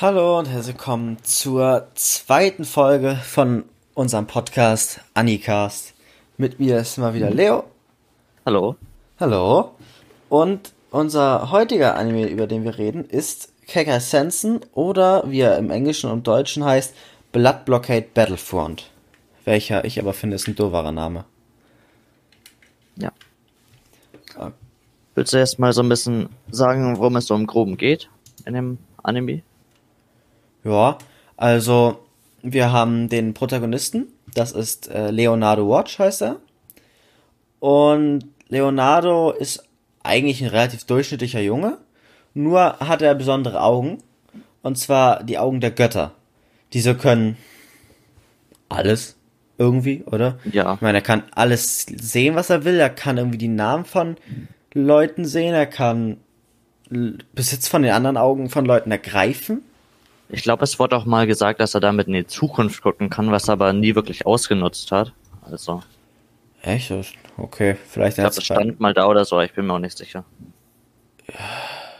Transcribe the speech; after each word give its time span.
Hallo 0.00 0.40
und 0.40 0.48
herzlich 0.48 0.74
willkommen 0.74 1.18
zur 1.22 1.86
zweiten 1.94 2.64
Folge 2.64 3.14
von 3.14 3.64
unserem 3.94 4.26
Podcast 4.26 4.98
Anicast. 5.14 5.94
Mit 6.36 6.58
mir 6.58 6.78
ist 6.78 6.98
mal 6.98 7.14
wieder 7.14 7.30
Leo. 7.30 7.62
Hallo. 8.44 8.74
Hallo. 9.20 9.76
Und 10.28 10.72
unser 10.90 11.52
heutiger 11.52 11.94
Anime, 11.94 12.26
über 12.26 12.48
den 12.48 12.64
wir 12.64 12.76
reden, 12.76 13.04
ist 13.04 13.52
Kekai 13.68 14.00
Sensen 14.00 14.62
oder 14.72 15.30
wie 15.30 15.42
er 15.42 15.58
im 15.58 15.70
Englischen 15.70 16.10
und 16.10 16.26
Deutschen 16.26 16.64
heißt, 16.64 16.92
Blood 17.30 17.64
Blockade 17.64 18.06
Battlefront. 18.12 18.90
Welcher 19.44 19.84
ich 19.84 20.00
aber 20.00 20.12
finde, 20.12 20.34
ist 20.34 20.48
ein 20.48 20.56
doverer 20.56 20.90
Name. 20.90 21.24
Ja. 22.96 23.12
Willst 25.14 25.32
du 25.32 25.36
erst 25.36 25.60
mal 25.60 25.72
so 25.72 25.84
ein 25.84 25.88
bisschen 25.88 26.30
sagen, 26.50 26.98
worum 26.98 27.14
es 27.14 27.28
so 27.28 27.36
im 27.36 27.46
Groben 27.46 27.76
geht 27.76 28.10
in 28.44 28.54
dem 28.54 28.78
Anime? 29.00 29.42
Ja, 30.64 30.98
also 31.36 31.98
wir 32.42 32.72
haben 32.72 33.08
den 33.08 33.34
Protagonisten, 33.34 34.08
das 34.34 34.52
ist 34.52 34.90
äh, 34.90 35.10
Leonardo 35.10 35.68
Watch 35.68 35.98
heißt 35.98 36.22
er. 36.22 36.36
Und 37.60 38.24
Leonardo 38.48 39.30
ist 39.30 39.64
eigentlich 40.02 40.42
ein 40.42 40.48
relativ 40.48 40.84
durchschnittlicher 40.84 41.40
Junge, 41.40 41.78
nur 42.34 42.78
hat 42.80 43.02
er 43.02 43.14
besondere 43.14 43.62
Augen, 43.62 43.98
und 44.62 44.76
zwar 44.76 45.22
die 45.22 45.38
Augen 45.38 45.60
der 45.60 45.70
Götter. 45.70 46.12
Diese 46.72 46.94
können 46.94 47.36
alles 48.68 49.16
irgendwie, 49.58 50.02
oder? 50.04 50.38
Ja. 50.50 50.74
Ich 50.74 50.80
meine, 50.80 50.98
er 50.98 51.02
kann 51.02 51.22
alles 51.34 51.86
sehen, 51.86 52.34
was 52.34 52.50
er 52.50 52.64
will. 52.64 52.80
Er 52.80 52.90
kann 52.90 53.18
irgendwie 53.18 53.38
die 53.38 53.48
Namen 53.48 53.84
von 53.84 54.16
Leuten 54.72 55.24
sehen. 55.24 55.54
Er 55.54 55.66
kann 55.66 56.16
Besitz 57.34 57.68
von 57.68 57.82
den 57.82 57.92
anderen 57.92 58.16
Augen 58.16 58.50
von 58.50 58.64
Leuten 58.64 58.90
ergreifen. 58.90 59.62
Ich 60.28 60.42
glaube, 60.42 60.64
es 60.64 60.78
wurde 60.78 60.96
auch 60.96 61.04
mal 61.04 61.26
gesagt, 61.26 61.60
dass 61.60 61.74
er 61.74 61.80
damit 61.80 62.06
in 62.08 62.14
die 62.14 62.26
Zukunft 62.26 62.82
gucken 62.82 63.10
kann, 63.10 63.30
was 63.30 63.48
er 63.48 63.52
aber 63.52 63.72
nie 63.72 63.94
wirklich 63.94 64.26
ausgenutzt 64.26 64.90
hat. 64.90 65.12
Also, 65.42 65.82
Echt? 66.62 66.92
Okay, 67.36 67.76
vielleicht 67.88 68.12
ich 68.12 68.22
glaube, 68.22 68.34
das 68.34 68.44
stand 68.44 68.80
mal 68.80 68.94
da 68.94 69.06
oder 69.06 69.24
so, 69.24 69.40
ich 69.40 69.52
bin 69.52 69.66
mir 69.66 69.74
auch 69.74 69.78
nicht 69.78 69.98
sicher. 69.98 70.24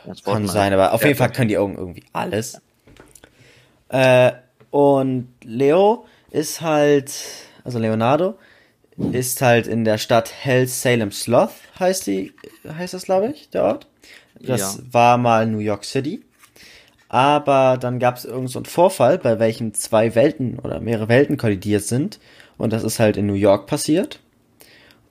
Das 0.05 0.25
wurde 0.25 0.37
Kann 0.37 0.47
sein, 0.47 0.73
aber 0.73 0.93
auf 0.93 1.01
Ja, 1.01 1.07
jeden 1.07 1.17
Fall 1.17 1.31
können 1.31 1.49
die 1.49 1.57
Augen 1.57 1.77
irgendwie 1.77 2.03
alles. 2.13 2.59
Äh, 3.89 4.31
und 4.71 5.27
Leo 5.43 6.05
ist 6.31 6.61
halt, 6.61 7.13
also 7.63 7.79
Leonardo, 7.79 8.37
ist 9.11 9.41
halt 9.41 9.67
in 9.67 9.83
der 9.83 9.97
Stadt 9.97 10.31
Hell 10.41 10.67
Salem 10.67 11.11
Sloth, 11.11 11.51
heißt 11.79 12.07
die, 12.07 12.33
heißt 12.67 12.93
das, 12.93 13.03
glaube 13.05 13.27
ich, 13.27 13.49
der 13.49 13.63
Ort. 13.63 13.87
Das 14.39 14.77
Ja. 14.77 14.83
war 14.91 15.17
mal 15.17 15.47
New 15.47 15.59
York 15.59 15.85
City. 15.85 16.23
Aber 17.15 17.77
dann 17.79 17.99
gab 17.99 18.17
es 18.17 18.25
irgendeinen 18.25 18.49
so 18.49 18.59
einen 18.59 18.65
Vorfall, 18.65 19.17
bei 19.17 19.39
welchem 19.39 19.73
zwei 19.73 20.15
Welten 20.15 20.59
oder 20.59 20.81
mehrere 20.81 21.07
Welten 21.07 21.37
kollidiert 21.37 21.83
sind. 21.83 22.19
Und 22.57 22.73
das 22.73 22.83
ist 22.83 22.99
halt 22.99 23.15
in 23.15 23.25
New 23.25 23.35
York 23.35 23.67
passiert. 23.67 24.19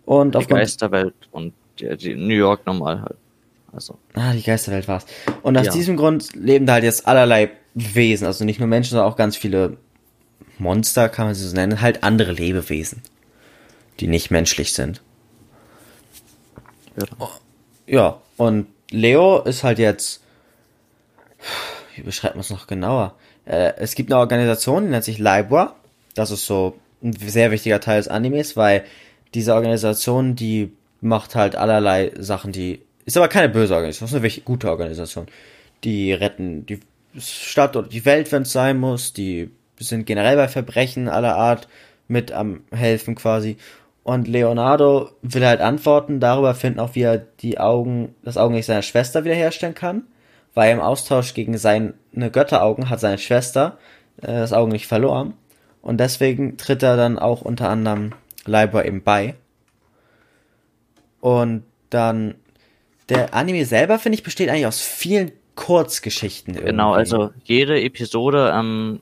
Und 0.04 0.34
Die 0.34 0.38
aufgrund 0.38 0.60
Geisterwelt 0.60 1.14
und 1.32 1.54
die, 1.80 1.96
die 1.96 2.14
New 2.14 2.34
York 2.34 2.66
normal 2.66 3.00
halt. 3.00 3.16
Also, 3.72 3.96
Ah, 4.12 4.34
die 4.34 4.42
Geisterwelt 4.42 4.86
war's. 4.86 5.06
Und 5.42 5.56
aus 5.56 5.64
Ja. 5.64 5.72
diesem 5.72 5.96
Grund 5.96 6.34
leben 6.36 6.66
da 6.66 6.74
halt 6.74 6.84
jetzt 6.84 7.08
allerlei 7.08 7.52
Wesen, 7.72 8.26
also 8.26 8.44
nicht 8.44 8.58
nur 8.60 8.68
Menschen, 8.68 8.90
sondern 8.90 9.10
auch 9.10 9.16
ganz 9.16 9.38
viele 9.38 9.78
Monster, 10.58 11.08
kann 11.08 11.24
man 11.24 11.34
sie 11.34 11.48
so 11.48 11.54
nennen, 11.56 11.80
halt 11.80 12.04
andere 12.04 12.32
Lebewesen, 12.32 13.00
die 14.00 14.08
nicht 14.08 14.30
menschlich 14.30 14.74
sind. 14.74 15.00
ja. 16.96 17.06
Ja, 17.86 18.20
und 18.36 18.66
Leo 18.90 19.40
ist 19.40 19.64
halt 19.64 19.78
jetzt, 19.78 20.20
wie 21.94 22.02
beschreibt 22.02 22.34
man 22.34 22.40
es 22.40 22.50
noch 22.50 22.66
genauer? 22.66 23.14
Äh, 23.46 23.74
es 23.76 23.94
gibt 23.94 24.10
eine 24.10 24.20
Organisation, 24.20 24.84
die 24.84 24.90
nennt 24.90 25.04
sich 25.04 25.18
Libra. 25.18 25.74
Das 26.14 26.30
ist 26.30 26.46
so 26.46 26.78
ein 27.02 27.12
sehr 27.12 27.50
wichtiger 27.50 27.80
Teil 27.80 27.98
des 27.98 28.08
Animes, 28.08 28.56
weil 28.56 28.84
diese 29.34 29.54
Organisation, 29.54 30.36
die 30.36 30.72
macht 31.00 31.34
halt 31.34 31.56
allerlei 31.56 32.12
Sachen, 32.18 32.52
die 32.52 32.80
ist 33.04 33.16
aber 33.16 33.28
keine 33.28 33.48
böse 33.48 33.74
Organisation, 33.74 34.08
ist 34.08 34.14
eine 34.14 34.22
wirklich 34.22 34.44
gute 34.44 34.70
Organisation. 34.70 35.26
Die 35.82 36.12
retten 36.12 36.64
die 36.66 36.80
Stadt 37.18 37.76
oder 37.76 37.88
die 37.88 38.04
Welt, 38.04 38.32
wenn 38.32 38.42
es 38.42 38.52
sein 38.52 38.78
muss. 38.78 39.12
Die 39.12 39.50
sind 39.78 40.06
generell 40.06 40.36
bei 40.36 40.48
Verbrechen 40.48 41.08
aller 41.08 41.36
Art 41.36 41.68
mit 42.08 42.32
am 42.32 42.62
helfen 42.72 43.14
quasi. 43.14 43.56
Und 44.02 44.28
Leonardo 44.28 45.10
will 45.22 45.46
halt 45.46 45.60
Antworten 45.60 46.20
darüber 46.20 46.54
finden, 46.54 46.80
auch 46.80 46.94
wie 46.94 47.02
er 47.02 47.18
die 47.18 47.58
Augen, 47.58 48.14
das 48.22 48.36
Augenlicht 48.36 48.66
seiner 48.66 48.82
Schwester 48.82 49.24
wiederherstellen 49.24 49.74
kann. 49.74 50.04
Weil 50.54 50.72
im 50.72 50.80
Austausch 50.80 51.34
gegen 51.34 51.58
seine 51.58 51.94
Götteraugen 52.14 52.88
hat 52.88 53.00
seine 53.00 53.18
Schwester 53.18 53.78
äh, 54.18 54.26
das 54.26 54.52
Augenlicht 54.52 54.86
verloren. 54.86 55.34
Und 55.82 55.98
deswegen 55.98 56.56
tritt 56.56 56.82
er 56.82 56.96
dann 56.96 57.18
auch 57.18 57.42
unter 57.42 57.68
anderem 57.68 58.12
Libra 58.46 58.84
eben 58.84 59.02
bei. 59.02 59.34
Und 61.20 61.64
dann 61.90 62.36
der 63.08 63.34
Anime 63.34 63.64
selber, 63.64 63.98
finde 63.98 64.16
ich, 64.16 64.22
besteht 64.22 64.48
eigentlich 64.48 64.66
aus 64.66 64.80
vielen 64.80 65.32
Kurzgeschichten. 65.56 66.54
Genau, 66.54 66.94
irgendwie. 66.94 66.98
also 66.98 67.30
jede 67.44 67.80
Episode 67.80 68.52
ähm, 68.54 69.00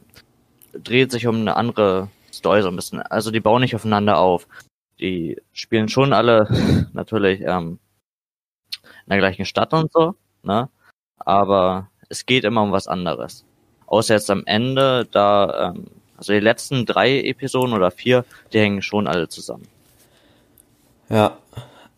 dreht 0.73 1.11
sich 1.13 1.27
um 1.27 1.37
eine 1.37 1.57
andere 1.57 2.09
Story 2.33 2.63
so 2.63 2.69
ein 2.69 2.77
bisschen. 2.77 3.01
Also 3.01 3.31
die 3.31 3.41
bauen 3.41 3.63
nicht 3.63 3.75
aufeinander 3.75 4.19
auf. 4.19 4.49
Die 5.01 5.41
spielen 5.53 5.89
schon 5.89 6.13
alle 6.13 6.49
natürlich 6.93 7.41
ähm, 7.43 7.79
in 8.83 9.11
der 9.11 9.19
gleichen 9.19 9.45
Stadt 9.45 9.73
und 9.73 9.93
so, 9.93 10.15
ne? 10.43 10.69
Aber 11.25 11.89
es 12.09 12.27
geht 12.27 12.45
immer 12.45 12.63
um 12.63 12.73
was 12.73 12.87
anderes. 12.87 13.45
Außer 13.87 14.15
jetzt 14.15 14.31
am 14.31 14.43
Ende, 14.47 15.07
da, 15.11 15.71
ähm, 15.71 15.87
also 16.17 16.33
die 16.33 16.41
letzten 16.41 16.87
drei 16.87 17.21
Episoden 17.21 17.75
oder 17.75 17.91
vier, 17.91 18.25
die 18.53 18.61
hängen 18.61 18.83
schon 18.83 19.07
alle 19.07 19.29
zusammen. 19.29 19.69
Ja, 21.09 21.39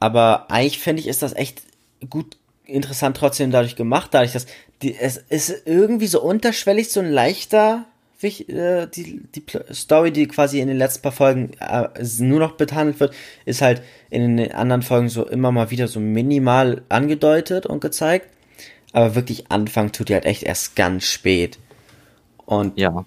aber 0.00 0.50
eigentlich 0.50 0.78
finde 0.78 1.00
ich, 1.00 1.08
ist 1.08 1.22
das 1.22 1.34
echt 1.34 1.62
gut 2.10 2.36
interessant 2.64 3.16
trotzdem 3.16 3.50
dadurch 3.50 3.76
gemacht, 3.76 4.08
dadurch, 4.12 4.32
dass 4.32 4.46
die, 4.82 4.96
es 4.96 5.16
ist 5.16 5.66
irgendwie 5.66 6.06
so 6.06 6.22
unterschwellig 6.22 6.90
so 6.90 7.00
ein 7.00 7.10
leichter 7.10 7.86
äh, 8.22 8.86
die, 8.86 9.20
die 9.34 9.44
Story, 9.72 10.10
die 10.10 10.26
quasi 10.26 10.60
in 10.60 10.68
den 10.68 10.78
letzten 10.78 11.02
paar 11.02 11.12
Folgen 11.12 11.50
äh, 11.60 11.88
nur 12.20 12.40
noch 12.40 12.52
behandelt 12.52 12.98
wird, 12.98 13.14
ist 13.44 13.60
halt 13.60 13.82
in 14.08 14.38
den 14.38 14.52
anderen 14.52 14.82
Folgen 14.82 15.08
so 15.10 15.26
immer 15.26 15.52
mal 15.52 15.70
wieder 15.70 15.88
so 15.88 16.00
minimal 16.00 16.82
angedeutet 16.88 17.66
und 17.66 17.80
gezeigt. 17.80 18.28
Aber 18.94 19.16
wirklich 19.16 19.52
anfangen 19.52 19.92
tut 19.92 20.10
die 20.10 20.14
halt 20.14 20.26
echt 20.26 20.44
erst 20.44 20.76
ganz 20.76 21.06
spät. 21.06 21.60
Und 22.46 22.74
Ja. 22.74 23.04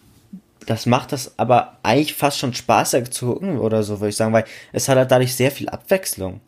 das 0.67 0.85
macht 0.87 1.11
das 1.13 1.39
aber 1.39 1.79
eigentlich 1.83 2.15
fast 2.15 2.39
schon 2.39 2.53
spaßig 2.53 3.11
zu 3.11 3.33
gucken 3.33 3.59
oder 3.59 3.83
so, 3.83 3.99
würde 4.01 4.09
ich 4.09 4.17
sagen, 4.17 4.33
weil 4.33 4.45
es 4.73 4.89
hat 4.89 4.97
halt 4.97 5.11
dadurch 5.11 5.35
sehr 5.35 5.51
viel 5.51 5.69
Abwechslung. 5.69 6.41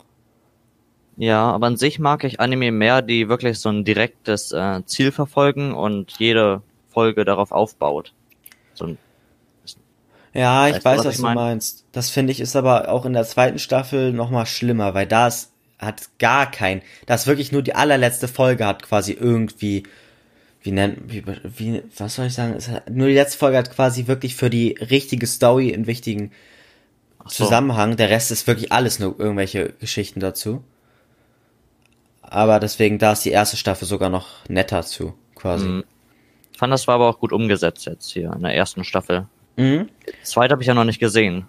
Ja, 1.16 1.50
aber 1.52 1.66
an 1.68 1.76
sich 1.76 1.98
mag 2.00 2.24
ich 2.24 2.40
Anime 2.40 2.72
mehr, 2.72 3.02
die 3.02 3.28
wirklich 3.28 3.58
so 3.60 3.68
ein 3.68 3.84
direktes 3.84 4.50
äh, 4.52 4.84
Ziel 4.86 5.12
verfolgen 5.12 5.72
und 5.74 6.12
jede 6.18 6.62
Folge 6.88 7.24
darauf 7.24 7.52
aufbaut. 7.52 8.14
So 8.74 8.86
ein, 8.86 8.98
Ja, 10.32 10.68
ich 10.68 10.84
du, 10.84 10.84
weiß, 10.84 11.04
was 11.04 11.06
was 11.06 11.16
ich 11.16 11.18
du 11.18 11.26
mein? 11.26 11.28
meinst. 11.28 11.84
Das 11.92 12.10
finde 12.10 12.32
ich 12.32 12.40
ist 12.40 12.54
aber 12.56 12.88
auch 12.90 13.04
in 13.04 13.12
der 13.14 13.24
zweiten 13.24 13.58
Staffel 13.58 14.12
noch 14.12 14.30
mal 14.30 14.46
schlimmer, 14.46 14.94
weil 14.94 15.06
da 15.06 15.26
ist, 15.26 15.52
hat 15.80 16.10
gar 16.18 16.50
kein, 16.50 16.82
das 17.06 17.26
wirklich 17.26 17.52
nur 17.52 17.62
die 17.62 17.74
allerletzte 17.74 18.28
Folge 18.28 18.66
hat 18.66 18.82
quasi 18.82 19.12
irgendwie, 19.12 19.84
wie 20.62 20.72
nennt, 20.72 21.12
wie, 21.12 21.24
wie 21.42 21.82
was 21.96 22.16
soll 22.16 22.26
ich 22.26 22.34
sagen, 22.34 22.54
hat, 22.54 22.90
nur 22.90 23.08
die 23.08 23.14
letzte 23.14 23.38
Folge 23.38 23.56
hat 23.56 23.74
quasi 23.74 24.06
wirklich 24.06 24.36
für 24.36 24.50
die 24.50 24.72
richtige 24.72 25.26
Story 25.26 25.72
einen 25.72 25.86
wichtigen 25.86 26.32
so. 27.24 27.44
Zusammenhang. 27.44 27.96
Der 27.96 28.10
Rest 28.10 28.30
ist 28.30 28.46
wirklich 28.46 28.72
alles 28.72 28.98
nur 28.98 29.18
irgendwelche 29.18 29.72
Geschichten 29.80 30.20
dazu. 30.20 30.62
Aber 32.22 32.60
deswegen, 32.60 32.98
da 32.98 33.12
ist 33.12 33.24
die 33.24 33.30
erste 33.30 33.56
Staffel 33.56 33.88
sogar 33.88 34.10
noch 34.10 34.48
netter 34.48 34.82
zu, 34.82 35.14
quasi. 35.34 35.66
Mhm. 35.66 35.84
Ich 36.52 36.58
fand, 36.58 36.72
das 36.72 36.86
war 36.86 36.96
aber 36.96 37.08
auch 37.08 37.18
gut 37.18 37.32
umgesetzt 37.32 37.86
jetzt 37.86 38.10
hier 38.10 38.32
in 38.32 38.42
der 38.42 38.54
ersten 38.54 38.84
Staffel. 38.84 39.26
Mhm. 39.56 39.88
Zweite 40.22 40.52
habe 40.52 40.62
ich 40.62 40.68
ja 40.68 40.74
noch 40.74 40.84
nicht 40.84 41.00
gesehen, 41.00 41.46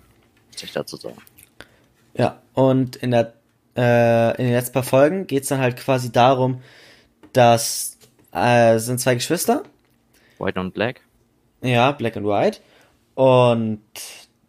muss 0.51 0.63
ich 0.63 0.71
dazu 0.71 0.95
sagen. 0.95 1.17
Ja, 2.13 2.41
und 2.53 2.95
in 2.97 3.11
der 3.11 3.33
äh, 3.75 4.31
in 4.37 4.45
den 4.45 4.53
letzten 4.53 4.73
paar 4.73 4.83
Folgen 4.83 5.27
geht's 5.27 5.49
dann 5.49 5.59
halt 5.59 5.77
quasi 5.77 6.11
darum, 6.11 6.61
dass 7.33 7.97
äh, 8.33 8.75
es 8.75 8.85
sind 8.85 8.99
zwei 8.99 9.15
Geschwister, 9.15 9.63
White 10.39 10.59
und 10.59 10.73
Black. 10.73 11.01
ja, 11.61 11.91
Black 11.91 12.15
und 12.15 12.25
White, 12.25 12.59
und 13.15 13.81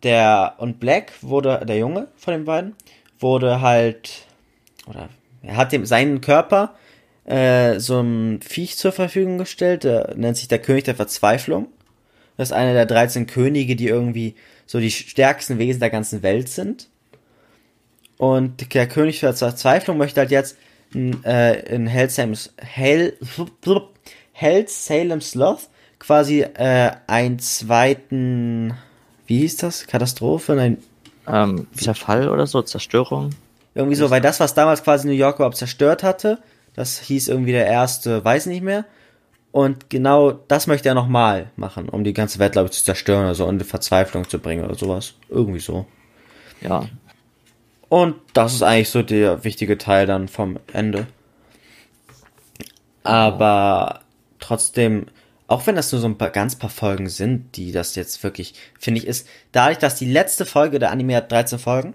der 0.03 0.55
und 0.59 0.81
Black 0.81 1.13
wurde 1.21 1.65
der 1.67 1.79
Junge 1.79 2.09
von 2.17 2.33
den 2.33 2.45
beiden 2.45 2.75
wurde 3.23 3.61
halt 3.61 4.27
oder 4.87 5.09
er 5.43 5.57
hat 5.57 5.73
dem 5.73 5.87
seinen 5.87 6.21
Körper 6.21 6.75
äh, 7.25 7.79
so 7.79 7.99
einem 7.99 8.41
Viech 8.41 8.77
zur 8.77 8.93
Verfügung 8.93 9.39
gestellt, 9.39 9.85
der 9.85 10.15
nennt 10.17 10.37
sich 10.37 10.49
der 10.49 10.61
König 10.61 10.85
der 10.85 10.97
Verzweiflung. 10.97 11.69
Das 12.37 12.49
ist 12.49 12.53
einer 12.53 12.73
der 12.73 12.87
13 12.87 13.27
Könige, 13.27 13.77
die 13.77 13.87
irgendwie 13.87 14.35
so 14.67 14.81
die 14.81 14.91
stärksten 14.91 15.59
Wesen 15.59 15.81
der 15.81 15.91
ganzen 15.91 16.23
Welt 16.23 16.49
sind. 16.49 16.89
Und 18.23 18.73
der 18.73 18.87
König 18.87 19.19
der 19.19 19.35
Verzweiflung 19.35 19.99
möchte 19.99 20.21
halt 20.21 20.31
jetzt 20.31 20.57
in, 20.95 21.25
äh, 21.25 21.59
in 21.75 21.89
Hell 21.89 22.09
Salem, 22.09 22.35
Hell, 22.57 23.19
Hell 24.31 24.69
Salem 24.69 25.21
Sloth 25.21 25.69
quasi 25.99 26.43
äh, 26.43 26.93
einen 27.09 27.41
zweiten, 27.41 28.75
wie 29.27 29.39
hieß 29.39 29.57
das? 29.57 29.89
Katastrophe? 29.89 30.55
Nein, 30.55 30.79
Ähm, 31.27 31.67
Zerfall 31.75 32.29
oder 32.29 32.47
so, 32.47 32.63
Zerstörung. 32.63 33.31
irgendwie 33.75 33.97
so, 33.97 34.09
weil 34.09 34.21
das, 34.21 34.39
was 34.39 34.55
damals 34.55 34.85
quasi 34.85 35.09
New 35.09 35.15
York 35.15 35.37
überhaupt 35.37 35.57
zerstört 35.57 36.05
hatte, 36.05 36.39
das 36.77 37.01
hieß 37.01 37.27
irgendwie 37.27 37.51
der 37.51 37.67
erste, 37.67 38.25
weiß 38.25 38.47
nicht 38.47 38.63
mehr. 38.63 38.85
Und 39.51 39.91
genau 39.91 40.31
das 40.31 40.69
möchte 40.69 40.89
er 40.89 40.95
nochmal 40.95 41.51
machen, 41.57 41.89
um 41.89 42.05
die 42.05 42.15
ganze 42.15 42.39
Welt, 42.39 42.53
glaube 42.53 42.67
ich, 42.67 42.73
zu 42.73 42.85
zerstören 42.85 43.25
oder 43.25 43.35
so 43.35 43.47
und 43.47 43.61
in 43.61 43.67
Verzweiflung 43.67 44.29
zu 44.29 44.39
bringen 44.39 44.65
oder 44.65 44.77
sowas. 44.77 45.15
Irgendwie 45.29 45.59
so. 45.59 45.87
Ja. 46.61 46.85
Und 47.93 48.15
das 48.33 48.55
ist 48.55 48.63
eigentlich 48.63 48.89
so 48.89 49.03
der 49.03 49.45
wichtige 49.45 49.77
Teil 49.77 50.07
dann 50.07 50.27
vom 50.27 50.59
Ende. 50.73 51.09
Aber 53.05 54.01
trotzdem, 54.41 55.09
auch 55.47 55.67
wenn 55.67 55.77
das 55.77 55.93
nur 55.93 56.01
so 56.01 56.07
ein 56.07 56.17
paar, 56.17 56.31
ganz 56.31 56.57
paar 56.57 56.71
Folgen 56.71 57.11
sind, 57.11 57.55
die 57.55 57.71
das 57.71 57.95
jetzt 57.95 58.25
wirklich, 58.25 58.55
finde 58.79 58.99
ich, 58.99 59.07
ist, 59.07 59.29
dadurch, 59.53 59.77
dass 59.77 59.97
die 59.97 60.11
letzte 60.11 60.47
Folge, 60.47 60.79
der 60.79 60.91
Anime 60.91 61.17
hat 61.17 61.31
13 61.31 61.59
Folgen, 61.59 61.93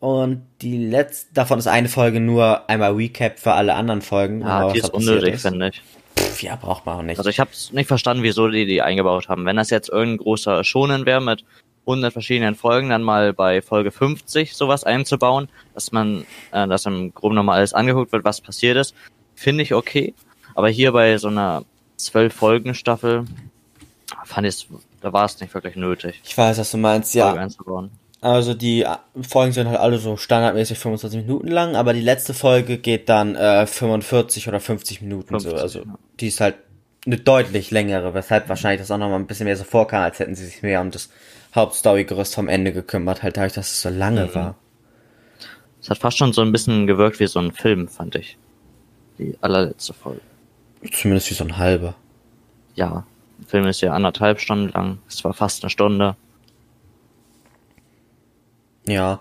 und 0.00 0.42
die 0.60 0.88
letzte, 0.88 1.32
davon 1.34 1.60
ist 1.60 1.68
eine 1.68 1.88
Folge 1.88 2.18
nur 2.18 2.68
einmal 2.68 2.94
Recap 2.94 3.38
für 3.38 3.52
alle 3.52 3.74
anderen 3.74 4.02
Folgen. 4.02 4.40
Ja, 4.40 4.58
genau, 4.58 4.72
die 4.72 4.80
ist 4.80 4.92
unnötig, 4.92 5.38
finde 5.38 5.68
ich. 5.68 5.82
Pff, 6.18 6.42
ja, 6.42 6.56
braucht 6.56 6.84
man 6.84 6.98
auch 6.98 7.02
nicht. 7.02 7.18
Also 7.18 7.30
ich 7.30 7.38
habe 7.38 7.50
nicht 7.70 7.86
verstanden, 7.86 8.24
wieso 8.24 8.48
die 8.48 8.66
die 8.66 8.82
eingebaut 8.82 9.28
haben. 9.28 9.44
Wenn 9.44 9.54
das 9.54 9.70
jetzt 9.70 9.88
irgendein 9.88 10.24
großer 10.24 10.64
Schonen 10.64 11.06
wäre 11.06 11.20
mit 11.20 11.44
100 11.86 12.12
verschiedenen 12.12 12.54
Folgen, 12.54 12.90
dann 12.90 13.02
mal 13.02 13.32
bei 13.32 13.62
Folge 13.62 13.90
50 13.90 14.54
sowas 14.54 14.84
einzubauen, 14.84 15.48
dass 15.74 15.92
man, 15.92 16.26
äh, 16.52 16.66
dass 16.66 16.86
im 16.86 17.14
Groben 17.14 17.34
nochmal 17.34 17.58
alles 17.58 17.74
angeguckt 17.74 18.12
wird, 18.12 18.24
was 18.24 18.40
passiert 18.40 18.76
ist, 18.76 18.94
finde 19.34 19.62
ich 19.62 19.74
okay. 19.74 20.14
Aber 20.54 20.68
hier 20.68 20.92
bei 20.92 21.16
so 21.18 21.28
einer 21.28 21.64
12 21.96 22.34
Folgen 22.34 22.74
Staffel 22.74 23.24
fand 24.24 24.46
ich, 24.46 24.68
da 25.00 25.12
war 25.12 25.24
es 25.24 25.40
nicht 25.40 25.54
wirklich 25.54 25.76
nötig, 25.76 26.20
ich 26.24 26.36
weiß, 26.36 26.58
was 26.58 26.70
du 26.70 26.78
meinst, 26.78 27.14
ja. 27.14 27.32
einzubauen. 27.32 27.90
Also 28.20 28.54
die 28.54 28.84
Folgen 29.22 29.52
sind 29.52 29.68
halt 29.68 29.78
alle 29.78 29.98
so 29.98 30.16
standardmäßig 30.16 30.78
25 30.78 31.20
Minuten 31.26 31.48
lang, 31.48 31.76
aber 31.76 31.92
die 31.92 32.00
letzte 32.00 32.34
Folge 32.34 32.78
geht 32.78 33.08
dann 33.08 33.36
äh, 33.36 33.66
45 33.66 34.48
oder 34.48 34.58
50 34.58 35.02
Minuten 35.02 35.28
50, 35.28 35.50
so. 35.50 35.56
Also 35.56 35.78
ja. 35.80 35.98
die 36.18 36.28
ist 36.28 36.40
halt 36.40 36.56
eine 37.04 37.18
deutlich 37.18 37.70
längere, 37.70 38.14
weshalb 38.14 38.48
wahrscheinlich 38.48 38.80
das 38.80 38.90
auch 38.90 38.98
nochmal 38.98 39.20
ein 39.20 39.26
bisschen 39.26 39.44
mehr 39.44 39.56
so 39.56 39.64
vorkam, 39.64 40.02
als 40.02 40.18
hätten 40.18 40.34
sie 40.34 40.46
sich 40.46 40.62
mehr 40.62 40.80
um 40.80 40.90
das 40.90 41.10
Hauptstory-Gerüst 41.56 42.34
vom 42.34 42.48
Ende 42.48 42.72
gekümmert, 42.72 43.22
halt 43.22 43.36
dadurch, 43.36 43.54
dass 43.54 43.72
es 43.72 43.82
so 43.82 43.88
lange 43.88 44.26
Mhm. 44.26 44.34
war. 44.34 44.54
Es 45.80 45.90
hat 45.90 45.98
fast 45.98 46.18
schon 46.18 46.32
so 46.32 46.42
ein 46.42 46.52
bisschen 46.52 46.86
gewirkt 46.86 47.20
wie 47.20 47.26
so 47.26 47.38
ein 47.38 47.52
Film, 47.52 47.88
fand 47.88 48.14
ich. 48.16 48.36
Die 49.18 49.36
allerletzte 49.40 49.94
Folge. 49.94 50.20
Zumindest 50.92 51.30
wie 51.30 51.34
so 51.34 51.44
ein 51.44 51.56
halber. 51.58 51.94
Ja, 52.74 53.06
der 53.38 53.46
Film 53.48 53.66
ist 53.66 53.80
ja 53.80 53.92
anderthalb 53.92 54.40
Stunden 54.40 54.68
lang. 54.70 54.98
Es 55.08 55.24
war 55.24 55.32
fast 55.32 55.62
eine 55.62 55.70
Stunde. 55.70 56.16
Ja. 58.86 59.20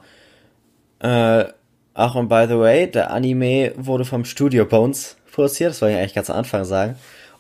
Äh, 1.00 1.46
ach 1.94 2.16
und 2.16 2.30
by 2.30 2.46
the 2.48 2.58
way, 2.58 2.90
der 2.90 3.12
Anime 3.12 3.74
wurde 3.78 4.06
vom 4.06 4.26
Studio 4.26 4.66
Bones 4.66 5.18
produziert, 5.32 5.72
das 5.72 5.82
wollte 5.82 5.96
ich 5.96 6.00
eigentlich 6.00 6.14
ganz 6.16 6.30
am 6.30 6.38
Anfang 6.38 6.66
sagen. 6.66 6.96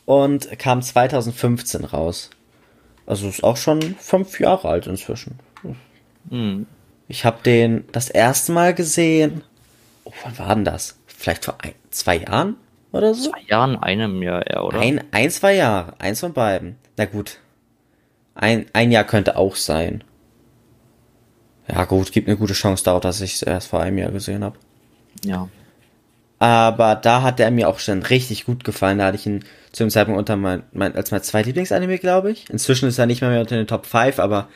Und 0.06 0.59
kam 0.59 0.81
2015 0.81 1.83
raus. 1.86 2.30
Also 3.06 3.28
ist 3.28 3.44
auch 3.44 3.57
schon 3.57 3.81
fünf 4.00 4.40
Jahre 4.40 4.68
alt 4.69 4.88
inzwischen. 4.88 5.40
Hm. 6.30 6.66
Ich 7.07 7.24
habe 7.24 7.44
den 7.44 7.86
das 7.92 8.10
erste 8.10 8.52
Mal 8.52 8.74
gesehen. 8.74 9.44
Oh, 10.06 10.13
wann 10.24 10.38
war 10.40 10.56
denn 10.56 10.66
das? 10.66 10.98
Vielleicht 11.06 11.46
vor 11.46 11.57
ein, 11.62 11.74
zwei 11.92 12.18
Jahren 12.18 12.56
oder 12.92 13.13
so? 13.13 13.30
Zwei 13.30 13.42
Jahren, 13.48 13.78
einem 13.78 14.24
Jahr 14.24 14.46
eher, 14.48 14.63
oder? 14.63 14.80
Ein, 14.80 15.04
ein, 15.12 15.30
zwei 15.30 15.56
Jahre. 15.56 15.94
Eins 16.00 16.19
von 16.19 16.34
beiden. 16.34 16.78
Na 16.98 17.06
gut. 17.06 17.40
Ein, 18.34 18.66
ein 18.74 18.92
Jahr 18.92 19.04
könnte 19.04 19.38
auch 19.38 19.56
sein. 19.56 20.04
Ja 21.68 21.86
gut, 21.86 22.12
gibt 22.12 22.28
eine 22.28 22.38
gute 22.38 22.54
Chance 22.54 22.84
darauf, 22.84 23.02
dass 23.02 23.22
ich 23.22 23.36
es 23.36 23.42
erst 23.42 23.69
vor 23.69 23.81
einem 23.81 23.98
Jahr 23.98 24.12
gesehen 24.12 24.44
habe. 24.44 24.57
Ja. 25.24 25.48
Aber 26.45 26.94
da 26.94 27.24
hat 27.24 27.39
er 27.39 27.50
mir 27.50 27.68
auch 27.68 27.80
schon 27.80 28.03
richtig 28.03 28.45
gut 28.45 28.63
gefallen. 28.63 29.00
Da 29.00 29.06
hatte 29.07 29.18
ich 29.18 29.25
ihn 29.25 29.44
zu 29.71 29.83
dem 29.83 29.89
Zeitpunkt 29.89 30.19
unter 30.19 30.36
mein, 30.36 30.62
mein 30.74 30.95
als 30.95 31.09
mein 31.09 31.24
zweitlieblingsanime, 31.24 31.97
glaube 31.97 32.30
ich. 32.30 32.47
Inzwischen 32.51 32.88
ist 32.88 33.00
er 33.00 33.07
nicht 33.07 33.21
mehr, 33.21 33.31
mehr 33.31 33.42
unter 33.42 33.56
den 33.56 33.65
Top 33.65 33.88
5, 33.88 34.19
aber 34.19 34.47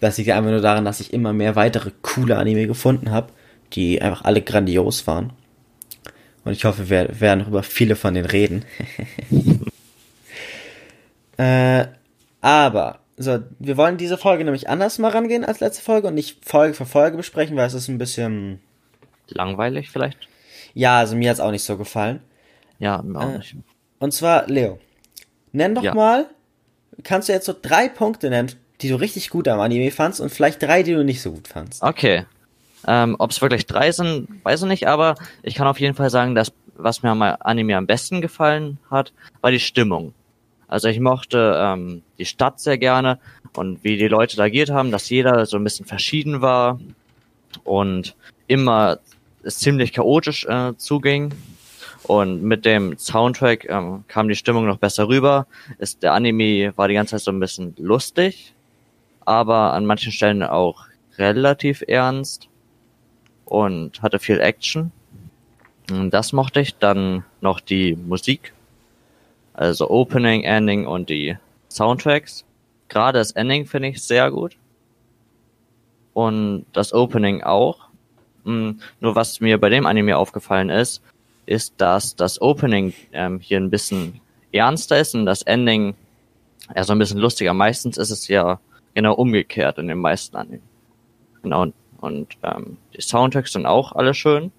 das 0.00 0.18
liegt 0.18 0.30
einfach 0.30 0.50
nur 0.50 0.60
daran, 0.60 0.84
dass 0.84 0.98
ich 0.98 1.12
immer 1.12 1.32
mehr 1.32 1.54
weitere 1.54 1.92
coole 2.02 2.38
Anime 2.38 2.66
gefunden 2.66 3.12
habe, 3.12 3.28
die 3.72 4.02
einfach 4.02 4.24
alle 4.24 4.42
grandios 4.42 5.06
waren. 5.06 5.32
Und 6.44 6.54
ich 6.54 6.64
hoffe, 6.64 6.90
wir 6.90 7.20
werden 7.20 7.38
noch 7.38 7.46
über 7.46 7.62
viele 7.62 7.94
von 7.94 8.14
denen 8.14 8.26
reden. 8.26 8.64
äh, 11.36 11.84
aber, 12.40 12.98
so, 13.16 13.38
wir 13.60 13.76
wollen 13.76 13.96
diese 13.96 14.18
Folge 14.18 14.42
nämlich 14.42 14.68
anders 14.68 14.98
mal 14.98 15.12
rangehen 15.12 15.44
als 15.44 15.60
letzte 15.60 15.84
Folge 15.84 16.08
und 16.08 16.14
nicht 16.14 16.44
Folge 16.44 16.74
für 16.74 16.84
Folge 16.84 17.16
besprechen, 17.16 17.56
weil 17.56 17.68
es 17.68 17.74
ist 17.74 17.86
ein 17.86 17.98
bisschen, 17.98 18.58
Langweilig 19.28 19.88
vielleicht? 19.88 20.31
Ja, 20.74 20.98
also 20.98 21.16
mir 21.16 21.30
hat's 21.30 21.40
auch 21.40 21.50
nicht 21.50 21.64
so 21.64 21.76
gefallen. 21.76 22.20
Ja, 22.78 23.02
mir 23.02 23.18
auch 23.18 23.28
Äh, 23.34 23.38
nicht. 23.38 23.56
Und 23.98 24.12
zwar, 24.12 24.46
Leo, 24.48 24.78
nenn 25.52 25.74
doch 25.74 25.82
Ja. 25.82 25.94
mal, 25.94 26.26
kannst 27.02 27.28
du 27.28 27.32
jetzt 27.32 27.46
so 27.46 27.54
drei 27.60 27.88
Punkte 27.88 28.30
nennen, 28.30 28.52
die 28.80 28.88
du 28.88 28.96
richtig 28.96 29.30
gut 29.30 29.46
am 29.48 29.60
Anime 29.60 29.90
fandst 29.90 30.20
und 30.20 30.30
vielleicht 30.30 30.62
drei, 30.62 30.82
die 30.82 30.92
du 30.92 31.04
nicht 31.04 31.22
so 31.22 31.32
gut 31.32 31.46
fandst. 31.48 31.82
Okay. 31.82 32.26
Ähm, 32.86 33.14
Ob 33.20 33.30
es 33.30 33.40
wirklich 33.40 33.66
drei 33.66 33.92
sind, 33.92 34.26
weiß 34.42 34.62
ich 34.62 34.68
nicht, 34.68 34.88
aber 34.88 35.14
ich 35.44 35.54
kann 35.54 35.68
auf 35.68 35.78
jeden 35.78 35.94
Fall 35.94 36.10
sagen, 36.10 36.34
dass 36.34 36.52
was 36.74 37.02
mir 37.04 37.10
am 37.10 37.22
Anime 37.22 37.76
am 37.76 37.86
besten 37.86 38.20
gefallen 38.20 38.78
hat, 38.90 39.12
war 39.40 39.52
die 39.52 39.60
Stimmung. 39.60 40.14
Also 40.66 40.88
ich 40.88 40.98
mochte 40.98 41.54
ähm, 41.60 42.02
die 42.18 42.24
Stadt 42.24 42.58
sehr 42.58 42.78
gerne 42.78 43.20
und 43.54 43.84
wie 43.84 43.98
die 43.98 44.08
Leute 44.08 44.36
da 44.36 44.44
agiert 44.44 44.70
haben, 44.70 44.90
dass 44.90 45.08
jeder 45.10 45.46
so 45.46 45.58
ein 45.58 45.64
bisschen 45.64 45.86
verschieden 45.86 46.40
war 46.40 46.80
und 47.62 48.16
immer 48.48 48.98
es 49.42 49.58
ziemlich 49.58 49.92
chaotisch 49.92 50.44
äh, 50.46 50.76
zuging. 50.76 51.32
Und 52.04 52.42
mit 52.42 52.64
dem 52.64 52.98
Soundtrack 52.98 53.68
ähm, 53.68 54.04
kam 54.08 54.28
die 54.28 54.34
Stimmung 54.34 54.66
noch 54.66 54.78
besser 54.78 55.08
rüber. 55.08 55.46
Ist, 55.78 56.02
der 56.02 56.14
Anime 56.14 56.72
war 56.76 56.88
die 56.88 56.94
ganze 56.94 57.12
Zeit 57.12 57.22
so 57.22 57.30
ein 57.30 57.38
bisschen 57.38 57.74
lustig, 57.78 58.54
aber 59.24 59.72
an 59.72 59.86
manchen 59.86 60.10
Stellen 60.10 60.42
auch 60.42 60.86
relativ 61.16 61.84
ernst 61.86 62.48
und 63.44 64.02
hatte 64.02 64.18
viel 64.18 64.40
Action. 64.40 64.90
Und 65.90 66.10
Das 66.10 66.32
mochte 66.32 66.60
ich. 66.60 66.76
Dann 66.76 67.24
noch 67.40 67.60
die 67.60 67.94
Musik. 67.94 68.52
Also 69.52 69.90
Opening, 69.90 70.42
Ending 70.44 70.86
und 70.86 71.10
die 71.10 71.36
Soundtracks. 71.68 72.44
Gerade 72.88 73.18
das 73.18 73.32
Ending 73.32 73.66
finde 73.66 73.88
ich 73.88 74.02
sehr 74.02 74.30
gut. 74.30 74.56
Und 76.14 76.66
das 76.72 76.92
Opening 76.92 77.42
auch. 77.42 77.88
Mm, 78.44 78.72
Nur 79.00 79.14
was 79.14 79.40
mir 79.40 79.58
bei 79.58 79.68
dem 79.68 79.86
Anime 79.86 80.16
aufgefallen 80.16 80.70
ist, 80.70 81.02
ist, 81.46 81.74
dass 81.78 82.16
das 82.16 82.40
Opening 82.40 82.92
ähm, 83.12 83.40
hier 83.40 83.58
ein 83.58 83.70
bisschen 83.70 84.20
ernster 84.52 84.98
ist 84.98 85.14
und 85.14 85.26
das 85.26 85.42
Ending 85.42 85.94
eher 86.74 86.84
so 86.84 86.92
ein 86.92 86.98
bisschen 86.98 87.18
lustiger. 87.18 87.54
Meistens 87.54 87.96
ist 87.98 88.10
es 88.10 88.28
ja 88.28 88.60
genau 88.94 89.14
umgekehrt 89.14 89.78
in 89.78 89.88
den 89.88 89.98
meisten 89.98 90.36
Anime. 90.36 90.60
Genau. 91.42 91.62
Und, 91.62 91.74
und 92.00 92.36
ähm, 92.42 92.76
die 92.96 93.00
Soundtracks 93.02 93.52
sind 93.52 93.66
auch 93.66 93.92
alle 93.92 94.14
schön. 94.14 94.52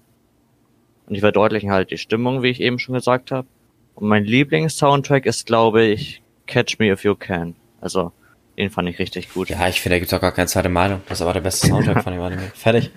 Und 1.06 1.14
die 1.14 1.20
verdeutlichen 1.20 1.70
halt 1.70 1.90
die 1.90 1.98
Stimmung, 1.98 2.42
wie 2.42 2.48
ich 2.48 2.60
eben 2.60 2.78
schon 2.78 2.94
gesagt 2.94 3.30
habe. 3.30 3.46
Und 3.94 4.08
mein 4.08 4.24
Lieblings-Soundtrack 4.24 5.26
ist, 5.26 5.46
glaube 5.46 5.84
ich, 5.84 6.22
Catch 6.46 6.78
Me 6.78 6.90
If 6.90 7.04
You 7.04 7.14
Can. 7.14 7.54
Also, 7.80 8.12
den 8.56 8.70
fand 8.70 8.88
ich 8.88 8.98
richtig 8.98 9.32
gut. 9.32 9.50
Ja, 9.50 9.68
ich 9.68 9.80
finde, 9.80 9.96
da 9.96 9.98
gibt's 10.00 10.14
auch 10.14 10.20
gar 10.20 10.32
keine 10.32 10.46
zweite 10.48 10.68
Meinung. 10.68 11.02
Das 11.08 11.18
ist 11.18 11.22
aber 11.22 11.34
der 11.34 11.42
beste 11.42 11.66
Soundtrack 11.66 12.02
von 12.02 12.12
dem 12.12 12.22
Anime. 12.22 12.50
Fertig. 12.54 12.90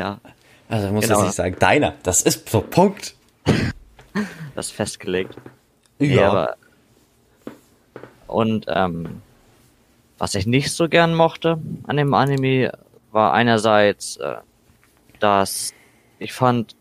Ja, 0.00 0.18
Also, 0.70 0.86
ich 0.86 0.92
muss 0.92 1.04
Genau. 1.04 1.18
jetzt 1.18 1.26
nicht 1.26 1.34
sagen, 1.34 1.56
deiner. 1.58 1.94
Das 2.04 2.22
ist 2.22 2.48
so 2.48 2.62
Punkt. 2.62 3.14
das 4.54 4.66
ist 4.68 4.72
festgelegt. 4.72 5.36
Nee, 5.98 6.18
aber 6.18 6.56
und 8.26 8.64
ähm, 8.68 9.20
was 10.18 10.34
ich 10.34 10.46
nicht 10.46 10.72
so 10.72 10.88
gern 10.88 11.14
mochte 11.14 11.58
an 11.86 11.96
dem 11.98 12.14
Anime 12.14 12.72
war 13.12 13.34
einerseits, 13.34 14.16
äh, 14.16 14.36
dass 15.18 15.74
ich 16.18 16.32
fand, 16.32 16.76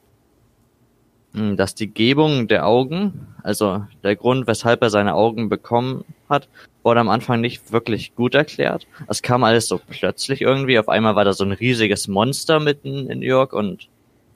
mh, 1.33 1.55
dass 1.55 1.75
die 1.75 1.91
Gebung 1.93 2.47
der 2.47 2.65
Augen, 2.67 3.27
also 3.43 3.83
der 4.03 4.15
Grund, 4.15 4.47
weshalb 4.47 4.81
er 4.81 4.89
seine 4.91 5.15
Augen 5.15 5.49
bekommen 5.49 6.05
hat, 6.29 6.47
wurde 6.83 6.99
am 6.99 7.09
Anfang 7.09 7.41
nicht 7.41 7.71
wirklich 7.71 8.15
gut 8.15 8.35
erklärt. 8.35 8.87
Es 9.07 9.21
kam 9.21 9.43
alles 9.43 9.67
so 9.67 9.79
plötzlich 9.79 10.41
irgendwie. 10.41 10.79
Auf 10.79 10.89
einmal 10.89 11.15
war 11.15 11.25
da 11.25 11.33
so 11.33 11.43
ein 11.43 11.51
riesiges 11.51 12.07
Monster 12.07 12.59
mitten 12.59 13.09
in 13.09 13.19
New 13.19 13.25
York 13.25 13.53
und 13.53 13.89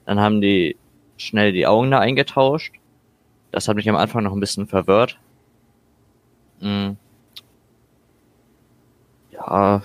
dann 0.04 0.20
haben 0.20 0.40
die 0.40 0.76
schnell 1.16 1.52
die 1.52 1.66
Augen 1.66 1.90
da 1.90 2.00
eingetauscht. 2.00 2.74
Das 3.50 3.68
hat 3.68 3.76
mich 3.76 3.88
am 3.88 3.96
Anfang 3.96 4.24
noch 4.24 4.32
ein 4.32 4.40
bisschen 4.40 4.66
verwirrt. 4.66 5.18
Mm. 6.60 6.90
Ja, 9.32 9.82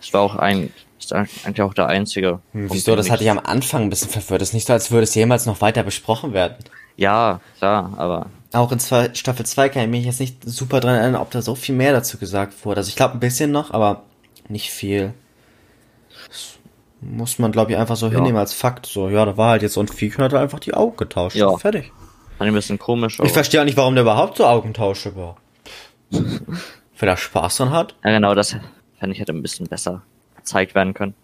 es 0.00 0.12
war 0.12 0.20
auch 0.22 0.36
ein, 0.36 0.72
ist 0.98 1.12
eigentlich 1.12 1.62
auch 1.62 1.74
der 1.74 1.88
einzige. 1.88 2.40
Hm, 2.52 2.68
Wieso? 2.72 2.96
Das 2.96 3.10
hatte 3.10 3.22
ich 3.22 3.30
am 3.30 3.38
Anfang 3.38 3.82
ein 3.82 3.90
bisschen 3.90 4.10
verwirrt. 4.10 4.40
Das 4.40 4.50
ist 4.50 4.54
nicht 4.54 4.66
so, 4.66 4.72
als 4.72 4.90
würde 4.90 5.04
es 5.04 5.14
jemals 5.14 5.46
noch 5.46 5.60
weiter 5.60 5.82
besprochen 5.82 6.32
werden. 6.32 6.56
Ja, 6.96 7.40
klar, 7.58 7.94
aber 7.96 8.26
auch 8.52 8.72
in 8.72 8.78
zwei, 8.78 9.12
Staffel 9.14 9.44
2 9.44 9.68
kann 9.68 9.82
ich 9.82 9.88
mich 9.88 10.04
jetzt 10.04 10.20
nicht 10.20 10.42
super 10.44 10.80
dran 10.80 10.94
erinnern, 10.94 11.20
ob 11.20 11.30
da 11.30 11.42
so 11.42 11.54
viel 11.54 11.74
mehr 11.74 11.92
dazu 11.92 12.18
gesagt 12.18 12.64
wurde. 12.64 12.78
Also 12.78 12.88
ich 12.88 12.96
glaube 12.96 13.14
ein 13.14 13.20
bisschen 13.20 13.50
noch, 13.52 13.72
aber 13.72 14.04
nicht 14.48 14.70
viel. 14.70 15.12
Das 16.28 16.58
muss 17.00 17.38
man, 17.38 17.52
glaube 17.52 17.72
ich, 17.72 17.78
einfach 17.78 17.96
so 17.96 18.06
Ja. 18.06 18.14
hinnehmen 18.14 18.38
als 18.38 18.54
Fakt. 18.54 18.86
So, 18.86 19.08
ja, 19.08 19.24
da 19.24 19.36
war 19.36 19.50
halt 19.50 19.62
jetzt 19.62 19.74
so 19.74 19.80
ein 19.80 19.88
Viech 19.88 20.16
und 20.18 20.24
hat 20.24 20.34
einfach 20.34 20.60
die 20.60 20.74
Augen 20.74 20.96
getauscht. 20.96 21.36
Ja. 21.36 21.54
Fertig. 21.56 21.92
Ein 22.38 22.54
bisschen 22.54 22.78
komisch. 22.78 23.18
Ich 23.20 23.32
verstehe 23.32 23.60
auch 23.60 23.64
nicht, 23.64 23.76
warum 23.76 23.94
der 23.94 24.02
überhaupt 24.02 24.38
so 24.38 24.46
Augentausche 24.46 25.14
war. 25.16 25.36
Wenn 26.10 27.08
er 27.08 27.16
Spaß 27.16 27.56
dran 27.58 27.70
hat. 27.70 27.94
Ja, 28.04 28.10
genau, 28.12 28.34
das 28.34 28.56
fände 28.98 29.14
ich 29.14 29.20
hätte 29.20 29.32
ein 29.32 29.42
bisschen 29.42 29.66
besser 29.66 30.02
gezeigt 30.36 30.74
werden 30.74 30.94
können, 30.94 31.14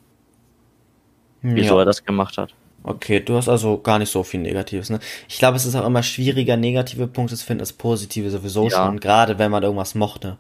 wieso 1.42 1.74
ja. 1.74 1.82
er 1.82 1.84
das 1.84 2.04
gemacht 2.04 2.36
hat. 2.36 2.54
Okay, 2.86 3.20
du 3.20 3.36
hast 3.36 3.48
also 3.48 3.78
gar 3.78 3.98
nicht 3.98 4.10
so 4.12 4.22
viel 4.22 4.40
Negatives, 4.40 4.90
ne? 4.90 5.00
Ich 5.26 5.38
glaube, 5.38 5.56
es 5.56 5.64
ist 5.64 5.74
auch 5.74 5.86
immer 5.86 6.02
schwieriger, 6.02 6.58
negative 6.58 7.06
Punkte 7.06 7.34
zu 7.34 7.44
finden 7.44 7.62
als 7.62 7.72
positive 7.72 8.28
sowieso 8.30 8.68
Ja. 8.68 8.84
schon, 8.86 9.00
gerade 9.00 9.38
wenn 9.38 9.50
man 9.50 9.62
irgendwas 9.62 9.94
mochte. 9.94 10.36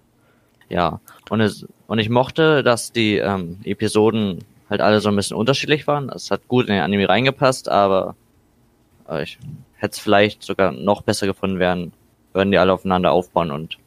Ja, 0.68 1.00
und, 1.30 1.40
es, 1.40 1.66
und 1.86 1.98
ich 1.98 2.10
mochte, 2.10 2.62
dass 2.62 2.92
die 2.92 3.16
ähm, 3.16 3.60
Episoden 3.64 4.44
halt 4.68 4.82
alle 4.82 5.00
so 5.00 5.08
ein 5.08 5.16
bisschen 5.16 5.38
unterschiedlich 5.38 5.86
waren. 5.86 6.10
Es 6.10 6.30
hat 6.30 6.46
gut 6.46 6.66
in 6.66 6.74
den 6.74 6.82
Anime 6.82 7.08
reingepasst, 7.08 7.68
aber 7.70 8.14
äh, 9.08 9.22
ich 9.22 9.38
hätte 9.76 9.92
es 9.92 9.98
vielleicht 9.98 10.42
sogar 10.42 10.72
noch 10.72 11.00
besser 11.02 11.26
gefunden 11.26 11.58
werden, 11.58 11.92
würden 12.34 12.50
die 12.50 12.58
alle 12.58 12.74
aufeinander 12.74 13.12
aufbauen 13.12 13.50
und 13.52 13.78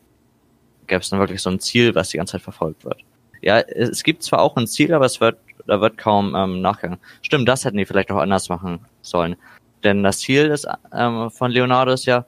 gäbe 0.87 1.01
es 1.01 1.09
dann 1.09 1.19
wirklich 1.19 1.41
so 1.41 1.51
ein 1.51 1.59
Ziel, 1.59 1.93
was 1.93 2.09
die 2.09 2.17
ganze 2.17 2.33
Zeit 2.33 2.41
verfolgt 2.41 2.85
wird. 2.85 2.97
Ja, 3.41 3.59
es 3.59 3.89
es 3.89 4.03
gibt 4.03 4.23
zwar 4.23 4.41
auch 4.41 4.55
ein 4.55 4.65
Ziel, 4.67 4.93
aber 4.93 5.05
es 5.05 5.21
wird, 5.21 5.37
da 5.67 5.81
wird 5.81 5.97
kaum 5.97 6.35
ähm, 6.35 6.61
nachgegangen. 6.61 6.99
Stimmt, 7.21 7.47
das 7.47 7.65
hätten 7.65 7.77
die 7.77 7.85
vielleicht 7.85 8.11
auch 8.11 8.17
anders 8.17 8.49
machen 8.49 8.79
sollen. 9.01 9.35
Denn 9.83 10.03
das 10.03 10.19
Ziel 10.19 10.49
des, 10.49 10.65
ähm, 10.93 11.29
von 11.29 11.51
Leonardo 11.51 11.91
ist 11.91 12.05
ja, 12.05 12.25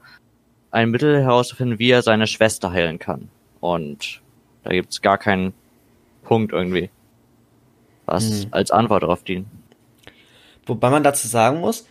ein 0.72 0.92
Mittel 0.92 1.22
herauszufinden, 1.24 1.80
wie 1.80 1.90
er 1.90 2.02
seine 2.04 2.28
Schwester 2.28 2.72
heilen 2.72 3.00
kann. 3.00 3.30
Und 3.60 4.22
da 4.64 4.72
gibt's 4.72 5.02
gar 5.02 5.18
keinen 5.18 5.54
Punkt 6.24 6.54
irgendwie, 6.54 6.90
was 8.06 8.44
Hm. 8.44 8.48
als 8.52 8.72
Antwort 8.72 9.04
darauf 9.04 9.24
dient. 9.24 9.48
Wobei 10.66 10.92
man 10.92 11.04
dazu 11.04 11.28
sagen 11.28 11.60
muss, 11.60 11.88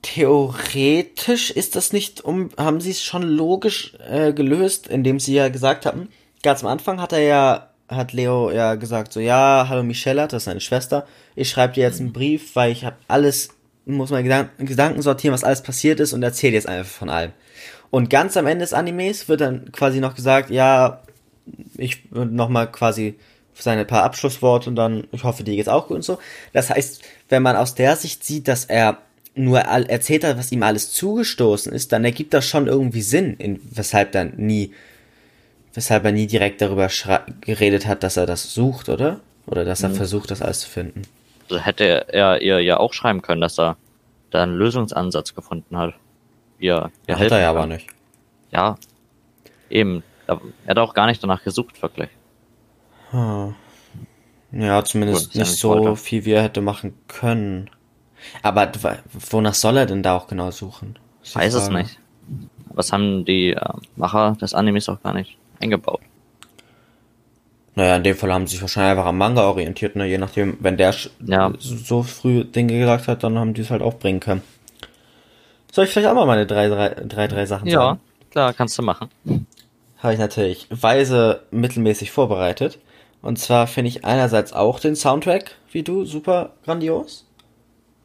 theoretisch 0.00 1.50
ist 1.50 1.76
das 1.76 1.92
nicht 1.92 2.22
um, 2.22 2.50
haben 2.56 2.80
sie 2.80 2.90
es 2.90 3.02
schon 3.02 3.22
logisch 3.22 3.94
äh, 4.08 4.32
gelöst, 4.32 4.86
indem 4.86 5.20
sie 5.20 5.34
ja 5.34 5.48
gesagt 5.48 5.84
hatten, 5.84 6.08
ganz 6.42 6.62
am 6.62 6.70
Anfang 6.70 7.00
hat 7.00 7.12
er 7.12 7.20
ja, 7.22 7.70
hat 7.88 8.12
Leo 8.12 8.50
ja 8.50 8.74
gesagt, 8.74 9.12
so, 9.12 9.20
ja, 9.20 9.66
hallo 9.68 9.82
Michelle, 9.82 10.26
das 10.26 10.42
ist 10.42 10.44
seine 10.44 10.60
Schwester, 10.60 11.06
ich 11.34 11.50
schreibe 11.50 11.74
dir 11.74 11.82
jetzt 11.82 12.00
einen 12.00 12.12
Brief, 12.12 12.56
weil 12.56 12.72
ich 12.72 12.84
habe 12.84 12.96
alles, 13.08 13.50
muss 13.84 14.10
meine 14.10 14.24
Gedanken, 14.24 14.66
Gedanken 14.66 15.02
sortieren, 15.02 15.34
was 15.34 15.44
alles 15.44 15.62
passiert 15.62 16.00
ist 16.00 16.12
und 16.12 16.22
erzähle 16.22 16.54
jetzt 16.54 16.68
einfach 16.68 16.90
von 16.90 17.10
allem. 17.10 17.32
Und 17.90 18.10
ganz 18.10 18.36
am 18.36 18.46
Ende 18.46 18.64
des 18.64 18.72
Animes 18.72 19.28
wird 19.28 19.40
dann 19.40 19.70
quasi 19.70 20.00
noch 20.00 20.14
gesagt, 20.14 20.50
ja, 20.50 21.02
ich 21.76 22.10
nochmal 22.10 22.70
quasi 22.72 23.16
seine 23.54 23.84
paar 23.84 24.02
Abschlussworte 24.02 24.68
und 24.68 24.76
dann, 24.76 25.06
ich 25.12 25.22
hoffe, 25.22 25.44
dir 25.44 25.54
geht's 25.54 25.68
auch 25.68 25.86
gut 25.86 25.96
und 25.96 26.02
so. 26.02 26.18
Das 26.52 26.70
heißt, 26.70 27.02
wenn 27.28 27.42
man 27.42 27.56
aus 27.56 27.74
der 27.74 27.94
Sicht 27.96 28.24
sieht, 28.24 28.48
dass 28.48 28.64
er 28.64 28.98
nur 29.36 29.60
erzählt 29.60 30.24
hat, 30.24 30.38
was 30.38 30.52
ihm 30.52 30.62
alles 30.62 30.92
zugestoßen 30.92 31.72
ist, 31.72 31.92
dann 31.92 32.04
ergibt 32.04 32.34
das 32.34 32.46
schon 32.46 32.66
irgendwie 32.66 33.02
Sinn, 33.02 33.34
in, 33.38 33.60
weshalb 33.72 34.12
dann 34.12 34.34
nie, 34.36 34.72
weshalb 35.74 36.04
er 36.04 36.12
nie 36.12 36.26
direkt 36.26 36.60
darüber 36.60 36.88
geredet 37.40 37.86
hat, 37.86 38.02
dass 38.02 38.16
er 38.16 38.26
das 38.26 38.54
sucht, 38.54 38.88
oder? 38.88 39.20
Oder 39.46 39.64
dass 39.64 39.82
er 39.82 39.90
versucht, 39.90 40.30
das 40.30 40.40
alles 40.40 40.60
zu 40.60 40.70
finden. 40.70 41.02
Also 41.50 41.60
hätte 41.62 42.08
er 42.12 42.40
ihr 42.40 42.60
ja 42.60 42.78
auch 42.78 42.94
schreiben 42.94 43.20
können, 43.20 43.42
dass 43.42 43.58
er 43.58 43.76
da 44.30 44.42
einen 44.42 44.56
Lösungsansatz 44.56 45.34
gefunden 45.34 45.76
hat. 45.76 45.94
Wie 46.58 46.68
er, 46.68 46.90
Ja, 47.06 47.18
hat 47.18 47.30
er 47.30 47.40
ja 47.40 47.50
aber 47.50 47.66
nicht. 47.66 47.88
Ja, 48.52 48.76
eben. 49.68 50.02
Er 50.26 50.40
hat 50.68 50.78
auch 50.78 50.94
gar 50.94 51.06
nicht 51.06 51.22
danach 51.22 51.44
gesucht, 51.44 51.82
wirklich. 51.82 52.08
Hm. 53.10 53.54
Ja, 54.52 54.82
zumindest 54.84 55.26
Gut, 55.26 55.34
ja 55.34 55.40
nicht 55.40 55.50
nicht 55.50 55.60
so 55.60 55.78
weiter. 55.78 55.96
viel, 55.96 56.24
wie 56.24 56.32
er 56.32 56.42
hätte 56.42 56.62
machen 56.62 56.94
können. 57.08 57.68
Aber 58.42 58.72
wonach 59.30 59.54
soll 59.54 59.76
er 59.76 59.86
denn 59.86 60.02
da 60.02 60.16
auch 60.16 60.28
genau 60.28 60.50
suchen? 60.50 60.98
Die 61.26 61.34
Weiß 61.34 61.52
es 61.52 61.68
nicht. 61.68 61.98
Was 62.68 62.92
haben 62.92 63.24
die 63.26 63.50
äh, 63.50 63.60
Macher 63.96 64.36
des 64.40 64.54
Animes 64.54 64.88
auch 64.88 65.02
gar 65.02 65.12
nicht 65.12 65.36
eingebaut. 65.60 66.00
Naja, 67.76 67.96
in 67.96 68.04
dem 68.04 68.16
Fall 68.16 68.32
haben 68.32 68.46
sie 68.46 68.52
sich 68.52 68.60
wahrscheinlich 68.62 68.92
einfach 68.92 69.06
am 69.06 69.18
Manga 69.18 69.42
orientiert, 69.48 69.96
ne? 69.96 70.06
Je 70.06 70.18
nachdem, 70.18 70.56
wenn 70.60 70.76
der 70.76 70.94
Ja. 71.26 71.52
so 71.58 72.02
früh 72.04 72.44
Dinge 72.44 72.78
gesagt 72.78 73.08
hat, 73.08 73.24
dann 73.24 73.36
haben 73.38 73.52
die 73.54 73.62
es 73.62 73.70
halt 73.70 73.82
auch 73.82 73.94
bringen 73.94 74.20
können. 74.20 74.42
Soll 75.72 75.86
ich 75.86 75.90
vielleicht 75.90 76.06
auch 76.08 76.14
mal 76.14 76.26
meine 76.26 76.46
drei, 76.46 76.68
drei, 76.68 76.90
drei, 76.90 77.26
drei 77.26 77.46
Sachen 77.46 77.66
Ja, 77.66 77.78
sagen? 77.80 78.00
klar, 78.30 78.52
kannst 78.54 78.78
du 78.78 78.82
machen. 78.82 79.08
Habe 79.98 80.12
ich 80.12 80.20
natürlich 80.20 80.68
weise 80.70 81.40
mittelmäßig 81.50 82.12
vorbereitet. 82.12 82.78
Und 83.22 83.38
zwar 83.40 83.66
finde 83.66 83.88
ich 83.88 84.04
einerseits 84.04 84.52
auch 84.52 84.78
den 84.78 84.94
Soundtrack, 84.94 85.56
wie 85.72 85.82
du, 85.82 86.04
super 86.04 86.52
grandios. 86.64 87.26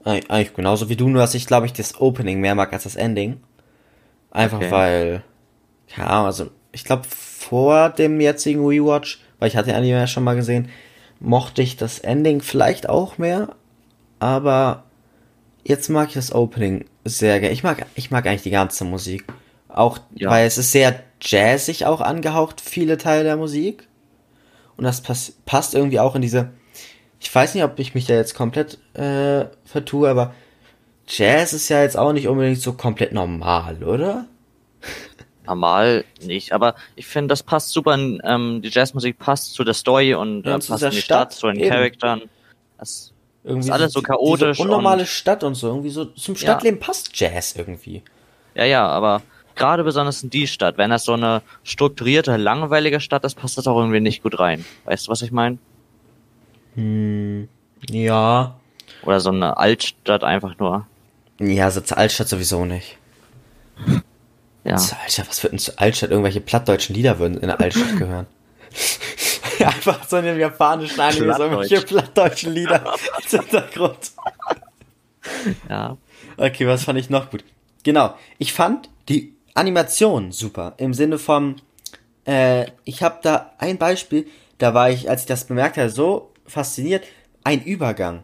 Eig- 0.05 0.29
Eigentlich 0.29 0.53
genauso 0.55 0.89
wie 0.89 0.95
du, 0.95 1.09
nur 1.09 1.21
dass 1.21 1.35
ich, 1.35 1.45
glaube 1.45 1.67
ich, 1.67 1.73
das 1.73 1.99
Opening 1.99 2.39
mehr 2.39 2.55
mag 2.55 2.73
als 2.73 2.83
das 2.83 2.95
Ending. 2.95 3.39
Einfach 4.31 4.57
Okay. 4.57 4.71
weil, 4.71 5.23
keine 5.93 6.09
Ahnung, 6.09 6.25
also 6.27 6.49
ich 6.71 6.85
glaube 6.85 7.03
vor 7.49 7.89
dem 7.89 8.21
jetzigen 8.21 8.63
Rewatch, 8.65 9.21
weil 9.39 9.47
ich 9.47 9.57
hatte 9.57 9.73
Anime 9.75 9.97
ja 9.99 10.07
schon 10.07 10.23
mal 10.23 10.35
gesehen, 10.35 10.69
mochte 11.19 11.61
ich 11.63 11.77
das 11.77 11.97
Ending 11.99 12.41
vielleicht 12.41 12.87
auch 12.87 13.17
mehr, 13.17 13.55
aber 14.19 14.83
jetzt 15.63 15.89
mag 15.89 16.09
ich 16.09 16.13
das 16.13 16.31
Opening 16.33 16.85
sehr 17.05 17.39
gerne. 17.39 17.53
Ich 17.53 17.63
mag, 17.63 17.85
ich 17.95 18.11
mag 18.11 18.27
eigentlich 18.27 18.43
die 18.43 18.51
ganze 18.51 18.85
Musik. 18.85 19.25
Auch, 19.67 19.97
Ja. 20.15 20.29
weil 20.29 20.45
es 20.45 20.57
ist 20.59 20.71
sehr 20.71 20.99
jazzig 21.21 21.85
auch 21.85 22.01
angehaucht, 22.01 22.61
viele 22.61 22.97
Teile 22.97 23.23
der 23.23 23.37
Musik. 23.37 23.87
Und 24.77 24.83
das 24.83 25.01
pass 25.01 25.33
passt 25.45 25.73
irgendwie 25.73 25.99
auch 25.99 26.15
in 26.15 26.21
diese, 26.21 26.51
ich 27.19 27.33
weiß 27.33 27.55
nicht, 27.55 27.63
ob 27.63 27.79
ich 27.79 27.95
mich 27.95 28.05
da 28.05 28.13
jetzt 28.13 28.35
komplett 28.35 28.77
äh, 28.93 29.45
vertue, 29.65 30.07
aber 30.09 30.33
Jazz 31.07 31.53
ist 31.53 31.69
ja 31.69 31.81
jetzt 31.81 31.97
auch 31.97 32.13
nicht 32.13 32.27
unbedingt 32.27 32.61
so 32.61 32.73
komplett 32.73 33.11
normal, 33.11 33.83
oder? 33.83 34.25
Normal 35.49 36.05
nicht, 36.21 36.51
aber 36.53 36.75
ich 36.95 37.07
finde, 37.07 37.29
das 37.33 37.41
passt 37.43 37.71
super. 37.71 37.93
in, 37.95 38.21
Ähm, 38.23 38.61
die 38.61 38.69
Jazzmusik 38.69 39.17
passt 39.19 39.53
zu 39.53 39.63
der 39.63 39.73
Story 39.73 40.13
und 40.13 40.43
Ja, 40.45 40.51
äh, 40.51 40.55
und 40.55 40.61
zu 40.61 40.71
passt 40.71 40.83
in 40.83 40.91
die 40.91 40.97
Stadt, 41.01 41.33
Stadt, 41.33 41.39
zu 41.39 41.47
den 41.47 41.59
eben. 41.59 41.69
Charakteren. 41.69 42.21
Das, 42.77 43.11
Irgendwie 43.43 43.67
Ist 43.69 43.73
alles 43.73 43.93
so 43.93 44.01
chaotisch 44.01 44.57
Diese 44.57 44.61
unnormale 44.67 45.01
und- 45.01 45.07
Stadt 45.07 45.43
und 45.43 45.55
so, 45.55 45.67
irgendwie 45.67 45.89
so 45.89 46.05
zum 46.05 46.35
Ja. 46.35 46.41
Stadtleben 46.41 46.79
passt 46.79 47.17
Jazz 47.19 47.55
irgendwie. 47.57 48.03
ja, 48.53 48.65
ja, 48.65 48.85
aber 48.87 49.21
gerade 49.55 49.83
besonders 49.83 50.21
in 50.23 50.29
die 50.29 50.45
Stadt, 50.47 50.77
wenn 50.77 50.89
das 50.91 51.03
so 51.05 51.13
eine 51.13 51.41
strukturierte, 51.63 52.35
langweilige 52.37 52.99
Stadt 52.99 53.23
ist, 53.23 53.35
passt 53.35 53.57
das 53.57 53.65
auch 53.67 53.77
irgendwie 53.77 53.99
nicht 54.01 54.23
gut 54.23 54.37
rein. 54.39 54.65
Weißt 54.85 55.07
du, 55.07 55.11
was 55.11 55.21
ich 55.21 55.31
meine? 55.31 55.57
Hm, 56.75 57.47
ja. 57.89 58.55
Oder 59.03 59.19
so 59.21 59.29
eine 59.31 59.57
Altstadt 59.57 60.23
einfach 60.23 60.57
nur. 60.59 60.85
Ja, 61.39 61.71
so 61.71 61.79
zur 61.81 61.97
Altstadt 61.97 62.27
sowieso 62.27 62.65
nicht. 62.65 62.97
Ja. 64.63 64.77
Zur 64.77 64.99
Altstadt, 64.99 65.29
was 65.29 65.43
wird 65.43 65.53
denn 65.53 65.59
zur 65.59 65.79
Altstadt? 65.79 66.11
Irgendwelche 66.11 66.41
plattdeutschen 66.41 66.95
Lieder 66.95 67.19
würden 67.19 67.39
in 67.39 67.47
der 67.47 67.59
Altstadt 67.59 67.97
gehören. 67.97 68.27
Einfach 69.59 70.07
so 70.07 70.17
in 70.17 70.25
dem 70.25 70.39
japanischen 70.39 70.99
Anime 70.99 71.33
so 71.35 71.43
irgendwelche 71.43 71.81
plattdeutschen 71.81 72.53
Lieder 72.53 72.85
als 73.13 73.31
Hintergrund. 73.31 74.11
Ja. 75.69 75.97
Okay, 76.37 76.67
was 76.67 76.83
fand 76.83 76.99
ich 76.99 77.09
noch 77.09 77.29
gut? 77.29 77.43
Genau, 77.83 78.15
ich 78.37 78.53
fand 78.53 78.89
die 79.09 79.33
Animation 79.53 80.31
super. 80.31 80.73
Im 80.77 80.93
Sinne 80.93 81.17
von, 81.17 81.61
äh, 82.25 82.67
ich 82.85 83.03
habe 83.03 83.19
da 83.21 83.51
ein 83.57 83.77
Beispiel, 83.77 84.27
da 84.57 84.73
war 84.73 84.89
ich, 84.89 85.09
als 85.09 85.21
ich 85.21 85.27
das 85.27 85.45
bemerkt 85.45 85.77
habe, 85.77 85.89
so 85.89 86.31
fasziniert, 86.45 87.03
ein 87.43 87.63
Übergang. 87.63 88.23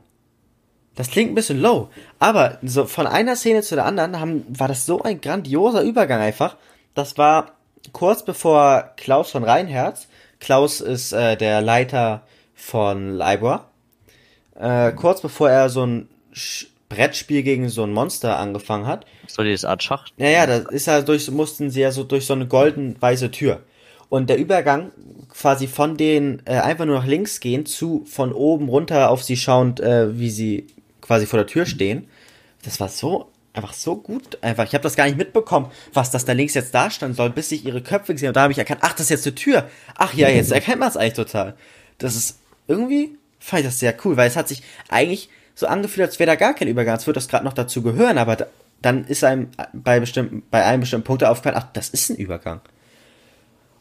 Das 0.96 1.10
klingt 1.10 1.32
ein 1.32 1.36
bisschen 1.36 1.62
low, 1.62 1.90
aber 2.20 2.58
so 2.64 2.86
von 2.86 3.06
einer 3.06 3.36
Szene 3.36 3.62
zu 3.62 3.76
der 3.76 3.86
anderen 3.86 4.20
haben, 4.20 4.46
war 4.48 4.68
das 4.68 4.86
so 4.86 5.02
ein 5.02 5.20
grandioser 5.20 5.82
Übergang 5.82 6.22
einfach. 6.22 6.56
Das 6.94 7.18
war 7.18 7.52
kurz 7.92 8.24
bevor 8.24 8.92
Klaus 8.96 9.32
von 9.32 9.44
Reinherz, 9.44 10.08
Klaus 10.40 10.80
ist 10.82 11.12
äh, 11.12 11.36
der 11.36 11.62
Leiter 11.62 12.24
von 12.54 13.12
Leibor, 13.12 13.70
äh, 14.58 14.92
kurz 14.94 15.22
bevor 15.22 15.50
er 15.50 15.70
so 15.70 15.86
ein 15.86 16.08
Sch 16.32 16.68
Brettspiel 16.88 17.42
gegen 17.44 17.68
so 17.70 17.84
ein 17.84 17.92
Monster 17.92 18.38
angefangen 18.38 18.86
hat. 18.86 19.06
So 19.28 19.44
dieses 19.44 19.66
Art 19.66 19.82
Schacht. 19.82 20.14
Ja, 20.18 20.28
ja, 20.28 20.46
das 20.46 20.66
ist 20.66 20.86
ja 20.86 21.02
durch, 21.02 21.30
mussten 21.32 21.72
sie 21.72 21.82
ja 21.82 21.92
so 21.92 22.04
durch 22.04 22.26
so 22.28 22.34
eine 22.34 22.48
golden-weiße 22.48 23.32
Tür. 23.32 23.64
Und 24.08 24.30
der 24.30 24.38
Übergang 24.38 24.92
quasi 25.30 25.68
von 25.68 25.98
den 25.98 26.44
äh, 26.46 26.60
einfach 26.60 26.86
nur 26.86 27.00
nach 27.00 27.08
links 27.08 27.40
gehen 27.40 27.66
zu 27.66 28.06
von 28.06 28.32
oben 28.32 28.70
runter 28.70 29.10
auf 29.10 29.24
sie 29.24 29.36
schauend, 29.36 29.80
äh, 29.80 30.18
wie 30.18 30.30
sie 30.30 30.68
quasi 31.06 31.26
vor 31.26 31.38
der 31.38 31.48
Tür 31.48 31.66
stehen. 31.66 32.08
Das 32.64 32.80
war 32.80 32.90
so 32.90 33.32
einfach 33.54 33.74
so 33.74 33.96
gut 33.96 34.38
einfach. 34.42 34.66
Ich 34.66 34.74
habe 34.74 34.84
das 34.84 34.96
gar 34.96 35.06
nicht 35.06 35.18
mitbekommen, 35.18 35.72
was 35.94 36.12
das 36.12 36.26
da 36.26 36.34
links 36.34 36.56
jetzt 36.56 36.74
darstellen 36.74 37.14
soll, 37.14 37.30
bis 37.30 37.52
ich 37.52 37.66
ihre 37.66 37.82
Köpfe 37.82 38.14
gesehen 38.14 38.28
habe. 38.28 38.34
Da 38.34 38.42
habe 38.42 38.52
ich 38.52 38.60
erkannt, 38.60 38.82
ach, 38.84 38.92
das 38.94 39.02
ist 39.04 39.10
jetzt 39.12 39.28
eine 39.28 39.36
Tür. 39.36 39.70
Ach 39.96 40.14
ja, 40.14 40.28
jetzt 40.30 40.52
erkennt 40.54 40.80
man 40.80 40.90
es 40.90 40.98
eigentlich 40.98 41.14
total. 41.14 41.56
Das 41.98 42.16
ist 42.16 42.40
irgendwie 42.68 43.18
fand 43.40 43.62
ich 43.62 43.68
das 43.68 43.80
sehr 43.80 43.96
cool, 44.04 44.18
weil 44.18 44.28
es 44.28 44.36
hat 44.36 44.48
sich 44.48 44.64
eigentlich 44.90 45.30
so 45.54 45.68
angefühlt, 45.68 46.08
als 46.08 46.20
wäre 46.20 46.28
da 46.32 46.36
gar 46.36 46.54
kein 46.56 46.68
Übergang. 46.68 46.96
Als 46.96 47.06
würde 47.08 47.18
das 47.20 47.28
gerade 47.28 47.46
noch 47.46 47.54
dazu 47.54 47.82
gehören, 47.84 48.18
aber 48.18 48.36
da, 48.36 48.48
dann 48.82 49.06
ist 49.06 49.24
einem 49.24 49.50
bei 49.72 50.00
bestimmten, 50.00 50.44
bei 50.50 50.66
einem 50.66 50.82
bestimmten 50.82 51.06
Punkt 51.06 51.24
aufgefallen, 51.24 51.56
ach, 51.60 51.68
das 51.74 51.90
ist 51.90 52.10
ein 52.10 52.16
Übergang. 52.18 52.62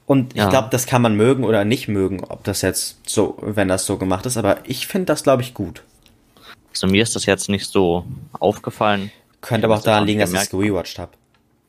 Und 0.07 0.35
Ja. 0.37 0.45
ich 0.45 0.51
glaube, 0.51 0.69
das 0.71 0.87
kann 0.87 1.01
man 1.03 1.17
mögen 1.17 1.45
oder 1.45 1.65
nicht 1.65 1.89
mögen, 1.89 2.23
ob 2.23 2.45
das 2.45 2.61
jetzt 2.63 2.99
so, 3.09 3.39
wenn 3.41 3.69
das 3.69 3.87
so 3.87 3.97
gemacht 3.97 4.27
ist, 4.27 4.37
aber 4.37 4.59
ich 4.65 4.87
finde 4.87 5.07
das, 5.07 5.23
glaube 5.23 5.43
ich, 5.43 5.55
gut. 5.55 5.83
Also 6.75 6.87
mir 6.89 7.03
ist 7.03 7.15
das 7.15 7.27
jetzt 7.27 7.49
nicht 7.49 7.67
so 7.67 8.05
aufgefallen. 8.33 9.11
Könnte 9.41 9.67
aber 9.67 9.77
auch 9.77 9.83
daran 9.83 10.07
liegen, 10.07 10.21
dass 10.21 10.33
ich 10.33 10.41
es 10.41 10.51
gerewatcht 10.51 10.99
habe. 10.99 11.13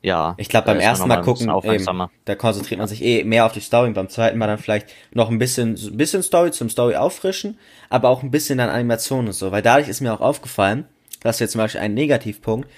Ja. 0.02 0.36
Ich 0.38 0.50
glaube, 0.50 0.68
beim 0.68 0.80
ersten 0.80 1.08
Mal 1.08 1.22
bisschen 1.24 1.50
gucken, 1.50 1.72
eben, 1.74 2.10
da 2.26 2.36
konzentriert 2.36 2.78
man 2.78 2.88
sich 2.88 3.04
eh 3.04 3.24
mehr 3.24 3.46
auf 3.46 3.54
die 3.54 3.60
Story. 3.60 3.90
Beim 3.92 4.08
zweiten 4.08 4.38
Mal 4.38 4.46
dann 4.48 4.60
vielleicht 4.60 4.88
noch 5.12 5.32
ein 5.32 5.40
bisschen, 5.40 5.76
bisschen 5.98 6.22
Story 6.22 6.52
zum 6.52 6.70
Story 6.70 6.96
auffrischen, 6.96 7.58
aber 7.90 8.10
auch 8.10 8.22
ein 8.22 8.30
bisschen 8.30 8.60
dann 8.60 8.70
Animation 8.70 9.26
und 9.26 9.34
so. 9.34 9.52
Weil 9.52 9.64
dadurch 9.64 9.90
ist 9.90 10.02
mir 10.02 10.14
auch 10.14 10.22
aufgefallen, 10.22 10.86
das 11.22 11.38
ist 11.38 11.40
jetzt 11.40 11.52
zum 11.54 11.60
Beispiel 11.60 11.82
ein 11.82 11.96
Negativpunkt, 11.96 12.70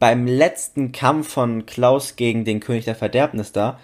beim 0.00 0.26
letzten 0.26 0.90
Kampf 0.90 1.28
von 1.28 1.64
Klaus 1.64 2.16
gegen 2.16 2.44
den 2.44 2.58
König 2.58 2.84
der 2.84 2.96
Verderbnis 2.96 3.52
da, 3.52 3.78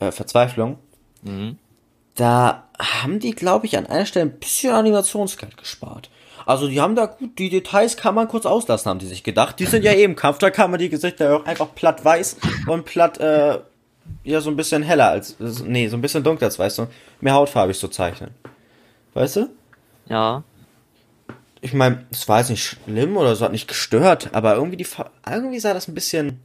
äh, 0.00 0.12
Verzweiflung, 0.12 0.78
Mhm. 1.22 1.56
da 2.14 2.68
haben 2.78 3.20
die, 3.20 3.30
glaube 3.30 3.64
ich, 3.66 3.78
an 3.78 3.86
einer 3.86 4.04
Stelle 4.06 4.26
ein 4.26 4.38
bisschen 4.38 4.74
Animationsgeld 4.74 5.56
gespart. 5.56 6.10
Also 6.46 6.68
die 6.68 6.80
haben 6.80 6.96
da 6.96 7.06
gut, 7.06 7.38
die 7.38 7.50
Details 7.50 7.96
kann 7.96 8.14
man 8.14 8.28
kurz 8.28 8.46
auslassen, 8.46 8.90
haben 8.90 8.98
die 8.98 9.06
sich 9.06 9.22
gedacht. 9.22 9.58
Die 9.58 9.66
sind 9.66 9.84
ja 9.84 9.92
im 9.92 10.16
Kampf, 10.16 10.38
da 10.38 10.50
kann 10.50 10.70
man 10.70 10.80
die 10.80 10.88
Gesichter 10.88 11.36
auch 11.36 11.46
einfach 11.46 11.74
platt 11.74 12.04
weiß 12.04 12.36
und 12.66 12.84
platt, 12.84 13.18
äh, 13.18 13.58
ja, 14.24 14.40
so 14.40 14.50
ein 14.50 14.56
bisschen 14.56 14.82
heller 14.82 15.08
als, 15.08 15.36
nee, 15.64 15.88
so 15.88 15.96
ein 15.96 16.02
bisschen 16.02 16.24
dunkler 16.24 16.46
als 16.46 16.58
weiß, 16.58 16.76
so 16.76 16.88
mehr 17.20 17.34
hautfarbig 17.34 17.78
so 17.78 17.88
zeichnen. 17.88 18.30
Weißt 19.14 19.36
du? 19.36 19.50
Ja. 20.08 20.42
Ich 21.60 21.74
meine, 21.74 22.06
es 22.10 22.28
war 22.28 22.40
jetzt 22.40 22.50
nicht 22.50 22.64
schlimm 22.64 23.16
oder 23.16 23.36
so 23.36 23.44
hat 23.44 23.52
nicht 23.52 23.68
gestört, 23.68 24.30
aber 24.32 24.56
irgendwie 24.56 24.76
die, 24.76 24.86
irgendwie 25.28 25.60
sah 25.60 25.74
das 25.74 25.86
ein 25.86 25.94
bisschen 25.94 26.40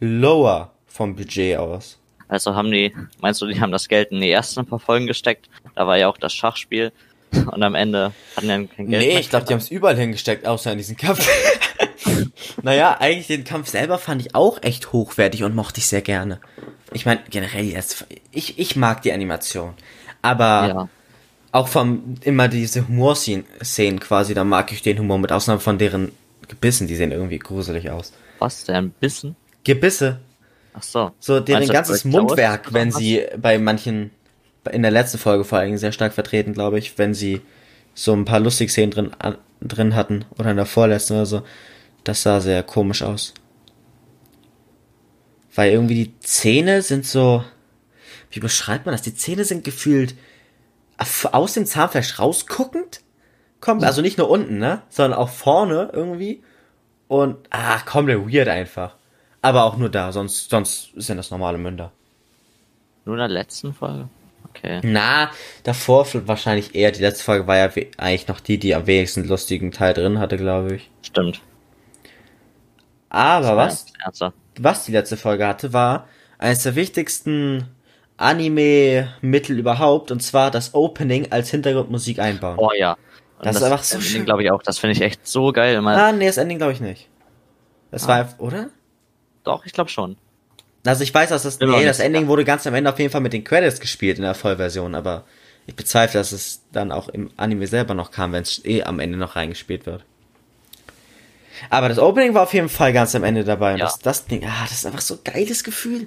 lower 0.00 0.72
vom 0.86 1.14
Budget 1.14 1.58
aus. 1.58 1.98
Also 2.28 2.54
haben 2.56 2.72
die, 2.72 2.92
meinst 3.20 3.40
du, 3.40 3.46
die 3.46 3.60
haben 3.60 3.70
das 3.70 3.88
Geld 3.88 4.10
in 4.10 4.20
die 4.20 4.30
ersten 4.30 4.66
paar 4.66 4.80
Folgen 4.80 5.06
gesteckt? 5.06 5.48
Da 5.74 5.86
war 5.86 5.96
ja 5.96 6.08
auch 6.08 6.18
das 6.18 6.34
Schachspiel. 6.34 6.92
Und 7.52 7.62
am 7.62 7.74
Ende 7.74 8.12
hatten 8.36 8.48
dann 8.48 8.68
kein 8.70 8.88
Geld 8.88 9.02
Nee, 9.02 9.18
ich 9.18 9.30
glaube, 9.30 9.46
die 9.46 9.52
haben 9.52 9.60
es 9.60 9.70
überall 9.70 9.96
hingesteckt, 9.96 10.46
außer 10.46 10.72
in 10.72 10.78
diesen 10.78 10.96
Kampf. 10.96 11.28
naja, 12.62 12.96
eigentlich 13.00 13.26
den 13.26 13.44
Kampf 13.44 13.68
selber 13.68 13.98
fand 13.98 14.22
ich 14.22 14.34
auch 14.34 14.62
echt 14.62 14.92
hochwertig 14.92 15.44
und 15.44 15.54
mochte 15.54 15.78
ich 15.80 15.86
sehr 15.86 16.02
gerne. 16.02 16.40
Ich 16.92 17.06
meine, 17.06 17.20
generell 17.30 17.64
jetzt, 17.64 18.06
ich, 18.30 18.58
ich 18.58 18.76
mag 18.76 19.02
die 19.02 19.12
Animation. 19.12 19.74
Aber 20.22 20.68
Ja. 20.68 20.88
auch 21.52 21.68
vom, 21.68 22.14
immer 22.22 22.48
diese 22.48 22.86
Humor-Szenen 22.86 24.00
quasi, 24.00 24.34
da 24.34 24.44
mag 24.44 24.72
ich 24.72 24.82
den 24.82 24.98
Humor 24.98 25.18
mit 25.18 25.32
Ausnahme 25.32 25.60
von 25.60 25.78
deren 25.78 26.12
Gebissen, 26.48 26.86
die 26.86 26.96
sehen 26.96 27.12
irgendwie 27.12 27.38
gruselig 27.38 27.90
aus. 27.90 28.12
Was 28.38 28.64
denn? 28.64 28.90
Bissen? 29.00 29.36
Gebisse. 29.64 30.20
Ach 30.74 30.82
so. 30.82 31.10
So 31.18 31.40
deren 31.40 31.66
ganzes 31.68 32.04
Mundwerk, 32.04 32.72
wenn 32.72 32.92
sie 32.92 33.26
bei 33.36 33.58
manchen, 33.58 34.10
in 34.72 34.82
der 34.82 34.90
letzten 34.90 35.18
Folge 35.18 35.44
vor 35.44 35.60
Dingen 35.60 35.78
sehr 35.78 35.92
stark 35.92 36.12
vertreten, 36.12 36.52
glaube 36.52 36.78
ich, 36.78 36.98
wenn 36.98 37.14
sie 37.14 37.40
so 37.94 38.12
ein 38.12 38.24
paar 38.24 38.40
lustige 38.40 38.70
Szenen 38.70 38.90
drin, 38.90 39.10
an, 39.18 39.38
drin 39.60 39.94
hatten 39.94 40.24
oder 40.38 40.50
in 40.50 40.56
der 40.56 40.66
vorletzten 40.66 41.14
oder 41.14 41.26
so, 41.26 41.42
das 42.04 42.22
sah 42.22 42.40
sehr 42.40 42.62
komisch 42.62 43.02
aus. 43.02 43.34
Weil 45.54 45.72
irgendwie 45.72 45.94
die 45.94 46.18
Zähne 46.20 46.82
sind 46.82 47.06
so, 47.06 47.42
wie 48.30 48.40
beschreibt 48.40 48.86
man 48.86 48.92
das? 48.92 49.02
Die 49.02 49.14
Zähne 49.14 49.44
sind 49.44 49.64
gefühlt 49.64 50.14
aus 51.32 51.54
dem 51.54 51.66
Zahnfleisch 51.66 52.18
rausguckend, 52.18 53.00
kommt, 53.60 53.84
also 53.84 54.02
nicht 54.02 54.18
nur 54.18 54.30
unten, 54.30 54.58
ne, 54.58 54.82
sondern 54.88 55.18
auch 55.18 55.30
vorne 55.30 55.90
irgendwie 55.92 56.42
und, 57.08 57.36
ah, 57.50 57.78
komplett 57.80 58.18
weird 58.26 58.48
einfach. 58.48 58.96
Aber 59.42 59.64
auch 59.64 59.76
nur 59.76 59.88
da, 59.88 60.12
sonst, 60.12 60.50
sonst 60.50 60.90
sind 60.96 61.16
das 61.16 61.30
normale 61.30 61.58
Münder. 61.58 61.92
Nur 63.04 63.14
in 63.14 63.20
der 63.20 63.28
letzten 63.28 63.72
Folge? 63.72 64.08
Okay. 64.56 64.80
Na, 64.82 65.30
davor 65.64 66.06
wahrscheinlich 66.26 66.74
eher. 66.74 66.90
Die 66.92 67.00
letzte 67.02 67.24
Folge 67.24 67.46
war 67.46 67.56
ja 67.56 67.70
eigentlich 67.98 68.28
noch 68.28 68.40
die, 68.40 68.58
die 68.58 68.74
am 68.74 68.86
wenigsten 68.86 69.26
lustigen 69.28 69.70
Teil 69.72 69.92
drin 69.94 70.18
hatte, 70.18 70.36
glaube 70.36 70.76
ich. 70.76 70.90
Stimmt. 71.02 71.40
Aber 73.08 73.56
was, 73.56 73.86
was 74.58 74.84
die 74.84 74.92
letzte 74.92 75.16
Folge 75.16 75.46
hatte, 75.46 75.72
war 75.72 76.08
eines 76.38 76.62
der 76.62 76.74
wichtigsten 76.74 77.68
Anime-Mittel 78.18 79.58
überhaupt, 79.58 80.10
und 80.10 80.22
zwar 80.22 80.50
das 80.50 80.74
Opening 80.74 81.30
als 81.32 81.50
Hintergrundmusik 81.50 82.18
einbauen. 82.18 82.56
Oh 82.58 82.70
ja. 82.76 82.96
Und 83.38 83.46
Das 83.46 83.56
ist 83.56 83.62
einfach 83.62 83.82
so 83.82 83.96
Ending, 83.96 84.10
schön. 84.10 84.24
glaube 84.24 84.42
ich 84.42 84.50
auch. 84.50 84.62
Das 84.62 84.78
finde 84.78 84.92
ich 84.92 85.02
echt 85.02 85.26
so 85.26 85.52
geil. 85.52 85.76
Immer. 85.76 85.96
ah, 85.96 86.12
nee, 86.12 86.26
das 86.26 86.38
Ending 86.38 86.58
glaube 86.58 86.72
ich 86.72 86.80
nicht. 86.80 87.08
Das 87.90 88.04
Ah. 88.04 88.08
war, 88.08 88.28
oder? 88.38 88.68
Doch, 89.44 89.64
ich 89.66 89.72
glaube 89.72 89.90
schon. 89.90 90.16
Also 90.86 91.02
ich 91.02 91.12
weiß, 91.12 91.30
dass 91.30 91.42
das, 91.42 91.58
mir 91.60 91.66
nee, 91.68 91.84
das 91.84 91.98
Ending 92.00 92.26
wurde 92.28 92.44
ganz 92.44 92.66
am 92.66 92.74
Ende 92.74 92.90
auf 92.92 92.98
jeden 92.98 93.10
Fall 93.10 93.20
mit 93.20 93.32
den 93.32 93.44
Credits 93.44 93.80
gespielt 93.80 94.18
in 94.18 94.24
der 94.24 94.34
Vollversion, 94.34 94.94
aber 94.94 95.24
ich 95.66 95.74
bezweifle, 95.74 96.20
dass 96.20 96.32
es 96.32 96.60
dann 96.72 96.92
auch 96.92 97.08
im 97.08 97.30
Anime 97.36 97.66
selber 97.66 97.94
noch 97.94 98.10
kam, 98.10 98.32
wenn 98.32 98.42
es 98.42 98.64
eh 98.64 98.82
am 98.84 99.00
Ende 99.00 99.18
noch 99.18 99.34
reingespielt 99.36 99.86
wird. 99.86 100.04
Aber 101.70 101.88
das 101.88 101.98
Opening 101.98 102.34
war 102.34 102.42
auf 102.42 102.52
jeden 102.52 102.68
Fall 102.68 102.92
ganz 102.92 103.14
am 103.14 103.24
Ende 103.24 103.42
dabei 103.42 103.72
und 103.72 103.78
Ja. 103.78 103.86
das, 103.86 103.98
das 103.98 104.26
Ding, 104.26 104.44
ah, 104.44 104.62
das 104.62 104.72
ist 104.72 104.86
einfach 104.86 105.00
so 105.00 105.14
ein 105.14 105.20
geiles 105.24 105.64
Gefühl. 105.64 106.02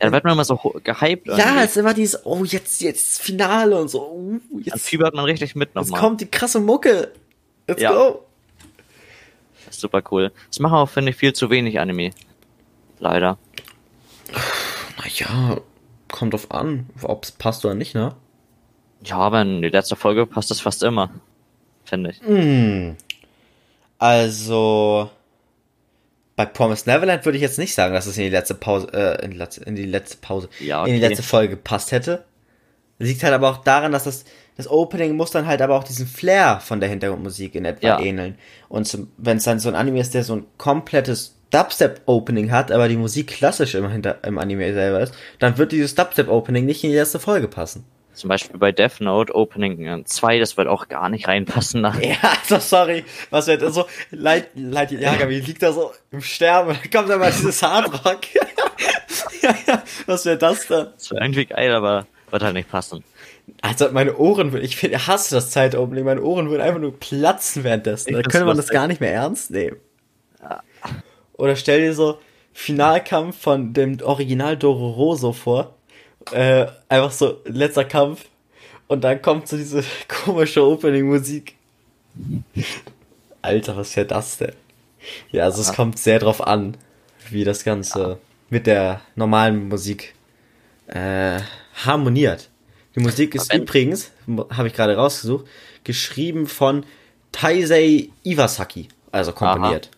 Ja, 0.00 0.06
da 0.08 0.12
wird 0.12 0.24
man 0.24 0.32
immer 0.32 0.44
so 0.46 0.56
gehypt. 0.82 1.26
Ja, 1.28 1.36
irgendwie. 1.38 1.58
es 1.64 1.70
ist 1.72 1.76
immer 1.76 1.94
dieses, 1.94 2.24
oh, 2.26 2.42
jetzt, 2.44 2.80
jetzt 2.80 3.20
Finale 3.20 3.78
und 3.78 3.88
so, 3.88 4.10
uh, 4.10 4.40
Dann 4.50 4.62
jetzt, 4.62 4.86
fiebert 4.86 5.14
man 5.14 5.26
richtig 5.26 5.54
mit 5.54 5.68
jetzt 5.68 5.74
nochmal. 5.74 6.00
kommt 6.00 6.20
die 6.22 6.26
krasse 6.30 6.58
Mucke. 6.58 7.12
Let's 7.68 7.82
Ja. 7.82 7.92
go. 7.92 8.24
Das 9.66 9.74
ist 9.76 9.80
super 9.80 10.02
cool. 10.10 10.32
Das 10.48 10.58
machen 10.58 10.74
auch, 10.74 10.88
finde 10.88 11.10
ich, 11.10 11.16
viel 11.16 11.32
zu 11.34 11.50
wenig 11.50 11.78
Anime. 11.80 12.10
Leider. 12.98 13.38
Naja, 14.98 15.58
kommt 16.10 16.32
drauf 16.32 16.50
an, 16.50 16.86
ob 17.02 17.24
es 17.24 17.32
passt 17.32 17.64
oder 17.64 17.74
nicht, 17.74 17.94
ne? 17.94 18.14
Ja, 19.02 19.16
aber 19.16 19.42
in 19.42 19.60
die 19.62 19.68
letzte 19.68 19.96
Folge 19.96 20.26
passt 20.26 20.50
das 20.50 20.60
fast 20.60 20.82
immer. 20.82 21.10
Finde 21.84 22.10
ich. 22.10 22.20
Hm. 22.20 22.96
Also 23.98 25.10
bei 26.36 26.46
Promised 26.46 26.86
Neverland 26.86 27.24
würde 27.24 27.36
ich 27.36 27.42
jetzt 27.42 27.58
nicht 27.58 27.74
sagen, 27.74 27.94
dass 27.94 28.06
es 28.06 28.16
in 28.16 28.24
die 28.24 28.30
letzte 28.30 28.54
Pause, 28.54 28.88
äh, 28.92 29.24
in 29.24 29.30
die 29.32 29.36
letzte, 29.36 29.64
in 29.64 29.76
die 29.76 29.84
letzte 29.86 30.16
Pause, 30.18 30.48
Ja, 30.60 30.84
in 30.84 30.92
die 30.94 30.98
okay. 30.98 31.08
letzte 31.08 31.22
Folge 31.22 31.50
gepasst 31.50 31.92
hätte. 31.92 32.24
Liegt 32.98 33.22
halt 33.22 33.34
aber 33.34 33.50
auch 33.50 33.58
daran, 33.58 33.92
dass 33.92 34.04
das 34.04 34.24
das 34.56 34.68
Opening 34.68 35.16
muss 35.16 35.32
dann 35.32 35.46
halt 35.46 35.60
aber 35.62 35.76
auch 35.76 35.82
diesen 35.84 36.06
Flair 36.06 36.60
von 36.60 36.78
der 36.78 36.88
Hintergrundmusik 36.88 37.56
in 37.56 37.64
etwa 37.64 37.86
Ja. 37.86 38.00
ähneln. 38.00 38.38
Und 38.68 38.96
wenn 39.16 39.38
es 39.38 39.44
dann 39.44 39.58
so 39.58 39.68
ein 39.68 39.74
Anime 39.74 40.00
ist, 40.00 40.14
der 40.14 40.22
so 40.22 40.36
ein 40.36 40.46
komplettes 40.58 41.34
Dubstep-Opening 41.54 42.50
hat, 42.50 42.72
aber 42.72 42.88
die 42.88 42.96
Musik 42.96 43.28
klassisch 43.28 43.74
im, 43.74 43.88
Hinter 43.88 44.18
im 44.24 44.38
Anime 44.38 44.74
selber 44.74 45.00
ist, 45.00 45.14
dann 45.38 45.56
wird 45.56 45.72
dieses 45.72 45.94
Dubstep-Opening 45.94 46.64
nicht 46.64 46.82
in 46.82 46.90
die 46.90 46.96
letzte 46.96 47.20
Folge 47.20 47.48
passen. 47.48 47.84
Zum 48.12 48.28
Beispiel 48.28 48.58
bei 48.58 48.70
Death 48.70 49.00
Note 49.00 49.34
Opening 49.34 50.04
2, 50.04 50.38
das 50.38 50.56
wird 50.56 50.68
auch 50.68 50.88
gar 50.88 51.08
nicht 51.08 51.26
reinpassen. 51.26 51.82
Da. 51.82 51.94
Ja, 52.00 52.16
also 52.42 52.58
sorry, 52.58 53.04
was 53.30 53.46
wird 53.46 53.72
so, 53.72 53.86
Light, 54.10 54.48
Light 54.54 54.92
Yagami 54.92 55.40
liegt 55.40 55.62
da 55.62 55.72
so 55.72 55.92
im 56.12 56.20
Sterben 56.22 56.70
und 56.70 56.78
dann 56.80 56.90
kommt 56.90 57.10
dann 57.10 57.18
mal 57.20 57.32
dieses 57.32 57.62
Hardrock. 57.62 58.20
ja, 58.34 59.54
ja, 59.66 59.82
was 60.06 60.24
wäre 60.24 60.38
das 60.38 60.66
dann? 60.66 60.90
Das 60.96 61.10
wäre 61.10 61.24
irgendwie 61.24 61.46
geil, 61.46 61.72
aber 61.72 62.06
wird 62.30 62.42
halt 62.42 62.54
nicht 62.54 62.70
passen. 62.70 63.04
Also 63.62 63.90
meine 63.92 64.16
Ohren 64.16 64.52
würden, 64.52 64.64
ich 64.64 64.82
hasse 64.82 65.34
das 65.34 65.50
Zeitopening, 65.50 66.04
meine 66.04 66.22
Ohren 66.22 66.50
würden 66.50 66.62
einfach 66.62 66.80
nur 66.80 66.98
platzen 66.98 67.64
währenddessen. 67.64 68.12
Da 68.12 68.22
könnte 68.22 68.46
man 68.46 68.56
das 68.56 68.68
gar 68.68 68.86
nicht 68.86 69.00
mehr 69.00 69.12
ernst 69.12 69.50
nehmen. 69.50 69.76
Oder 71.36 71.56
stell 71.56 71.80
dir 71.80 71.94
so 71.94 72.18
Finalkampf 72.52 73.38
von 73.40 73.72
dem 73.72 74.00
Original 74.00 74.56
Dororo 74.56 75.16
so 75.16 75.32
vor. 75.32 75.74
Äh, 76.30 76.66
einfach 76.88 77.10
so 77.10 77.40
letzter 77.44 77.84
Kampf. 77.84 78.26
Und 78.86 79.02
dann 79.02 79.20
kommt 79.20 79.48
so 79.48 79.56
diese 79.56 79.82
komische 80.24 80.64
Opening-Musik. 80.64 81.56
Alter, 83.42 83.76
was 83.76 83.96
wäre 83.96 84.06
das 84.06 84.38
denn? 84.38 84.52
Ja, 85.32 85.44
also 85.44 85.60
es 85.60 85.68
Aha. 85.68 85.76
kommt 85.76 85.98
sehr 85.98 86.18
drauf 86.18 86.46
an, 86.46 86.76
wie 87.30 87.44
das 87.44 87.64
Ganze 87.64 88.18
mit 88.48 88.66
der 88.66 89.00
normalen 89.16 89.68
Musik 89.68 90.14
äh, 90.86 91.40
harmoniert. 91.84 92.48
Die 92.94 93.00
Musik 93.00 93.34
ist 93.34 93.52
übrigens, 93.52 94.12
habe 94.50 94.68
ich 94.68 94.74
gerade 94.74 94.96
rausgesucht, 94.96 95.46
geschrieben 95.82 96.46
von 96.46 96.86
Taisei 97.32 98.10
Iwasaki, 98.22 98.88
also 99.10 99.32
komponiert. 99.32 99.90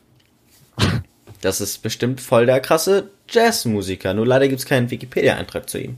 Das 1.46 1.60
ist 1.60 1.78
bestimmt 1.80 2.20
voll 2.20 2.44
der 2.46 2.58
krasse 2.58 3.08
Jazzmusiker, 3.28 4.14
nur 4.14 4.26
leider 4.26 4.48
gibt 4.48 4.58
es 4.58 4.66
keinen 4.66 4.90
Wikipedia-Eintrag 4.90 5.70
zu 5.70 5.78
ihm. 5.78 5.96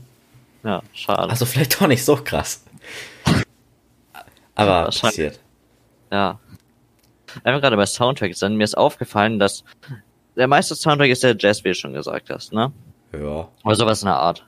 Ja, 0.63 0.83
schade. 0.93 1.27
Also 1.27 1.47
vielleicht 1.47 1.81
doch 1.81 1.87
nicht 1.87 2.05
so 2.05 2.17
krass. 2.17 2.63
Aber 4.53 4.83
Wahrscheinlich. 4.85 5.01
passiert. 5.01 5.39
Ja. 6.11 6.39
Wir 7.43 7.59
gerade 7.61 7.77
bei 7.77 7.87
Soundtracks 7.87 8.37
sind, 8.39 8.57
mir 8.57 8.63
ist 8.63 8.77
aufgefallen, 8.77 9.39
dass 9.39 9.63
der 10.35 10.47
meiste 10.47 10.75
Soundtrack 10.75 11.09
ist 11.09 11.23
der 11.23 11.35
Jazz, 11.37 11.63
wie 11.63 11.69
du 11.69 11.75
schon 11.75 11.93
gesagt 11.93 12.29
hast, 12.29 12.53
ne? 12.53 12.71
Ja. 13.13 13.47
Oder 13.63 13.75
sowas 13.75 14.03
in 14.03 14.07
der 14.07 14.17
Art. 14.17 14.45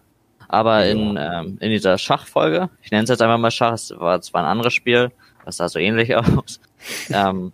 Aber 0.49 0.85
Ja. 0.85 0.91
in, 0.91 1.17
ähm, 1.19 1.57
in 1.61 1.71
dieser 1.71 1.97
Schachfolge, 1.97 2.69
ich 2.83 2.91
nenne 2.91 3.05
es 3.05 3.09
jetzt 3.09 3.23
einfach 3.23 3.39
mal 3.39 3.49
Schach, 3.49 3.73
es 3.73 3.91
war 3.97 4.21
zwar 4.21 4.43
ein 4.43 4.47
anderes 4.49 4.73
Spiel, 4.75 5.11
das 5.45 5.57
sah 5.57 5.67
so 5.67 5.79
ähnlich 5.79 6.15
aus. 6.15 6.59
ähm, 7.09 7.53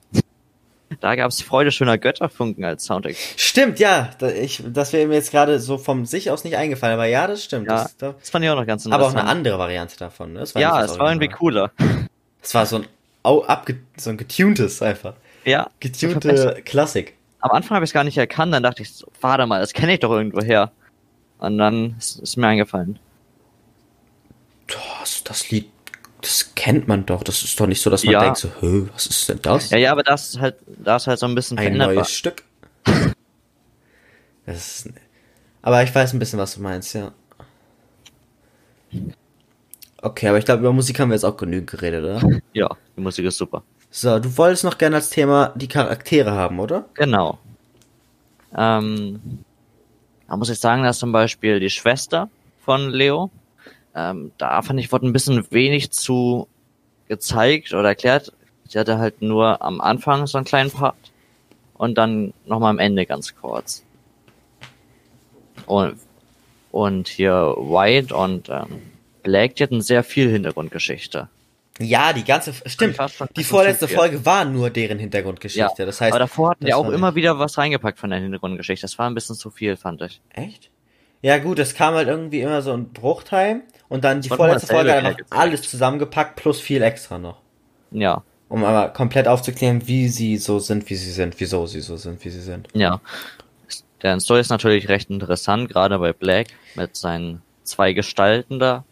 Da 1.02 1.15
gab's 1.15 1.41
Freude 1.41 1.71
schöner 1.71 1.97
Götterfunken 1.97 2.63
als 2.63 2.86
Soundtrack. 2.86 3.15
Stimmt, 3.36 3.80
ja. 3.80 4.10
Da- 4.19 4.30
Ich, 4.30 4.63
das 4.67 4.93
wäre 4.93 5.08
mir 5.08 5.15
jetzt 5.15 5.32
gerade 5.32 5.60
so 5.60 5.78
vom 5.78 6.06
sich 6.06 6.32
aus 6.32 6.43
nicht 6.43 6.56
eingefallen, 6.56 6.93
aber 6.93 7.06
ja, 7.06 7.28
das 7.28 7.43
stimmt. 7.43 7.67
Ja, 7.67 7.84
Das, 7.84 7.97
da, 7.97 8.15
das 8.19 8.30
fand 8.30 8.45
ich 8.45 8.52
auch 8.52 8.56
noch 8.56 8.65
ganz 8.65 8.86
aber 8.86 8.95
auch 8.95 9.00
interessant. 9.10 9.19
eine 9.30 9.30
andere 9.30 9.60
Variante 9.60 9.97
davon. 9.97 10.34
Ne? 10.34 10.43
Ja, 10.56 10.84
es 10.84 10.97
war 10.97 11.10
irgendwie 11.10 11.28
cooler. 11.28 11.71
Es 12.41 12.54
war 12.56 12.65
so 12.65 12.78
ein, 12.78 12.86
au, 13.23 13.43
abge, 13.43 13.80
so 13.97 14.10
ein 14.10 14.17
getuntes 14.17 14.82
einfach. 14.82 15.13
Ja. 15.43 15.69
Getunte 15.80 16.62
Klassik. 16.65 17.15
Am 17.39 17.52
Anfang 17.52 17.76
habe 17.76 17.84
ich 17.86 17.89
es 17.89 17.93
gar 17.93 18.04
nicht 18.04 18.17
erkannt, 18.17 18.54
dann 18.54 18.63
dachte 18.63 18.82
ich, 18.82 18.93
so, 18.93 19.08
warte 19.21 19.45
mal, 19.45 19.60
das 19.60 19.73
kenne 19.73 19.93
ich 19.93 20.00
doch 20.00 20.12
irgendwo 20.12 20.41
her. 20.41 20.71
Und 21.39 21.58
dann 21.58 21.95
ist, 22.00 22.19
ist 22.19 22.36
mir 22.38 22.47
eingefallen. 22.47 22.97
Das, 24.67 25.23
das 25.23 25.50
Lied, 25.52 25.69
das 26.21 26.53
kennt 26.56 26.88
man 26.88 27.06
doch. 27.06 27.23
Das 27.23 27.43
ist 27.43 27.60
doch 27.60 27.67
nicht 27.67 27.82
so, 27.82 27.89
dass 27.89 28.03
man 28.03 28.13
Ja. 28.13 28.19
denkt 28.21 28.38
so, 28.38 28.49
Hö, 28.60 28.88
was 28.93 29.06
ist 29.06 29.30
denn 29.30 29.39
das? 29.41 29.69
Ja, 29.69 29.77
ja, 29.77 29.91
aber 29.91 30.03
das 30.03 30.30
ist 30.30 30.39
halt, 30.39 30.56
da 30.65 30.95
ist 30.95 31.08
halt 31.08 31.19
so 31.19 31.25
ein 31.27 31.36
bisschen 31.36 31.58
ein 31.58 31.77
neues 31.77 32.12
Stück. 32.12 32.43
Das 34.45 34.86
ist, 34.86 34.89
aber 35.62 35.84
ich 35.84 35.93
weiß 35.93 36.13
ein 36.13 36.19
bisschen, 36.19 36.39
was 36.39 36.56
du 36.56 36.62
meinst, 36.62 36.93
ja. 36.95 37.12
Okay, 40.01 40.27
aber 40.30 40.38
ich 40.38 40.45
glaube, 40.45 40.62
über 40.62 40.73
Musik 40.73 40.99
haben 40.99 41.10
wir 41.10 41.15
jetzt 41.15 41.23
auch 41.25 41.38
genügend 41.38 41.69
geredet, 41.69 42.03
oder? 42.03 42.39
Ja, 42.53 42.69
die 42.95 43.01
Musik 43.01 43.25
ist 43.25 43.38
super. 43.38 43.63
So, 43.89 44.19
du 44.19 44.38
wolltest 44.38 44.63
noch 44.63 44.77
gerne 44.77 44.97
als 44.97 45.10
Thema 45.10 45.53
die 45.56 45.67
Charaktere 45.67 46.32
haben, 46.32 46.60
oder? 46.60 46.86
Genau. 46.93 47.39
Ähm, 48.56 49.19
da 50.27 50.38
muss 50.38 50.49
ich 50.49 50.60
sagen, 50.60 50.84
dass 50.84 50.99
zum 50.99 51.12
Beispiel 51.12 51.60
die 51.60 51.69
Schwester 51.69 52.30
von 52.63 52.89
Leo, 52.89 53.32
ähm, 53.97 54.31
da 54.38 54.62
fand 54.62 54.79
ich, 54.79 54.91
wurde 54.91 55.07
ein 55.07 55.13
bisschen 55.13 55.43
wenig 55.49 55.89
zu 55.89 56.47
gezeigt 57.07 57.73
oder 57.73 57.89
erklärt. 57.89 58.31
Sie 58.67 58.77
hatte 58.77 58.99
halt 58.99 59.21
nur 59.21 59.62
am 59.62 59.81
Anfang 59.81 60.27
so 60.27 60.38
einen 60.38 60.45
kleinen 60.45 60.69
Part 60.69 60.95
und 61.73 61.97
dann 61.97 62.33
nochmal 62.45 62.69
am 62.69 62.79
Ende 62.79 63.05
ganz 63.05 63.36
kurz. 63.36 63.83
Und, 65.65 65.97
und 66.71 67.07
hier 67.07 67.55
White 67.57 68.15
und 68.15 68.49
ähm, 68.49 68.81
Black, 69.23 69.55
die 69.55 69.63
hatten 69.63 69.81
sehr 69.81 70.03
viel 70.03 70.29
Hintergrundgeschichte. 70.29 71.27
Ja, 71.79 72.13
die 72.13 72.23
ganze, 72.23 72.53
stimmt. 72.65 72.97
Die 73.36 73.43
vorletzte. 73.43 73.88
Folge 73.88 74.25
war 74.25 74.45
nur 74.45 74.69
deren 74.69 74.99
Hintergrundgeschichte. 74.99 75.86
Das 75.86 76.01
heißt, 76.01 76.12
aber 76.12 76.19
davor 76.19 76.51
hatten 76.51 76.65
die 76.65 76.71
das 76.71 76.79
auch 76.79 76.89
immer 76.89 77.15
wieder 77.15 77.38
was 77.39 77.57
reingepackt 77.57 77.99
von 77.99 78.10
der 78.10 78.19
Hintergrundgeschichte. 78.19 78.83
Das 78.83 78.97
war 78.97 79.10
ein 79.10 79.13
bisschen 79.13 79.36
zu 79.36 79.49
viel, 79.51 79.75
fand 79.75 80.01
ich. 80.01 80.21
Echt? 80.29 80.69
Ja 81.21 81.38
gut, 81.39 81.60
es 81.60 81.73
kam 81.73 81.93
halt 81.95 82.07
irgendwie 82.07 82.41
immer 82.41 82.62
so 82.62 82.73
ein 82.73 82.89
Bruchteil 82.89 83.62
und 83.89 84.04
dann 84.04 84.21
die 84.21 84.30
Und 84.30 84.38
vorletzte 84.38 84.67
Folge 84.67 84.93
einfach 84.93 85.15
gezeigt. 85.17 85.32
alles 85.32 85.62
zusammengepackt 85.63 86.36
plus 86.36 86.60
viel 86.60 86.82
extra 86.82 87.17
noch. 87.17 87.41
Ja, 87.91 88.23
Um 88.50 88.63
aber 88.63 88.89
komplett 88.93 89.28
aufzuklären, 89.28 89.88
wie 89.88 90.10
sie 90.10 90.38
so 90.38 90.60
sind, 90.60 90.89
wie 90.89 90.95
sie 90.95 91.12
sind, 91.12 91.39
wieso 91.39 91.65
sie 91.67 91.82
so 91.82 91.97
sind, 91.97 92.23
wie 92.26 92.30
sie 92.30 92.41
sind. 92.41 92.69
ja. 92.73 93.02
Der 94.04 94.19
Story 94.19 94.41
ist 94.41 94.50
natürlich 94.50 94.89
recht 94.89 95.10
interessant, 95.10 95.69
gerade 95.69 95.97
bei 95.97 96.13
Black 96.13 96.50
mit 96.76 96.95
seinen 96.95 97.41
zwei 97.63 97.93
Gestalten 97.93 98.60
da. 98.60 98.86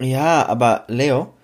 Ja, 0.00 0.46
aber 0.46 0.84
Leo, 0.88 1.34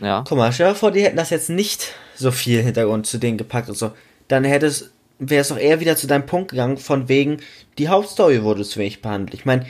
Ja, 0.00 0.24
guck 0.28 0.36
mal, 0.38 0.52
stell 0.52 0.70
dir 0.70 0.74
vor, 0.74 0.90
die 0.90 1.02
hätten 1.04 1.16
das 1.16 1.30
jetzt 1.30 1.48
nicht 1.48 1.94
so 2.14 2.30
viel 2.32 2.60
Hintergrund 2.62 3.06
zu 3.06 3.18
denen 3.18 3.38
gepackt 3.38 3.68
und 3.68 3.76
so. 3.76 3.92
Dann 4.28 4.44
hätte 4.44 4.66
es, 4.66 4.92
wäre 5.18 5.42
es 5.42 5.48
doch 5.48 5.58
eher 5.58 5.80
wieder 5.80 5.96
zu 5.96 6.06
deinem 6.06 6.26
Punkt 6.26 6.50
gegangen, 6.50 6.76
von 6.76 7.08
wegen, 7.08 7.38
die 7.78 7.88
Hauptstory 7.88 8.42
wurde 8.42 8.64
zu 8.64 8.80
wenig 8.80 9.00
behandelt. 9.00 9.34
Ich 9.34 9.44
meine, 9.44 9.66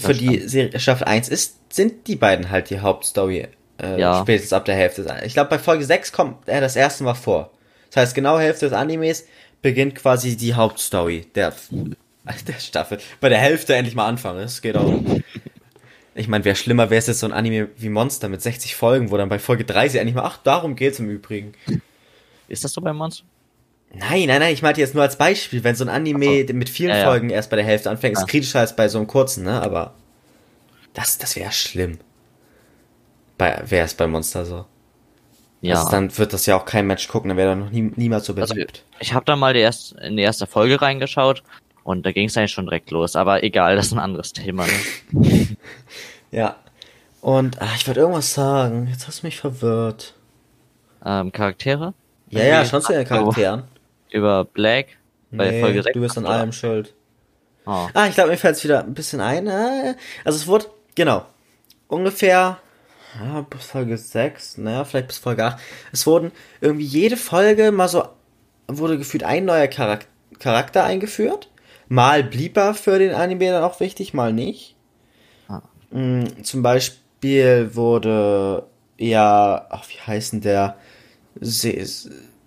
für 0.00 0.14
die 0.14 0.40
Serie, 0.48 0.80
Staffel 0.80 1.04
1 1.04 1.28
ist, 1.28 1.55
sind 1.68 2.06
die 2.06 2.16
beiden 2.16 2.50
halt 2.50 2.70
die 2.70 2.80
Hauptstory, 2.80 3.48
äh, 3.82 4.00
Ja. 4.00 4.20
spätestens 4.22 4.52
ab 4.52 4.64
der 4.64 4.74
Hälfte. 4.76 5.06
Ich 5.24 5.34
glaube, 5.34 5.50
bei 5.50 5.58
Folge 5.58 5.84
6 5.84 6.12
kommt 6.12 6.48
er 6.48 6.60
das 6.60 6.76
erste 6.76 7.04
Mal 7.04 7.14
vor. 7.14 7.50
Das 7.90 8.02
heißt, 8.02 8.14
genau 8.14 8.38
Hälfte 8.38 8.66
des 8.66 8.72
Animes 8.74 9.26
beginnt 9.62 9.94
quasi 9.94 10.36
die 10.36 10.54
Hauptstory 10.54 11.26
der, 11.34 11.52
der 12.46 12.60
Staffel. 12.60 12.98
Bei 13.20 13.28
der 13.28 13.38
Hälfte 13.38 13.74
endlich 13.74 13.94
mal 13.94 14.06
anfangen, 14.06 14.40
das 14.40 14.62
geht 14.62 14.76
auch. 14.76 14.92
Ich 16.18 16.28
meine, 16.28 16.46
wäre 16.46 16.56
schlimmer, 16.56 16.88
wäre 16.88 16.98
es 16.98 17.08
jetzt 17.08 17.20
so 17.20 17.26
ein 17.26 17.32
Anime 17.34 17.68
wie 17.76 17.90
Monster 17.90 18.30
mit 18.30 18.40
60 18.40 18.74
Folgen, 18.74 19.10
wo 19.10 19.18
dann 19.18 19.28
bei 19.28 19.38
Folge 19.38 19.66
3 19.66 19.90
sie 19.90 19.98
endlich 19.98 20.14
mal, 20.14 20.22
ach, 20.24 20.38
darum 20.38 20.74
geht's 20.74 20.98
im 20.98 21.10
Übrigen. 21.10 21.52
ist 22.48 22.64
das 22.64 22.72
so 22.72 22.80
bei 22.80 22.94
Monster? 22.94 23.24
Nein, 23.92 24.24
nein, 24.26 24.40
nein, 24.40 24.54
ich 24.54 24.62
meinte 24.62 24.80
jetzt 24.80 24.94
nur 24.94 25.02
als 25.02 25.16
Beispiel, 25.16 25.62
wenn 25.62 25.74
so 25.74 25.84
ein 25.84 25.90
Anime 25.90 26.46
so. 26.48 26.54
mit 26.54 26.70
vielen 26.70 26.88
Ja, 26.92 26.96
ja. 27.00 27.04
Folgen 27.04 27.28
erst 27.28 27.50
bei 27.50 27.56
der 27.56 27.66
Hälfte 27.66 27.90
anfängt, 27.90 28.14
ist 28.16 28.22
Ja. 28.22 28.26
kritischer 28.28 28.60
als 28.60 28.74
bei 28.74 28.88
so 28.88 28.96
einem 28.96 29.06
kurzen, 29.08 29.44
ne? 29.44 29.60
Aber 29.60 29.92
das, 30.96 31.18
das 31.18 31.36
wäre 31.36 31.52
schlimm. 31.52 31.98
Wäre 33.38 33.84
es 33.84 33.94
bei 33.94 34.06
Monster 34.06 34.44
so. 34.46 34.64
Ja. 35.60 35.76
Also 35.76 35.90
dann 35.90 36.16
wird 36.16 36.32
das 36.32 36.46
ja 36.46 36.56
auch 36.56 36.64
kein 36.64 36.86
Match 36.86 37.08
gucken, 37.08 37.28
dann 37.28 37.36
wäre 37.36 37.50
er 37.50 37.56
noch 37.56 37.70
nie, 37.70 37.92
niemals 37.96 38.26
so 38.26 38.34
Also, 38.34 38.54
beliebt. 38.54 38.82
ich 39.00 39.12
habe 39.14 39.24
da 39.24 39.36
mal 39.36 39.52
die 39.54 39.60
erst, 39.60 39.92
in 39.92 40.16
die 40.16 40.22
erste 40.22 40.46
Folge 40.46 40.80
reingeschaut 40.80 41.42
und 41.82 42.04
da 42.06 42.12
ging 42.12 42.28
es 42.28 42.36
eigentlich 42.36 42.52
schon 42.52 42.66
direkt 42.66 42.90
los. 42.90 43.16
Aber 43.16 43.42
egal, 43.42 43.76
das 43.76 43.86
ist 43.86 43.92
ein 43.92 43.98
anderes 43.98 44.32
Thema. 44.32 44.66
Ne? 45.12 45.56
ja. 46.30 46.56
Und, 47.20 47.60
ach, 47.60 47.74
ich 47.76 47.86
wollte 47.86 48.00
irgendwas 48.00 48.32
sagen. 48.32 48.86
Jetzt 48.90 49.06
hast 49.08 49.22
du 49.22 49.26
mich 49.26 49.38
verwirrt. 49.38 50.14
Ähm, 51.04 51.32
Charaktere? 51.32 51.94
Ja, 52.30 52.44
ja, 52.44 52.60
Okay. 52.60 52.68
schon 52.68 52.82
zu 52.82 52.92
den 52.92 53.06
Charakteren. 53.06 53.64
Über 54.10 54.44
Black 54.44 54.86
bei 55.30 55.50
Nee, 55.50 55.60
Folge 55.60 55.82
6. 55.82 55.94
du 55.94 56.00
bist 56.00 56.16
an 56.18 56.26
allem 56.26 56.52
schuld. 56.52 56.94
Oh. 57.66 57.88
Ah, 57.94 58.06
ich 58.08 58.14
glaube, 58.14 58.30
mir 58.30 58.36
fällt 58.36 58.56
es 58.56 58.64
wieder 58.64 58.84
ein 58.84 58.94
bisschen 58.94 59.20
ein. 59.20 59.46
äh, 59.48 59.94
Also 60.24 60.36
es 60.38 60.46
wurde, 60.46 60.66
genau, 60.96 61.26
ungefähr 61.88 62.58
ja, 63.20 63.40
bis 63.42 63.64
Folge 63.66 63.96
6, 63.96 64.58
naja, 64.58 64.84
vielleicht 64.84 65.08
bis 65.08 65.18
Folge 65.18 65.44
8. 65.44 65.58
Es 65.92 66.06
wurden 66.06 66.32
irgendwie 66.60 66.84
jede 66.84 67.16
Folge 67.16 67.72
mal 67.72 67.88
so, 67.88 68.04
wurde 68.68 68.98
gefühlt 68.98 69.22
ein 69.24 69.44
neuer 69.44 69.68
Charak 69.72 70.06
Charakter 70.38 70.84
eingeführt. 70.84 71.50
Mal 71.88 72.24
blieb 72.24 72.56
er 72.56 72.74
für 72.74 72.98
den 72.98 73.14
Anime 73.14 73.50
dann 73.50 73.62
auch 73.64 73.80
wichtig, 73.80 74.12
mal 74.12 74.32
nicht. 74.32 74.74
Ah. 75.48 75.62
Mm, 75.90 76.42
Zum 76.42 76.62
Beispiel 76.62 77.74
wurde, 77.74 78.66
ja, 78.98 79.66
ach, 79.70 79.88
wie 79.88 80.00
heißt 80.06 80.34
denn 80.34 80.40
der? 80.42 80.76
Se 81.40 81.84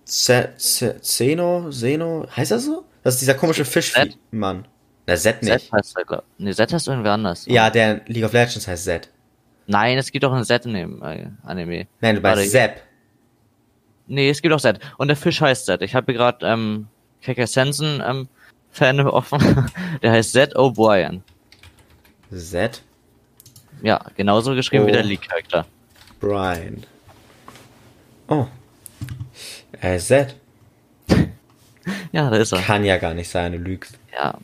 Se 0.06 0.50
Se 0.58 1.02
Zeno? 1.02 1.70
Zeno? 1.72 2.28
Heißt 2.36 2.52
er 2.52 2.60
so? 2.60 2.86
Das 3.04 3.16
ist 3.16 3.22
dieser 3.22 3.36
komische 3.36 3.66
Fischmann. 3.66 4.68
Der 5.10 5.18
Z 5.18 5.42
nicht. 5.44 5.60
Z 5.60 5.72
heißt 5.74 5.98
er, 5.98 6.24
Nee, 6.38 6.54
Z 6.54 6.72
heißt 6.72 6.88
irgendwer 6.88 7.14
anders. 7.14 7.46
Ja, 7.48 7.70
der 7.70 8.02
League 8.08 8.24
of 8.26 8.34
Legends 8.34 8.68
heißt 8.68 8.86
Z. 8.86 9.10
Nein, 9.68 9.98
es 9.98 10.12
gibt 10.12 10.24
auch 10.26 10.34
ein 10.34 10.44
Z 10.46 10.66
in 10.66 10.74
dem 10.74 11.02
äh, 11.04 11.28
Anime. 11.44 11.88
Nein, 12.02 12.16
du 12.16 12.22
meinst 12.22 12.52
Sepp. 12.52 12.82
Nee, 14.08 14.30
es 14.30 14.42
gibt 14.42 14.54
auch 14.54 14.60
Z. 14.62 14.80
Und 14.98 15.08
der 15.08 15.18
Fisch 15.18 15.42
heißt 15.42 15.66
Z. 15.66 15.82
Ich 15.82 15.96
habe 15.96 16.14
gerade 16.14 16.46
ähm, 16.46 16.88
Kecker 17.22 17.48
Sensen 17.48 18.02
ähm, 18.06 18.28
Fan 18.72 19.00
offen. 19.08 19.40
der 20.02 20.12
heißt 20.12 20.32
Z 20.34 20.56
O'Brien. 20.56 21.22
Z. 22.32 22.82
Ja, 23.82 24.00
genauso 24.16 24.54
geschrieben 24.56 24.86
wie 24.86 24.92
Oh. 24.92 24.94
der 24.94 25.04
League-Charakter. 25.04 25.66
Brian. 26.20 26.84
Oh. 28.28 28.46
Äh, 29.82 29.98
Z. 29.98 30.36
Ja, 32.12 32.30
da 32.30 32.38
ist 32.38 32.52
er. 32.52 32.62
Kann 32.62 32.84
ja 32.86 32.98
gar 32.98 33.14
nicht 33.16 33.30
sein, 33.30 33.52
du 33.52 33.58
lügst. 33.58 33.98
Ja. 34.14 34.38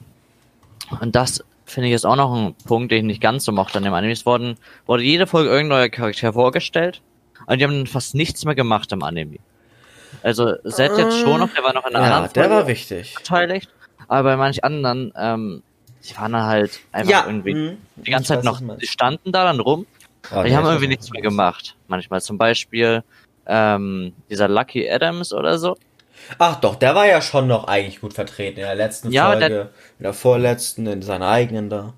Und 1.01 1.15
das 1.15 1.43
finde 1.65 1.89
ich 1.89 1.95
ist 1.95 2.05
auch 2.05 2.15
noch 2.15 2.33
ein 2.33 2.55
Punkt, 2.65 2.91
den 2.91 2.97
ich 2.99 3.03
nicht 3.15 3.21
ganz 3.21 3.45
so 3.45 3.51
mochte 3.51 3.77
an 3.77 3.83
dem 3.83 3.93
Anime. 3.93 4.13
Es 4.13 4.25
wurden, 4.25 4.55
wurde 4.85 5.03
jede 5.03 5.25
Folge 5.27 5.49
irgendein 5.49 5.79
neuer 5.79 5.89
Charakter 5.89 6.33
vorgestellt 6.33 7.01
und 7.47 7.59
die 7.59 7.63
haben 7.63 7.73
dann 7.73 7.87
fast 7.87 8.15
nichts 8.15 8.45
mehr 8.45 8.55
gemacht 8.55 8.91
im 8.91 9.03
Anime. 9.03 9.37
Also 10.23 10.55
Z 10.67 10.97
jetzt 10.97 11.19
schon 11.19 11.39
noch, 11.39 11.53
der 11.53 11.63
war 11.63 11.73
noch 11.73 11.85
in 11.87 11.95
einer 11.95 12.07
Ja, 12.07 12.15
anderen 12.17 12.33
der 12.33 12.43
Folge 12.43 12.55
war 12.55 12.67
wichtig. 12.67 13.15
beteiligt, 13.15 13.69
aber 14.07 14.23
bei 14.23 14.37
manch 14.37 14.63
anderen, 14.63 15.11
ähm, 15.17 15.63
die 16.07 16.15
waren 16.15 16.35
halt 16.35 16.79
einfach 16.91 17.11
Ja, 17.11 17.25
irgendwie 17.25 17.53
mhm. 17.55 17.77
die 17.95 18.11
ganze 18.11 18.35
Zeit 18.35 18.43
noch, 18.43 18.61
die 18.77 18.87
standen 18.87 19.31
da 19.31 19.43
dann 19.43 19.59
rum, 19.59 19.85
Oh, 20.31 20.43
die 20.43 20.55
haben 20.55 20.65
irgendwie 20.65 20.87
nichts 20.87 21.05
nicht, 21.05 21.13
mehr 21.13 21.21
gemacht. 21.21 21.75
Manchmal 21.87 22.21
zum 22.21 22.37
Beispiel 22.37 23.03
ähm, 23.45 24.13
dieser 24.29 24.47
Lucky 24.47 24.89
Adams 24.89 25.31
oder 25.33 25.59
so. 25.59 25.77
Ach 26.39 26.59
doch, 26.59 26.75
der 26.75 26.95
war 26.95 27.05
ja 27.07 27.21
schon 27.21 27.47
noch 27.47 27.65
eigentlich 27.67 28.01
gut 28.01 28.13
vertreten. 28.13 28.59
In 28.59 28.65
der 28.65 28.75
letzten 28.75 29.11
Ja, 29.11 29.31
Folge, 29.31 29.49
der- 29.49 29.61
in 29.99 30.03
der 30.03 30.13
vorletzten, 30.13 30.87
in 30.87 31.01
seiner 31.01 31.27
eigenen 31.29 31.69
da. 31.69 31.93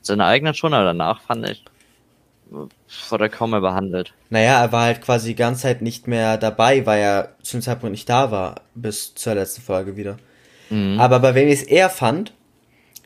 Seine 0.00 0.24
eigenen 0.26 0.54
schon, 0.54 0.74
aber 0.74 0.84
danach 0.86 1.20
fand 1.22 1.48
ich, 1.48 1.64
wurde 3.08 3.24
er 3.24 3.28
kaum 3.30 3.50
mehr 3.50 3.60
behandelt. 3.60 4.12
Naja, 4.30 4.62
er 4.62 4.72
war 4.72 4.82
halt 4.84 5.00
quasi 5.02 5.28
die 5.28 5.34
ganze 5.36 5.62
Zeit 5.62 5.80
nicht 5.80 6.08
mehr 6.08 6.36
dabei, 6.38 6.84
weil 6.86 7.00
er 7.00 7.28
zu 7.42 7.56
dem 7.56 7.62
Zeitpunkt 7.62 7.92
nicht 7.92 8.08
da 8.08 8.30
war, 8.30 8.62
bis 8.74 9.14
zur 9.14 9.34
letzten 9.34 9.62
Folge 9.62 9.96
wieder. 9.96 10.16
Mhm. 10.70 10.98
Aber 11.00 11.20
bei 11.20 11.34
wem 11.34 11.48
ich 11.48 11.60
es 11.60 11.62
eher 11.62 11.88
fand, 11.90 12.32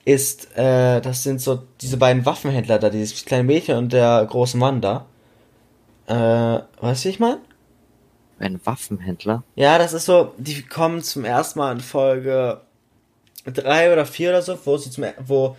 ist, 0.05 0.57
äh, 0.57 1.01
das 1.01 1.23
sind 1.23 1.41
so 1.41 1.65
diese 1.81 1.97
beiden 1.97 2.25
Waffenhändler 2.25 2.79
da, 2.79 2.91
dieses 2.91 3.25
kleine 3.25 3.45
Mädchen 3.45 3.77
und 3.77 3.93
der 3.93 4.25
große 4.29 4.57
Mann 4.57 4.81
da. 4.81 5.07
Äh, 6.07 6.61
weißt 6.81 7.05
du, 7.05 7.09
wie 7.09 7.13
ich 7.13 7.19
mein? 7.21 7.39
Ein 8.39 8.61
Waffenhändler? 8.65 9.43
Ja, 9.55 9.79
das 9.79 9.93
ist 9.93 10.05
so, 10.05 10.35
die 10.37 10.63
kommen 10.63 11.03
zum 11.03 11.25
ersten 11.25 11.59
Mal 11.59 11.73
in 11.73 11.81
Folge 11.81 12.61
drei 13.45 13.93
oder 13.93 14.07
vier 14.07 14.31
oder 14.31 14.43
so, 14.43 14.59
wo 14.65 14.77
sie 14.77 14.91
zum, 14.91 15.05
wo, 15.25 15.57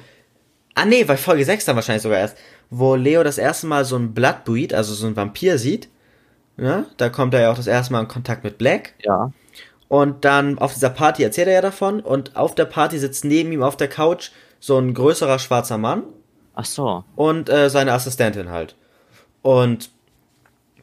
ah 0.75 0.85
nee, 0.85 1.03
bei 1.03 1.17
Folge 1.17 1.45
sechs 1.45 1.65
dann 1.65 1.75
wahrscheinlich 1.75 2.03
sogar 2.03 2.19
erst, 2.19 2.37
wo 2.69 2.95
Leo 2.95 3.23
das 3.23 3.37
erste 3.37 3.67
Mal 3.67 3.85
so 3.85 3.95
ein 3.95 4.13
Bloodbreed, 4.13 4.73
also 4.73 4.93
so 4.93 5.07
ein 5.07 5.15
Vampir 5.15 5.57
sieht, 5.57 5.89
ne? 6.57 6.85
Da 6.97 7.09
kommt 7.09 7.33
er 7.33 7.41
ja 7.41 7.51
auch 7.51 7.55
das 7.55 7.67
erste 7.67 7.93
Mal 7.93 8.01
in 8.01 8.07
Kontakt 8.07 8.43
mit 8.43 8.57
Black. 8.57 8.93
Ja. 9.03 9.31
Und 9.87 10.25
dann 10.25 10.59
auf 10.59 10.73
dieser 10.73 10.89
Party 10.89 11.23
erzählt 11.23 11.47
er 11.47 11.53
ja 11.53 11.61
davon 11.61 12.01
und 12.01 12.35
auf 12.35 12.55
der 12.55 12.65
Party 12.65 12.99
sitzt 12.99 13.23
neben 13.23 13.51
ihm 13.51 13.63
auf 13.63 13.77
der 13.77 13.87
Couch 13.87 14.31
so 14.59 14.77
ein 14.77 14.93
größerer 14.93 15.39
schwarzer 15.39 15.77
Mann 15.77 16.03
Ach 16.55 16.65
so. 16.65 17.03
und 17.15 17.49
äh, 17.49 17.69
seine 17.69 17.93
Assistentin 17.93 18.49
halt. 18.49 18.75
Und 19.43 19.89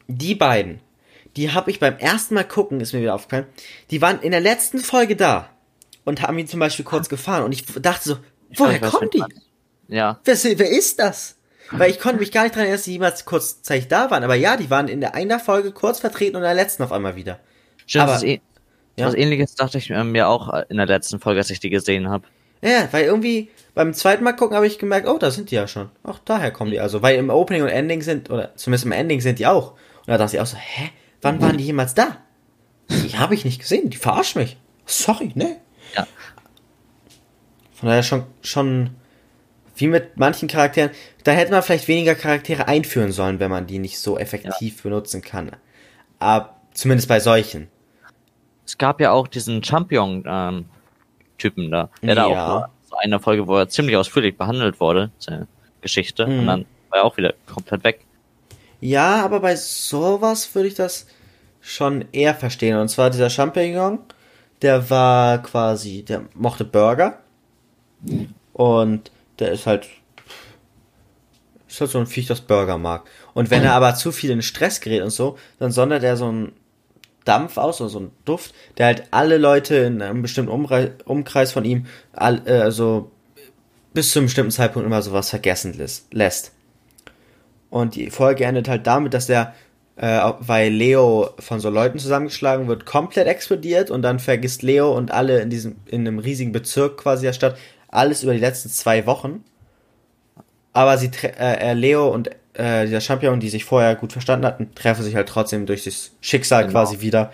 die 0.07 0.35
beiden, 0.35 0.81
die 1.37 1.53
habe 1.53 1.71
ich 1.71 1.81
beim 1.81 1.97
ersten 1.99 2.35
Mal 2.35 2.45
gucken, 2.45 2.81
ist 2.81 2.93
mir 2.93 3.01
wieder 3.01 3.15
aufgefallen, 3.15 3.47
die 3.91 4.01
waren 4.03 4.21
in 4.21 4.31
der 4.31 4.41
letzten 4.41 4.79
Folge 4.79 5.17
da 5.17 5.49
und 6.05 6.23
haben 6.23 6.39
ihn 6.39 6.47
zum 6.49 6.61
Beispiel 6.61 6.85
kurz 6.85 7.09
gefahren 7.09 7.43
und 7.45 7.53
ich 7.53 7.65
dachte 7.67 8.09
so, 8.09 8.17
woher 8.57 8.77
Ich 8.77 8.83
weiß, 8.83 8.91
kommen 8.91 9.11
die? 9.11 9.23
Ja. 9.89 10.21
Wer, 10.25 10.37
wer 10.59 10.71
ist 10.71 10.99
das? 10.99 11.37
Weil 11.71 11.91
ich 11.91 11.99
konnte 11.99 12.19
mich 12.21 12.31
gar 12.31 12.43
nicht 12.45 12.55
dran 12.55 12.61
erinnern, 12.63 12.77
dass 12.79 12.85
die 12.85 12.93
jemals 12.93 13.25
kurzzeitig 13.25 13.89
da 13.89 14.11
waren. 14.11 14.23
Aber 14.23 14.35
ja, 14.35 14.57
die 14.57 14.69
waren 14.71 14.87
in 14.89 15.01
der 15.01 15.15
einen 15.15 15.41
Folge 15.41 15.73
kurz 15.73 15.99
vertreten 15.99 16.37
und 16.37 16.43
in 16.43 16.47
der 16.47 16.55
letzten 16.55 16.83
auf 16.83 16.93
einmal 16.93 17.17
wieder. 17.17 17.41
Stimmt, 17.87 18.03
Aber- 18.05 18.13
das 18.13 18.23
ist 18.23 18.29
eh, 18.29 18.41
Ja. 18.97 19.07
was 19.07 19.15
ähnliches 19.15 19.55
dachte 19.55 19.79
ich 19.79 19.89
mir 19.91 20.29
auch 20.29 20.53
in 20.69 20.77
der 20.77 20.87
letzten 20.87 21.21
Folge, 21.21 21.41
als 21.41 21.51
ich 21.51 21.61
die 21.61 21.71
gesehen 21.71 22.09
habe. 22.11 22.25
Ja, 22.63 22.89
weil 22.93 23.05
irgendwie 23.05 23.51
beim 23.75 23.93
zweiten 23.93 24.25
Mal 24.25 24.33
gucken 24.35 24.57
habe 24.57 24.67
ich 24.67 24.79
gemerkt, 24.79 25.09
oh, 25.09 25.19
da 25.19 25.31
sind 25.31 25.51
die 25.51 25.55
ja 25.57 25.67
schon. 25.67 25.91
Ach, 26.05 26.19
daher 26.25 26.51
kommen 26.51 26.71
die 26.71 26.81
also. 26.81 27.03
Weil 27.03 27.17
im 27.19 27.29
Opening 27.31 27.63
und 27.63 27.69
Ending 27.69 28.03
sind, 28.03 28.31
oder 28.31 28.55
zumindest 28.57 28.85
im 28.87 28.93
Ending 28.93 29.21
sind 29.21 29.39
die 29.39 29.47
auch. 29.47 29.73
Und 29.73 30.09
da 30.09 30.19
dachte 30.19 30.37
ich 30.37 30.41
auch 30.43 30.47
so, 30.47 30.57
hä? 30.57 30.91
Wann 31.25 31.41
waren 31.41 31.57
die 31.57 31.65
jemals 31.65 31.95
da? 31.95 32.19
Die 32.91 33.17
habe 33.19 33.35
ich 33.35 33.47
nicht 33.47 33.59
gesehen, 33.61 33.89
die 33.89 33.97
verarschen 33.97 34.43
mich. 34.43 34.59
Sorry, 34.85 35.33
ne? 35.35 35.57
Ja. 35.97 36.07
Von 37.73 37.89
daher 37.89 38.03
schon, 38.03 38.25
schon, 38.43 38.91
wie 39.77 39.87
mit 39.89 40.19
manchen 40.19 40.49
Charakteren, 40.49 40.91
da 41.25 41.33
hätte 41.33 41.51
man 41.53 41.63
vielleicht 41.63 41.89
weniger 41.89 42.15
Charaktere 42.15 42.69
einführen 42.69 43.11
sollen, 43.11 43.41
wenn 43.41 43.51
man 43.51 43.67
die 43.67 43.79
nicht 43.79 43.99
so 43.99 44.19
effektiv 44.19 44.83
benutzen 44.83 45.23
kann. 45.23 45.53
Aber 46.19 46.57
zumindest 46.75 47.09
bei 47.09 47.21
solchen. 47.21 47.69
Es 48.67 48.77
gab 48.77 49.01
ja 49.01 49.11
auch 49.13 49.27
diesen 49.27 49.65
Champion-Typen 49.65 51.71
da, 51.71 51.89
der 52.03 52.15
da 52.15 52.29
Ja. 52.29 52.47
auch 52.47 52.61
war. 52.61 52.71
So 52.91 52.97
eine 52.97 53.19
Folge, 53.19 53.47
wo 53.47 53.57
er 53.57 53.69
ziemlich 53.71 53.97
ausführlich 53.97 54.37
behandelt 54.37 54.79
wurde, 54.79 55.11
seine 55.19 55.49
Geschichte, 55.81 56.27
Mhm. 56.27 56.39
und 56.41 56.47
dann 56.47 56.67
war 56.91 56.99
er 57.01 57.05
auch 57.05 57.17
wieder 57.17 57.33
komplett 57.47 57.83
weg. 57.83 58.01
Ja, 58.85 59.25
aber 59.25 59.41
bei 59.41 59.57
sowas 59.57 60.55
würde 60.55 60.69
ich 60.69 60.75
das 60.75 61.07
schon 61.63 62.05
eher 62.13 62.35
verstehen. 62.35 62.77
Und 62.77 62.89
zwar 62.89 63.09
dieser 63.09 63.31
Champignon, 63.31 63.99
der 64.61 64.91
war 64.91 65.43
quasi, 65.43 66.03
der 66.03 66.25
mochte 66.35 66.67
Burger. 66.67 67.21
Und 68.53 69.11
der 69.39 69.53
ist 69.53 69.67
halt, 69.67 69.89
ist 71.67 71.81
halt 71.81 71.93
so 71.93 71.99
ein 71.99 72.07
Viech, 72.07 72.27
das 72.27 72.43
Burger 72.43 72.77
mag. 72.77 73.09
Und 73.33 73.51
wenn 73.51 73.65
er 73.65 73.73
aber 73.73 73.95
zu 73.95 74.13
viel 74.13 74.29
in 74.29 74.43
Stress 74.43 74.83
gerät 74.83 75.01
und 75.01 75.09
so, 75.09 75.39
dann 75.59 75.73
sondert 75.73 76.03
er 76.03 76.19
so 76.19 76.27
einen 76.27 76.53
Dampf 77.25 77.57
aus, 77.57 77.81
oder 77.81 77.89
so 77.89 78.01
einen 78.01 78.13
Duft, 78.27 78.55
der 78.77 78.85
halt 78.85 79.05
alle 79.13 79.39
Leute 79.39 79.77
in 79.77 80.03
einem 80.03 80.21
bestimmten 80.21 80.53
Umrei 80.53 80.93
Umkreis 81.07 81.53
von 81.53 81.65
ihm, 81.65 81.87
all, 82.13 82.43
äh, 82.45 82.61
also 82.61 83.11
bis 83.95 84.11
zu 84.11 84.19
einem 84.19 84.27
bestimmten 84.27 84.53
Zeitpunkt 84.53 84.85
immer 84.85 85.01
sowas 85.01 85.31
vergessen 85.31 85.73
lässt. 86.11 86.54
Und 87.75 87.97
die 87.97 88.09
Folge 88.11 88.45
endet 88.45 88.69
halt 88.69 88.87
damit, 88.87 89.15
dass 89.15 89.27
der, 89.27 89.53
äh, 89.97 90.21
weil 90.39 90.71
Leo 90.71 91.31
von 91.41 91.59
so 91.59 91.71
Leuten 91.71 91.99
zusammengeschlagen 91.99 92.69
wird, 92.69 92.87
komplett 92.87 93.27
explodiert 93.27 93.91
und 93.91 94.03
dann 94.03 94.21
vergisst 94.21 94.63
Leo 94.63 94.97
und 94.97 95.11
alle 95.11 95.41
in 95.41 95.51
diesem, 95.51 95.75
in 95.87 96.07
einem 96.07 96.21
riesigen 96.21 96.53
Bezirk 96.53 96.99
quasi 96.99 97.27
der 97.27 97.33
Stadt, 97.33 97.59
alles 97.89 98.23
über 98.23 98.33
die 98.33 98.39
letzten 98.39 98.69
zwei 98.69 99.07
Wochen. 99.07 99.43
Aber 100.73 100.99
sie, 100.99 101.11
äh, 101.25 101.71
äh, 101.71 101.73
Leo 101.73 102.07
und 102.07 102.31
äh, 102.53 102.85
dieser 102.85 103.01
Champion, 103.01 103.41
die 103.41 103.49
sich 103.49 103.65
vorher 103.65 103.97
gut 103.97 104.13
verstanden 104.13 104.47
hatten, 104.47 104.73
treffen 104.77 105.03
sich 105.03 105.17
halt 105.17 105.29
trotzdem 105.29 105.67
durch 105.67 105.83
das 105.83 106.13
Schicksal 106.21 106.69
Genau. 106.69 106.75
quasi 106.75 107.01
wieder. 107.01 107.33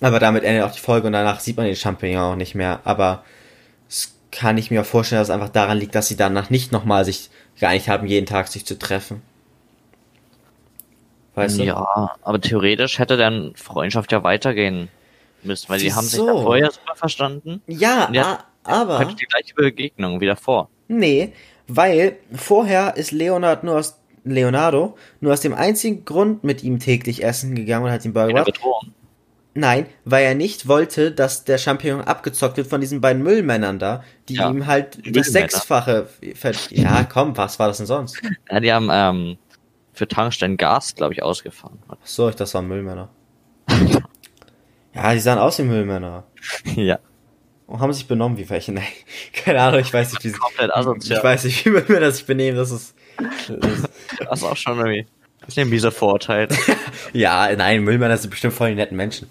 Aber 0.00 0.18
damit 0.18 0.42
endet 0.42 0.64
auch 0.64 0.72
die 0.72 0.80
Folge 0.80 1.06
und 1.06 1.12
danach 1.12 1.38
sieht 1.38 1.56
man 1.56 1.66
den 1.66 1.76
Champignon 1.76 2.32
auch 2.32 2.36
nicht 2.36 2.56
mehr. 2.56 2.80
Aber 2.82 3.22
es 3.88 4.12
kann 4.32 4.58
ich 4.58 4.72
mir 4.72 4.80
auch 4.80 4.86
vorstellen, 4.86 5.20
dass 5.20 5.28
es 5.28 5.34
einfach 5.34 5.50
daran 5.50 5.78
liegt, 5.78 5.94
dass 5.94 6.08
sie 6.08 6.16
danach 6.16 6.50
nicht 6.50 6.72
nochmal 6.72 7.04
sich 7.04 7.30
geeinigt 7.60 7.86
haben, 7.86 8.08
jeden 8.08 8.26
Tag 8.26 8.48
sich 8.48 8.66
zu 8.66 8.76
treffen. 8.76 9.22
Weißt 11.38 11.58
du? 11.58 11.64
Ja, 11.64 12.14
aber 12.22 12.40
theoretisch 12.40 12.98
hätte 12.98 13.16
dann 13.16 13.52
Freundschaft 13.54 14.12
ja 14.12 14.22
weitergehen 14.22 14.88
müssen, 15.42 15.68
weil 15.68 15.80
die 15.80 15.92
haben 15.92 16.02
sich 16.06 16.20
Wieso? 16.20 16.42
vorher 16.42 16.70
super 16.70 16.94
verstanden. 16.96 17.62
Ja, 17.66 18.08
a- 18.12 18.44
aber. 18.64 18.98
Könnte 18.98 19.16
die 19.16 19.26
gleiche 19.26 19.54
Begegnung 19.54 20.20
wieder 20.20 20.36
vor. 20.36 20.68
Nee, 20.88 21.32
weil 21.66 22.16
vorher 22.34 22.96
ist 22.96 23.12
Leonard 23.12 23.64
nur 23.64 23.76
aus 23.78 23.98
Leonardo 24.24 24.96
nur 25.20 25.32
aus 25.32 25.40
dem 25.40 25.54
einzigen 25.54 26.04
Grund 26.04 26.44
mit 26.44 26.62
ihm 26.62 26.78
täglich 26.80 27.22
essen 27.24 27.54
gegangen 27.54 27.86
und 27.86 27.90
hat 27.90 28.04
ihn 28.04 28.12
Burger. 28.12 28.44
Nein, 29.54 29.86
weil 30.04 30.24
er 30.24 30.34
nicht 30.34 30.68
wollte, 30.68 31.10
dass 31.10 31.44
der 31.44 31.58
Champignon 31.58 32.02
abgezockt 32.02 32.56
wird 32.58 32.68
von 32.68 32.80
diesen 32.80 33.00
beiden 33.00 33.22
Müllmännern 33.22 33.78
da, 33.78 34.04
die 34.28 34.34
Ja, 34.36 34.50
ihm 34.50 34.66
halt 34.66 35.04
die 35.04 35.12
das. 35.12 35.28
Sechsfache 35.32 36.08
ver 36.34 36.52
Ja, 36.70 37.02
komm, 37.04 37.36
was 37.36 37.58
war 37.58 37.66
das 37.68 37.78
denn 37.78 37.86
sonst? 37.86 38.22
Ja, 38.50 38.60
die 38.60 38.72
haben 38.72 38.88
ähm, 38.92 39.38
für 39.98 40.08
Tankstellen 40.08 40.56
Gas, 40.56 40.94
glaube 40.94 41.12
ich, 41.12 41.22
ausgefahren. 41.22 41.78
Ach 41.88 41.96
so, 42.04 42.28
ich 42.28 42.36
das 42.36 42.54
waren 42.54 42.68
Müllmänner. 42.68 43.08
Ja, 44.94 45.12
die 45.12 45.20
sahen 45.20 45.38
aus 45.38 45.58
wie 45.58 45.64
Müllmänner. 45.64 46.24
ja. 46.76 46.98
Und 47.66 47.80
haben 47.80 47.92
sich 47.92 48.06
benommen 48.06 48.38
wie 48.38 48.48
welche. 48.48 48.72
Nein, 48.72 48.86
keine 49.32 49.60
Ahnung, 49.60 49.80
ich 49.80 49.92
weiß 49.92 50.12
nicht, 50.12 50.24
wie 50.24 50.30
sie. 50.30 50.38
Komplett 50.38 50.74
asozial. 50.74 51.18
Ich 51.18 51.24
weiß 51.24 51.44
nicht, 51.44 51.66
wie 51.66 51.70
Müllmänner 51.70 52.10
sich 52.12 52.24
benehmen, 52.24 52.56
das 52.56 52.70
ist. 52.70 52.94
Das 53.18 53.48
ist 53.48 53.88
Das 54.18 54.38
ist 54.40 54.44
auch 54.44 54.56
schon 54.56 54.78
irgendwie. 54.78 55.06
Das 55.40 55.50
ist 55.50 55.58
ein 55.58 55.68
mieser 55.68 55.92
Vorurteil. 55.92 56.48
ja, 57.12 57.54
nein, 57.56 57.82
Müllmänner 57.82 58.16
sind 58.16 58.30
bestimmt 58.30 58.54
voll 58.54 58.70
die 58.70 58.74
netten 58.76 58.96
Menschen. 58.96 59.28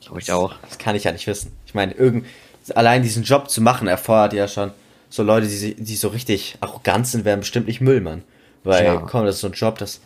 glaube 0.00 0.20
ich 0.20 0.32
auch. 0.32 0.54
Das 0.62 0.78
kann 0.78 0.96
ich 0.96 1.04
ja 1.04 1.12
nicht 1.12 1.26
wissen. 1.26 1.52
Ich 1.66 1.74
meine, 1.74 1.92
irgend, 1.92 2.26
allein 2.74 3.02
diesen 3.02 3.22
Job 3.22 3.50
zu 3.50 3.60
machen 3.60 3.86
erfordert 3.86 4.32
ja 4.32 4.48
schon 4.48 4.72
so 5.10 5.22
Leute, 5.22 5.46
die, 5.46 5.74
die 5.74 5.96
so 5.96 6.08
richtig 6.08 6.56
arrogant 6.60 7.06
sind, 7.06 7.24
werden 7.24 7.40
bestimmt 7.40 7.66
nicht 7.66 7.80
Müllmann. 7.80 8.22
Weil, 8.68 8.84
Ja. 8.84 8.96
komm, 8.98 9.24
das 9.24 9.36
ist 9.36 9.40
so 9.40 9.46
ein 9.48 9.52
Job, 9.54 9.78
das, 9.78 10.00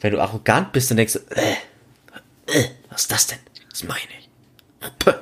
wenn 0.00 0.12
du 0.12 0.20
arrogant 0.20 0.72
bist, 0.72 0.90
dann 0.90 0.96
denkst 0.98 1.14
du, 1.14 1.18
äh, 1.34 1.52
äh, 2.46 2.64
was 2.90 3.02
ist 3.02 3.12
das 3.12 3.26
denn? 3.26 3.38
Das 3.70 3.82
meine 3.84 3.98
ich. 4.18 4.28
Puh. 4.98 5.12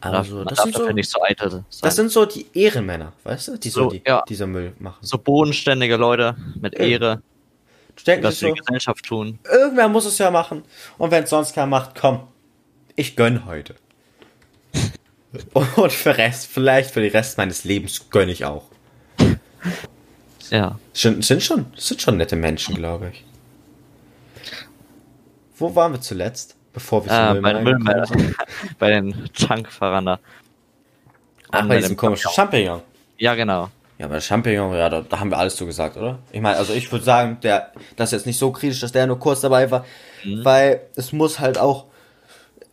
Also, 0.00 0.36
man 0.36 0.46
das 0.46 0.62
sind, 0.62 0.74
so, 0.76 0.86
so 1.02 1.22
eitel 1.24 1.50
sein. 1.50 1.64
das 1.82 1.96
sind 1.96 2.10
so 2.12 2.26
die 2.26 2.46
Ehrenmänner, 2.56 3.12
weißt 3.24 3.48
du? 3.48 3.56
Die 3.58 3.70
so, 3.70 3.84
So, 3.84 3.90
die, 3.90 4.02
ja. 4.06 4.22
dieser 4.28 4.46
Müll 4.46 4.72
machen. 4.78 4.98
so 5.00 5.18
bodenständige 5.18 5.96
Leute 5.96 6.36
mit. 6.60 6.74
Ehre, 6.74 7.22
Du 7.96 8.04
denkst 8.04 8.22
dir 8.22 8.32
für 8.32 8.44
die 8.46 8.58
so, 8.58 8.64
Gesellschaft 8.64 9.04
tun. 9.06 9.38
irgendwer 9.50 9.88
muss 9.88 10.04
es 10.04 10.18
ja 10.18 10.30
machen. 10.30 10.62
Und 10.98 11.10
wenn 11.10 11.24
es 11.24 11.30
sonst 11.30 11.54
keiner 11.54 11.66
macht, 11.66 11.98
komm, 11.98 12.28
ich 12.94 13.16
gönn 13.16 13.46
heute. 13.46 13.74
Und 15.54 15.92
für 15.92 16.16
Rest, 16.16 16.46
vielleicht 16.46 16.90
für 16.92 17.00
den 17.00 17.10
Rest 17.10 17.36
meines 17.38 17.64
Lebens 17.64 18.08
gönn 18.10 18.28
ich 18.28 18.44
auch. 18.44 18.64
Ja. 20.50 20.78
Sind, 20.92 21.24
sind 21.24 21.42
schon, 21.42 21.66
sind 21.76 22.00
schon 22.02 22.16
nette 22.16 22.36
Menschen, 22.36 22.74
glaube 22.74 23.10
ich. 23.12 23.24
Wo 25.58 25.74
waren 25.74 25.92
wir 25.92 26.00
zuletzt? 26.00 26.56
Bevor 26.72 27.04
wir 27.06 27.12
Äh, 27.36 27.40
bei 27.40 27.52
den 27.54 27.84
bei 28.78 28.90
den 28.90 29.30
Tankfahrern 29.32 30.04
da. 30.06 30.20
Ach, 31.50 31.62
bei 31.62 31.68
bei 31.68 31.76
diesem 31.78 31.92
dem 31.92 31.96
komischen 31.96 32.30
Champignon. 32.32 32.82
Ja, 33.18 33.34
genau. 33.34 33.70
Ja, 33.98 34.08
bei 34.08 34.20
Champignon, 34.20 34.74
ja, 34.76 34.90
da, 34.90 35.00
da 35.00 35.20
haben 35.20 35.30
wir 35.30 35.38
alles 35.38 35.56
zu 35.56 35.64
gesagt, 35.64 35.96
oder? 35.96 36.18
Ich 36.30 36.40
meine, 36.42 36.58
also 36.58 36.74
ich 36.74 36.92
würde 36.92 37.04
sagen, 37.04 37.38
der, 37.42 37.72
das 37.96 38.10
ist 38.10 38.12
jetzt 38.18 38.26
nicht 38.26 38.38
so 38.38 38.52
kritisch, 38.52 38.80
dass 38.80 38.92
der 38.92 39.06
nur 39.06 39.18
kurz 39.18 39.40
dabei 39.40 39.70
war, 39.70 39.86
Mhm. 40.24 40.44
weil 40.44 40.80
es 40.96 41.12
muss 41.12 41.38
halt 41.40 41.56
auch, 41.56 41.84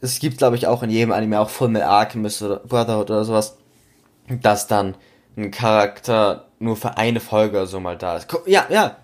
es 0.01 0.19
gibt, 0.19 0.38
glaube 0.39 0.57
ich, 0.57 0.67
auch 0.67 0.83
in 0.83 0.89
jedem 0.89 1.13
Anime 1.13 1.39
auch 1.39 1.49
Full 1.49 1.69
Metal 1.69 1.88
Alchemist 1.88 2.41
oder 2.41 2.57
Brotherhood 2.57 3.09
oder 3.12 3.23
sowas, 3.23 3.57
dass 4.27 4.67
dann 4.67 4.95
ein 5.38 5.51
Charakter 5.51 6.47
nur 6.63 6.76
für 6.78 6.97
eine 6.97 7.19
Folge 7.19 7.58
oder 7.58 7.67
so 7.67 7.80
mal 7.80 7.97
da 7.97 8.17
ist. 8.17 8.28
Ja, 8.45 8.65
ja, 8.69 8.97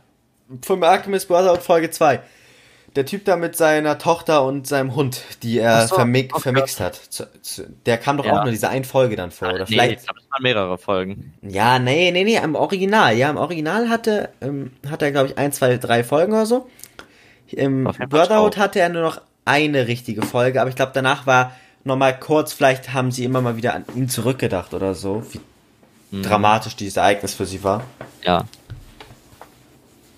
Metal 0.47 0.83
Alchemist 0.83 1.27
Brotherhood 1.27 1.61
Folge 1.61 1.91
2. 1.91 2.21
Der 2.95 3.05
Typ 3.05 3.23
da 3.25 3.35
mit 3.35 3.55
seiner 3.55 3.99
Tochter 3.99 4.43
und 4.43 4.65
seinem 4.65 4.95
Hund, 4.95 5.21
die 5.43 5.59
er 5.59 5.87
so, 5.87 5.93
vermi 5.95 6.27
okay. 6.31 6.41
vermixt 6.41 6.79
hat. 6.79 6.99
Der 7.85 7.99
kam 7.99 8.17
doch 8.17 8.25
Ja. 8.25 8.39
auch 8.39 8.43
nur 8.43 8.51
diese 8.51 8.67
eine 8.69 8.83
Folge 8.83 9.15
dann 9.15 9.29
vor. 9.29 9.49
Oder 9.49 9.59
nee, 9.59 9.65
vielleicht 9.67 9.99
ich 9.99 10.05
glaube, 10.05 10.19
es 10.21 10.31
waren 10.31 10.41
mehrere 10.41 10.77
Folgen. 10.79 11.33
ja, 11.43 11.77
nee, 11.77 12.09
nee, 12.11 12.23
nee, 12.23 12.37
im 12.37 12.55
Original. 12.55 13.15
Ja, 13.15 13.29
im 13.29 13.37
Original 13.37 13.89
hatte, 13.89 14.29
ähm, 14.41 14.71
hat 14.89 15.03
er, 15.03 15.11
glaube 15.11 15.27
ich, 15.29 15.37
ein, 15.37 15.51
zwei, 15.51 15.77
drei 15.77 16.03
Folgen 16.03 16.33
oder 16.33 16.47
so. 16.47 16.67
Im 17.47 17.83
Brotherhood 17.83 18.57
hatte 18.57 18.79
er 18.79 18.89
nur 18.89 19.03
noch 19.03 19.21
eine 19.45 19.87
richtige 19.87 20.23
Folge, 20.23 20.59
aber 20.59 20.69
ich 20.69 20.75
glaube, 20.75 20.91
danach 20.95 21.27
war 21.27 21.55
nochmal 21.83 22.19
kurz, 22.19 22.53
vielleicht 22.53 22.93
haben 22.93 23.11
sie 23.11 23.23
immer 23.23 23.41
mal 23.41 23.55
wieder 23.55 23.73
an 23.75 23.85
ihn 23.95 24.09
zurückgedacht 24.09 24.73
oder 24.73 24.95
so, 24.95 25.23
wie 25.31 25.39
Mhm. 26.11 26.23
dramatisch 26.23 26.75
dieses 26.75 26.97
Ereignis 26.97 27.33
für 27.33 27.45
sie 27.45 27.63
war. 27.63 27.83
Ja. 28.23 28.45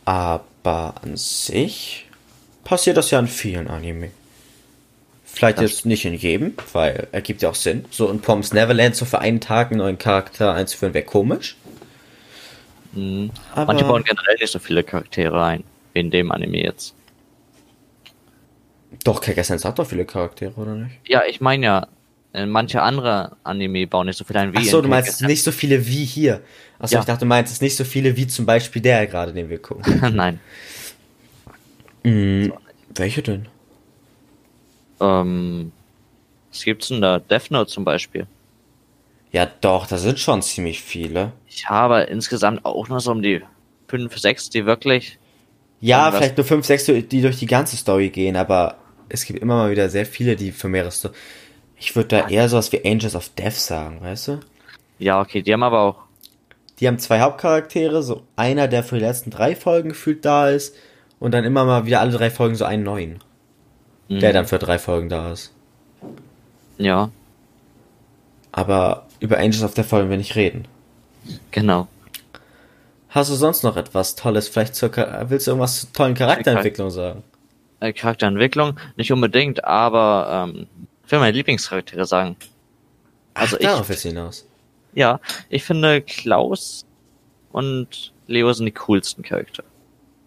Aber 0.06 0.96
an 1.02 1.16
sich 1.18 2.08
passiert 2.64 2.98
das 2.98 3.12
ja 3.12 3.20
in 3.20 3.28
vielen 3.28 3.68
Anime. 3.68 4.12
Vielleicht 5.26 5.60
Das 5.60 5.72
jetzt 5.72 5.86
nicht 5.86 6.06
in 6.06 6.14
jedem, 6.14 6.54
weil 6.74 7.08
ergibt 7.14 7.42
ja 7.42 7.50
auch 7.50 7.56
Sinn. 7.56 7.86
So 7.90 8.10
in 8.10 8.20
Pom's 8.20 8.52
Neverland 8.54 8.96
so 8.96 9.06
für 9.06 9.20
einen 9.20 9.40
Tag 9.40 9.72
einen 9.72 9.80
neuen 9.80 9.98
Charakter 9.98 10.54
einzuführen, 10.54 10.94
wäre 10.94 11.06
komisch. 11.06 11.56
Mhm. 12.92 13.32
Aber 13.54 13.68
Manche 13.68 13.86
bauen 13.86 14.04
generell 14.04 14.36
nicht 14.40 14.52
so 14.52 14.60
viele 14.60 14.84
Charaktere 14.84 15.42
ein, 15.44 15.64
wie 15.94 16.02
in 16.02 16.12
dem 16.12 16.32
Anime 16.32 16.64
jetzt. 16.64 16.94
doch, 19.06 19.22
Kakasen 19.22 19.64
hat 19.64 19.80
doch 19.80 19.88
viele 19.88 20.06
Charaktere, 20.06 20.54
oder 20.56 20.76
nicht? 20.76 21.00
Ja, 21.08 21.24
ich 21.26 21.40
meine 21.40 21.66
ja, 21.66 21.88
manche 22.34 22.82
andere 22.82 23.36
Anime 23.44 23.88
bauen 23.88 24.08
nicht 24.08 24.18
so 24.18 24.24
viel 24.24 24.38
ein 24.38 24.54
wie 24.54 24.58
Ach 24.60 24.64
so, 24.64 24.78
in 24.78 24.84
du 24.84 24.90
meinst 24.90 25.22
nicht 25.22 25.44
so 25.44 25.52
viele 25.52 25.86
wie 25.86 26.06
hier. 26.06 26.42
Achso, 26.80 26.96
Ja. 26.96 27.00
ich 27.02 27.06
dachte, 27.06 27.22
du 27.22 27.26
meinst 27.26 27.52
es 27.52 27.62
nicht 27.62 27.76
so 27.76 27.84
viele 27.84 28.16
wie 28.16 28.28
zum 28.28 28.46
Beispiel 28.46 28.82
der 28.82 29.06
gerade, 29.08 29.34
den 29.34 29.50
wir 29.50 29.62
gucken. 29.62 30.00
Nein. 30.16 30.40
Mhm. 32.04 32.54
Welche 32.96 33.22
denn? 33.22 33.48
Ähm, 35.00 35.72
was 36.52 36.64
gibt's 36.64 36.88
denn 36.88 37.02
da? 37.02 37.20
Death 37.20 37.52
Note 37.52 37.70
zum 37.70 37.84
Beispiel. 37.84 38.28
Ja, 39.32 39.50
doch, 39.62 39.88
da 39.88 39.98
sind 39.98 40.20
schon 40.20 40.42
ziemlich 40.42 40.82
viele. 40.82 41.32
Ich 41.48 41.70
habe 41.70 42.02
insgesamt 42.02 42.66
auch 42.66 42.90
nur 42.90 43.00
so 43.00 43.12
um 43.12 43.22
die 43.22 43.42
5, 43.88 44.18
6, 44.18 44.50
die 44.50 44.66
wirklich. 44.66 45.18
Ja, 45.80 46.12
vielleicht 46.12 46.38
nur 46.38 46.46
fünf, 46.46 46.66
sechs, 46.66 46.86
die 46.86 47.22
durch 47.22 47.40
die 47.40 47.48
ganze 47.48 47.76
Story 47.76 48.10
gehen, 48.10 48.36
aber 48.36 48.78
es 49.10 49.26
gibt 49.26 49.40
immer 49.40 49.56
mal 49.56 49.72
wieder 49.72 49.90
sehr 49.90 50.06
viele, 50.06 50.36
die 50.36 50.52
für 50.52 50.70
mehrere 50.70 50.92
Story. 50.92 51.16
Ich 51.84 51.96
würde 51.96 52.10
da 52.10 52.28
eher 52.30 52.48
sowas 52.48 52.72
wie 52.72 52.86
Angels 52.86 53.16
of 53.16 53.30
Death 53.30 53.54
sagen, 53.56 54.02
weißt 54.02 54.28
du? 54.28 54.40
Ja, 55.00 55.20
okay, 55.20 55.42
die 55.42 55.52
haben 55.52 55.64
aber 55.64 55.82
auch. 55.82 55.96
Die 56.80 56.88
haben 56.88 57.00
zwei 57.00 57.22
Hauptcharaktere, 57.22 58.04
so 58.04 58.22
einer, 58.36 58.68
der 58.68 58.84
für 58.84 58.96
die 59.00 59.04
letzten 59.06 59.32
drei 59.32 59.56
Folgen 59.56 59.90
gefühlt 59.90 60.24
da 60.24 60.50
ist, 60.50 60.76
und 61.20 61.32
dann 61.34 61.44
immer 61.44 61.66
mal 61.66 61.86
wieder 61.88 62.00
alle 62.00 62.12
drei 62.12 62.30
Folgen 62.30 62.54
so 62.56 62.66
einen 62.66 62.84
neuen, 62.84 63.20
Mhm. 64.10 64.20
der 64.20 64.32
dann 64.32 64.46
für 64.46 64.60
drei 64.60 64.78
Folgen 64.78 65.10
da 65.10 65.32
ist. 65.32 65.52
Ja, 66.78 67.10
Aber 68.52 69.06
über 69.20 69.38
Angels 69.38 69.64
of 69.64 69.74
Death 69.74 69.92
wollen 69.92 70.10
wir 70.10 70.18
nicht 70.18 70.36
reden. 70.36 70.66
genau. 71.52 71.88
Hast 73.10 73.30
du 73.30 73.36
sonst 73.36 73.64
noch 73.64 73.76
etwas 73.76 74.16
Tolles? 74.16 74.48
Vielleicht 74.48 74.76
zur, 74.76 74.92
willst 75.30 75.48
du 75.48 75.52
irgendwas 75.52 75.82
zur 75.82 75.94
tollen 75.94 76.14
Charakterentwicklung 76.16 76.90
sagen? 76.92 77.24
Äh, 77.82 77.92
Charakterentwicklung, 77.94 78.78
nicht 78.96 79.12
unbedingt, 79.12 79.64
aber 79.66 80.48
ähm, 80.54 80.68
will 81.12 81.20
meine 81.20 81.36
Lieblingscharaktere 81.36 82.06
sagen. 82.06 82.36
Also 83.34 83.56
Ach, 83.56 83.60
ich- 83.62 83.66
darauf 83.68 83.90
ist 83.90 84.04
hinaus. 84.04 84.48
Ja, 84.94 85.20
ich 85.50 85.64
finde 85.64 86.02
Klaus 86.02 86.86
und 87.52 88.14
Leo 88.28 88.52
sind 88.52 88.66
die 88.66 88.72
coolsten 88.74 89.24
Charaktere. 89.24 89.66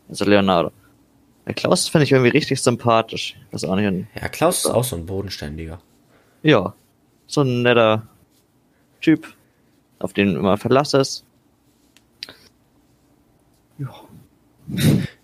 Also 0.08 0.24
Leonardo. 0.24 0.72
Der 1.46 1.52
Klaus 1.54 1.88
finde 1.88 2.04
ich 2.04 2.12
irgendwie 2.12 2.30
richtig 2.30 2.62
sympathisch. 2.62 3.36
Weiß 3.50 3.64
auch 3.64 3.76
nicht. 3.76 4.06
Ja, 4.14 4.28
Klaus 4.28 4.64
ist 4.64 4.70
auch 4.70 4.84
so 4.84 4.96
ein 4.96 5.04
Bodenständiger. 5.04 5.80
Ja, 6.42 6.74
so 7.26 7.42
ein 7.42 7.62
netter 7.62 8.06
Typ, 9.02 9.34
auf 9.98 10.14
den 10.14 10.32
du 10.34 10.40
immer 10.40 10.56
Verlass 10.56 10.94
ist. 10.94 11.24
Ja. 13.78 13.88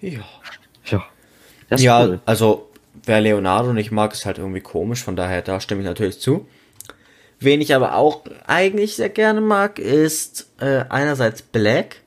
Ja. 0.00 1.04
Das 1.68 1.80
ist 1.80 1.84
ja, 1.84 2.04
cool. 2.04 2.20
also 2.26 2.69
wer 3.04 3.20
Leonardo 3.20 3.72
nicht 3.72 3.90
mag, 3.90 4.12
ist 4.12 4.26
halt 4.26 4.38
irgendwie 4.38 4.60
komisch, 4.60 5.02
von 5.02 5.16
daher 5.16 5.42
da 5.42 5.60
stimme 5.60 5.80
ich 5.82 5.86
natürlich 5.86 6.20
zu. 6.20 6.46
Wen 7.38 7.60
ich 7.60 7.74
aber 7.74 7.94
auch 7.94 8.22
eigentlich 8.46 8.96
sehr 8.96 9.08
gerne 9.08 9.40
mag, 9.40 9.78
ist 9.78 10.50
äh, 10.60 10.84
einerseits 10.88 11.42
Black. 11.42 12.02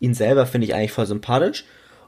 Ihn 0.00 0.14
selber 0.14 0.46
finde 0.46 0.66
ich 0.66 0.74
eigentlich 0.74 0.92
voll 0.92 1.06
sympathisch. 1.06 1.64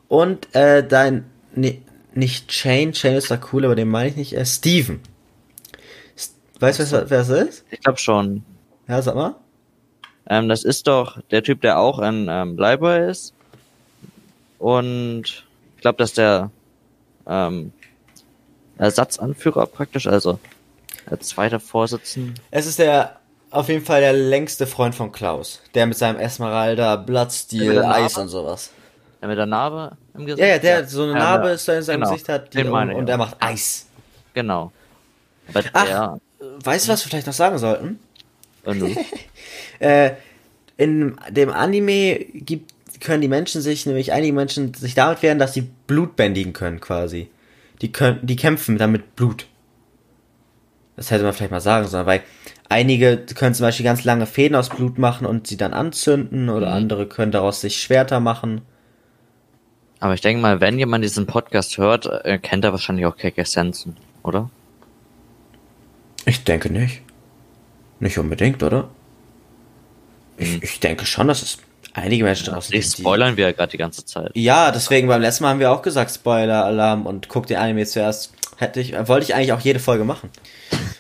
Und 0.09 0.55
äh, 0.55 0.87
dein, 0.87 1.27
nee, 1.55 1.83
nicht 2.15 2.53
Shane, 2.53 2.95
Shane 2.95 3.17
ist 3.17 3.31
da 3.31 3.39
cool, 3.53 3.65
aber 3.67 3.75
den 3.75 3.89
meine 3.89 4.09
ich 4.09 4.17
nicht, 4.17 4.33
äh, 4.35 4.47
Steven. 4.47 5.01
S- 6.17 6.35
Weißt 6.59 6.81
du, 6.81 6.91
wer 6.91 7.11
wer 7.11 7.19
das 7.19 7.29
ist? 7.29 7.65
Ich 7.71 7.81
glaube 7.81 7.99
schon. 7.99 8.43
Ja, 8.89 9.03
sag 9.03 9.17
mal. 9.17 9.35
Ähm, 10.29 10.49
das 10.49 10.65
ist 10.65 10.87
doch 10.87 11.21
der 11.31 11.43
Typ, 11.43 11.61
der 11.61 11.79
auch 11.79 11.99
ein 11.99 12.29
ähm, 12.31 12.57
Library 12.57 13.11
ist. 13.11 13.35
Und 14.59 15.45
ich 15.77 15.81
glaube, 15.83 15.99
dass 15.99 16.15
der 16.15 16.51
ähm, 17.27 17.73
Ersatzanführer 18.79 19.67
praktisch, 19.67 20.07
also 20.07 20.39
der 21.11 21.21
zweite 21.21 21.61
Vorsitzende. 21.61 22.35
Es 22.51 22.67
ist 22.67 22.79
der, 22.79 23.17
auf 23.51 23.69
jeden 23.69 23.85
Fall 23.85 24.01
der 24.01 24.13
längste 24.13 24.67
Freund 24.67 24.95
von 24.95 25.13
Klaus. 25.13 25.61
Der 25.75 25.87
mit 25.87 25.97
seinem 25.97 26.19
Esmeralda, 26.19 26.97
der 26.97 27.91
Eis 27.91 28.17
und 28.19 28.29
sowas. 28.29 28.71
Der 29.21 29.29
mit 29.29 29.39
der 29.39 29.47
Narbe 29.47 29.97
im 30.15 30.27
Gesicht? 30.27 30.41
Ja, 30.41 30.47
ja, 30.55 30.59
der 30.59 30.87
so 30.87 31.05
eine 31.05 31.13
Ja, 31.13 31.19
Narbe 31.19 31.49
ist 31.51 31.69
in 31.69 31.83
seinem 31.83 32.01
Genau, 32.01 32.13
Gesicht 32.13 32.29
hat 32.29 32.53
die 32.55 32.59
und, 32.59 32.71
meine 32.71 32.95
und 32.97 33.05
auch. 33.05 33.09
er 33.09 33.17
macht 33.19 33.37
Eis. 33.41 33.87
Genau. 34.35 34.73
Aber 35.49 35.63
Ach. 35.73 35.85
der, 35.87 36.21
Weißt 36.65 36.87
du, 36.87 36.93
was 36.93 37.05
wir 37.05 37.09
vielleicht 37.11 37.27
noch 37.27 37.35
sagen 37.35 37.59
sollten? 37.59 37.99
und 38.65 38.81
du, 38.81 38.95
Äh, 39.79 40.13
in 40.77 41.17
dem 41.31 41.51
Anime 41.51 42.19
gibt, 42.35 42.73
können 43.01 43.21
die 43.23 43.29
Menschen 43.29 43.63
sich, 43.63 43.87
nämlich 43.87 44.13
einige 44.13 44.33
Menschen, 44.33 44.75
sich 44.75 44.95
damit 44.95 45.23
wehren, 45.23 45.39
dass 45.39 45.55
sie 45.55 45.63
Blut 45.87 46.17
bändigen 46.17 46.53
können, 46.53 46.81
quasi. 46.81 47.29
Die 47.83 47.93
können, 47.93 48.21
die 48.23 48.37
kämpfen 48.37 48.79
dann 48.79 48.93
mit 48.93 49.17
Blut. 49.17 49.47
Das 50.97 51.11
hätte 51.11 51.25
man 51.25 51.35
vielleicht 51.35 51.51
mal 51.51 51.61
sagen 51.61 51.87
sollen, 51.89 52.07
weil 52.07 52.23
einige 52.71 53.19
können 53.19 53.55
zum 53.55 53.65
Beispiel 53.65 53.85
ganz 53.85 54.05
lange 54.05 54.27
Fäden 54.27 54.55
aus 54.57 54.71
Blut 54.71 54.97
machen 54.99 55.27
und 55.27 55.47
sie 55.47 55.59
dann 55.59 55.75
anzünden 55.75 56.49
oder 56.49 56.69
Mhm. 56.69 56.73
andere 56.75 57.07
können 57.07 57.33
daraus 57.33 57.61
sich 57.61 57.81
Schwerter 57.83 58.21
machen. 58.21 58.63
aber 59.99 60.13
ich 60.15 60.21
denke 60.21 60.43
mal, 60.43 60.61
wenn 60.61 60.79
jemand 60.79 61.03
diesen 61.05 61.27
Podcast 61.27 61.79
hört, 61.79 62.05
äh, 62.07 62.39
kennt 62.39 62.65
er 62.65 62.73
wahrscheinlich 62.73 63.07
auch 63.07 63.17
Keke 63.17 63.45
Sensen, 63.47 63.97
oder? 64.23 64.51
Ich 66.27 66.45
denke 66.45 66.71
nicht. 66.71 67.01
Nicht 67.99 68.19
unbedingt, 68.19 68.63
oder? 68.63 68.89
Ich, 70.37 70.53
Hm. 70.55 70.61
ich 70.63 70.81
denke 70.81 71.07
schon, 71.07 71.29
dass 71.29 71.43
es 71.43 71.59
einige 71.97 72.25
Menschen 72.25 72.53
draußen 72.53 72.73
Die 72.73 72.83
spoilern 72.83 73.37
wir 73.37 73.47
ja 73.47 73.53
gerade 73.53 73.71
die 73.71 73.77
ganze 73.79 74.05
Zeit. 74.05 74.31
Ja, 74.35 74.71
deswegen 74.71 75.09
beim 75.09 75.21
letzten 75.21 75.45
Mal 75.45 75.51
haben 75.51 75.61
wir 75.61 75.71
auch 75.73 75.83
gesagt, 75.83 76.11
Spoiler-Alarm 76.13 77.07
und 77.07 77.29
guck 77.29 77.47
den 77.47 77.57
Anime 77.57 77.87
zuerst. 77.87 78.33
Hätte 78.57 78.81
ich, 78.81 78.93
wollte 79.09 79.25
ich 79.25 79.35
eigentlich 79.35 79.53
auch 79.53 79.61
jede 79.61 79.79
Folge 79.81 80.05
machen. 80.05 80.31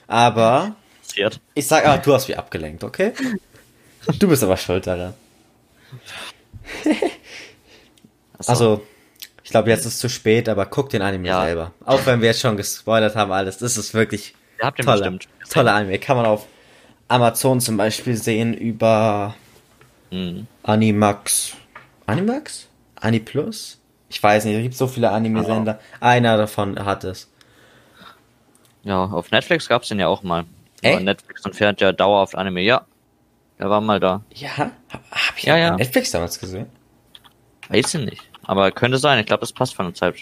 Aber, 0.06 0.74
Passiert. 1.06 1.40
ich 1.54 1.66
sag 1.66 1.86
aber, 1.86 1.98
du 1.98 2.12
hast 2.14 2.28
mich 2.28 2.38
abgelenkt, 2.38 2.84
okay? 2.84 3.12
Du 4.18 4.28
bist 4.28 4.42
aber 4.44 4.56
schuld 4.56 4.86
daran. 4.86 5.14
Also, 8.46 8.82
ich 9.42 9.50
glaube, 9.50 9.70
jetzt 9.70 9.80
ist 9.86 9.94
es 9.94 9.98
zu 9.98 10.08
spät, 10.08 10.48
aber 10.48 10.66
guck 10.66 10.90
den 10.90 11.02
Anime 11.02 11.28
Ja. 11.28 11.42
selber. 11.44 11.72
Auch 11.84 12.04
wenn 12.06 12.20
wir 12.20 12.28
jetzt 12.28 12.40
schon 12.40 12.56
gespoilert 12.56 13.16
haben, 13.16 13.32
alles. 13.32 13.58
Das 13.58 13.76
ist 13.76 13.94
wirklich 13.94 14.34
Ihr 14.60 14.66
habt 14.66 14.78
den 14.78 14.84
toller, 14.86 15.10
bestimmt. 15.10 15.28
toller 15.50 15.74
Anime. 15.74 15.98
Kann 15.98 16.16
man 16.16 16.26
auf 16.26 16.46
Amazon 17.08 17.60
zum 17.60 17.76
Beispiel 17.76 18.16
sehen 18.16 18.54
über 18.54 19.34
Mhm. 20.10 20.46
Animax. 20.66 21.54
Animax? 22.06 22.68
Aniplus? 22.96 23.78
Ich 24.08 24.20
weiß 24.20 24.44
nicht, 24.44 24.56
es 24.56 24.62
gibt 24.62 24.74
so 24.74 24.88
viele 24.88 25.10
Anime-Sender. 25.10 25.78
Einer 26.00 26.36
davon 26.36 26.84
hat 26.84 27.04
es. 27.04 27.30
Ja, 28.82 29.04
auf 29.04 29.30
Netflix 29.30 29.68
gab's 29.68 29.88
den 29.88 30.00
ja 30.00 30.08
auch 30.08 30.24
mal. 30.24 30.44
Echt? 30.82 30.94
Aber 30.94 31.04
Netflix 31.04 31.44
entfernt 31.44 31.80
ja 31.80 31.92
dauerhaft 31.92 32.34
Anime, 32.34 32.62
ja. 32.62 32.84
Der 33.60 33.70
war 33.70 33.80
mal 33.80 34.00
da. 34.00 34.22
Ja? 34.34 34.56
Hab, 34.58 34.72
hab 35.10 35.36
ich 35.36 35.44
Ja, 35.44 35.56
ja, 35.56 35.66
ja. 35.66 35.76
Netflix 35.76 36.10
damals 36.10 36.38
gesehen? 36.38 36.66
Weiß 37.68 37.94
ich 37.94 38.00
nicht. 38.04 38.22
Aber 38.42 38.70
könnte 38.72 38.98
sein, 38.98 39.20
ich 39.20 39.26
glaube, 39.26 39.40
das 39.40 39.52
passt 39.52 39.74
von 39.74 39.86
der 39.86 39.94
Zeit. 39.94 40.16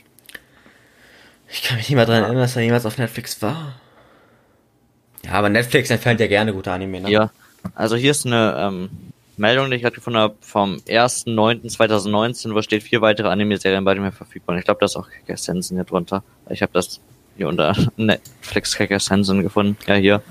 Ich 1.48 1.62
kann 1.62 1.78
mich 1.78 1.88
nicht 1.88 1.96
mehr 1.96 2.06
dran 2.06 2.22
erinnern, 2.22 2.42
dass 2.42 2.56
er 2.56 2.62
jemals 2.62 2.84
auf 2.84 2.98
Netflix 2.98 3.40
war. 3.40 3.74
Ja, 5.24 5.32
aber 5.32 5.48
Netflix 5.48 5.88
entfernt 5.88 6.20
ja 6.20 6.26
gerne 6.26 6.52
gute 6.52 6.70
Anime, 6.70 7.00
ne? 7.00 7.10
Ja. 7.10 7.30
Also 7.74 7.96
hier 7.96 8.10
ist 8.10 8.26
eine 8.26 8.56
ähm, 8.58 8.90
Meldung, 9.36 9.70
die 9.70 9.76
ich 9.76 9.82
gerade 9.82 9.94
gefunden 9.94 10.18
habe, 10.18 10.34
vom 10.40 10.76
1.9.2019, 10.86 12.54
wo 12.54 12.62
steht 12.62 12.82
vier 12.82 13.00
weitere 13.00 13.28
Anime-Serien 13.28 13.84
bei 13.84 13.94
mir 13.94 14.12
verfügbar. 14.12 14.54
Und 14.54 14.58
ich 14.60 14.64
glaube, 14.64 14.80
da 14.80 14.86
ist 14.86 14.96
auch 14.96 15.08
Kicker 15.10 15.36
Sensen 15.36 15.76
hier 15.76 15.84
drunter. 15.84 16.22
Ich 16.50 16.62
habe 16.62 16.72
das 16.72 17.00
hier 17.36 17.48
unter 17.48 17.74
Netflix 17.96 18.76
Kicker 18.76 19.00
Sensen 19.00 19.42
gefunden. 19.42 19.76
Ja, 19.86 19.94
hier. 19.94 20.22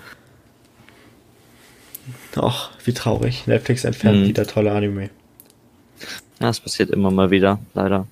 Och, 2.36 2.70
wie 2.84 2.94
traurig. 2.94 3.46
Netflix 3.48 3.84
entfernt 3.84 4.22
Mhm. 4.22 4.28
wieder 4.28 4.46
tolle 4.48 4.72
Anime. 4.72 5.04
Ja, 6.40 6.48
das 6.48 6.60
passiert 6.60 6.90
immer 6.90 7.12
mal 7.12 7.30
wieder, 7.32 7.60
leider. 7.74 8.08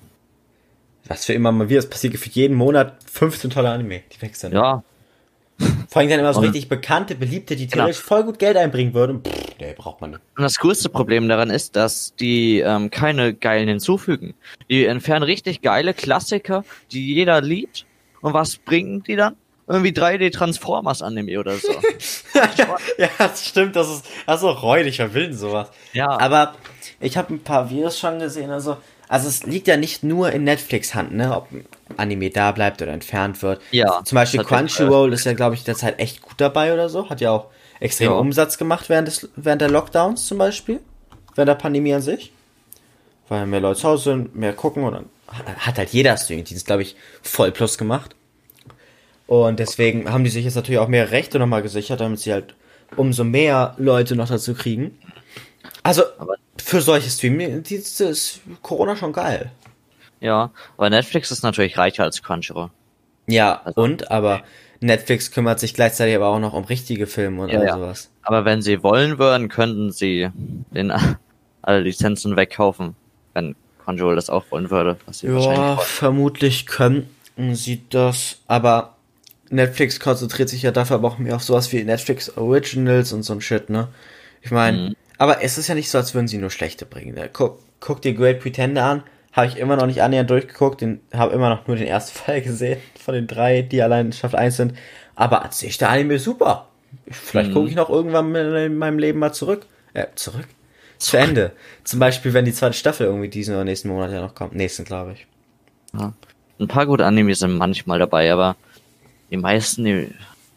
Was 1.08 1.24
für 1.26 1.32
immer 1.32 1.50
mal 1.52 1.68
wieder, 1.68 1.80
es 1.80 1.90
passiert 1.90 2.16
für 2.16 2.30
jeden 2.30 2.56
Monat 2.56 2.96
15 3.10 3.50
tolle 3.50 3.70
Anime, 3.70 4.02
die 4.14 4.22
wechseln. 4.22 4.52
Ja, 4.52 4.82
Vor 5.88 6.00
allem 6.00 6.08
dann 6.10 6.20
immer 6.20 6.32
so 6.32 6.40
richtig 6.40 6.68
bekannte, 6.68 7.14
beliebte, 7.14 7.54
die 7.56 7.66
Genau. 7.66 7.84
theoretisch 7.84 8.02
voll 8.02 8.24
gut 8.24 8.38
Geld 8.38 8.56
einbringen 8.56 8.94
würden. 8.94 9.22
Pff, 9.22 9.51
nee, 9.62 9.74
braucht 9.76 10.00
man 10.00 10.10
nicht. 10.10 10.22
Und 10.36 10.42
das 10.42 10.58
größte 10.58 10.88
Problem 10.88 11.28
daran 11.28 11.50
ist, 11.50 11.76
dass 11.76 12.14
die 12.16 12.60
ähm, 12.60 12.90
keine 12.90 13.34
geilen 13.34 13.68
hinzufügen. 13.68 14.34
Die 14.68 14.84
entfernen 14.84 15.22
richtig 15.22 15.62
geile 15.62 15.94
Klassiker, 15.94 16.64
die 16.90 17.14
jeder 17.14 17.40
liebt. 17.40 17.86
Und 18.20 18.34
was 18.34 18.56
bringen 18.56 19.02
die 19.02 19.16
dann? 19.16 19.36
Irgendwie 19.68 19.90
3D 19.90 20.32
Transformers 20.32 21.02
Anime 21.02 21.38
oder 21.38 21.56
so. 21.56 21.72
ja, 22.98 23.08
das 23.16 23.46
stimmt, 23.46 23.76
das 23.76 23.88
ist, 23.88 24.06
das 24.26 24.40
ist 24.40 24.44
auch 24.44 24.62
räudig, 24.62 24.98
wer 24.98 25.14
will 25.14 25.32
sowas? 25.32 25.70
Ja. 25.92 26.08
Aber 26.18 26.54
ich 27.00 27.16
habe 27.16 27.34
ein 27.34 27.42
paar 27.42 27.70
Videos 27.70 27.98
schon 27.98 28.18
gesehen, 28.18 28.50
also, 28.50 28.76
also 29.08 29.28
es 29.28 29.44
liegt 29.44 29.68
ja 29.68 29.76
nicht 29.76 30.02
nur 30.02 30.32
in 30.32 30.44
Netflix 30.44 30.94
Hand, 30.94 31.14
ne, 31.14 31.34
ob 31.36 31.50
ein 31.52 31.64
Anime 31.96 32.30
da 32.30 32.50
bleibt 32.50 32.82
oder 32.82 32.92
entfernt 32.92 33.40
wird. 33.42 33.60
Ja, 33.70 34.02
Zum 34.04 34.16
Beispiel 34.16 34.42
Crunchyroll 34.42 35.12
ist 35.12 35.24
ja, 35.24 35.32
glaube 35.32 35.54
ich, 35.54 35.62
derzeit 35.62 36.00
echt 36.00 36.22
gut 36.22 36.34
dabei 36.38 36.74
oder 36.74 36.88
so, 36.88 37.08
hat 37.08 37.20
ja 37.20 37.30
auch 37.30 37.46
extrem 37.82 38.10
Ja. 38.10 38.16
Umsatz 38.16 38.58
gemacht 38.58 38.88
während 38.88 39.08
des, 39.08 39.28
während 39.36 39.60
der 39.60 39.70
Lockdowns 39.70 40.26
zum 40.26 40.38
Beispiel, 40.38 40.80
während 41.34 41.48
der 41.48 41.54
Pandemie 41.56 41.94
an 41.94 42.02
sich. 42.02 42.32
Weil 43.28 43.46
mehr 43.46 43.60
Leute 43.60 43.80
zu 43.80 43.88
Hause 43.88 44.04
sind, 44.10 44.36
mehr 44.36 44.52
gucken 44.52 44.84
und 44.84 44.92
dann 44.92 45.06
hat 45.58 45.78
halt 45.78 45.90
jeder 45.90 46.16
Streamingdienst, 46.16 46.66
glaube 46.66 46.82
ich, 46.82 46.96
voll 47.22 47.50
plus 47.52 47.78
gemacht. 47.78 48.14
Und 49.26 49.58
deswegen 49.58 50.10
haben 50.12 50.24
die 50.24 50.30
sich 50.30 50.44
jetzt 50.44 50.56
natürlich 50.56 50.78
auch 50.78 50.88
mehr 50.88 51.10
Rechte 51.10 51.38
nochmal 51.38 51.62
gesichert, 51.62 52.00
damit 52.00 52.20
sie 52.20 52.32
halt 52.32 52.54
umso 52.96 53.24
mehr 53.24 53.74
Leute 53.78 54.14
noch 54.14 54.28
dazu 54.28 54.52
kriegen. 54.54 54.98
Also, 55.82 56.02
für 56.62 56.82
solche 56.82 57.08
Streaming-Dienste 57.08 58.04
ist 58.04 58.40
Corona 58.60 58.94
schon 58.96 59.12
geil. 59.12 59.50
Ja, 60.20 60.50
aber 60.76 60.90
Netflix 60.90 61.30
ist 61.30 61.42
natürlich 61.42 61.78
reicher 61.78 62.04
als 62.04 62.22
Crunchyroll. 62.22 62.70
Ja, 63.26 63.62
Also- 63.64 63.80
und, 63.80 64.10
aber 64.10 64.42
Netflix 64.82 65.30
kümmert 65.30 65.60
sich 65.60 65.74
gleichzeitig 65.74 66.16
aber 66.16 66.28
auch 66.28 66.38
noch 66.40 66.52
um 66.54 66.64
richtige 66.64 67.06
Filme 67.06 67.42
und 67.42 67.50
Ja, 67.50 67.58
all 67.60 67.66
ja. 67.66 67.72
sowas. 67.72 68.10
Aber 68.22 68.44
wenn 68.44 68.62
sie 68.62 68.82
wollen 68.82 69.18
würden, 69.18 69.48
könnten 69.48 69.90
sie 69.92 70.28
den 70.34 70.92
alle 71.62 71.80
Lizenzen 71.80 72.36
wegkaufen, 72.36 72.96
wenn 73.34 73.56
Crunchyroll 73.78 74.14
das 74.16 74.30
auch 74.30 74.50
wollen 74.50 74.70
würde, 74.70 74.98
was 75.06 75.18
sie 75.20 75.28
Ja, 75.28 75.76
vermutlich 75.78 76.66
könnten 76.66 77.54
sie 77.54 77.88
das, 77.88 78.38
aber 78.46 78.96
Netflix 79.50 80.00
konzentriert 80.00 80.48
sich 80.48 80.62
ja 80.62 80.70
dafür 80.72 80.96
aber 80.96 81.08
auch 81.08 81.18
mehr 81.18 81.36
auf 81.36 81.42
sowas 81.44 81.72
wie 81.72 81.84
Netflix 81.84 82.36
Originals 82.36 83.12
und 83.12 83.22
so 83.22 83.32
ein 83.34 83.40
Shit, 83.40 83.70
ne? 83.70 83.88
Ich 84.42 84.50
meine, 84.50 84.80
Mhm. 84.88 84.94
aber 85.18 85.42
es 85.42 85.58
ist 85.58 85.68
ja 85.68 85.74
nicht 85.74 85.90
so, 85.90 85.98
als 85.98 86.14
würden 86.14 86.28
sie 86.28 86.38
nur 86.38 86.50
schlechte 86.50 86.86
bringen. 86.86 87.16
Guck, 87.32 87.60
guck 87.80 88.02
dir 88.02 88.14
Great 88.14 88.40
Pretender 88.40 88.84
an, 88.84 89.02
habe 89.32 89.46
ich 89.46 89.56
immer 89.56 89.76
noch 89.76 89.86
nicht 89.86 90.02
annähernd 90.02 90.30
durchgeguckt, 90.30 90.80
den 90.80 91.00
habe 91.12 91.32
immer 91.32 91.48
noch 91.48 91.66
nur 91.66 91.76
den 91.76 91.86
ersten 91.86 92.16
Fall 92.18 92.42
gesehen 92.42 92.78
von 93.02 93.14
den 93.14 93.26
drei, 93.26 93.62
die 93.62 93.82
allein 93.82 94.06
in 94.06 94.12
Staffel 94.12 94.38
1 94.38 94.56
sind. 94.56 94.74
Aber 95.14 95.44
an 95.44 95.50
sich 95.52 95.78
der 95.78 95.90
Anime 95.90 96.14
ist 96.14 96.24
super. 96.24 96.68
Vielleicht 97.10 97.50
Mhm. 97.50 97.54
gucke 97.54 97.68
ich 97.68 97.74
noch 97.74 97.88
irgendwann 97.90 98.34
in 98.34 98.76
meinem 98.76 98.98
Leben 98.98 99.18
mal 99.18 99.32
zurück. 99.32 99.66
Äh, 99.94 100.06
zurück? 100.14 100.46
Zu 100.98 101.16
Ende. 101.16 101.52
Zum 101.84 101.98
Beispiel, 101.98 102.32
wenn 102.32 102.44
die 102.44 102.52
zweite 102.52 102.74
Staffel 102.74 103.06
irgendwie 103.06 103.28
diesen 103.28 103.54
oder 103.54 103.64
nächsten 103.64 103.88
Monat 103.88 104.12
ja 104.12 104.20
noch 104.20 104.34
kommt. 104.34 104.54
Nächsten, 104.54 104.84
glaube 104.84 105.12
ich. 105.14 105.26
Ein 106.58 106.68
paar 106.68 106.86
gute 106.86 107.04
Animes 107.04 107.40
sind 107.40 107.56
manchmal 107.56 107.98
dabei, 107.98 108.32
aber 108.32 108.56
die 109.30 109.36
meisten, 109.36 109.84
die, 109.84 110.08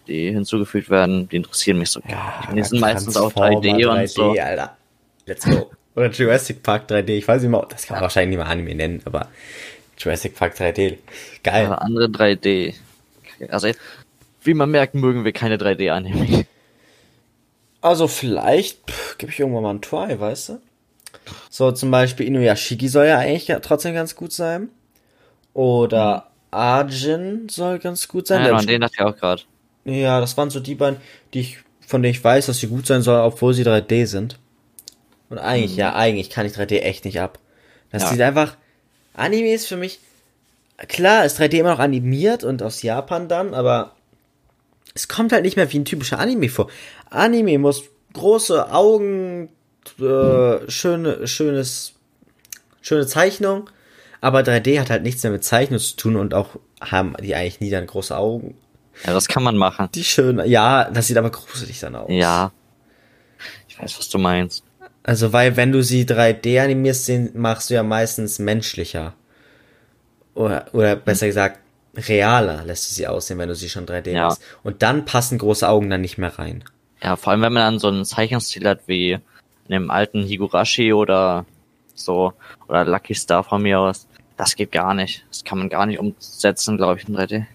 die 0.08 0.32
hinzugefügt 0.32 0.90
werden, 0.90 1.28
die 1.30 1.38
interessieren 1.38 1.80
mich 1.80 1.90
so 1.90 2.00
gar 2.02 2.54
nicht. 2.54 2.66
Die 2.66 2.70
sind 2.70 2.80
meistens 2.80 3.18
auch 3.18 3.32
3D, 3.34 3.88
und 3.88 4.08
so. 4.10 4.32
Alter. 4.32 4.78
Let's 5.26 5.46
go. 5.46 5.72
Oder 5.96 6.10
Jurassic 6.10 6.62
Park 6.62 6.90
3D. 6.90 7.10
Ich 7.10 7.28
weiß 7.28 7.42
nicht 7.42 7.52
mal, 7.52 7.66
das 7.70 7.88
kann 7.88 7.96
man 7.96 8.02
wahrscheinlich 8.04 8.38
nicht 8.38 8.46
mal 8.46 8.52
Anime 8.52 8.76
nennen, 8.76 9.02
aber 9.06 9.30
Jurassic 9.98 10.36
Park 10.36 10.56
3D. 10.56 10.98
Geil. 11.44 11.68
Aber 11.68 11.82
andere 11.82 12.06
3D. 12.08 12.74
Also, 13.50 13.70
wie 14.44 14.54
man 14.54 14.72
merkt, 14.72 14.96
mögen 14.96 15.26
wir 15.26 15.32
keine 15.32 15.58
3D-Anime. 15.58 16.46
Also 17.82 18.08
vielleicht 18.08 18.80
gebe 19.18 19.32
ich 19.32 19.40
irgendwann 19.40 19.64
mal 19.64 19.74
ein 19.74 19.82
Try, 19.82 20.20
weißt 20.20 20.50
du? 20.50 20.62
So, 21.50 21.72
zum 21.72 21.92
Beispiel 21.92 22.28
Inuyashiki 22.28 22.88
soll 22.88 23.06
ja 23.06 23.20
eigentlich 23.20 23.48
ja 23.48 23.60
trotzdem 23.60 23.94
ganz 23.94 24.16
gut 24.16 24.34
sein. 24.34 24.70
Oder 25.54 26.32
Arjin 26.52 27.48
soll 27.50 27.80
ganz 27.80 28.08
gut 28.08 28.28
sein. 28.28 28.44
Ja, 28.44 28.56
an 28.56 28.66
den 28.66 28.82
dachte 28.82 28.96
ich 28.98 29.06
auch 29.06 29.16
gerade. 29.16 29.44
Ja, 29.86 30.20
das 30.20 30.36
waren 30.36 30.50
so 30.50 30.60
die 30.60 30.76
beiden, 30.76 31.00
die 31.34 31.42
ich, 31.42 31.60
von 31.86 32.02
denen 32.02 32.16
ich 32.16 32.24
weiß, 32.24 32.48
dass 32.48 32.60
sie 32.60 32.68
gut 32.68 32.88
sein 32.88 33.02
sollen, 33.02 33.22
obwohl 33.22 33.54
sie 33.54 33.64
3D 33.64 34.08
sind. 34.08 34.40
Und 35.30 35.40
eigentlich, 35.40 35.76
ja, 35.76 35.96
eigentlich 35.96 36.30
kann 36.30 36.46
ich 36.46 36.54
3D 36.54 36.80
echt 36.82 37.06
nicht 37.06 37.20
ab. 37.20 37.40
Das 37.92 38.04
Ja. 38.04 38.10
sieht 38.10 38.22
einfach, 38.22 38.58
Anime 39.14 39.54
ist 39.54 39.68
für 39.68 39.78
mich, 39.78 40.00
klar, 40.88 41.26
ist 41.26 41.40
3D 41.40 41.60
immer 41.60 41.72
noch 41.72 41.80
animiert 41.80 42.44
und 42.44 42.62
aus 42.62 42.82
Japan 42.82 43.28
dann, 43.28 43.54
aber 43.54 43.96
es 44.94 45.08
kommt 45.08 45.32
halt 45.32 45.44
nicht 45.44 45.56
mehr 45.58 45.72
wie 45.72 45.80
ein 45.80 45.86
typischer 45.86 46.20
Anime 46.20 46.50
vor. 46.50 46.70
Anime 47.10 47.58
muss 47.58 47.84
große 48.14 48.72
Augen, 48.72 49.50
äh, 50.00 50.70
schöne, 50.70 51.28
schönes, 51.28 51.94
schöne 52.82 53.08
Zeichnung, 53.08 53.70
aber 54.22 54.40
3D 54.42 54.80
hat 54.80 54.90
halt 54.90 55.04
nichts 55.04 55.24
mehr 55.24 55.32
mit 55.32 55.44
Zeichnung 55.44 55.80
zu 55.80 55.96
tun 55.96 56.16
und 56.18 56.34
auch 56.34 56.50
haben 56.82 57.16
die 57.22 57.36
eigentlich 57.36 57.60
nie 57.62 57.70
dann 57.70 57.88
große 57.88 58.16
Augen. 58.16 58.58
Ja, 59.06 59.14
das 59.14 59.28
kann 59.28 59.44
man 59.44 59.58
machen. 59.58 59.90
Die 59.96 60.04
schön, 60.04 60.42
ja, 60.46 60.90
das 60.92 61.08
sieht 61.08 61.18
aber 61.18 61.30
gruselig 61.32 61.80
dann 61.80 61.96
aus. 61.96 62.10
Ja. 62.10 62.52
Ich 63.68 63.78
weiß, 63.80 63.98
was 64.00 64.08
du 64.10 64.18
meinst. 64.18 64.64
Also, 65.08 65.34
weil 65.34 65.56
wenn 65.56 65.72
du 65.72 65.84
sie 65.84 66.04
3D 66.04 66.60
animierst, 66.64 67.12
machst 67.36 67.70
du 67.70 67.76
ja 67.76 67.84
meistens 67.84 68.40
menschlicher. 68.40 69.14
Oder, 70.34 70.66
oder 70.74 70.96
besser 70.96 71.28
gesagt, 71.28 71.60
realer 71.96 72.64
lässt 72.66 72.90
du 72.90 72.96
sie 72.96 73.08
aussehen, 73.08 73.38
wenn 73.38 73.48
du 73.50 73.56
sie 73.56 73.70
schon 73.70 73.86
3D 73.86 74.12
Ja. 74.12 74.24
machst. 74.26 74.42
Und 74.64 74.82
dann 74.82 75.06
passen 75.06 75.38
große 75.38 75.70
Augen 75.70 75.92
dann 75.92 76.02
nicht 76.02 76.18
mehr 76.18 76.38
rein. 76.40 76.64
Ja, 77.04 77.16
vor 77.18 77.32
allem, 77.32 77.42
wenn 77.44 77.54
man 77.54 77.62
dann 77.74 77.80
so 77.80 77.88
einen 77.88 78.04
Zeichenstil 78.04 78.68
hat 78.68 78.82
wie 78.88 79.12
in 79.12 79.22
dem 79.70 79.92
alten 79.92 80.24
Higurashi 80.24 80.92
oder 80.92 81.46
so, 81.94 82.34
oder 82.68 82.84
Lucky 82.84 83.14
Star 83.14 83.44
von 83.44 83.62
mir 83.62 83.80
aus. 83.80 84.08
Das 84.38 84.56
geht 84.56 84.72
gar 84.72 84.96
nicht. 84.96 85.24
Das 85.30 85.44
kann 85.44 85.60
man 85.60 85.70
gar 85.70 85.86
nicht 85.86 86.00
umsetzen, 86.00 86.78
glaube 86.78 87.00
ich, 87.00 87.08
in 87.08 87.16
3D. 87.16 87.46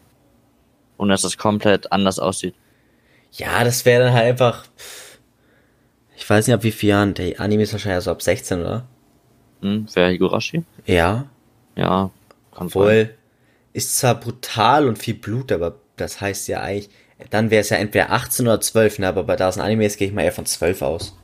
Und 0.97 1.09
dass 1.09 1.25
es 1.25 1.37
komplett 1.37 1.91
anders 1.91 2.21
aussieht. 2.21 2.55
Ja, 3.33 3.65
das 3.65 3.85
wäre 3.85 4.05
dann 4.05 4.13
halt 4.15 4.27
einfach. 4.27 4.65
Ich 6.21 6.29
weiß 6.29 6.47
nicht, 6.47 6.55
ab 6.55 6.63
wie 6.63 6.71
vielen 6.71 6.91
Jahren. 6.91 7.15
Der 7.15 7.41
Anime 7.41 7.63
ist 7.63 7.73
wahrscheinlich 7.73 8.05
so 8.05 8.11
ab 8.11 8.21
16, 8.21 8.61
oder? 8.61 8.87
Hm, 9.63 9.87
wer 9.95 10.11
Higurashi? 10.11 10.63
Ja. 10.85 11.27
Ja, 11.77 12.11
kann 12.55 12.69
sein. 12.69 12.83
Obwohl, 12.83 13.15
ist 13.73 13.99
zwar 13.99 14.15
brutal 14.21 14.87
und 14.87 14.99
viel 14.99 15.15
Blut, 15.15 15.51
aber 15.51 15.77
das 15.97 16.21
heißt 16.21 16.49
ja 16.49 16.61
eigentlich, 16.61 16.91
dann 17.31 17.51
wäre 17.51 17.63
es 17.63 17.71
ja 17.71 17.79
entweder 17.79 18.11
18 18.11 18.47
oder 18.47 18.61
12, 18.61 18.99
ne? 18.99 19.09
Aber 19.09 19.25
bei 19.25 19.37
da 19.37 19.49
es 19.49 19.57
ein 19.57 19.65
Anime 19.65 19.87
ist, 19.87 19.97
gehe 19.97 20.09
ich 20.09 20.15
mal 20.15 20.23
eher 20.23 20.33
von 20.33 20.47
12 20.47 20.83
aus. 20.83 21.17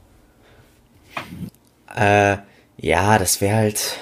Äh, 1.94 2.38
ja, 2.78 3.18
das 3.18 3.40
wäre 3.40 3.57
halt, 3.57 3.99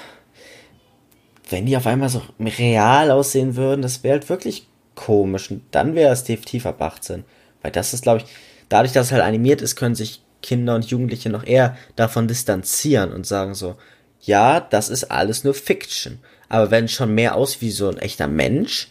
wenn 1.49 1.65
die 1.65 1.77
auf 1.77 1.87
einmal 1.87 2.09
so 2.09 2.21
real 2.39 3.11
aussehen 3.11 3.55
würden, 3.55 3.81
das 3.81 4.03
wäre 4.03 4.19
halt 4.19 4.29
wirklich 4.29 4.67
komisch. 4.95 5.51
Und 5.51 5.63
dann 5.71 5.93
wäre 5.93 6.13
es 6.13 6.23
definitiv 6.23 6.65
ab 6.65 6.81
18. 6.81 7.25
Weil 7.61 7.71
das 7.71 7.93
ist, 7.93 8.03
glaube 8.03 8.21
ich, 8.21 8.25
dadurch, 8.69 8.93
dass 8.93 9.07
es 9.07 9.11
halt 9.11 9.23
animiert 9.23 9.61
ist, 9.61 9.75
können 9.75 9.95
sich 9.95 10.21
Kinder 10.45 10.75
und 10.75 10.85
Jugendliche 10.85 11.29
noch 11.29 11.43
eher 11.43 11.75
davon 11.95 12.27
distanzieren 12.27 13.11
und 13.11 13.25
sagen 13.25 13.55
so, 13.55 13.75
ja, 14.21 14.59
das 14.59 14.89
ist 14.89 15.05
alles 15.05 15.43
nur 15.43 15.55
Fiction. 15.55 16.19
Aber 16.49 16.69
wenn 16.69 16.87
schon 16.87 17.15
mehr 17.15 17.35
aus 17.35 17.61
wie 17.61 17.71
so 17.71 17.89
ein 17.89 17.97
echter 17.97 18.27
Mensch, 18.27 18.89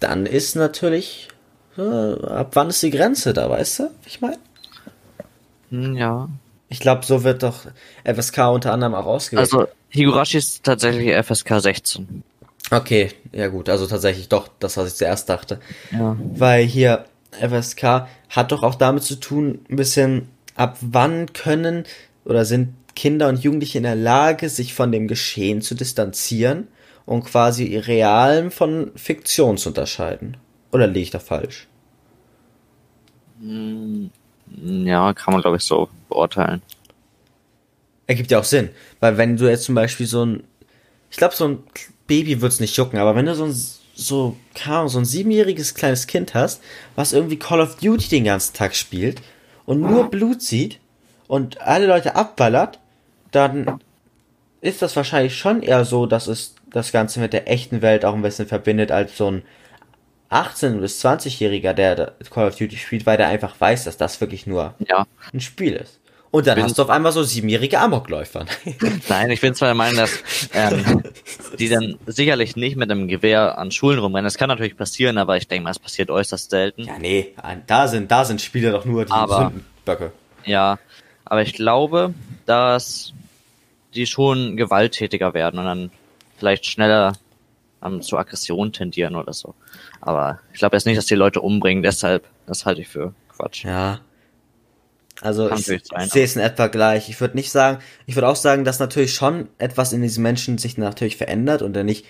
dann 0.00 0.24
ist 0.24 0.56
natürlich, 0.56 1.28
äh, 1.76 1.82
ab 1.82 2.50
wann 2.54 2.70
ist 2.70 2.82
die 2.82 2.90
Grenze 2.90 3.34
da, 3.34 3.50
weißt 3.50 3.80
du? 3.80 3.90
Ich 4.06 4.22
meine, 4.22 4.38
Hm, 5.70 5.94
ja. 5.94 6.28
ich 6.70 6.80
glaube, 6.80 7.04
so 7.04 7.22
wird 7.24 7.42
doch 7.42 7.66
FSK 8.04 8.38
unter 8.50 8.72
anderem 8.72 8.94
auch 8.94 9.04
ausgewählt. 9.04 9.52
Also, 9.52 9.68
Higurashi 9.90 10.38
ist 10.38 10.64
tatsächlich 10.64 11.14
FSK 11.22 11.60
16. 11.60 12.22
okay, 12.70 13.12
ja 13.32 13.48
gut, 13.48 13.68
also 13.68 13.86
tatsächlich 13.86 14.28
doch 14.30 14.48
das, 14.58 14.78
was 14.78 14.88
ich 14.88 14.94
zuerst 14.94 15.28
dachte. 15.28 15.60
Ja. 15.90 16.16
Weil 16.18 16.64
hier 16.64 17.04
FSK 17.32 18.06
hat 18.30 18.52
doch 18.52 18.62
auch 18.62 18.74
damit 18.74 19.02
zu 19.02 19.16
tun, 19.16 19.60
ein 19.68 19.76
bisschen, 19.76 20.28
ab 20.58 20.76
wann 20.80 21.32
können 21.32 21.84
oder 22.24 22.44
sind 22.44 22.74
Kinder 22.94 23.28
und 23.28 23.42
Jugendliche 23.42 23.78
in 23.78 23.84
der 23.84 23.94
Lage, 23.94 24.48
sich 24.48 24.74
von 24.74 24.90
dem 24.90 25.06
Geschehen 25.06 25.62
zu 25.62 25.74
distanzieren 25.74 26.66
und 27.06 27.24
quasi 27.24 27.76
Realen 27.76 28.50
von 28.50 28.90
Fiktion 28.96 29.56
zu 29.56 29.68
unterscheiden. 29.68 30.36
Oder 30.72 30.88
liege 30.88 31.00
ich 31.00 31.10
da 31.10 31.20
falsch? 31.20 31.68
Ja, 33.40 35.14
kann 35.14 35.32
man, 35.32 35.42
glaube 35.42 35.58
ich, 35.58 35.62
so 35.62 35.88
beurteilen. 36.08 36.60
Ergibt 38.08 38.30
ja 38.30 38.40
auch 38.40 38.44
Sinn. 38.44 38.70
Weil 39.00 39.16
wenn 39.16 39.36
du 39.36 39.48
jetzt 39.48 39.64
zum 39.64 39.76
Beispiel 39.76 40.06
so 40.06 40.26
ein, 40.26 40.42
ich 41.10 41.16
glaube, 41.16 41.36
so 41.36 41.46
ein 41.46 41.58
Baby 42.08 42.40
wird's 42.40 42.58
nicht 42.58 42.76
jucken, 42.76 42.98
aber 42.98 43.14
wenn 43.14 43.26
du 43.26 43.34
so 43.36 43.44
ein, 43.44 43.54
so, 43.94 44.36
keine 44.54 44.88
so 44.88 44.98
ein 44.98 45.04
siebenjähriges 45.04 45.74
kleines 45.74 46.08
Kind 46.08 46.34
hast, 46.34 46.62
was 46.96 47.12
irgendwie 47.12 47.38
Call 47.38 47.60
of 47.60 47.76
Duty 47.76 48.08
den 48.08 48.24
ganzen 48.24 48.54
Tag 48.54 48.74
spielt 48.74 49.22
und 49.68 49.82
nur 49.82 50.08
Blut 50.10 50.40
sieht 50.40 50.80
und 51.26 51.60
alle 51.60 51.86
Leute 51.86 52.16
abballert, 52.16 52.78
dann 53.32 53.80
ist 54.62 54.80
das 54.80 54.96
wahrscheinlich 54.96 55.36
schon 55.36 55.62
eher 55.62 55.84
so, 55.84 56.06
dass 56.06 56.26
es 56.26 56.54
das 56.72 56.90
Ganze 56.90 57.20
mit 57.20 57.34
der 57.34 57.50
echten 57.50 57.82
Welt 57.82 58.06
auch 58.06 58.14
ein 58.14 58.22
bisschen 58.22 58.48
verbindet, 58.48 58.90
als 58.90 59.16
so 59.16 59.30
ein 59.30 59.42
18- 60.30 60.80
bis 60.80 61.04
20-Jähriger, 61.04 61.74
der 61.74 62.12
Call 62.30 62.48
of 62.48 62.56
Duty 62.56 62.76
spielt, 62.78 63.04
weil 63.04 63.18
der 63.18 63.28
einfach 63.28 63.60
weiß, 63.60 63.84
dass 63.84 63.98
das 63.98 64.20
wirklich 64.22 64.46
nur 64.46 64.74
Ja. 64.88 65.06
ein 65.34 65.40
Spiel 65.40 65.74
ist. 65.74 65.97
Und 66.30 66.46
dann 66.46 66.56
Bin- 66.56 66.64
hast 66.64 66.76
du 66.76 66.82
auf 66.82 66.90
einmal 66.90 67.10
so 67.12 67.22
siebenjährige 67.22 67.78
Amokläufer. 67.80 68.44
Nein, 69.08 69.30
ich 69.30 69.40
bin 69.40 69.54
zwar 69.54 69.68
der 69.68 69.74
Meinung, 69.74 69.96
dass 69.96 70.22
ähm, 70.52 71.02
die 71.58 71.68
dann 71.70 71.96
sicherlich 72.06 72.54
nicht 72.54 72.76
mit 72.76 72.90
einem 72.90 73.08
Gewehr 73.08 73.56
an 73.56 73.70
Schulen 73.70 73.98
rumrennen. 73.98 74.24
Das 74.26 74.36
kann 74.36 74.48
natürlich 74.48 74.76
passieren, 74.76 75.16
aber 75.16 75.36
ich 75.38 75.48
denke 75.48 75.64
mal, 75.64 75.70
es 75.70 75.78
passiert 75.78 76.10
äußerst 76.10 76.50
selten. 76.50 76.82
ja, 76.84 76.98
nee, 76.98 77.34
da 77.66 77.88
sind, 77.88 78.10
da 78.10 78.24
sind 78.26 78.42
Spiele 78.42 78.72
doch 78.72 78.84
nur 78.84 79.04
die 79.06 79.12
Aber- 79.12 79.50
Sündenböcke. 79.52 80.12
Ja, 80.44 80.78
aber 81.24 81.42
ich 81.42 81.54
glaube, 81.54 82.12
dass 82.46 83.12
die 83.94 84.06
schon 84.06 84.56
gewalttätiger 84.56 85.32
werden 85.34 85.58
und 85.58 85.64
dann 85.66 85.90
vielleicht 86.36 86.66
schneller 86.66 87.14
ähm, 87.82 88.02
zur 88.02 88.18
Aggression 88.18 88.72
tendieren 88.72 89.14
oder 89.16 89.32
so. 89.32 89.54
Aber 90.00 90.40
ich 90.52 90.58
glaube 90.58 90.76
jetzt 90.76 90.84
nicht, 90.86 90.98
dass 90.98 91.06
die 91.06 91.14
Leute 91.14 91.40
umbringen, 91.40 91.82
deshalb, 91.82 92.24
das 92.46 92.66
halte 92.66 92.82
ich 92.82 92.88
für 92.88 93.14
Quatsch. 93.34 93.64
Ja. 93.64 94.00
Also 95.20 95.48
Kann 95.48 95.58
ich, 95.58 95.68
ich 95.68 96.12
sehe 96.12 96.24
es 96.24 96.36
in 96.36 96.42
etwa 96.42 96.68
gleich. 96.68 97.08
Ich 97.08 97.20
würde 97.20 97.36
nicht 97.36 97.50
sagen, 97.50 97.82
ich 98.06 98.14
würde 98.14 98.28
auch 98.28 98.36
sagen, 98.36 98.64
dass 98.64 98.78
natürlich 98.78 99.14
schon 99.14 99.48
etwas 99.58 99.92
in 99.92 100.00
diesen 100.02 100.22
Menschen 100.22 100.58
sich 100.58 100.78
natürlich 100.78 101.16
verändert 101.16 101.62
und 101.62 101.76
er 101.76 101.84
nicht 101.84 102.06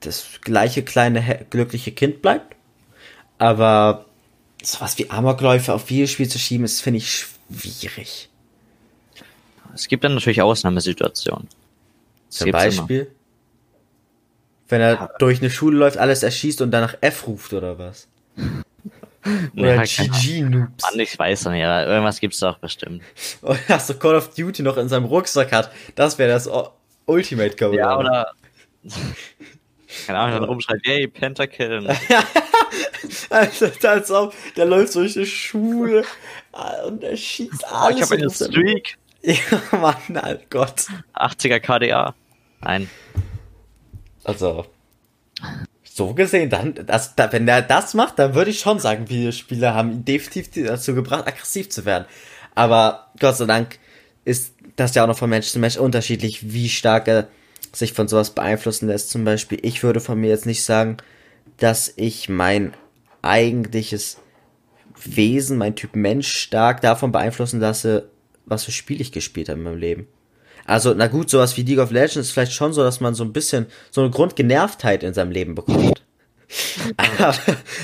das 0.00 0.26
gleiche 0.40 0.82
kleine 0.82 1.20
he- 1.20 1.44
glückliche 1.50 1.92
Kind 1.92 2.22
bleibt. 2.22 2.56
Aber 3.38 4.06
sowas 4.62 4.96
wie 4.98 5.10
Amokläufe 5.10 5.74
auf 5.74 5.90
Videospiel 5.90 6.28
zu 6.28 6.38
schieben, 6.38 6.64
ist, 6.64 6.80
finde 6.80 6.98
ich, 6.98 7.26
schwierig. 7.50 8.30
Es 9.74 9.88
gibt 9.88 10.04
dann 10.04 10.14
natürlich 10.14 10.40
Ausnahmesituationen. 10.40 11.48
Das 12.28 12.38
Zum 12.38 12.44
gibt's 12.46 12.64
immer. 12.64 12.76
Beispiel, 12.82 13.10
wenn 14.68 14.80
er 14.80 15.10
durch 15.18 15.40
eine 15.40 15.50
Schule 15.50 15.76
läuft, 15.76 15.98
alles 15.98 16.22
erschießt 16.22 16.62
und 16.62 16.70
danach 16.70 16.96
F 17.02 17.26
ruft 17.26 17.52
oder 17.52 17.78
was? 17.78 18.08
Oder 19.56 19.76
keine 19.76 19.86
GG-Noobs. 19.86 20.82
Mann, 20.82 21.00
ich 21.00 21.18
weiß 21.18 21.44
noch 21.44 21.52
nicht, 21.52 21.64
aber 21.64 21.86
irgendwas 21.86 22.20
gibt's 22.20 22.38
doch 22.38 22.58
bestimmt. 22.58 23.02
Oder 23.42 23.58
dass 23.68 23.86
so 23.86 23.94
Call 23.94 24.16
of 24.16 24.34
Duty 24.34 24.62
noch 24.62 24.76
in 24.76 24.88
seinem 24.88 25.06
Rucksack 25.06 25.52
hat. 25.52 25.70
Das 25.94 26.18
wäre 26.18 26.30
das 26.30 26.48
Ultimate 27.06 27.56
Goal. 27.56 27.76
Ja, 27.76 27.98
oder. 27.98 28.32
Keine 30.06 30.18
Ahnung, 30.18 30.40
dann 30.40 30.44
rumschreit, 30.48 30.84
yay, 30.84 31.06
Pentakill. 31.06 31.88
Also, 33.30 33.66
als 33.82 34.10
ob, 34.10 34.34
der 34.56 34.66
läuft 34.66 34.94
durch 34.94 35.14
die 35.14 35.26
Schule 35.26 36.04
ah, 36.52 36.84
und 36.86 37.02
er 37.02 37.16
schießt 37.16 37.64
Oh, 37.70 37.74
alles. 37.74 37.96
ich 37.96 38.02
habe 38.02 38.14
eine 38.14 38.30
Streak. 38.30 38.98
Ja, 39.22 39.78
Mann, 39.78 39.96
oh 40.10 40.36
Gott. 40.50 40.86
80er 41.14 41.60
KDA. 41.60 42.14
Nein. 42.60 42.88
Also, 44.24 44.66
so 45.96 46.12
gesehen, 46.12 46.50
dann, 46.50 46.74
das, 46.74 47.16
da, 47.16 47.32
wenn 47.32 47.46
der 47.46 47.62
das 47.62 47.94
macht, 47.94 48.18
dann 48.18 48.34
würde 48.34 48.50
ich 48.50 48.60
schon 48.60 48.78
sagen, 48.78 49.08
Videospieler 49.08 49.74
haben 49.74 49.92
ihn 49.92 50.04
definitiv 50.04 50.50
dazu 50.66 50.94
gebracht, 50.94 51.26
aggressiv 51.26 51.70
zu 51.70 51.86
werden. 51.86 52.04
Aber 52.54 53.10
Gott 53.18 53.36
sei 53.36 53.46
Dank 53.46 53.78
ist 54.26 54.52
das 54.76 54.94
ja 54.94 55.04
auch 55.04 55.06
noch 55.06 55.16
von 55.16 55.30
Mensch 55.30 55.46
zu 55.46 55.58
Mensch 55.58 55.78
unterschiedlich, 55.78 56.52
wie 56.52 56.68
stark 56.68 57.08
er 57.08 57.28
sich 57.72 57.94
von 57.94 58.08
sowas 58.08 58.30
beeinflussen 58.30 58.88
lässt. 58.88 59.08
Zum 59.08 59.24
Beispiel, 59.24 59.58
ich 59.62 59.82
würde 59.82 60.00
von 60.00 60.20
mir 60.20 60.28
jetzt 60.28 60.44
nicht 60.44 60.64
sagen, 60.64 60.98
dass 61.56 61.90
ich 61.96 62.28
mein 62.28 62.74
eigentliches 63.22 64.18
Wesen, 65.02 65.56
mein 65.56 65.76
Typ 65.76 65.96
Mensch 65.96 66.28
stark 66.28 66.82
davon 66.82 67.10
beeinflussen 67.10 67.58
lasse, 67.58 68.10
was 68.44 68.64
für 68.64 68.72
Spiel 68.72 69.00
ich 69.00 69.12
gespielt 69.12 69.48
habe 69.48 69.60
in 69.60 69.64
meinem 69.64 69.78
Leben. 69.78 70.08
Also, 70.66 70.94
na 70.94 71.06
gut, 71.06 71.30
sowas 71.30 71.56
wie 71.56 71.62
League 71.62 71.78
of 71.78 71.90
Legends 71.90 72.28
ist 72.28 72.32
vielleicht 72.32 72.52
schon 72.52 72.72
so, 72.72 72.82
dass 72.82 73.00
man 73.00 73.14
so 73.14 73.24
ein 73.24 73.32
bisschen 73.32 73.66
so 73.90 74.00
eine 74.00 74.10
Grundgenervtheit 74.10 75.02
in 75.02 75.14
seinem 75.14 75.30
Leben 75.30 75.54
bekommt. 75.54 76.02
aber, 76.96 77.34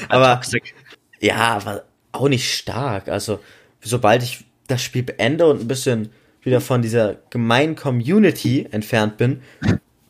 aber 0.08 0.34
Toxic. 0.34 0.74
ja, 1.20 1.36
aber 1.36 1.84
auch 2.12 2.28
nicht 2.28 2.52
stark. 2.52 3.08
Also, 3.08 3.40
sobald 3.80 4.22
ich 4.22 4.44
das 4.66 4.82
Spiel 4.82 5.02
beende 5.02 5.46
und 5.46 5.60
ein 5.60 5.68
bisschen 5.68 6.10
wieder 6.42 6.60
von 6.60 6.82
dieser 6.82 7.16
gemeinen 7.30 7.76
Community 7.76 8.66
entfernt 8.70 9.16
bin, 9.16 9.42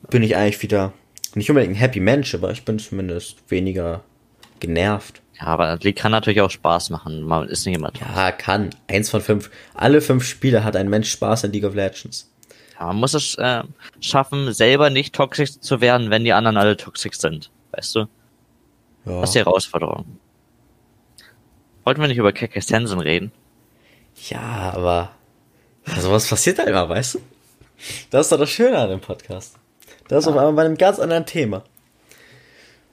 bin 0.08 0.22
ich 0.22 0.36
eigentlich 0.36 0.62
wieder 0.62 0.92
nicht 1.34 1.50
unbedingt 1.50 1.74
ein 1.74 1.78
happy 1.78 2.00
Mensch, 2.00 2.34
aber 2.34 2.50
ich 2.52 2.64
bin 2.64 2.78
zumindest 2.78 3.36
weniger 3.48 4.02
genervt. 4.60 5.20
Ja, 5.38 5.46
aber 5.46 5.78
League 5.82 5.96
kann 5.96 6.12
natürlich 6.12 6.40
auch 6.40 6.50
Spaß 6.50 6.90
machen. 6.90 7.22
Man 7.22 7.48
ist 7.48 7.66
nicht 7.66 7.76
immer 7.76 7.92
toll. 7.92 8.06
Ja, 8.14 8.32
kann. 8.32 8.70
Eins 8.86 9.10
von 9.10 9.20
fünf. 9.20 9.50
Alle 9.74 10.00
fünf 10.00 10.24
Spiele 10.24 10.62
hat 10.64 10.76
ein 10.76 10.88
Mensch 10.88 11.10
Spaß 11.10 11.44
in 11.44 11.52
League 11.52 11.64
of 11.64 11.74
Legends. 11.74 12.31
Man 12.86 12.96
muss 12.96 13.14
es 13.14 13.34
äh, 13.36 13.62
schaffen, 14.00 14.52
selber 14.52 14.90
nicht 14.90 15.14
toxisch 15.14 15.58
zu 15.60 15.80
werden, 15.80 16.10
wenn 16.10 16.24
die 16.24 16.32
anderen 16.32 16.56
alle 16.56 16.76
toxisch 16.76 17.18
sind. 17.18 17.50
Weißt 17.72 17.94
du? 17.94 18.00
Ja. 19.04 19.20
Das 19.20 19.30
ist 19.30 19.34
die 19.34 19.38
Herausforderung. 19.40 20.18
Wollten 21.84 22.00
wir 22.00 22.08
nicht 22.08 22.18
über 22.18 22.32
Keke 22.32 22.60
Sensen 22.60 23.00
reden? 23.00 23.32
Ja, 24.28 24.72
aber 24.74 25.10
sowas 25.98 26.28
passiert 26.28 26.58
da 26.58 26.64
immer, 26.64 26.88
weißt 26.88 27.14
du? 27.14 27.18
Das 28.10 28.26
ist 28.26 28.32
doch 28.32 28.38
das 28.38 28.50
Schöne 28.50 28.78
an 28.78 28.90
dem 28.90 29.00
Podcast. 29.00 29.56
Das 30.08 30.24
ist 30.24 30.28
auf 30.28 30.36
einmal 30.36 30.52
bei 30.52 30.64
einem 30.64 30.76
ganz 30.76 30.98
anderen 30.98 31.26
Thema. 31.26 31.64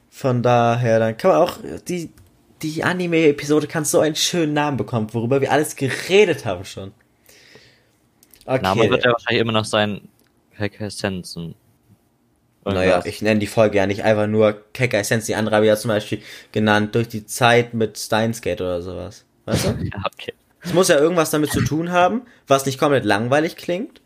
Von 0.10 0.42
daher, 0.42 1.00
dann 1.00 1.18
kann 1.18 1.32
man 1.32 1.42
auch 1.42 1.58
die, 1.88 2.12
die 2.62 2.84
Anime-Episode 2.84 3.68
kann 3.68 3.86
so 3.86 4.00
einen 4.00 4.16
schönen 4.16 4.54
Namen 4.54 4.78
bekommen, 4.78 5.14
worüber 5.14 5.40
wir 5.42 5.52
alles 5.52 5.76
geredet 5.76 6.46
haben 6.46 6.66
schon. 6.66 6.92
Okay. 8.50 8.64
Name 8.64 8.90
wird 8.90 9.06
ja 9.06 9.12
wahrscheinlich 9.12 9.42
immer 9.42 9.52
noch 9.52 9.66
sein 9.66 10.02
Keke 10.58 10.90
Sensen. 10.90 11.54
naja, 12.66 13.04
ich 13.06 13.22
nenne 13.22 13.40
die 13.40 13.48
Folge 13.48 13.78
ja 13.78 13.86
nicht 13.88 14.04
einfach 14.04 14.28
nur 14.28 14.64
Keka 14.74 14.98
Essence, 14.98 15.26
die 15.28 15.36
andere 15.36 15.56
habe 15.56 15.66
ich 15.66 15.70
ja 15.70 15.78
zum 15.78 15.90
Beispiel 15.90 16.22
genannt, 16.52 16.96
durch 16.96 17.08
die 17.08 17.26
Zeit 17.26 17.74
mit 17.74 17.98
Steins 17.98 18.42
Gate 18.42 18.62
oder 18.62 18.82
sowas. 18.82 19.26
Weißt 19.46 19.66
du? 19.66 19.70
Ja, 19.84 20.04
okay. 20.06 20.34
Es 20.62 20.74
muss 20.74 20.90
ja 20.90 20.98
irgendwas 21.00 21.30
damit 21.32 21.52
zu 21.52 21.62
tun 21.62 21.92
haben, 21.92 22.24
was 22.48 22.66
nicht 22.66 22.80
komplett 22.80 23.06
langweilig 23.06 23.56
klingt. 23.56 24.02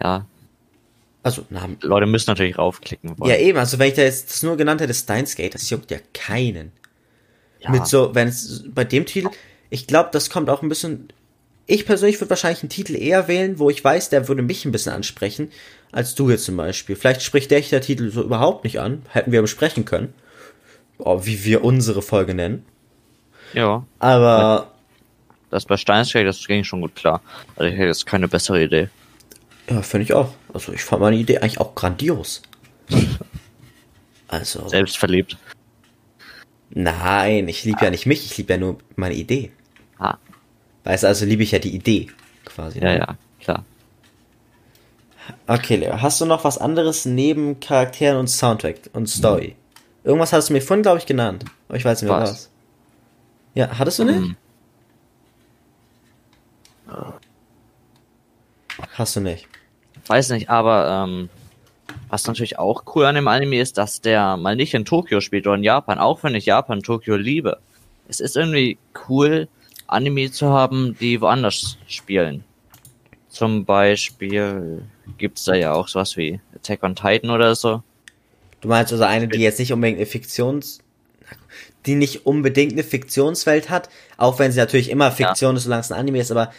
Ja, 0.00 0.26
Also, 1.22 1.44
Namen. 1.50 1.76
Leute 1.82 2.06
müssen 2.06 2.30
natürlich 2.30 2.58
raufklicken 2.58 3.18
wollen. 3.18 3.30
Ja, 3.30 3.36
eben, 3.36 3.58
also 3.58 3.78
wenn 3.78 3.88
ich 3.88 3.94
da 3.94 4.02
jetzt 4.02 4.30
das 4.30 4.42
nur 4.42 4.56
genannt 4.56 4.80
hätte, 4.80 4.94
Steins 4.94 5.36
Gate, 5.36 5.54
das 5.54 5.68
juckt 5.70 5.90
ja 5.90 5.98
keinen. 6.14 6.72
Ja. 7.60 7.70
Mit 7.70 7.86
so, 7.86 8.14
wenn 8.14 8.28
es 8.28 8.64
bei 8.74 8.84
dem 8.84 9.04
Titel, 9.06 9.28
ich 9.68 9.86
glaube, 9.86 10.08
das 10.12 10.30
kommt 10.30 10.48
auch 10.50 10.62
ein 10.62 10.68
bisschen. 10.68 11.12
Ich 11.66 11.86
persönlich 11.86 12.20
würde 12.20 12.30
wahrscheinlich 12.30 12.62
einen 12.62 12.70
Titel 12.70 12.96
eher 12.96 13.28
wählen, 13.28 13.58
wo 13.58 13.70
ich 13.70 13.82
weiß, 13.82 14.10
der 14.10 14.26
würde 14.28 14.42
mich 14.42 14.64
ein 14.64 14.72
bisschen 14.72 14.92
ansprechen, 14.92 15.50
als 15.92 16.14
du 16.14 16.28
jetzt 16.30 16.44
zum 16.44 16.56
Beispiel. 16.56 16.96
Vielleicht 16.96 17.22
spricht 17.22 17.50
dich 17.50 17.68
der 17.70 17.80
Titel 17.80 18.10
so 18.10 18.22
überhaupt 18.22 18.64
nicht 18.64 18.80
an, 18.80 19.02
hätten 19.08 19.30
wir 19.32 19.40
besprechen 19.42 19.84
können. 19.84 20.12
Oh, 20.98 21.24
wie 21.24 21.44
wir 21.44 21.64
unsere 21.64 22.02
Folge 22.02 22.34
nennen. 22.34 22.64
ja. 23.54 23.84
Aber 24.00 24.72
Das 25.50 25.64
bei 25.64 25.76
Steinsgate, 25.76 26.26
das 26.26 26.46
ging 26.46 26.64
schon 26.64 26.80
gut 26.80 26.94
klar. 26.94 27.22
Also 27.56 27.70
ich 27.70 27.74
hätte 27.74 27.86
jetzt 27.86 28.04
keine 28.06 28.28
bessere 28.28 28.62
Idee. 28.62 28.88
ja, 29.70 29.80
finde 29.82 30.04
ich 30.04 30.12
auch. 30.12 30.34
Also 30.52 30.72
ich 30.72 30.82
fand 30.82 31.00
meine 31.02 31.16
Idee 31.16 31.38
eigentlich 31.38 31.60
auch 31.60 31.74
grandios. 31.74 32.42
Also. 34.28 34.68
Selbstverliebt. 34.68 35.36
Nein, 36.70 37.48
ich 37.48 37.64
liebe 37.64 37.84
ja 37.84 37.90
nicht 37.90 38.06
mich, 38.06 38.24
ich 38.26 38.36
liebe 38.36 38.52
ja 38.52 38.58
nur 38.58 38.78
meine 38.96 39.14
Idee. 39.14 39.50
Weißt 40.84 41.02
du, 41.02 41.08
also 41.08 41.24
liebe 41.26 41.42
ich 41.42 41.50
ja 41.50 41.58
die 41.58 41.74
Idee 41.74 42.08
quasi. 42.44 42.80
ja, 42.80 42.92
ja, 42.92 43.16
klar. 43.40 43.64
Okay, 45.46 45.76
Leo, 45.76 46.00
hast 46.00 46.20
du 46.20 46.26
noch 46.26 46.44
was 46.44 46.58
anderes 46.58 47.04
neben 47.04 47.60
Charakteren 47.60 48.18
und 48.18 48.28
Soundtrack 48.28 48.90
und 48.92 49.08
Story? 49.08 49.54
Irgendwas 50.02 50.32
hast 50.32 50.48
du 50.48 50.54
mir 50.54 50.62
vorhin, 50.62 50.82
glaube 50.82 50.98
ich, 50.98 51.06
genannt. 51.06 51.44
Aber 51.68 51.76
ich 51.76 51.84
weiß 51.84 52.02
nicht 52.02 52.10
mehr 52.10 52.20
Was? 52.20 52.30
was. 52.30 52.50
Ja, 53.54 53.78
hattest 53.78 53.98
du 53.98 54.04
nicht? 54.04 54.16
Hm. 54.16 54.36
Hast 58.92 59.16
du 59.16 59.20
nicht. 59.20 59.46
Weiß 60.06 60.30
nicht, 60.30 60.48
aber 60.48 61.04
ähm, 61.04 61.28
was 62.08 62.26
natürlich 62.26 62.58
auch 62.58 62.84
cool 62.94 63.04
an 63.04 63.14
dem 63.14 63.28
Anime 63.28 63.60
ist, 63.60 63.78
dass 63.78 64.00
der 64.00 64.36
mal 64.36 64.56
nicht 64.56 64.74
in 64.74 64.84
Tokio 64.84 65.20
spielt 65.20 65.46
oder 65.46 65.56
in 65.56 65.62
Japan, 65.62 65.98
auch 65.98 66.22
wenn 66.22 66.34
ich 66.34 66.46
Japan 66.46 66.82
Tokio 66.82 67.16
liebe. 67.16 67.58
Es 68.08 68.20
ist 68.20 68.36
irgendwie 68.36 68.78
cool, 69.08 69.48
Anime 69.92 70.30
zu 70.30 70.48
haben, 70.48 70.96
die 71.00 71.20
woanders 71.20 71.78
spielen. 71.86 72.44
Zum 73.28 73.64
Beispiel 73.64 74.82
gibt's 75.18 75.44
da 75.44 75.54
ja 75.54 75.72
auch 75.72 75.88
sowas 75.88 76.16
wie 76.16 76.40
Attack 76.54 76.82
on 76.82 76.94
Titan 76.94 77.30
oder 77.30 77.54
so. 77.54 77.82
Du 78.60 78.68
meinst 78.68 78.92
also 78.92 79.04
eine, 79.04 79.28
die 79.28 79.38
jetzt 79.38 79.58
nicht 79.58 79.72
unbedingt 79.72 79.98
eine 79.98 80.06
Fiktions... 80.06 80.80
Die 81.86 81.94
nicht 81.94 82.26
unbedingt 82.26 82.72
eine 82.72 82.84
Fiktionswelt 82.84 83.70
hat, 83.70 83.88
auch 84.18 84.38
wenn 84.38 84.52
sie 84.52 84.58
natürlich 84.58 84.90
immer 84.90 85.10
Fiktion 85.10 85.56
ist, 85.56 85.62
solange 85.62 85.80
es 85.80 85.90
ein 85.90 85.98
Anime 85.98 86.20
ist, 86.20 86.30
aber 86.30 86.52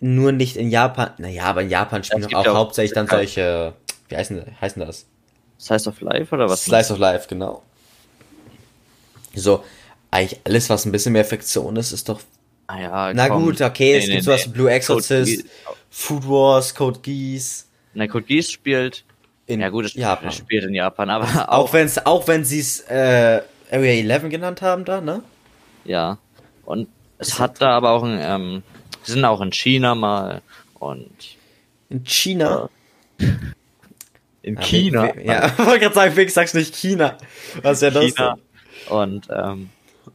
nur 0.00 0.32
nicht 0.32 0.56
in 0.56 0.68
Japan. 0.68 1.10
Naja, 1.18 1.44
aber 1.44 1.62
in 1.62 1.70
Japan 1.70 2.02
spielen 2.02 2.22
es 2.22 2.28
gibt 2.28 2.36
auch 2.36 2.44
ja 2.44 2.50
auch- 2.50 2.56
hauptsächlich 2.56 2.92
dann 2.92 3.06
solche... 3.06 3.74
Wie 4.08 4.16
heißen, 4.16 4.42
heißen 4.60 4.84
das? 4.84 5.06
Slice 5.60 5.88
of 5.88 6.00
Life 6.00 6.34
oder 6.34 6.48
was? 6.48 6.64
Slice 6.64 6.92
of 6.92 6.98
Life, 6.98 7.28
genau. 7.28 7.62
So, 9.36 9.62
eigentlich 10.10 10.40
alles, 10.44 10.68
was 10.68 10.84
ein 10.86 10.92
bisschen 10.92 11.12
mehr 11.12 11.24
Fiktion 11.24 11.76
ist, 11.76 11.92
ist 11.92 12.08
doch. 12.08 12.20
Ah 12.66 12.80
ja, 12.80 13.12
Na 13.14 13.28
komm. 13.28 13.44
gut, 13.44 13.60
okay, 13.60 13.92
Nee, 13.92 13.98
es 13.98 14.06
nee, 14.06 14.12
gibt 14.14 14.24
sowas 14.24 14.46
wie 14.46 14.50
Blue 14.50 14.70
Exorcist, 14.70 15.44
Food 15.90 16.26
Wars, 16.28 16.74
Code 16.74 17.00
Geass. 17.00 17.66
Na, 17.94 18.06
Code 18.06 18.24
Geass 18.24 18.50
spielt. 18.50 19.04
In 19.46 19.60
ja 19.60 19.68
gut, 19.68 19.92
Japan. 19.94 20.32
spielt 20.32 20.64
in 20.64 20.74
Japan, 20.74 21.10
aber 21.10 21.26
Auch 21.52 21.66
auch, 21.68 21.72
wenn 21.74 21.84
es, 21.86 22.04
auch 22.06 22.26
wenn 22.28 22.44
sie 22.44 22.60
es 22.60 22.80
äh, 22.88 23.42
Area 23.70 23.92
11 23.92 24.30
genannt 24.30 24.62
haben 24.62 24.84
da, 24.86 25.00
ne? 25.02 25.22
ja. 25.84 26.18
Und 26.64 26.88
es 27.18 27.38
hat 27.38 27.60
da 27.60 27.70
aber 27.76 27.90
auch 27.90 28.02
ein, 28.04 28.18
ähm, 28.22 28.62
sie 29.02 29.12
sind 29.12 29.24
auch 29.26 29.42
in 29.42 29.52
China 29.52 29.94
mal 29.94 30.40
und 30.78 31.10
In 31.90 32.02
China. 32.04 32.70
in 34.42 34.54
Ja, 34.56 34.60
China. 34.62 35.02
we- 35.02 35.16
we- 35.16 35.24
Ja, 35.26 35.46
ich 35.58 35.58
wollte 35.58 35.80
gerade 35.80 35.94
sagen, 35.94 36.16
Wix 36.16 36.32
sagst 36.34 36.54
nicht 36.54 36.74
China. 36.74 37.18
Was 37.62 37.78
ist 37.78 37.82
ja 37.82 37.90
das? 37.90 38.04
China. 38.14 38.36
denn? 38.88 38.96
Und 38.96 39.28
ähm, 39.30 39.70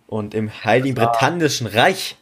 Und 0.07 0.33
im 0.33 0.49
Heiligen 0.63 0.95
Britannischen 0.95 1.67
Reich. 1.67 2.15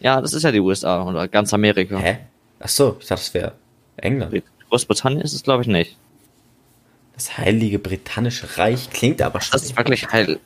Ja, 0.00 0.20
das 0.20 0.32
ist 0.32 0.42
ja 0.42 0.50
die 0.50 0.60
USA 0.60 1.02
oder 1.04 1.28
ganz 1.28 1.54
Amerika. 1.54 1.98
Hä? 1.98 2.18
Ach 2.58 2.68
so, 2.68 2.96
ich 3.00 3.06
dachte, 3.06 3.22
es 3.22 3.34
wäre 3.34 3.52
England. 3.96 4.42
Großbritannien 4.68 5.20
ist 5.20 5.32
es, 5.32 5.42
glaube 5.42 5.62
ich, 5.62 5.68
nicht. 5.68 5.96
Das 7.14 7.36
Heilige 7.36 7.78
Britannische 7.78 8.56
Reich 8.56 8.88
klingt 8.90 9.20
aber 9.20 9.40
schon. 9.40 9.52
Das 9.52 9.64
ist 9.64 9.76
wirklich 9.76 10.10
heil. 10.10 10.40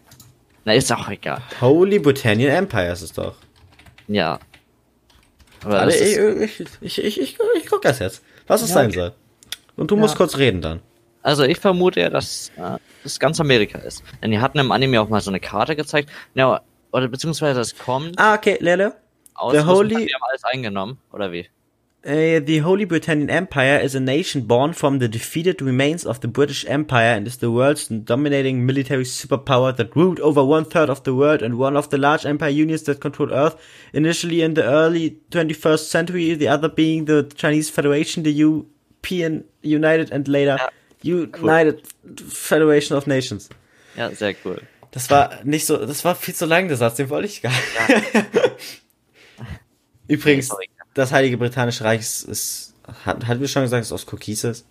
Na, 0.64 0.74
ist 0.74 0.90
auch 0.92 1.08
egal. 1.08 1.40
Holy 1.60 1.98
Britannian 1.98 2.50
Empire 2.50 2.90
ist 2.90 3.02
es 3.02 3.12
doch. 3.12 3.36
Ja. 4.08 4.38
Aber 5.62 5.88
ich, 5.88 6.18
ich, 6.80 7.04
ich, 7.04 7.20
ich, 7.20 7.36
guck 7.68 7.82
das 7.82 7.98
jetzt. 7.98 8.22
Was 8.46 8.62
es 8.62 8.70
sein 8.70 8.90
soll. 8.90 9.12
Und 9.76 9.90
du 9.90 9.96
musst 9.96 10.16
kurz 10.16 10.36
reden 10.36 10.60
dann. 10.60 10.80
Also 11.22 11.44
ich 11.44 11.58
vermute 11.58 12.00
ja, 12.00 12.10
dass 12.10 12.50
äh, 12.56 12.78
das 13.02 13.18
ganz 13.18 13.40
Amerika 13.40 13.78
ist. 13.78 14.02
Denn 14.22 14.30
die 14.30 14.40
hatten 14.40 14.58
im 14.58 14.72
Anime 14.72 15.00
auch 15.00 15.08
mal 15.08 15.20
so 15.20 15.30
eine 15.30 15.40
Karte 15.40 15.74
gezeigt. 15.74 16.10
Ja, 16.34 16.60
oder 16.92 17.08
beziehungsweise 17.08 17.58
das 17.60 17.76
kommt 17.76 18.18
Ah, 18.18 18.34
okay, 18.34 18.58
Lele. 18.60 18.94
Aus. 19.34 19.52
The 19.54 19.64
Holy- 19.64 20.06
Die 20.06 20.12
haben 20.14 20.22
alles 20.30 20.44
eingenommen, 20.44 20.98
oder 21.12 21.32
wie? 21.32 21.46
Uh, 22.06 22.38
the 22.44 22.60
Holy 22.62 22.84
Britannian 22.84 23.30
Empire 23.30 23.78
is 23.82 23.94
a 23.96 23.98
nation 24.00 24.46
born 24.46 24.74
from 24.74 24.98
the 25.00 25.08
defeated 25.08 25.62
remains 25.62 26.04
of 26.04 26.18
the 26.20 26.28
British 26.28 26.66
Empire 26.66 27.14
and 27.16 27.26
is 27.26 27.38
the 27.38 27.50
world's 27.50 27.88
dominating 27.88 28.66
military 28.66 29.04
superpower 29.06 29.74
that 29.74 29.96
ruled 29.96 30.20
over 30.20 30.44
one 30.44 30.66
third 30.66 30.90
of 30.90 31.02
the 31.04 31.14
world 31.14 31.40
and 31.42 31.54
one 31.58 31.78
of 31.78 31.88
the 31.88 31.96
large 31.96 32.26
empire 32.26 32.50
unions 32.50 32.82
that 32.82 33.00
control 33.00 33.32
Earth. 33.32 33.56
Initially 33.94 34.42
in 34.42 34.52
the 34.52 34.64
early 34.64 35.16
21st 35.30 35.88
century, 35.88 36.34
the 36.34 36.46
other 36.46 36.68
being 36.68 37.06
the 37.06 37.26
Chinese 37.36 37.70
Federation, 37.70 38.22
the 38.22 38.32
European 38.34 39.44
United 39.62 40.12
and 40.12 40.28
later 40.28 40.58
United 41.02 41.80
Federation 42.28 42.98
of 42.98 43.06
Nations. 43.06 43.48
Ja, 43.96 44.10
sehr 44.10 44.34
cool. 44.44 44.60
Das 44.90 45.08
war 45.08 45.30
nicht 45.42 45.64
so, 45.64 45.78
das 45.78 46.04
war 46.04 46.14
viel 46.14 46.34
zu 46.34 46.44
lang, 46.44 46.68
der 46.68 46.76
Satz, 46.76 46.96
den 46.96 47.08
wollte 47.08 47.28
ich 47.28 47.40
gar 47.40 47.50
nicht. 47.50 48.12
Übrigens, 50.08 50.50
das 50.94 51.12
Heilige 51.12 51.36
Britannische 51.38 51.84
Reich 51.84 52.00
ist, 52.00 52.22
ist 52.24 52.74
hat, 53.04 53.26
hat 53.26 53.40
wir 53.40 53.48
schon 53.48 53.62
gesagt, 53.62 53.84
es 53.84 53.92
aus 53.92 54.06
Cookies 54.12 54.44
ist? 54.44 54.66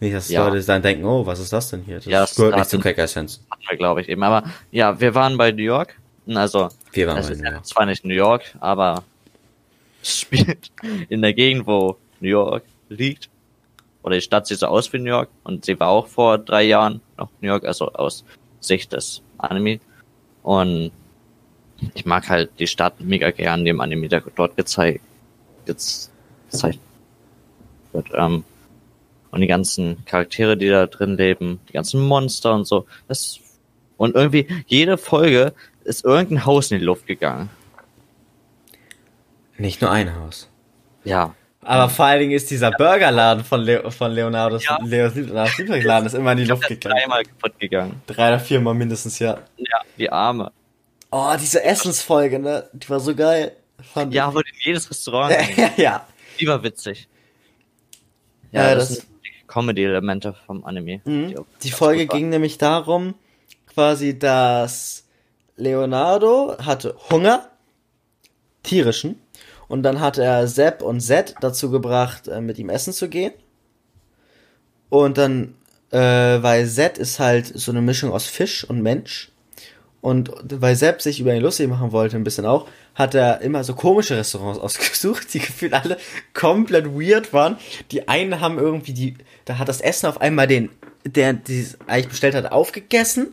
Nicht, 0.00 0.14
dass 0.14 0.28
Ja. 0.28 0.46
Leute 0.46 0.64
dann 0.64 0.82
denken, 0.82 1.04
oh, 1.04 1.24
was 1.26 1.40
ist 1.40 1.52
das 1.52 1.70
denn 1.70 1.82
hier? 1.82 1.96
Das 1.96 2.04
Ja, 2.04 2.20
das 2.20 2.34
gehört 2.36 2.52
nicht 2.54 2.60
hatten- 2.60 2.70
zu 2.70 2.78
Cracker 2.80 3.02
Essence. 3.02 3.40
Hatten 3.50 3.62
wir, 3.68 3.76
glaube 3.76 4.00
ich, 4.02 4.08
eben. 4.08 4.22
Aber 4.22 4.44
ja, 4.70 4.98
wir 5.00 5.14
waren 5.14 5.36
bei 5.36 5.50
New 5.52 5.62
York. 5.62 5.98
Also, 6.28 6.68
Wir 6.92 7.06
waren 7.06 7.18
es 7.18 7.26
bei 7.26 7.32
ist 7.34 7.42
New 7.42 7.50
York. 7.50 7.66
zwar 7.66 7.86
nicht 7.86 8.04
New 8.04 8.14
York, 8.14 8.42
aber 8.60 9.02
es 10.02 10.20
spielt 10.20 10.70
in 11.08 11.22
der 11.22 11.32
Gegend, 11.34 11.66
wo 11.66 11.96
New 12.20 12.28
York 12.28 12.62
liegt. 12.88 13.28
Oder 14.02 14.16
die 14.16 14.22
Stadt 14.22 14.46
sieht 14.46 14.58
so 14.58 14.66
aus 14.66 14.92
wie 14.92 14.98
New 14.98 15.10
York. 15.10 15.28
Und 15.44 15.64
sie 15.64 15.78
war 15.80 15.88
auch 15.88 16.06
vor 16.06 16.38
drei 16.38 16.62
Jahren 16.64 17.00
noch 17.18 17.28
New 17.40 17.48
York, 17.48 17.64
also 17.64 17.90
aus 17.92 18.24
Sicht 18.60 18.92
des 18.92 19.22
Anime. 19.38 19.80
Und 20.42 20.92
ich 21.94 22.04
mag 22.06 22.28
halt 22.28 22.50
die 22.58 22.66
Stadt 22.66 23.00
mega 23.00 23.30
gern, 23.30 23.64
die 23.64 23.70
im 23.70 23.80
Anime 23.80 24.08
der 24.08 24.22
dort 24.34 24.56
gezeigt, 24.56 25.00
gez- 25.66 26.08
gezeigt 26.50 26.78
wird. 27.92 28.06
Ähm, 28.14 28.44
und 29.30 29.40
die 29.40 29.46
ganzen 29.46 30.04
Charaktere, 30.04 30.56
die 30.56 30.68
da 30.68 30.86
drin 30.86 31.16
leben, 31.16 31.60
die 31.68 31.72
ganzen 31.72 32.00
Monster 32.00 32.54
und 32.54 32.66
so. 32.66 32.86
Das 33.08 33.40
und 33.96 34.14
irgendwie 34.14 34.46
jede 34.66 34.96
Folge 34.98 35.52
ist 35.84 36.04
irgendein 36.04 36.46
Haus 36.46 36.70
in 36.70 36.78
die 36.78 36.84
Luft 36.84 37.06
gegangen. 37.06 37.50
Nicht 39.56 39.80
nur 39.80 39.90
ein 39.90 40.14
Haus. 40.16 40.48
Ja. 41.04 41.34
Aber 41.62 41.88
vor 41.88 42.04
allen 42.04 42.20
Dingen 42.20 42.32
ist 42.32 42.50
dieser 42.50 42.70
Burgerladen 42.72 43.42
von, 43.42 43.60
Leo, 43.62 43.90
von 43.90 44.12
Leonardos, 44.12 44.64
Ja. 44.64 44.78
Leos 44.84 45.14
Lieblingsladen 45.14 46.06
ist 46.06 46.14
immer 46.14 46.32
in 46.32 46.38
die 46.38 46.44
Luft 46.44 46.68
gegangen. 46.68 46.96
dreimal 46.98 47.22
kaputt 47.24 47.58
gegangen. 47.58 48.02
Drei 48.06 48.28
oder 48.28 48.38
viermal 48.40 48.74
mindestens, 48.74 49.18
ja. 49.18 49.38
Ja, 49.56 49.78
die 49.96 50.10
Arme. 50.10 50.52
Oh, 51.16 51.32
diese 51.40 51.62
Essensfolge, 51.62 52.40
ne? 52.40 52.68
Die 52.72 52.88
war 52.90 52.98
so 52.98 53.14
geil. 53.14 53.52
Fand 53.92 54.12
ich. 54.12 54.16
Ja, 54.16 54.34
wurde 54.34 54.48
in 54.48 54.56
jedes 54.64 54.90
Restaurant. 54.90 55.32
ja, 55.56 55.70
ja. 55.76 56.06
Lieber 56.40 56.60
witzig. 56.64 57.08
Ja, 58.50 58.70
Ja, 58.70 58.74
das, 58.74 58.88
das- 58.88 58.96
sind 58.98 59.08
die 59.24 59.46
Comedy-Elemente 59.46 60.34
vom 60.44 60.64
Anime. 60.64 61.00
Mhm. 61.04 61.28
Die 61.28 61.34
ganz 61.70 61.78
Folge 61.78 62.08
ging 62.08 62.30
nämlich 62.30 62.58
darum, 62.58 63.14
quasi, 63.72 64.18
dass 64.18 65.04
Leonardo 65.56 66.56
hatte 66.58 66.96
Hunger, 67.10 67.48
tierischen, 68.64 69.20
und 69.68 69.84
dann 69.84 70.00
hat 70.00 70.18
er 70.18 70.48
Sepp 70.48 70.82
und 70.82 71.00
Zed 71.00 71.36
dazu 71.40 71.70
gebracht, 71.70 72.26
äh, 72.26 72.40
mit 72.40 72.58
ihm 72.58 72.70
essen 72.70 72.92
zu 72.92 73.08
gehen. 73.08 73.32
Und 74.88 75.16
dann, 75.16 75.54
äh, 75.92 75.98
weil 76.42 76.66
Zed 76.66 76.98
ist 76.98 77.20
halt 77.20 77.46
so 77.46 77.70
eine 77.70 77.82
Mischung 77.82 78.10
aus 78.12 78.26
Fisch 78.26 78.64
und 78.64 78.82
Mensch. 78.82 79.30
Und 80.04 80.30
weil 80.50 80.76
Sepp 80.76 81.00
sich 81.00 81.18
über 81.18 81.34
ihn 81.34 81.40
lustig 81.40 81.66
machen 81.66 81.90
wollte, 81.90 82.16
ein 82.16 82.24
bisschen 82.24 82.44
auch, 82.44 82.68
hat 82.94 83.14
er 83.14 83.40
immer 83.40 83.64
so 83.64 83.74
komische 83.74 84.18
Restaurants 84.18 84.60
ausgesucht, 84.60 85.32
die 85.32 85.38
gefühlt 85.38 85.72
alle 85.72 85.96
komplett 86.34 86.88
weird 86.88 87.32
waren. 87.32 87.56
Die 87.90 88.06
einen 88.06 88.38
haben 88.42 88.58
irgendwie 88.58 88.92
die, 88.92 89.14
da 89.46 89.56
hat 89.56 89.70
das 89.70 89.80
Essen 89.80 90.04
auf 90.04 90.20
einmal 90.20 90.46
den, 90.46 90.68
der 91.06 91.32
die 91.32 91.66
eigentlich 91.86 92.08
bestellt 92.08 92.34
hat, 92.34 92.52
aufgegessen. 92.52 93.28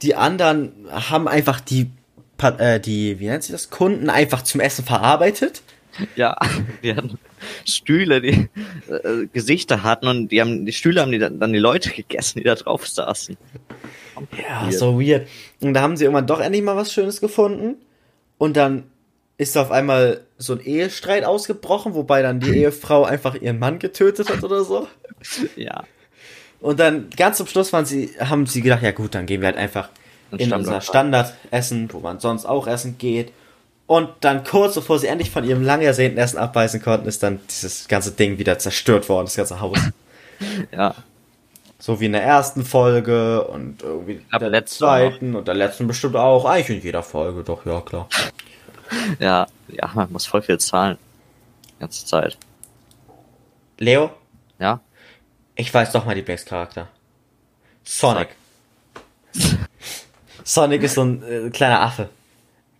Die 0.00 0.14
anderen 0.14 0.72
haben 0.90 1.28
einfach 1.28 1.60
die, 1.60 1.90
äh, 2.40 2.80
die, 2.80 3.20
wie 3.20 3.26
nennt 3.26 3.42
sich 3.42 3.52
das, 3.52 3.68
Kunden 3.68 4.08
einfach 4.08 4.40
zum 4.40 4.62
Essen 4.62 4.82
verarbeitet. 4.82 5.60
Ja, 6.14 6.38
wir 6.80 6.96
hatten 6.96 7.18
Stühle, 7.66 8.22
die 8.22 8.48
äh, 8.88 9.26
Gesichter 9.30 9.82
hatten 9.82 10.08
und 10.08 10.28
die 10.28 10.40
haben 10.40 10.64
die 10.64 10.72
Stühle 10.72 11.02
haben 11.02 11.12
die 11.12 11.18
dann 11.18 11.52
die 11.52 11.58
Leute 11.58 11.90
gegessen, 11.90 12.38
die 12.38 12.44
da 12.44 12.54
drauf 12.54 12.88
saßen. 12.88 13.36
Ja, 14.36 14.70
so 14.72 15.00
weird. 15.00 15.28
Und 15.60 15.74
da 15.74 15.80
haben 15.82 15.96
sie 15.96 16.04
irgendwann 16.04 16.26
doch 16.26 16.40
endlich 16.40 16.62
mal 16.62 16.76
was 16.76 16.92
Schönes 16.92 17.20
gefunden. 17.20 17.76
Und 18.38 18.56
dann 18.56 18.84
ist 19.38 19.56
auf 19.58 19.70
einmal 19.70 20.22
so 20.38 20.54
ein 20.54 20.60
Ehestreit 20.60 21.24
ausgebrochen, 21.24 21.94
wobei 21.94 22.22
dann 22.22 22.40
die 22.40 22.50
Ehefrau 22.58 23.04
einfach 23.04 23.34
ihren 23.34 23.58
Mann 23.58 23.78
getötet 23.78 24.28
hat 24.30 24.42
oder 24.44 24.64
so. 24.64 24.86
Ja. 25.56 25.84
Und 26.60 26.80
dann 26.80 27.10
ganz 27.16 27.36
zum 27.36 27.46
Schluss 27.46 27.72
waren 27.72 27.84
sie, 27.84 28.10
haben 28.18 28.46
sie 28.46 28.62
gedacht, 28.62 28.82
ja 28.82 28.92
gut, 28.92 29.14
dann 29.14 29.26
gehen 29.26 29.40
wir 29.42 29.46
halt 29.48 29.58
einfach 29.58 29.90
Ein 30.32 30.38
in 30.38 30.46
Standard- 30.46 30.66
unser 30.66 30.80
Standardessen, 30.80 31.88
wo 31.92 32.00
man 32.00 32.18
sonst 32.18 32.46
auch 32.46 32.66
essen 32.66 32.96
geht. 32.98 33.32
Und 33.86 34.08
dann 34.22 34.42
kurz 34.42 34.74
bevor 34.74 34.98
sie 34.98 35.06
endlich 35.06 35.30
von 35.30 35.44
ihrem 35.44 35.62
lang 35.62 35.80
ersehnten 35.80 36.18
Essen 36.18 36.38
abweisen 36.38 36.82
konnten, 36.82 37.06
ist 37.06 37.22
dann 37.22 37.38
dieses 37.48 37.86
ganze 37.86 38.10
Ding 38.12 38.36
wieder 38.38 38.58
zerstört 38.58 39.08
worden, 39.08 39.26
das 39.26 39.36
ganze 39.36 39.60
Haus. 39.60 39.78
Ja. 40.72 40.94
So 41.78 42.00
wie 42.00 42.06
in 42.06 42.12
der 42.12 42.22
ersten 42.22 42.64
Folge 42.64 43.44
und 43.44 43.82
irgendwie 43.82 44.24
glaub, 44.30 44.40
der 44.40 44.48
letzte 44.50 44.78
zweiten 44.78 45.36
und 45.36 45.46
der 45.46 45.54
letzten 45.54 45.86
bestimmt 45.86 46.16
auch. 46.16 46.44
Eigentlich 46.46 46.78
in 46.78 46.82
jeder 46.84 47.02
Folge, 47.02 47.42
doch, 47.42 47.64
ja 47.66 47.80
klar. 47.80 48.08
Ja, 49.18 49.46
ja, 49.68 49.90
man 49.94 50.12
muss 50.12 50.26
voll 50.26 50.42
viel 50.42 50.58
zahlen. 50.58 50.96
Die 51.74 51.80
ganze 51.80 52.06
Zeit. 52.06 52.38
Leo, 53.78 54.10
Ja. 54.60 54.80
ich 55.56 55.74
weiß 55.74 55.90
doch 55.92 56.04
mal 56.06 56.14
Lieblingscharakter. 56.14 56.86
Sonic. 57.84 58.28
Sonic 60.44 60.82
ist 60.82 60.94
so 60.94 61.02
ein 61.02 61.22
äh, 61.22 61.50
kleiner 61.50 61.80
Affe. 61.80 62.08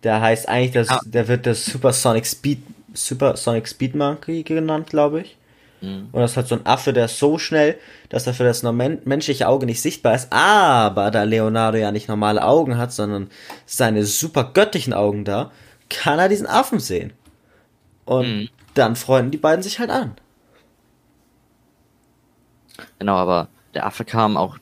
Der 0.03 0.21
heißt 0.21 0.47
eigentlich, 0.47 0.71
das, 0.71 0.89
Ah. 0.89 1.01
der 1.05 1.27
wird 1.27 1.45
der 1.45 1.55
Supersonic 1.55 2.25
Speed, 2.25 2.59
Supersonic 2.93 3.67
Speed 3.67 3.95
Monkey 3.95 4.43
genannt, 4.43 4.89
glaube 4.89 5.21
ich. 5.21 5.36
Mhm. 5.81 6.09
Und 6.11 6.21
das 6.21 6.31
ist 6.31 6.37
halt 6.37 6.47
so 6.47 6.55
ein 6.55 6.65
Affe, 6.65 6.93
der 6.93 7.05
ist 7.05 7.19
so 7.19 7.37
schnell, 7.37 7.77
dass 8.09 8.25
er 8.27 8.33
für 8.33 8.43
das 8.43 8.63
normen- 8.63 9.01
menschliche 9.05 9.47
Auge 9.47 9.65
nicht 9.65 9.81
sichtbar 9.81 10.15
ist. 10.15 10.31
Aber 10.31 11.11
da 11.11 11.23
Leonardo 11.23 11.77
ja 11.77 11.91
nicht 11.91 12.07
normale 12.07 12.43
Augen 12.43 12.77
hat, 12.77 12.91
sondern 12.91 13.29
seine 13.65 14.03
super 14.05 14.51
göttlichen 14.53 14.93
Augen 14.93 15.23
da, 15.25 15.51
kann 15.89 16.19
er 16.19 16.29
diesen 16.29 16.47
Affen 16.47 16.79
sehen. 16.79 17.13
Und 18.05 18.27
Mhm. 18.27 18.49
dann 18.73 18.95
freunden 18.95 19.31
die 19.31 19.37
beiden 19.37 19.63
sich 19.63 19.79
halt 19.79 19.89
an. 19.89 20.15
Genau, 22.99 23.15
aber 23.15 23.47
der 23.73 23.85
Affe 23.85 24.05
kam 24.05 24.37
auch 24.37 24.57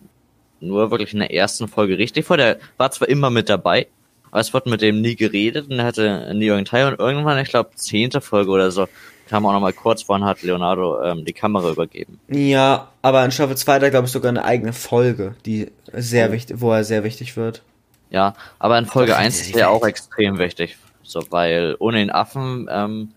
nur 0.60 0.92
wirklich 0.92 1.14
in 1.14 1.20
der 1.20 1.34
ersten 1.34 1.68
Folge 1.68 1.98
richtig 1.98 2.26
vor. 2.26 2.38
Der 2.38 2.58
war 2.78 2.92
zwar 2.92 3.08
immer 3.10 3.30
mit 3.30 3.50
dabei, 3.50 3.88
aber 4.32 4.40
es 4.40 4.54
wurde 4.54 4.70
mit 4.70 4.82
dem 4.82 5.02
nie 5.02 5.16
geredet 5.16 5.70
und 5.70 5.80
er 5.80 5.86
hatte 5.86 6.32
nie 6.34 6.46
irgendeinen 6.46 6.66
Teil 6.66 6.88
und 6.88 7.00
irgendwann, 7.00 7.38
ich 7.40 7.50
glaube, 7.50 7.72
zehnte 7.76 8.22
Folge 8.22 8.52
oder 8.52 8.72
so, 8.72 8.88
kam 9.30 9.46
auch 9.46 9.54
nochmal 9.54 9.74
kurz 9.74 10.04
vor 10.04 10.16
und 10.16 10.26
hat 10.26 10.42
Leonardo 10.44 11.02
ähm, 11.04 11.26
die 11.26 11.34
Kamera 11.34 11.70
übergeben. 11.72 12.20
Ja, 12.30 12.90
aber 13.02 13.24
in 13.26 13.32
Staffel 13.32 13.58
2 13.58 13.74
hat 13.76 13.84
er, 13.84 13.90
glaube 13.92 14.06
ich, 14.06 14.12
sogar 14.12 14.30
eine 14.30 14.44
eigene 14.46 14.74
Folge, 14.74 15.36
die 15.46 15.72
sehr 15.94 16.30
Oh. 16.30 16.32
wichtig, 16.34 16.62
wo 16.62 16.72
er 16.72 16.84
sehr 16.84 17.04
wichtig 17.04 17.36
wird. 17.38 17.64
Ja, 18.10 18.36
aber 18.60 18.78
in 18.78 18.86
Folge 18.86 19.12
Doch, 19.14 19.20
1 19.20 19.42
die 19.44 19.50
ist 19.52 19.56
er 19.58 19.70
auch 19.70 19.86
extrem 19.86 20.38
wichtig. 20.38 20.78
So, 21.04 21.22
weil 21.32 21.76
ohne 21.80 21.98
den 21.98 22.12
Affen 22.12 22.68
ähm, 22.72 23.12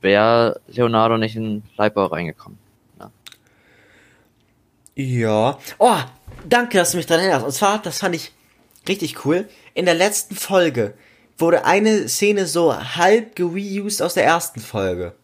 wäre 0.00 0.60
Leonardo 0.68 1.16
nicht 1.18 1.36
in 1.36 1.62
Leibau 1.76 2.06
reingekommen. 2.06 2.58
Ja. 4.96 5.58
Oh, 5.78 5.96
danke, 6.48 6.78
dass 6.78 6.92
du 6.92 6.96
mich 6.98 7.06
dran 7.06 7.18
erinnerst. 7.20 7.44
Und 7.44 7.52
zwar, 7.52 7.80
das 7.82 7.98
fand 7.98 8.14
ich 8.14 8.32
richtig 8.88 9.24
cool. 9.24 9.48
In 9.74 9.86
der 9.86 9.94
letzten 9.94 10.36
Folge 10.36 10.94
wurde 11.36 11.64
eine 11.64 12.08
Szene 12.08 12.46
so 12.46 12.72
halb 12.96 13.34
gereused 13.34 14.02
aus 14.02 14.14
der 14.14 14.24
ersten 14.24 14.60
Folge. 14.60 15.14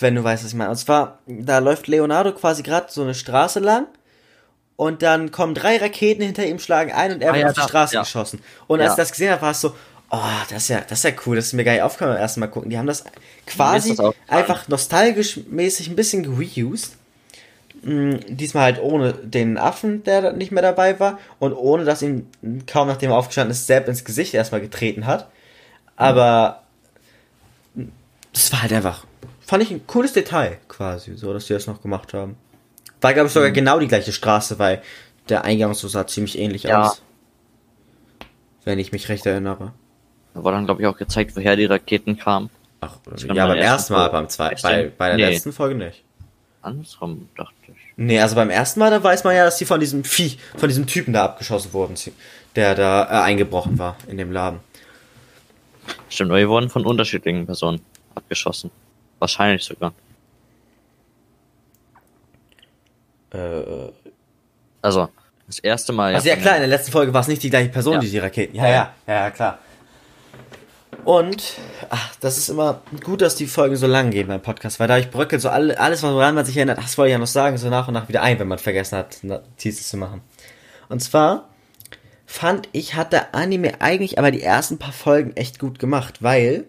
Wenn 0.00 0.14
du 0.14 0.24
weißt, 0.24 0.42
was 0.44 0.50
ich 0.50 0.56
meine. 0.56 0.70
Und 0.70 0.76
zwar, 0.76 1.18
da 1.26 1.58
läuft 1.58 1.86
Leonardo 1.86 2.32
quasi 2.32 2.62
gerade 2.62 2.86
so 2.90 3.02
eine 3.02 3.14
Straße 3.14 3.60
lang. 3.60 3.86
Und 4.76 5.00
dann 5.02 5.30
kommen 5.30 5.54
drei 5.54 5.78
Raketen 5.78 6.22
hinter 6.22 6.44
ihm, 6.44 6.58
schlagen 6.58 6.92
ein 6.92 7.12
und 7.14 7.22
er 7.22 7.30
Ah, 7.30 7.34
wird 7.34 7.42
ja, 7.44 7.48
auf 7.50 7.54
die 7.54 7.62
Straße 7.62 7.94
ja. 7.94 8.02
geschossen. 8.02 8.40
Und 8.66 8.80
als 8.80 8.88
Ja. 8.88 8.92
ich 8.92 8.96
das 8.98 9.12
gesehen 9.12 9.30
habe, 9.32 9.40
war 9.42 9.52
es 9.52 9.60
so, 9.62 9.74
oh, 10.10 10.18
das 10.50 10.64
ist 10.64 10.68
ja, 10.68 10.80
das 10.82 10.98
ist 10.98 11.04
ja 11.04 11.10
cool, 11.24 11.36
das 11.36 11.46
ist 11.46 11.52
mir 11.54 11.64
gar 11.64 11.72
nicht 11.72 11.82
aufgefallen 11.82 12.12
beim 12.12 12.20
ersten 12.20 12.40
Mal 12.40 12.48
gucken. 12.48 12.68
Die 12.68 12.76
haben 12.76 12.86
das 12.86 13.04
quasi 13.46 13.96
das 13.96 14.14
einfach 14.28 14.68
nostalgisch 14.68 15.40
mäßig 15.48 15.88
ein 15.88 15.96
bisschen 15.96 16.22
gereused. 16.24 16.96
Mm, 17.82 18.16
Diesmal 18.28 18.64
halt 18.64 18.80
ohne 18.82 19.14
den 19.14 19.56
Affen, 19.56 20.02
der 20.04 20.32
nicht 20.32 20.52
mehr 20.52 20.62
dabei 20.62 21.00
war 21.00 21.18
und 21.38 21.54
ohne, 21.54 21.84
dass 21.84 22.02
ihm 22.02 22.26
kaum 22.66 22.88
nachdem 22.88 23.10
er 23.12 23.16
aufgestanden 23.16 23.52
ist, 23.52 23.66
Sepp 23.66 23.88
ins 23.88 24.04
Gesicht 24.04 24.34
erstmal 24.34 24.60
getreten 24.60 25.06
hat. 25.06 25.30
Aber 25.96 26.62
das 28.34 28.52
war 28.52 28.62
halt 28.62 28.72
einfach, 28.74 29.06
fand 29.46 29.62
ich 29.62 29.70
ein 29.70 29.86
cooles 29.86 30.12
Detail 30.12 30.58
quasi, 30.68 31.14
so 31.16 31.32
dass 31.32 31.46
die 31.46 31.52
das 31.54 31.66
noch 31.66 31.80
gemacht 31.82 32.12
haben. 32.14 32.36
War, 33.00 33.14
glaube 33.14 33.28
ich, 33.28 33.32
sogar 33.32 33.50
genau 33.50 33.78
die 33.78 33.88
gleiche 33.88 34.12
Straße, 34.12 34.58
weil 34.58 34.82
der 35.28 35.44
Eingang 35.44 35.74
so 35.74 35.88
sah 35.88 36.06
ziemlich 36.06 36.38
ähnlich 36.38 36.64
Ja. 36.64 36.82
aus. 36.88 37.02
Wenn 38.64 38.78
ich 38.78 38.92
mich 38.92 39.08
recht 39.08 39.24
erinnere. 39.26 39.72
Da 40.34 40.44
war 40.44 40.52
dann, 40.52 40.66
glaube 40.66 40.82
ich, 40.82 40.88
auch 40.88 40.96
gezeigt, 40.96 41.36
woher 41.36 41.56
die 41.56 41.66
Raketen 41.66 42.18
kamen. 42.18 42.50
Ach, 42.80 42.96
ja, 43.32 43.46
beim 43.46 43.56
ersten 43.58 43.92
Mal, 43.94 44.00
mal- 44.00 44.08
beim 44.08 44.28
zweiten, 44.28 44.60
bei, 44.62 44.92
bei 44.96 45.08
der 45.08 45.16
Nee. 45.16 45.32
letzten 45.34 45.52
Folge 45.52 45.74
nicht. 45.76 46.02
Andersrum, 46.62 47.28
dachte 47.36 47.54
ich. 47.68 47.74
Nee, 47.96 48.20
also 48.20 48.34
beim 48.34 48.50
ersten 48.50 48.80
Mal, 48.80 48.90
da 48.90 49.02
weiß 49.02 49.24
man 49.24 49.34
ja, 49.36 49.44
dass 49.44 49.56
die 49.56 49.64
von 49.64 49.80
diesem 49.80 50.04
Vieh, 50.04 50.36
von 50.56 50.68
diesem 50.68 50.86
Typen 50.86 51.12
da 51.14 51.24
abgeschossen 51.24 51.72
wurden, 51.72 51.94
der 52.56 52.74
da 52.74 53.04
äh, 53.04 53.22
eingebrochen 53.22 53.78
war 53.78 53.96
in 54.08 54.18
dem 54.18 54.32
Laden. 54.32 54.60
Stimmt, 56.08 56.30
aber 56.30 56.40
die 56.40 56.48
wurden 56.48 56.68
von 56.68 56.84
unterschiedlichen 56.84 57.46
Personen 57.46 57.80
abgeschossen. 58.14 58.70
Wahrscheinlich 59.18 59.64
sogar. 59.64 59.92
Äh, 63.32 63.88
Also, 64.82 65.08
das 65.46 65.58
erste 65.58 65.92
Mal. 65.92 66.14
also 66.14 66.28
ja 66.28 66.36
klar, 66.36 66.54
in 66.56 66.60
der 66.60 66.68
letzten 66.68 66.92
Folge 66.92 67.12
war 67.12 67.20
es 67.22 67.28
nicht 67.28 67.42
die 67.42 67.50
gleiche 67.50 67.70
Person, 67.70 67.94
Ja. 67.94 67.98
die 68.00 68.10
die 68.10 68.18
Raketen. 68.18 68.56
Ja, 68.56 68.68
ja, 68.68 68.94
ja, 69.06 69.14
ja, 69.14 69.30
klar. 69.30 69.58
Und, 71.04 71.54
ach, 71.90 72.16
das 72.20 72.36
ist 72.36 72.48
immer 72.48 72.82
gut, 73.04 73.20
dass 73.20 73.36
die 73.36 73.46
Folgen 73.46 73.76
so 73.76 73.86
lang 73.86 74.10
gehen 74.10 74.26
beim 74.28 74.40
Podcast, 74.42 74.80
weil 74.80 74.88
dadurch 74.88 75.10
bröckelt 75.10 75.40
so 75.40 75.48
alle, 75.48 75.78
alles, 75.78 76.02
woran 76.02 76.34
man 76.34 76.44
sich 76.44 76.56
erinnert, 76.56 76.78
ach, 76.80 76.84
das 76.84 76.98
wollte 76.98 77.08
ich 77.10 77.12
ja 77.12 77.18
noch 77.18 77.26
sagen, 77.28 77.56
so 77.58 77.68
nach 77.68 77.86
und 77.88 77.94
nach 77.94 78.08
wieder 78.08 78.22
ein, 78.22 78.38
wenn 78.38 78.48
man 78.48 78.58
vergessen 78.58 78.98
hat, 78.98 79.18
Notizen 79.22 79.84
zu 79.84 79.96
machen. 79.98 80.20
Und 80.88 81.00
zwar 81.02 81.48
fand 82.26 82.68
ich, 82.72 82.94
hat 82.94 83.12
der 83.12 83.34
Anime 83.36 83.80
eigentlich 83.80 84.18
aber 84.18 84.30
die 84.32 84.42
ersten 84.42 84.78
paar 84.78 84.92
Folgen 84.92 85.36
echt 85.36 85.58
gut 85.60 85.78
gemacht, 85.78 86.22
weil 86.22 86.64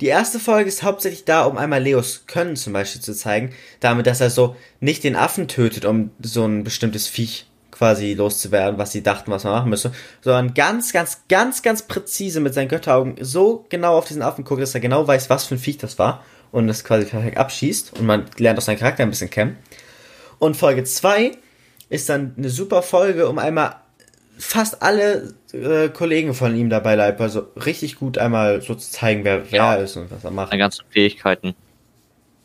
die 0.00 0.06
erste 0.06 0.38
Folge 0.38 0.68
ist 0.68 0.82
hauptsächlich 0.82 1.24
da, 1.24 1.44
um 1.44 1.56
einmal 1.56 1.82
Leos 1.82 2.24
Können 2.26 2.56
zum 2.56 2.72
Beispiel 2.72 3.00
zu 3.00 3.14
zeigen, 3.14 3.52
damit, 3.80 4.06
dass 4.06 4.20
er 4.20 4.30
so 4.30 4.56
nicht 4.80 5.04
den 5.04 5.16
Affen 5.16 5.48
tötet, 5.48 5.84
um 5.84 6.10
so 6.20 6.44
ein 6.44 6.64
bestimmtes 6.64 7.08
Viech 7.08 7.46
quasi 7.70 8.14
loszuwerden, 8.14 8.78
was 8.78 8.92
sie 8.92 9.02
dachten, 9.02 9.30
was 9.30 9.44
man 9.44 9.52
machen 9.52 9.70
müsse, 9.70 9.92
sondern 10.22 10.54
ganz, 10.54 10.92
ganz, 10.92 11.22
ganz, 11.28 11.62
ganz 11.62 11.82
präzise 11.82 12.40
mit 12.40 12.54
seinen 12.54 12.68
Götteraugen 12.68 13.16
so 13.20 13.66
genau 13.68 13.98
auf 13.98 14.06
diesen 14.06 14.22
Affen 14.22 14.44
guckt, 14.44 14.62
dass 14.62 14.74
er 14.74 14.80
genau 14.80 15.06
weiß, 15.06 15.28
was 15.28 15.44
für 15.44 15.56
ein 15.56 15.58
Viech 15.58 15.78
das 15.78 15.98
war 15.98 16.24
und 16.52 16.68
das 16.68 16.84
quasi 16.84 17.04
perfekt 17.04 17.36
abschießt 17.36 17.98
und 17.98 18.06
man 18.06 18.24
lernt 18.38 18.58
auch 18.58 18.62
seinen 18.62 18.78
Charakter 18.78 19.02
ein 19.02 19.10
bisschen 19.10 19.30
kennen. 19.30 19.58
Und 20.38 20.56
Folge 20.56 20.84
2 20.84 21.32
ist 21.88 22.08
dann 22.08 22.34
eine 22.36 22.48
super 22.48 22.82
Folge, 22.82 23.28
um 23.28 23.38
einmal 23.38 23.76
fast 24.38 24.82
alle 24.82 25.34
äh, 25.52 25.88
Kollegen 25.88 26.34
von 26.34 26.54
ihm 26.56 26.68
dabei 26.70 26.94
Leib, 26.94 27.20
also 27.20 27.46
richtig 27.56 27.96
gut 27.96 28.18
einmal 28.18 28.60
so 28.62 28.74
zu 28.74 28.90
zeigen, 28.90 29.24
wer 29.24 29.50
wer 29.50 29.56
Ja. 29.58 29.74
er 29.76 29.84
ist 29.84 29.96
und 29.96 30.10
was 30.10 30.24
er 30.24 30.30
macht. 30.30 30.50
seine 30.50 30.60
ganzen 30.60 30.84
Fähigkeiten. 30.90 31.54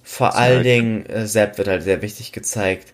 Vor 0.03 0.35
allen. 0.35 0.63
Dingen 0.63 1.05
äh, 1.05 1.27
Sepp 1.27 1.57
wird 1.57 1.67
halt 1.67 1.83
sehr 1.83 2.01
wichtig 2.01 2.31
gezeigt. 2.31 2.93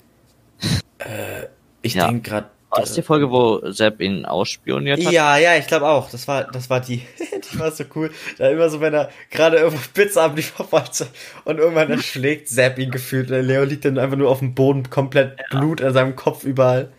Äh, 1.00 1.48
ich 1.82 1.93
Ja. 1.95 2.08
denke 2.08 2.30
gerade. 2.30 2.48
War 2.70 2.82
das 2.82 2.93
die 2.93 3.02
Folge, 3.02 3.32
wo 3.32 3.62
Sepp 3.72 4.02
ihn 4.02 4.26
ausspioniert 4.26 5.04
hat? 5.04 5.14
Ja, 5.14 5.38
ja, 5.38 5.56
ich 5.56 5.68
glaube 5.68 5.88
auch. 5.88 6.12
Das 6.12 6.28
war, 6.28 6.43
das 6.43 6.70
war 6.70 6.82
die, 6.82 7.02
die 7.54 7.60
war 7.60 7.72
so 7.72 7.86
cool. 7.95 8.12
Da 8.38 8.50
immer 8.50 8.70
so, 8.70 8.82
wenn 8.82 8.93
er 8.93 9.10
gerade 9.32 9.58
irgendwo 9.58 9.82
Pizza 9.93 10.24
abliefern 10.26 10.68
wollte 10.72 11.08
und 11.45 11.60
irgendwann 11.60 11.89
erschlägt 11.91 12.50
Sepp 12.50 12.78
ihn 12.78 12.91
gefühlt. 12.91 13.30
Leo 13.30 13.64
liegt 13.64 13.86
dann 13.86 13.98
einfach 13.98 14.18
nur 14.18 14.30
auf 14.30 14.39
dem 14.39 14.54
Boden, 14.54 14.89
komplett 14.89 15.38
Blut 15.50 15.82
an 15.82 15.93
seinem 15.93 16.16
Kopf 16.18 16.43
überall. 16.43 16.91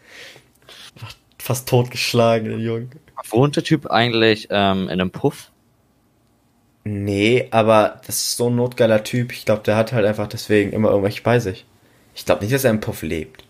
Fast 1.48 1.66
totgeschlagen, 1.66 2.50
der 2.50 2.58
Junge. 2.58 2.88
Wohnt 3.30 3.56
der 3.56 3.64
Typ 3.64 3.90
eigentlich 3.90 4.48
ähm, 4.50 4.82
in 4.82 5.00
einem 5.00 5.10
Puff? 5.10 5.50
Nee, 6.84 7.48
aber 7.52 8.02
das 8.06 8.16
ist 8.16 8.36
so 8.36 8.50
ein 8.50 8.56
notgeiler 8.56 9.02
Typ. 9.02 9.32
Ich 9.32 9.46
glaube, 9.46 9.62
der 9.62 9.74
hat 9.76 9.94
halt 9.94 10.04
einfach 10.04 10.26
deswegen 10.26 10.74
immer 10.74 10.90
irgendwelche 10.90 11.22
bei 11.22 11.38
sich. 11.38 11.64
Ich 12.14 12.26
glaube 12.26 12.42
nicht, 12.42 12.52
dass 12.52 12.64
er 12.64 12.70
im 12.70 12.80
Puff 12.80 13.00
lebt. 13.00 13.44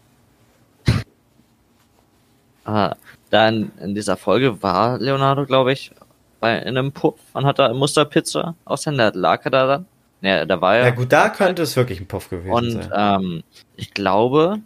Ah, 2.64 2.94
da 3.30 3.49
in, 3.49 3.72
dieser 3.96 4.16
Folge 4.16 4.62
war 4.62 5.01
Leonardo, 5.01 5.44
glaube 5.44 5.72
ich, 5.72 5.90
bei 6.38 6.57
in 6.57 6.78
einem 6.78 6.92
Puff 6.92 7.16
und 7.32 7.46
hat 7.46 7.59
da 7.59 7.74
Musterpizza 7.74 8.55
aushändigt. 8.64 9.16
Lag 9.16 9.44
er 9.44 9.51
da 9.51 9.66
dann? 9.66 9.86
Ja, 10.20 10.44
da 10.44 10.61
war 10.61 10.76
er. 10.76 10.84
Ja 10.84 10.90
gut, 10.90 11.11
da 11.11 11.30
könnte 11.30 11.62
es 11.62 11.74
wirklich 11.74 11.99
ein 11.99 12.07
Puff 12.07 12.30
gewesen 12.30 12.53
Und 12.53 12.70
sein. 12.70 12.92
ähm, 12.94 13.42
ich 13.74 13.92
glaube, 13.92 14.61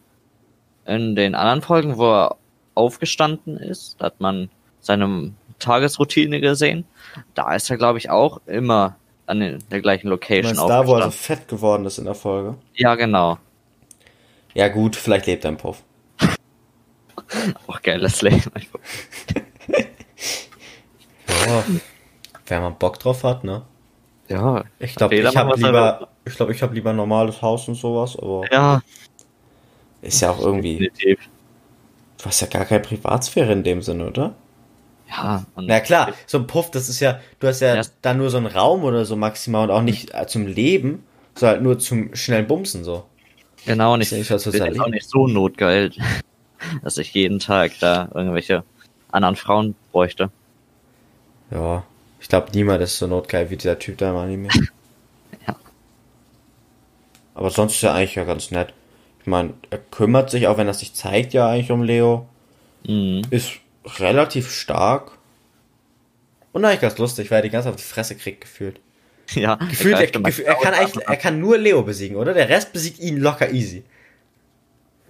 in 0.85 1.17
den 1.17 1.35
anderen 1.35 1.63
Folgen, 1.63 1.97
wo 1.97 2.13
er 2.13 2.37
aufgestanden 2.75 3.57
ist, 3.57 3.97
da 3.99 4.07
hat 4.07 4.21
man 4.21 4.51
seine 4.81 5.33
Tagesroutine 5.59 6.41
gesehen. 6.41 6.85
Da 7.35 7.55
ist 7.55 7.71
er, 7.71 7.77
glaube 7.77 7.99
ich, 7.99 8.11
auch 8.11 8.41
immer 8.47 8.97
an 9.27 9.41
den, 9.41 9.59
der 9.71 9.81
gleichen 9.81 10.09
Location 10.09 10.57
meinst 10.57 10.69
da, 10.69 10.87
wo 10.87 10.97
er 10.97 11.05
so 11.05 11.11
fett 11.11 11.49
geworden 11.49 11.85
ist 11.87 11.99
in 11.99 12.05
der 12.05 12.15
Folge? 12.15 12.57
Ja, 12.75 12.95
genau. 12.95 13.39
Ja 14.55 14.69
gut, 14.69 14.97
vielleicht 14.97 15.27
lebt 15.27 15.45
er 15.45 15.51
im 15.51 15.57
Puff. 15.57 15.83
Auch 17.67 17.81
geiles 17.81 18.21
Leben. 18.23 18.53
Ja, 21.47 21.65
wenn 22.47 22.63
man 22.63 22.77
Bock 22.77 22.99
drauf 22.99 23.25
hat, 23.25 23.45
ne? 23.45 23.63
Ja, 24.29 24.65
Ich 24.79 24.95
glaube, 24.95 25.17
ich 25.17 25.37
habe 25.37 25.51
er 25.51 25.57
lieber, 25.57 26.09
ich 26.25 26.37
glaube, 26.37 26.53
ich 26.53 26.63
habe 26.63 26.75
lieber 26.75 26.91
ein 26.91 26.97
normales 26.97 27.43
Haus 27.43 27.69
und 27.69 27.75
sowas, 27.75 28.17
aber 28.17 28.45
ja, 28.51 28.83
ist 30.01 30.21
ja 30.21 30.31
auch 30.31 30.41
irgendwie, 30.41 30.79
definitiv. 30.79 31.29
Du 32.23 32.27
hast 32.27 32.41
ja 32.41 32.47
gar 32.47 32.65
keine 32.65 32.81
Privatsphäre 32.81 33.53
in 33.53 33.63
dem 33.65 33.83
Sinne, 33.83 34.07
oder? 34.09 34.35
Ja, 35.09 35.45
und 35.57 35.67
Na 35.67 35.81
klar, 35.81 36.13
so 36.27 36.39
ein 36.39 36.47
Puff, 36.47 36.71
das 36.71 36.89
ist 36.89 37.01
ja, 37.01 37.21
du 37.41 37.49
hast 37.49 37.61
ja 37.61 37.75
Ja. 37.75 37.83
da 38.01 38.15
nur 38.15 38.31
so 38.31 38.39
einen 38.39 38.47
Raum 38.47 38.85
oder 38.85 39.05
so 39.05 39.17
maximal 39.17 39.69
und 39.69 39.77
auch 39.77 39.83
nicht 39.83 40.15
äh, 40.15 40.27
zum 40.27 40.47
Leben, 40.47 41.05
sondern 41.35 41.57
halt 41.57 41.63
nur 41.65 41.79
zum 41.79 42.15
schnellen 42.15 42.47
Bumsen 42.47 42.85
so. 42.85 43.05
Genau, 43.67 43.95
und 43.95 44.01
Ist 44.01 44.13
ich 44.13 44.29
bin 44.29 44.39
jetzt 44.39 44.81
auch 44.81 44.89
nicht 44.89 45.09
so 45.09 45.27
notgeil, 45.27 45.93
dass 46.83 46.99
ich 46.99 47.13
jeden 47.15 47.39
Tag 47.41 47.73
da 47.81 48.09
irgendwelche 48.15 48.65
anderen 49.11 49.37
Frauen 49.37 49.75
bräuchte. 49.93 50.31
Ja, 51.51 51.85
ich 52.21 52.29
glaube, 52.29 52.49
niemand 52.55 52.81
ist 52.83 52.99
so 52.99 53.07
notgeil 53.07 53.51
wie 53.51 53.57
dieser 53.57 53.79
Typ 53.79 53.99
da 53.99 54.11
im 54.11 54.17
Anime. 54.17 54.49
Ja. 55.47 55.57
Aber 57.35 57.51
sonst 57.51 57.75
ist 57.77 57.83
er 57.83 57.95
eigentlich 57.95 58.15
ja 58.15 58.25
ganz 58.25 58.51
nett. 58.51 58.73
Ich 59.23 59.27
meine, 59.29 59.55
er 59.71 59.79
kümmert 59.79 60.31
sich, 60.31 60.49
auch 60.49 60.59
wenn 60.59 60.67
er 60.67 60.75
sich 60.75 60.95
zeigt, 60.95 61.33
ja 61.33 61.49
eigentlich 61.49 61.71
um 61.71 61.83
Leo. 61.83 62.27
Mhm. 62.87 63.23
Ist 63.31 63.53
relativ 63.99 64.51
stark. 64.51 65.13
Und 66.53 66.65
eigentlich 66.65 66.81
ganz 66.81 66.99
lustig, 66.99 67.31
weil 67.31 67.39
er 67.39 67.43
die 67.43 67.51
ganze 67.51 67.67
Zeit 67.67 67.75
auf 67.75 67.81
die 67.81 67.87
Fresse 67.87 68.17
kriegt, 68.17 68.43
gefühlt. 68.43 68.81
Ja, 69.35 69.55
Gefühlt, 69.55 69.99
er, 69.99 70.09
gefühlt, 70.09 70.47
er 70.47 70.57
kann 70.57 70.75
eigentlich, 70.75 71.07
er 71.07 71.17
kann 71.17 71.41
nur 71.41 71.57
Leo 71.57 71.83
besiegen, 71.83 72.17
oder? 72.17 72.35
Der 72.35 72.51
Rest 72.51 72.73
besiegt 72.73 72.99
ihn 72.99 73.17
locker 73.17 73.51
easy. 73.51 73.83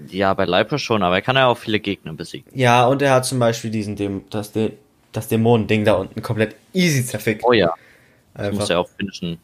Ja, 0.08 0.32
bei 0.34 0.44
Leipo 0.44 0.78
schon, 0.78 1.02
aber 1.02 1.16
er 1.16 1.22
kann 1.22 1.34
ja 1.34 1.48
auch 1.48 1.58
viele 1.58 1.80
Gegner 1.80 2.12
besiegen. 2.12 2.46
Ja, 2.54 2.86
und 2.86 3.02
er 3.02 3.14
hat 3.14 3.24
zum 3.24 3.38
Beispiel 3.40 3.70
diesen, 3.70 3.96
dem, 3.96 4.24
das, 4.30 4.52
das 5.10 5.28
Dämonending 5.28 5.84
da 5.84 5.94
unten 5.94 6.22
komplett 6.22 6.54
easy 6.72 7.04
zerfickt. 7.04 7.42
Oh 7.44 7.52
ja, 7.52 7.74
das 8.34 8.46
einfach. 8.46 8.60
muss 8.60 8.70
er 8.70 8.80
auch 8.80 8.88
finishen. 8.96 9.38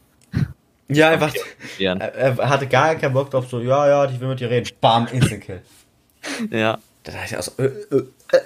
Ja, 0.89 1.09
einfach. 1.09 1.33
Er, 1.77 2.37
hatte 2.37 2.67
gar 2.67 2.95
keinen 2.95 3.13
Bock 3.13 3.31
drauf, 3.31 3.47
so, 3.49 3.59
ja, 3.59 3.87
ja, 3.87 4.05
ich 4.09 4.19
will 4.19 4.27
mit 4.27 4.39
dir 4.39 4.49
reden. 4.49 4.69
Bam, 4.81 5.07
Instant 5.07 5.43
Kill. 5.43 5.61
ja. 6.51 6.79
Da 7.03 7.11
dachte 7.11 7.25
ich 7.27 7.37
auch 7.37 7.43
so, 7.43 7.51
äh, 7.57 7.65
äh, 7.65 8.03
äh. 8.31 8.39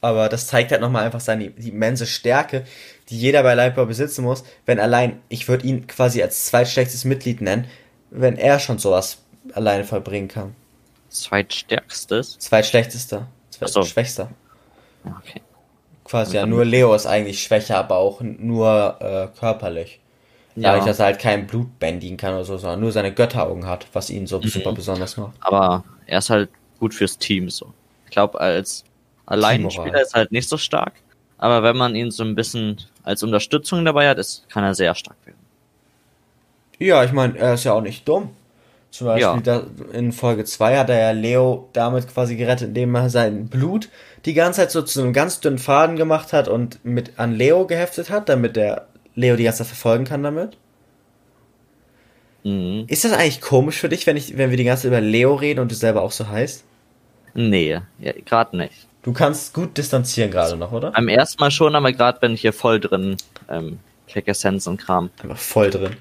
Aber 0.00 0.28
das 0.28 0.46
zeigt 0.46 0.70
halt 0.70 0.80
nochmal 0.80 1.04
einfach 1.04 1.20
seine 1.20 1.50
die 1.50 1.70
immense 1.70 2.06
Stärke, 2.06 2.64
die 3.08 3.18
jeder 3.18 3.42
bei 3.42 3.54
Lightball 3.54 3.86
besitzen 3.86 4.22
muss, 4.22 4.44
wenn 4.64 4.78
allein, 4.78 5.20
ich 5.28 5.48
würde 5.48 5.66
ihn 5.66 5.86
quasi 5.86 6.22
als 6.22 6.46
zweitstärkstes 6.46 7.04
Mitglied 7.04 7.40
nennen, 7.40 7.66
wenn 8.10 8.36
er 8.36 8.58
schon 8.58 8.78
sowas 8.78 9.18
alleine 9.52 9.84
vollbringen 9.84 10.28
kann. 10.28 10.54
Zweitstärkstes. 11.08 12.38
Zweitschlechtester. 12.38 13.28
Ach 13.60 13.68
so. 13.68 13.80
Zweitschwächster. 13.80 14.30
Okay. 15.04 15.40
Quasi, 16.04 16.36
ja, 16.36 16.46
nur 16.46 16.64
Leo 16.64 16.94
ist 16.94 17.06
eigentlich 17.06 17.42
schwächer, 17.42 17.78
aber 17.78 17.96
auch 17.96 18.20
nur 18.20 18.96
äh, 19.00 19.38
körperlich. 19.38 20.00
Dadurch, 20.56 20.86
dass 20.86 20.98
er 20.98 21.06
halt 21.06 21.18
kein 21.18 21.46
Blut 21.46 21.78
bändigen 21.78 22.16
kann 22.16 22.34
oder 22.34 22.44
so, 22.44 22.56
sondern 22.56 22.80
nur 22.80 22.90
seine 22.90 23.12
Götteraugen 23.12 23.66
hat, 23.66 23.86
was 23.92 24.08
ihn 24.08 24.26
so 24.26 24.40
super 24.42 24.72
besonders 24.72 25.16
macht. 25.16 25.34
Aber 25.40 25.84
er 26.06 26.18
ist 26.18 26.30
halt 26.30 26.48
gut 26.80 26.94
fürs 26.94 27.18
Team 27.18 27.50
so. 27.50 27.72
Ich 28.06 28.10
glaube, 28.10 28.40
als 28.40 28.84
Alleinspieler 29.26 30.00
ist 30.00 30.14
er 30.14 30.20
halt 30.20 30.32
nicht 30.32 30.48
so 30.48 30.56
stark. 30.56 30.94
Aber 31.38 31.62
wenn 31.62 31.76
man 31.76 31.94
ihn 31.94 32.10
so 32.10 32.24
ein 32.24 32.34
bisschen 32.34 32.78
als 33.02 33.22
Unterstützung 33.22 33.84
dabei 33.84 34.08
hat, 34.08 34.18
ist, 34.18 34.48
kann 34.48 34.64
er 34.64 34.74
sehr 34.74 34.94
stark 34.94 35.16
werden. 35.26 35.36
Ja, 36.78 37.04
ich 37.04 37.12
meine, 37.12 37.36
er 37.38 37.54
ist 37.54 37.64
ja 37.64 37.72
auch 37.72 37.82
nicht 37.82 38.08
dumm. 38.08 38.30
Zum 38.90 39.08
Beispiel 39.08 39.22
Ja. 39.22 39.40
da, 39.40 39.62
in 39.92 40.12
Folge 40.12 40.44
2 40.44 40.78
hat 40.78 40.88
er 40.88 40.98
ja 40.98 41.10
Leo 41.10 41.68
damit 41.74 42.08
quasi 42.08 42.36
gerettet, 42.36 42.68
indem 42.68 42.94
er 42.94 43.10
sein 43.10 43.48
Blut 43.48 43.90
die 44.24 44.32
ganze 44.32 44.60
Zeit 44.62 44.70
so 44.70 44.80
zu 44.82 45.02
einem 45.02 45.12
ganz 45.12 45.40
dünnen 45.40 45.58
Faden 45.58 45.96
gemacht 45.96 46.32
hat 46.32 46.48
und 46.48 46.82
mit 46.84 47.18
an 47.18 47.34
Leo 47.34 47.66
geheftet 47.66 48.08
hat, 48.08 48.28
damit 48.30 48.56
der 48.56 48.86
Leo 49.16 49.34
die 49.34 49.44
ganze 49.44 49.58
Zeit 49.58 49.66
verfolgen 49.66 50.04
kann 50.04 50.22
damit. 50.22 50.56
Mhm. 52.44 52.84
Ist 52.86 53.04
das 53.04 53.12
eigentlich 53.12 53.40
komisch 53.40 53.78
für 53.78 53.88
dich, 53.88 54.06
wenn 54.06 54.16
ich, 54.16 54.38
wenn 54.38 54.50
wir 54.50 54.56
die 54.56 54.64
ganze 54.64 54.82
Zeit 54.82 54.90
über 54.90 55.00
Leo 55.00 55.34
reden 55.34 55.60
und 55.60 55.70
du 55.70 55.74
selber 55.74 56.02
auch 56.02 56.12
so 56.12 56.28
heißt? 56.28 56.64
Nee, 57.34 57.80
ja, 57.98 58.12
gerade 58.24 58.56
nicht. 58.56 58.86
Du 59.02 59.12
kannst 59.12 59.52
gut 59.52 59.76
distanzieren 59.76 60.30
gerade 60.30 60.56
noch, 60.56 60.72
oder? 60.72 60.92
Beim 60.92 61.08
ersten 61.08 61.40
Mal 61.40 61.50
schon, 61.50 61.74
aber 61.74 61.92
gerade 61.92 62.20
bin 62.20 62.34
ich 62.34 62.42
hier 62.42 62.52
voll 62.52 62.78
drin. 62.78 63.16
Ähm, 63.48 63.78
Check 64.06 64.28
Essence 64.28 64.66
und 64.66 64.78
Kram. 64.78 65.10
Einfach 65.22 65.36
voll 65.36 65.70
drin. 65.70 65.96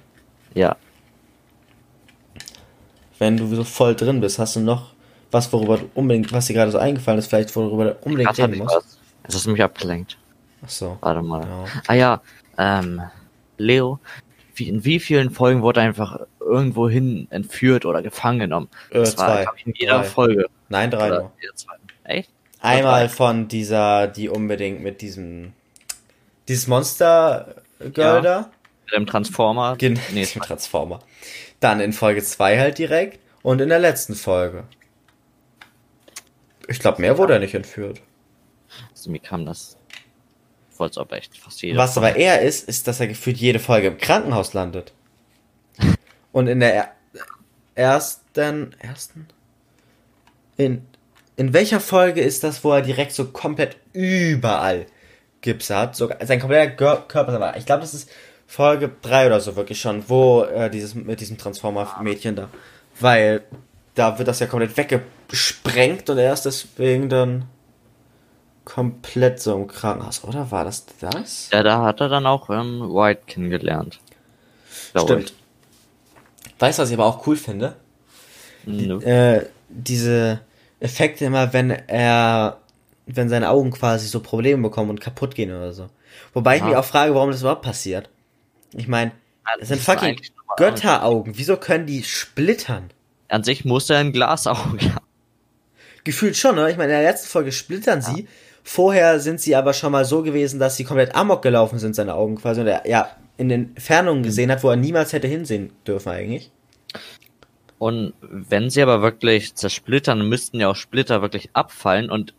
Ja. 0.54 0.78
wenn 3.18 3.38
du 3.38 3.54
so 3.56 3.64
voll 3.64 3.96
drin 3.96 4.22
bist, 4.22 4.40
hast 4.40 4.56
du 4.56 4.60
noch 4.60 4.94
was, 5.32 5.52
worüber 5.52 5.78
du 5.78 5.90
unbedingt, 5.96 6.32
was 6.32 6.46
dir 6.46 6.54
gerade 6.54 6.72
so 6.72 6.78
eingefallen 6.78 7.20
ist, 7.20 7.28
vielleicht 7.28 7.56
worüber 7.56 7.86
du 7.86 7.98
unbedingt 8.04 8.38
reden 8.38 8.60
musst? 8.60 9.00
Es 9.24 9.36
ist 9.36 9.48
mich 9.48 9.62
abgelenkt. 9.62 10.18
Ach 10.64 10.70
so. 10.70 10.98
Warte 11.02 11.22
mal. 11.22 11.42
Ja. 11.42 11.66
Ah 11.88 11.94
ja, 11.94 12.22
ähm, 12.58 13.02
Leo, 13.58 14.00
wie, 14.56 14.70
in 14.70 14.86
wie 14.86 15.00
vielen 15.00 15.32
Folgen 15.32 15.62
wurde 15.62 15.82
er 15.82 15.88
einfach 15.88 16.20
irgendwo 16.40 16.88
hin 16.90 17.28
entführt 17.30 17.86
oder 17.86 18.02
gefangen 18.02 18.40
genommen? 18.40 18.70
Äh, 18.90 19.00
Das 19.00 19.18
war, 19.18 19.28
zwei. 19.28 19.44
glaub 19.44 19.56
ich, 19.58 19.66
in 19.68 19.74
jeder 19.76 19.98
Drei. 20.00 20.04
Folge. 20.04 20.46
Nein, 20.70 20.92
drei 20.92 21.08
Oder 21.08 21.20
nur. 21.20 21.32
Echt? 22.04 22.30
Einmal 22.62 23.10
von 23.10 23.48
dieser, 23.48 24.08
die 24.08 24.30
unbedingt 24.30 24.82
mit 24.82 25.02
diesem, 25.02 25.54
dieses 26.48 26.68
Monster-Girl 26.68 27.94
Ja. 28.16 28.22
da. 28.22 28.50
Mit 28.86 28.94
dem 28.96 29.06
Transformer? 29.08 29.76
Gen 29.78 29.94
Nee, 29.94 30.00
nee, 30.14 30.26
Transformer. 30.26 31.00
Dann 31.60 31.80
in 31.80 31.92
Folge 31.94 32.24
2 32.24 32.60
halt 32.60 32.78
direkt 32.78 33.20
und 33.44 33.60
in 33.62 33.70
der 33.70 33.80
letzten 33.80 34.16
Folge. 34.16 34.64
Ich 36.68 36.80
glaube, 36.80 37.02
mehr 37.02 37.18
wurde 37.18 37.34
er 37.34 37.40
nicht 37.40 37.54
entführt. 37.54 38.02
also, 38.92 39.10
mir 39.12 39.20
kam 39.20 39.46
das 39.46 39.78
als 40.84 40.98
ob 40.98 41.12
echt 41.12 41.38
fast 41.38 41.62
jede 41.62 41.78
Was 41.78 41.98
aber 41.98 42.16
eher 42.16 42.42
ist, 42.42 42.68
ist, 42.68 42.88
dass 42.88 43.00
er 43.00 43.08
gefühlt 43.08 43.38
jede 43.38 43.60
Folge 43.60 43.88
im 43.88 43.98
Krankenhaus 43.98 44.54
landet. 44.54 44.94
Und 46.32 46.48
in 46.48 46.60
der 46.60 46.74
er 46.74 46.92
ersten, 47.76 48.74
ersten? 48.80 49.28
In, 50.58 50.86
in 51.36 51.54
welcher 51.54 51.80
Folge 51.80 52.22
ist 52.22 52.44
das, 52.44 52.64
wo 52.64 52.72
er 52.72 52.82
direkt 52.82 53.12
so 53.12 53.26
komplett 53.26 53.78
überall 53.94 54.86
Gips 55.42 55.70
hat? 55.70 55.96
So, 55.96 56.10
sein 56.24 56.40
kompletter 56.40 56.72
Körper, 56.72 57.34
aber 57.34 57.58
ich 57.58 57.66
glaube, 57.66 57.82
das 57.82 57.94
ist 57.94 58.10
Folge 58.48 58.92
3 59.02 59.28
oder 59.28 59.42
so 59.42 59.56
wirklich 59.56 59.82
schon, 59.82 60.08
wo 60.08 60.44
äh, 60.44 60.70
dieses 60.70 60.96
mit 60.96 61.20
diesem 61.20 61.38
Transformer-Mädchen 61.38 62.36
da. 62.36 62.50
Weil 63.00 63.44
da 63.96 64.18
wird 64.18 64.28
das 64.28 64.40
ja 64.40 64.48
komplett 64.48 64.78
weggesprengt 64.78 66.10
und 66.10 66.18
er 66.18 66.34
ist 66.34 66.46
deswegen 66.46 67.10
dann 67.10 67.46
komplett 68.66 69.40
so 69.40 69.56
im 69.56 69.68
Krankenhaus, 69.68 70.24
oder? 70.24 70.52
War 70.52 70.66
das 70.66 70.86
das? 71.00 71.50
Ja, 71.52 71.64
da 71.64 71.84
hat 71.84 72.02
er 72.02 72.10
dann 72.10 72.26
auch 72.26 72.50
ähm, 72.50 72.82
White 72.82 73.22
kennengelernt. 73.28 74.00
Stimmt. 74.98 75.34
Weißt 76.60 76.80
du, 76.80 76.84
was 76.84 76.90
ich 76.90 76.96
aber 76.96 77.06
auch 77.06 77.26
cool 77.28 77.36
finde? 77.38 77.76
Ich. 78.66 78.88
Nö. 78.88 79.00
Äh, 79.02 79.48
diese 79.70 80.42
Effekte 80.80 81.26
immer, 81.26 81.54
wenn 81.54 81.70
er, 81.70 82.58
wenn 83.06 83.30
seine 83.30 83.50
Augen 83.50 83.72
quasi 83.72 84.08
so 84.08 84.20
Probleme 84.20 84.64
bekommen 84.64 84.90
und 84.90 85.02
kaputt 85.02 85.36
gehen 85.36 85.52
oder 85.56 85.74
so. 85.74 85.90
Wobei 86.34 86.56
ich 86.56 86.62
Ja. 86.62 86.68
mich 86.68 86.76
auch 86.76 86.86
frage, 86.86 87.14
warum 87.14 87.32
das 87.32 87.42
überhaupt 87.42 87.62
passiert. 87.62 88.10
Ich 88.74 88.88
meine, 88.88 89.12
das 89.60 89.70
sind 89.70 89.82
fucking. 89.82 90.20
Götteraugen. 90.58 91.38
Wieso 91.38 91.58
können 91.58 91.86
die 91.86 92.04
splittern? 92.04 92.90
An 93.28 93.44
sich 93.44 93.66
muss 93.66 93.90
er 93.90 93.98
ein 94.00 94.14
Glasauge 94.14 94.96
haben. 94.96 95.06
Gefühlt 96.06 96.38
schon, 96.38 96.56
ne? 96.56 96.70
Ich 96.72 96.78
meine, 96.78 96.94
in 96.94 97.00
der 97.02 97.12
letzten 97.12 97.28
Folge 97.28 97.52
splittern 97.52 98.02
sie. 98.02 98.28
Vorher 98.68 99.20
sind 99.20 99.40
sie 99.40 99.56
aber 99.56 99.74
schon 99.74 99.92
mal 99.92 100.06
so 100.06 100.24
gewesen, 100.24 100.60
dass 100.60 100.76
sie 100.76 100.84
komplett 100.86 101.16
amok 101.16 101.44
gelaufen 101.44 101.78
sind, 101.78 101.96
seine 101.96 102.16
Augen 102.16 102.36
quasi. 102.36 102.62
Und 102.62 102.68
er 102.68 102.88
ja 102.88 103.08
in 103.38 103.48
den 103.48 103.70
Entfernungen 103.76 104.24
gesehen 104.24 104.52
hat, 104.52 104.64
wo 104.64 104.70
er 104.72 104.76
niemals 104.76 105.14
hätte 105.14 105.28
hinsehen 105.28 105.72
dürfen 105.86 106.10
eigentlich. 106.10 106.52
Und 107.78 108.14
wenn 108.22 108.72
sie 108.72 108.82
aber 108.82 109.02
wirklich 109.04 109.54
zersplittern, 109.54 110.28
müssten 110.28 110.60
ja 110.60 110.70
auch 110.70 110.76
Splitter 110.76 111.22
wirklich 111.22 111.50
abfallen 111.54 112.10
und 112.10 112.34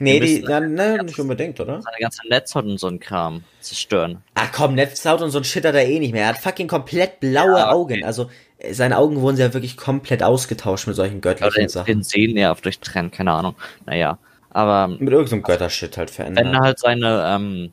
Nee, 0.00 0.20
die, 0.20 0.44
na, 0.46 0.60
na, 0.60 1.02
nicht 1.02 1.18
unbedingt, 1.18 1.58
oder? 1.58 1.82
seine 1.82 1.96
ganze 1.98 2.20
Netzhaut 2.28 2.64
und 2.64 2.78
so 2.78 2.86
ein 2.86 3.00
Kram 3.00 3.42
zerstören. 3.60 4.22
Ach 4.34 4.52
komm, 4.52 4.76
Netzhaut 4.76 5.20
und 5.22 5.30
so 5.32 5.38
ein 5.38 5.44
Shit 5.44 5.64
hat 5.64 5.74
er 5.74 5.84
eh 5.86 5.98
nicht 5.98 6.12
mehr. 6.12 6.22
Er 6.22 6.28
hat 6.28 6.38
fucking 6.38 6.68
komplett 6.68 7.18
blaue 7.18 7.58
Ja, 7.58 7.72
okay. 7.72 7.94
Augen. 7.96 8.04
Also 8.04 8.30
seine 8.70 8.96
Augen 8.96 9.20
wurden 9.20 9.36
ja 9.38 9.52
wirklich 9.52 9.76
komplett 9.76 10.22
ausgetauscht 10.22 10.86
mit 10.86 10.94
solchen 10.94 11.18
Oder 11.18 11.34
göttlichen 11.34 11.62
den, 11.62 11.68
Sachen. 11.68 11.86
den 11.86 12.02
Sehnerv 12.04 12.60
durchtrennt, 12.60 13.12
keine 13.12 13.32
Ahnung. 13.32 13.56
Naja. 13.86 14.18
Aber 14.50 14.88
Mit 14.88 15.10
irgendeinem 15.10 15.42
Göttershit 15.42 15.96
halt 15.96 16.10
wenn 16.18 16.34
verändert. 16.34 16.54
er 16.54 16.60
halt 16.60 16.78
seine 16.78 17.24
ähm, 17.26 17.72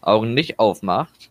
Augen 0.00 0.34
nicht 0.34 0.58
aufmacht, 0.58 1.30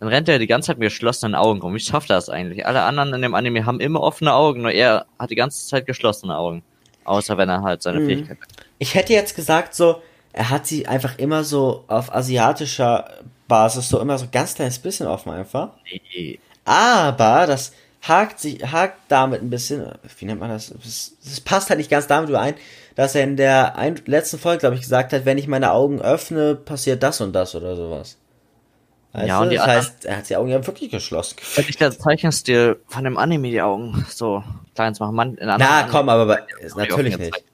dann 0.00 0.08
rennt 0.08 0.28
er 0.28 0.38
die 0.38 0.46
ganze 0.46 0.68
Zeit 0.68 0.78
mit 0.78 0.88
geschlossenen 0.88 1.34
Augen 1.34 1.60
rum. 1.60 1.74
Wie 1.74 1.80
schafft 1.80 2.10
er 2.10 2.16
das 2.16 2.28
eigentlich? 2.28 2.66
Alle 2.66 2.82
anderen 2.82 3.14
in 3.14 3.22
dem 3.22 3.34
Anime 3.34 3.66
haben 3.66 3.80
immer 3.80 4.00
offene 4.00 4.32
Augen, 4.34 4.62
nur 4.62 4.70
er 4.72 5.06
hat 5.18 5.30
die 5.30 5.34
ganze 5.36 5.66
Zeit 5.66 5.86
geschlossene 5.86 6.36
Augen. 6.36 6.62
Außer 7.04 7.36
wenn 7.38 7.48
er 7.48 7.62
halt 7.62 7.82
seine 7.82 8.00
Mhm. 8.00 8.06
Fähigkeit 8.06 8.38
hat. 8.40 8.48
Ich 8.78 8.94
hätte 8.94 9.12
jetzt 9.14 9.34
gesagt, 9.34 9.74
so, 9.74 10.02
er 10.32 10.50
hat 10.50 10.66
sie 10.66 10.86
einfach 10.86 11.18
immer 11.18 11.42
so 11.42 11.84
auf 11.88 12.14
asiatischer 12.14 13.10
Basis 13.48 13.88
so 13.88 13.98
immer 13.98 14.18
so 14.18 14.26
ganz 14.30 14.54
kleines 14.54 14.78
bisschen 14.78 15.06
offen 15.06 15.32
einfach. 15.32 15.70
Nee. 16.14 16.38
Aber 16.66 17.46
das 17.46 17.72
hakt 18.02 18.38
sich, 18.38 18.62
hakt 18.70 18.98
damit 19.08 19.40
ein 19.42 19.50
bisschen, 19.50 19.90
wie 20.18 20.26
nennt 20.26 20.38
man 20.38 20.50
das? 20.50 20.72
Es 21.24 21.40
passt 21.40 21.70
halt 21.70 21.78
nicht 21.78 21.90
ganz 21.90 22.06
damit 22.06 22.28
überein, 22.28 22.54
dass 22.98 23.14
er 23.14 23.22
in 23.22 23.36
der 23.36 23.76
ein, 23.76 23.94
letzten 24.06 24.38
Folge, 24.38 24.58
glaube 24.58 24.74
ich, 24.74 24.80
gesagt 24.80 25.12
hat, 25.12 25.24
wenn 25.24 25.38
ich 25.38 25.46
meine 25.46 25.70
Augen 25.70 26.00
öffne, 26.00 26.56
passiert 26.56 27.00
das 27.04 27.20
und 27.20 27.32
das 27.32 27.54
oder 27.54 27.76
sowas. 27.76 28.18
Weißt 29.12 29.28
Ja, 29.28 29.38
du? 29.38 29.44
und 29.44 29.50
die 29.50 29.56
das 29.56 29.66
heißt, 29.68 30.04
er 30.04 30.16
hat 30.16 30.28
die 30.28 30.34
Augen 30.34 30.48
ja 30.48 30.66
wirklich 30.66 30.90
geschlossen. 30.90 31.36
Wenn 31.54 31.66
ich 31.68 31.76
der 31.76 31.92
Zeichenstil 31.92 32.80
von 32.88 33.04
dem 33.04 33.16
Anime 33.16 33.50
die 33.50 33.62
Augen 33.62 34.04
so 34.10 34.42
klein 34.74 34.96
zu 34.96 35.04
machen, 35.04 35.14
man, 35.14 35.36
in 35.36 35.46
Na, 35.46 35.86
komm, 35.88 36.08
aber 36.08 36.26
bei, 36.26 36.38
natürlich 36.74 37.16
nicht. 37.16 37.44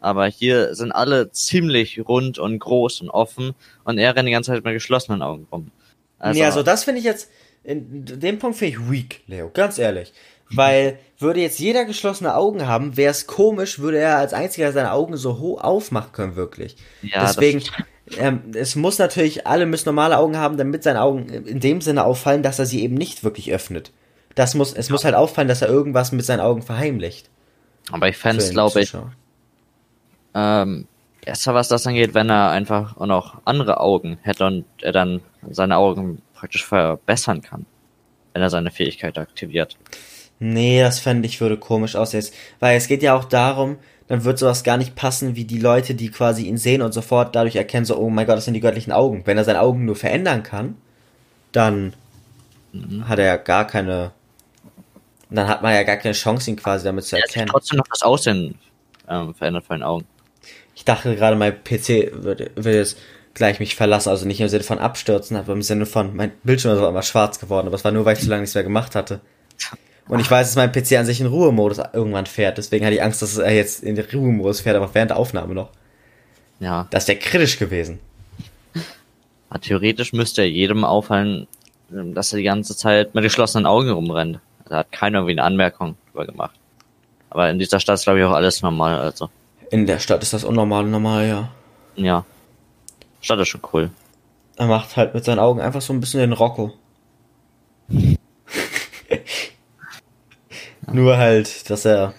Aber 0.00 0.26
hier 0.28 0.74
sind 0.74 0.92
alle 0.92 1.30
ziemlich 1.30 2.00
rund 2.08 2.38
und 2.38 2.58
groß 2.58 3.02
und 3.02 3.10
offen 3.10 3.52
und 3.84 3.98
er 3.98 4.16
rennt 4.16 4.28
die 4.28 4.32
ganze 4.32 4.52
Zeit 4.52 4.64
mit 4.64 4.72
geschlossenen 4.72 5.20
Augen 5.20 5.46
rum. 5.52 5.72
Also, 6.18 6.40
ja, 6.40 6.46
also 6.46 6.62
das 6.62 6.84
finde 6.84 7.00
ich 7.00 7.04
jetzt, 7.04 7.28
in 7.64 8.06
dem 8.06 8.38
Punkt 8.38 8.56
finde 8.56 8.78
ich 8.78 8.90
weak, 8.90 9.24
Leo, 9.26 9.50
ganz 9.52 9.76
ehrlich. 9.76 10.14
Weil 10.52 10.98
würde 11.18 11.40
jetzt 11.40 11.58
jeder 11.58 11.84
geschlossene 11.84 12.34
Augen 12.34 12.66
haben, 12.66 12.96
wäre 12.96 13.10
es 13.10 13.26
komisch, 13.26 13.78
würde 13.78 13.98
er 13.98 14.16
als 14.16 14.32
einziger 14.32 14.72
seine 14.72 14.92
Augen 14.92 15.16
so 15.16 15.38
hoch 15.38 15.62
aufmachen 15.62 16.12
können, 16.12 16.36
wirklich. 16.36 16.76
Ja, 17.02 17.26
Deswegen, 17.26 17.62
ähm, 18.18 18.42
es 18.54 18.74
muss 18.74 18.98
natürlich, 18.98 19.46
alle 19.46 19.66
müssen 19.66 19.88
normale 19.88 20.18
Augen 20.18 20.36
haben, 20.36 20.56
damit 20.56 20.82
seine 20.82 21.02
Augen 21.02 21.28
in 21.28 21.60
dem 21.60 21.80
Sinne 21.80 22.04
auffallen, 22.04 22.42
dass 22.42 22.58
er 22.58 22.66
sie 22.66 22.82
eben 22.82 22.94
nicht 22.94 23.22
wirklich 23.22 23.52
öffnet. 23.52 23.92
Das 24.34 24.54
muss, 24.54 24.72
es 24.72 24.90
muss 24.90 25.04
halt 25.04 25.14
auffallen, 25.14 25.48
dass 25.48 25.62
er 25.62 25.68
irgendwas 25.68 26.12
mit 26.12 26.24
seinen 26.24 26.40
Augen 26.40 26.62
verheimlicht. 26.62 27.28
aber 27.92 28.08
ich 28.08 28.16
fände 28.16 28.42
es, 28.42 28.50
glaube 28.50 28.80
ich, 28.80 28.94
ähm, 30.34 30.86
besser, 31.24 31.54
was 31.54 31.68
das 31.68 31.86
angeht, 31.86 32.14
wenn 32.14 32.30
er 32.30 32.50
einfach 32.50 32.96
auch 32.96 33.06
noch 33.06 33.42
andere 33.44 33.80
Augen 33.80 34.18
hätte 34.22 34.46
und 34.46 34.64
er 34.80 34.92
dann 34.92 35.20
seine 35.50 35.76
Augen 35.76 36.22
praktisch 36.34 36.64
verbessern 36.64 37.42
kann, 37.42 37.66
wenn 38.32 38.42
er 38.42 38.50
seine 38.50 38.70
Fähigkeit 38.70 39.18
aktiviert. 39.18 39.76
Nee, 40.40 40.80
das 40.80 40.98
fände 40.98 41.28
ich 41.28 41.40
würde 41.40 41.58
komisch 41.58 41.94
aussehen. 41.94 42.24
Weil 42.58 42.76
es 42.76 42.88
geht 42.88 43.02
ja 43.02 43.14
auch 43.14 43.24
darum, 43.24 43.76
dann 44.08 44.24
wird 44.24 44.38
sowas 44.38 44.64
gar 44.64 44.78
nicht 44.78 44.96
passen, 44.96 45.36
wie 45.36 45.44
die 45.44 45.58
Leute, 45.58 45.94
die 45.94 46.10
quasi 46.10 46.46
ihn 46.46 46.56
sehen 46.56 46.82
und 46.82 46.92
sofort 46.92 47.36
dadurch 47.36 47.56
erkennen, 47.56 47.84
so, 47.84 47.96
oh 47.96 48.10
mein 48.10 48.26
Gott, 48.26 48.38
das 48.38 48.46
sind 48.46 48.54
die 48.54 48.60
göttlichen 48.60 48.92
Augen. 48.92 49.22
Wenn 49.26 49.38
er 49.38 49.44
seine 49.44 49.60
Augen 49.60 49.84
nur 49.84 49.94
verändern 49.96 50.42
kann, 50.42 50.76
dann 51.52 51.92
hat 53.04 53.18
er 53.18 53.26
ja 53.26 53.36
gar 53.36 53.66
keine, 53.66 54.12
dann 55.28 55.46
hat 55.46 55.62
man 55.62 55.74
ja 55.74 55.82
gar 55.82 55.96
keine 55.96 56.14
Chance, 56.14 56.50
ihn 56.50 56.56
quasi 56.56 56.84
damit 56.84 57.04
zu 57.04 57.16
Er 57.16 57.22
erkennen. 57.22 57.48
trotzdem 57.48 57.76
noch 57.76 57.86
das 57.88 58.02
Aussehen 58.02 58.58
ähm, 59.08 59.34
verändert 59.34 59.66
von 59.66 59.76
den 59.76 59.82
Augen. 59.82 60.06
Ich 60.74 60.84
dachte 60.84 61.14
gerade, 61.14 61.36
mein 61.36 61.52
PC 61.62 62.12
würde, 62.24 62.50
würde 62.56 62.78
jetzt 62.78 62.96
gleich 63.34 63.60
mich 63.60 63.76
verlassen, 63.76 64.08
also 64.08 64.26
nicht 64.26 64.40
im 64.40 64.48
Sinne 64.48 64.64
von 64.64 64.78
abstürzen, 64.78 65.36
aber 65.36 65.52
im 65.52 65.62
Sinne 65.62 65.84
von, 65.84 66.16
mein 66.16 66.32
Bildschirm 66.42 66.72
ist 66.72 66.80
auf 66.80 66.88
einmal 66.88 67.02
schwarz 67.02 67.38
geworden, 67.38 67.66
aber 67.66 67.76
es 67.76 67.84
war 67.84 67.92
nur, 67.92 68.06
weil 68.06 68.16
ich 68.16 68.22
so 68.22 68.30
lange 68.30 68.40
nichts 68.42 68.54
mehr 68.54 68.64
gemacht 68.64 68.94
hatte. 68.94 69.20
Und 70.10 70.18
ich 70.18 70.28
weiß, 70.28 70.48
dass 70.48 70.56
mein 70.56 70.72
PC 70.72 70.98
an 70.98 71.06
sich 71.06 71.20
in 71.20 71.28
Ruhemodus 71.28 71.78
irgendwann 71.92 72.26
fährt, 72.26 72.58
deswegen 72.58 72.84
hatte 72.84 72.96
ich 72.96 73.02
Angst, 73.02 73.22
dass 73.22 73.38
er 73.38 73.54
jetzt 73.54 73.84
in 73.84 73.94
den 73.94 74.04
Ruhemodus 74.04 74.60
fährt, 74.60 74.74
aber 74.76 74.92
während 74.92 75.10
der 75.12 75.16
Aufnahme 75.16 75.54
noch. 75.54 75.68
Ja, 76.58 76.88
Das 76.90 77.06
wäre 77.06 77.16
kritisch 77.18 77.58
gewesen. 77.60 78.00
aber 79.48 79.60
theoretisch 79.60 80.12
müsste 80.12 80.42
jedem 80.42 80.84
auffallen, 80.84 81.46
dass 81.88 82.32
er 82.32 82.38
die 82.38 82.42
ganze 82.44 82.76
Zeit 82.76 83.14
mit 83.14 83.22
geschlossenen 83.22 83.66
Augen 83.66 83.88
rumrennt. 83.90 84.40
Da 84.68 84.78
hat 84.78 84.90
keiner 84.90 85.18
irgendwie 85.18 85.32
eine 85.32 85.44
Anmerkung 85.44 85.94
drüber 86.10 86.26
gemacht. 86.26 86.56
Aber 87.30 87.48
in 87.48 87.60
dieser 87.60 87.78
Stadt 87.78 87.94
ist, 87.94 88.02
glaube 88.04 88.18
ich, 88.18 88.24
auch 88.24 88.32
alles 88.32 88.62
normal, 88.62 88.98
also. 88.98 89.30
In 89.70 89.86
der 89.86 90.00
Stadt 90.00 90.22
ist 90.22 90.32
das 90.32 90.42
unnormal 90.42 90.84
normal, 90.86 91.28
ja. 91.28 91.48
Ja. 91.94 92.24
Stadt 93.20 93.38
ist 93.38 93.48
schon 93.48 93.60
cool. 93.72 93.90
Er 94.56 94.66
macht 94.66 94.96
halt 94.96 95.14
mit 95.14 95.24
seinen 95.24 95.38
Augen 95.38 95.60
einfach 95.60 95.80
so 95.80 95.92
ein 95.92 96.00
bisschen 96.00 96.18
den 96.18 96.32
Rocco. 96.32 96.72
Nur 100.92 101.16
halt, 101.18 101.70
dass 101.70 101.84
er, 101.84 102.14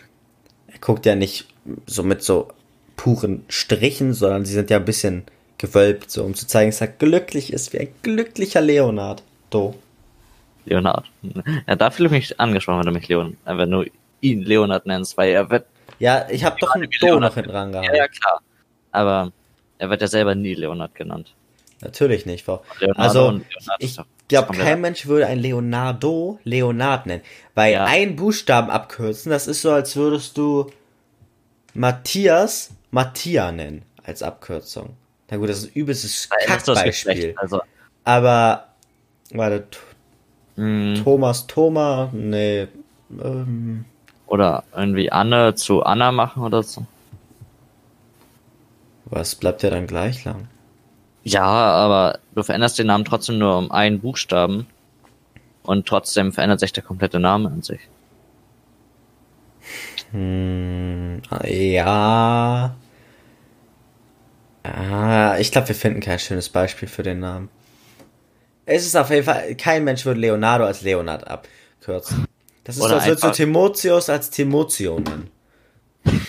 er 0.68 0.80
guckt 0.80 1.06
ja 1.06 1.16
nicht 1.16 1.48
so 1.86 2.04
mit 2.04 2.24
so 2.24 2.50
puren 2.96 3.44
Strichen, 3.50 4.14
sondern 4.14 4.46
sie 4.46 4.54
sind 4.54 4.70
ja 4.70 4.78
ein 4.78 4.86
bisschen 4.86 5.24
gewölbt, 5.58 6.10
so 6.10 6.24
um 6.24 6.34
zu 6.34 6.48
zeigen, 6.48 6.72
dass 6.72 6.82
er 6.82 6.88
glücklich 6.88 7.54
ist, 7.54 7.74
wie 7.74 7.80
ein 7.80 7.90
glücklicher 8.02 8.62
Leonard. 8.62 9.24
Do. 9.50 9.76
Leonard. 10.66 11.10
Ja, 11.68 11.76
da 11.76 11.92
fühle 11.92 12.08
ich 12.08 12.12
mich 12.14 12.40
angesprochen, 12.40 12.80
wenn 12.80 12.94
du 12.94 13.00
mich 13.00 13.08
Leon, 13.08 13.38
äh, 13.46 13.58
wenn 13.58 13.70
du 13.72 13.84
ihn 14.22 14.42
Leonard 14.44 14.86
nennst, 14.86 15.18
weil 15.18 15.32
er 15.32 15.50
wird, 15.50 15.66
Ja, 16.00 16.28
ich 16.30 16.44
habe 16.44 16.56
doch 16.60 16.74
ein 16.76 16.82
wie 16.82 16.88
Do 17.00 17.08
Leonard. 17.08 17.22
noch 17.22 17.34
hinten 17.36 17.50
dran 17.52 17.72
gehabt. 17.72 17.90
ja, 17.96 18.08
klar. 18.08 18.42
Aber 18.92 19.32
er 19.78 19.90
wird 19.90 20.02
ja 20.02 20.08
selber 20.08 20.36
nie 20.36 20.54
Leonard 20.54 20.94
genannt. 20.96 21.34
Natürlich 21.82 22.26
nicht, 22.28 22.46
Frau. 22.46 22.64
Leonardo 22.80 23.04
Also, 23.04 23.42
ich 23.80 23.98
glaube, 24.32 24.54
kein 24.58 24.82
Mensch 24.82 25.06
würde 25.06 25.28
ein 25.28 25.40
Leonardo 25.40 26.40
Leonard 26.44 27.06
nennen. 27.06 27.22
Weil 27.54 27.74
Ja. 27.74 27.86
ein 27.86 28.16
Buchstaben 28.16 28.70
abkürzen, 28.70 29.30
das 29.32 29.48
ist 29.48 29.62
so, 29.62 29.72
als 29.72 29.96
würdest 29.96 30.38
du 30.38 30.70
Matthias 31.74 32.72
Mattia 32.92 33.52
nennen 33.52 33.84
als 34.04 34.24
Abkürzung. 34.24 34.96
Na 35.30 35.38
gut, 35.38 35.50
das 35.50 35.60
ist 35.60 35.66
ein 35.68 35.74
übelstes 35.80 36.28
Kackbeispiel. 36.46 37.34
Also, 37.38 37.62
Aber, 38.04 38.68
warte, 39.32 39.64
mh, 40.58 41.04
Thomas 41.04 41.48
Thoma, 41.48 42.10
nee, 42.12 42.68
ähm, 43.24 43.86
oder 44.28 44.64
irgendwie 44.76 45.12
Anne 45.12 45.56
zu 45.56 45.84
Anna 45.84 46.12
machen 46.12 46.44
oder 46.44 46.64
so. 46.64 46.86
was 49.06 49.36
bleibt 49.36 49.62
ja 49.64 49.70
dann 49.70 49.88
gleich 49.88 50.24
lang? 50.26 50.48
Ja, 51.24 51.44
aber 51.44 52.20
du 52.34 52.44
veränderst 52.44 52.80
den 52.80 52.88
Namen 52.88 53.06
trotzdem 53.06 53.38
nur 53.38 53.58
um 53.58 53.72
einen 53.72 54.00
Buchstaben. 54.00 54.68
Und 55.64 55.88
trotzdem 55.88 56.34
verändert 56.34 56.60
sich 56.60 56.74
der 56.74 56.84
komplette 56.84 57.20
Name 57.20 57.50
an 57.50 57.62
sich. 57.62 57.82
Hm, 60.12 61.22
ja. 61.46 62.76
Ah, 64.64 65.38
ich 65.40 65.52
glaube, 65.52 65.68
wir 65.70 65.76
finden 65.76 66.00
kein 66.00 66.20
schönes 66.20 66.50
Beispiel 66.50 66.88
für 66.88 67.04
den 67.04 67.20
Namen. 67.20 67.50
Es 68.66 68.86
ist 68.86 68.96
auf 68.96 69.10
jeden 69.10 69.24
Fall, 69.24 69.56
kein 69.56 69.84
Mensch 69.84 70.06
würde 70.06 70.20
Leonardo 70.20 70.66
als 70.66 70.82
Leonard 70.82 71.28
abkürzen. 71.28 72.26
Das 72.64 72.76
ist 72.76 72.82
so, 72.82 72.88
Oder 72.88 72.96
als 72.96 73.06
würdest 73.06 73.24
du 73.24 73.32
Timotheus 73.32 74.10
als 74.10 74.30
Timotio 74.30 75.00
nennen. 75.00 75.30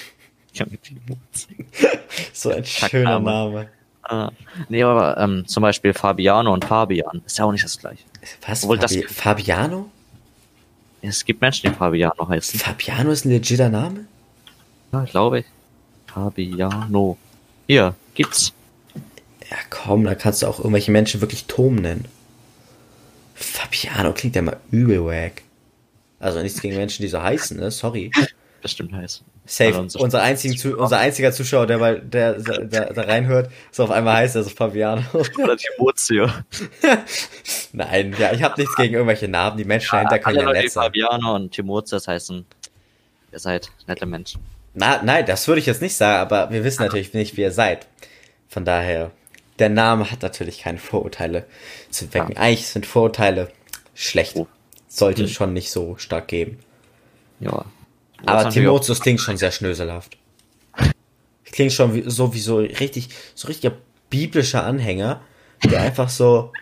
So 2.35 2.51
ein 2.51 2.65
schöner. 2.65 3.21
Name. 3.21 3.69
Ah, 4.03 4.31
nee, 4.69 4.83
aber 4.83 5.17
ähm, 5.19 5.47
zum 5.47 5.63
Beispiel 5.63 5.95
Fabiano 5.95 6.53
und 6.53 6.65
Fabian 6.65 7.23
ist 7.25 7.39
ja 7.39 7.45
auch 7.45 7.53
nicht 7.53 7.65
das 7.65 7.79
gleiche. 7.79 8.03
Was? 8.47 8.65
Obwohl 8.65 8.79
das- 8.79 8.93
Fabi 8.95 9.07
Fabiano? 9.09 9.91
Es 11.03 11.25
gibt 11.25 11.41
Menschen, 11.41 11.71
die 11.71 11.77
Fabiano 11.77 12.29
heißen. 12.29 12.61
Fabiano 12.61 13.11
ist 13.11 13.25
ein 13.25 13.31
legitter 13.31 13.69
Name? 13.69 14.07
Ja, 14.93 15.05
glaube 15.05 15.41
ich. 15.41 15.47
Fabiano. 16.07 17.17
Hier, 17.67 17.95
gibt's. 18.15 18.53
Ja, 19.51 19.57
komm, 19.71 20.05
da 20.05 20.15
kannst 20.15 20.43
du 20.43 20.47
auch 20.47 20.59
irgendwelche 20.59 20.91
Menschen 20.93 21.21
wirklich 21.21 21.47
Tom 21.47 21.77
nennen. 21.77 22.07
Fabiano 23.35 24.13
klingt 24.13 24.37
ja 24.37 24.43
mal 24.43 24.59
übel 24.71 25.05
wack. 25.05 25.43
Also 26.21 26.41
nichts 26.41 26.61
gegen 26.61 26.77
Menschen, 26.77 27.03
die 27.03 27.09
so 27.09 27.21
heißen, 27.23 27.57
ne? 27.59 27.71
Sorry. 27.71 28.11
Bestimmt 28.63 28.93
heißt. 28.95 29.25
Safe. 29.45 29.77
Also 29.77 29.99
unser- 29.99 30.23
einzigen, 30.23 30.57
Zu- 30.57 30.79
unser 30.79 30.99
einziger 30.99 31.33
Zuschauer, 31.33 31.67
der, 31.67 31.79
mal, 31.79 32.01
der, 32.01 32.35
der, 32.35 32.93
da 32.95 33.03
reinhört, 33.03 33.51
so 33.73 33.83
auf 33.85 33.91
einmal 33.91 34.17
heißt 34.19 34.37
er 34.37 34.45
so 34.45 34.51
Fabiano. 34.51 35.03
Oder 35.13 35.57
Timotio. 35.57 36.29
Nein, 37.73 38.15
ja, 38.19 38.33
ich 38.33 38.43
habe 38.43 38.61
nichts 38.61 38.77
gegen 38.77 38.95
irgendwelche 38.95 39.29
Namen. 39.29 39.57
Die 39.57 39.65
Menschen 39.65 39.91
dahinter 39.93 40.19
können 40.19 40.39
ja 40.39 40.45
Leute, 40.45 40.59
die 40.59 40.65
nett 40.67 40.73
sein. 40.73 40.85
Fabiano 40.85 41.35
und 41.35 41.51
Timotheus 41.53 42.07
heißen, 42.07 42.47
ihr 43.33 43.39
seid 43.39 43.71
nette 43.87 44.07
Menschen. 44.07 44.41
Na, 44.75 45.03
nein, 45.03 45.27
das 45.27 45.47
würde 45.49 45.59
ich 45.61 45.67
jetzt 45.67 45.83
nicht 45.83 45.97
sagen, 45.97 46.21
aber 46.21 46.51
wir 46.51 46.65
wissen 46.65 46.83
natürlich 46.83 47.13
nicht, 47.13 47.37
wie 47.37 47.43
ihr 47.43 47.53
seid. 47.53 47.87
Von 48.49 48.65
daher, 48.65 49.11
der 49.59 49.69
Name 49.69 50.11
hat 50.11 50.23
natürlich 50.23 50.61
keine 50.61 50.79
Vorurteile 50.79 51.47
zu 51.91 52.13
wecken. 52.15 52.37
Eigentlich 52.37 52.69
sind 52.69 52.87
Vorurteile 52.87 53.49
schlecht. 53.95 54.37
Oh. 54.37 54.47
Sollte 54.89 55.21
Hm. 55.23 55.25
es 55.27 55.33
schon 55.33 55.53
nicht 55.53 55.71
so 55.71 55.97
stark 55.99 56.29
geben. 56.29 56.59
Ja. 57.41 57.65
Aber 58.27 58.51
Timotheus 58.51 59.01
klingt 59.01 59.21
schon 59.21 59.37
sehr 59.37 59.51
schnöselhaft. 59.51 60.17
Klingt 61.45 61.73
schon 61.73 61.95
wie, 61.95 62.05
so 62.07 62.33
wie 62.35 62.41
so 62.41 62.59
richtig, 62.59 63.09
so 63.35 63.49
richtiger 63.49 63.77
biblischer 64.11 64.65
Anhänger, 64.65 65.21
der 65.65 65.83
einfach 65.83 66.09
so 66.09 66.53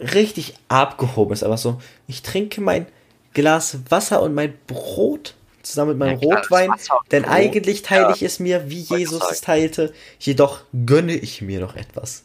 richtig 0.00 0.54
abgehoben 0.68 1.32
ist. 1.32 1.44
Aber 1.44 1.56
so, 1.56 1.80
ich 2.06 2.22
trinke 2.22 2.60
mein 2.60 2.86
Glas 3.34 3.78
Wasser 3.90 4.22
und 4.22 4.34
mein 4.34 4.54
Brot 4.66 5.34
zusammen 5.62 5.90
mit 5.90 5.98
meinem 5.98 6.20
Ja, 6.20 6.36
Rotwein, 6.36 6.70
denn 7.10 7.22
Brot, 7.22 7.32
eigentlich 7.32 7.82
teile 7.82 8.02
ja. 8.02 8.10
ich 8.14 8.22
es 8.22 8.38
mir, 8.38 8.68
wie 8.68 8.80
Jesus 8.80 9.22
es 9.30 9.40
teilte, 9.40 9.92
jedoch 10.18 10.60
gönne 10.86 11.14
ich 11.14 11.40
mir 11.42 11.60
noch 11.60 11.74
etwas. 11.74 12.24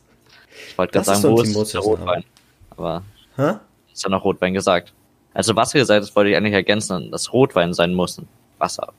Ich 0.69 0.77
wollte 0.77 0.93
gerade 0.93 1.05
sagen, 1.05 1.21
so 1.21 1.31
wo 1.31 1.61
ist 1.61 1.73
der. 1.73 1.81
Rotwein? 1.81 2.23
Aber 2.71 3.03
Hä? 3.37 3.53
ist 3.93 4.03
ja 4.03 4.09
noch 4.09 4.23
Rotwein 4.23 4.53
gesagt. 4.53 4.93
Also 5.33 5.55
Wasser 5.55 5.79
gesagt, 5.79 6.03
das 6.03 6.15
wollte 6.15 6.31
ich 6.31 6.35
eigentlich 6.37 6.53
ergänzen, 6.53 7.11
dass 7.11 7.31
Rotwein 7.33 7.73
sein 7.73 7.93
muss. 7.93 8.21
Wasser. 8.57 8.93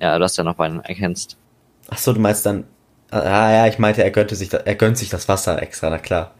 Ja, 0.00 0.16
du 0.18 0.24
hast 0.24 0.36
ja 0.36 0.44
noch 0.44 0.58
Wein 0.58 0.80
erkennst. 0.80 1.36
Ach 1.90 1.98
so, 1.98 2.12
du 2.12 2.20
meinst 2.20 2.46
dann, 2.46 2.64
ah 3.10 3.50
ja, 3.50 3.66
ich 3.66 3.78
meinte, 3.78 4.02
er 4.02 4.10
gönnte 4.10 4.36
sich, 4.36 4.52
er 4.52 4.74
gönnt 4.74 4.98
sich 4.98 5.08
das 5.08 5.28
Wasser 5.28 5.60
extra, 5.60 5.90
na 5.90 5.98
klar. 5.98 6.34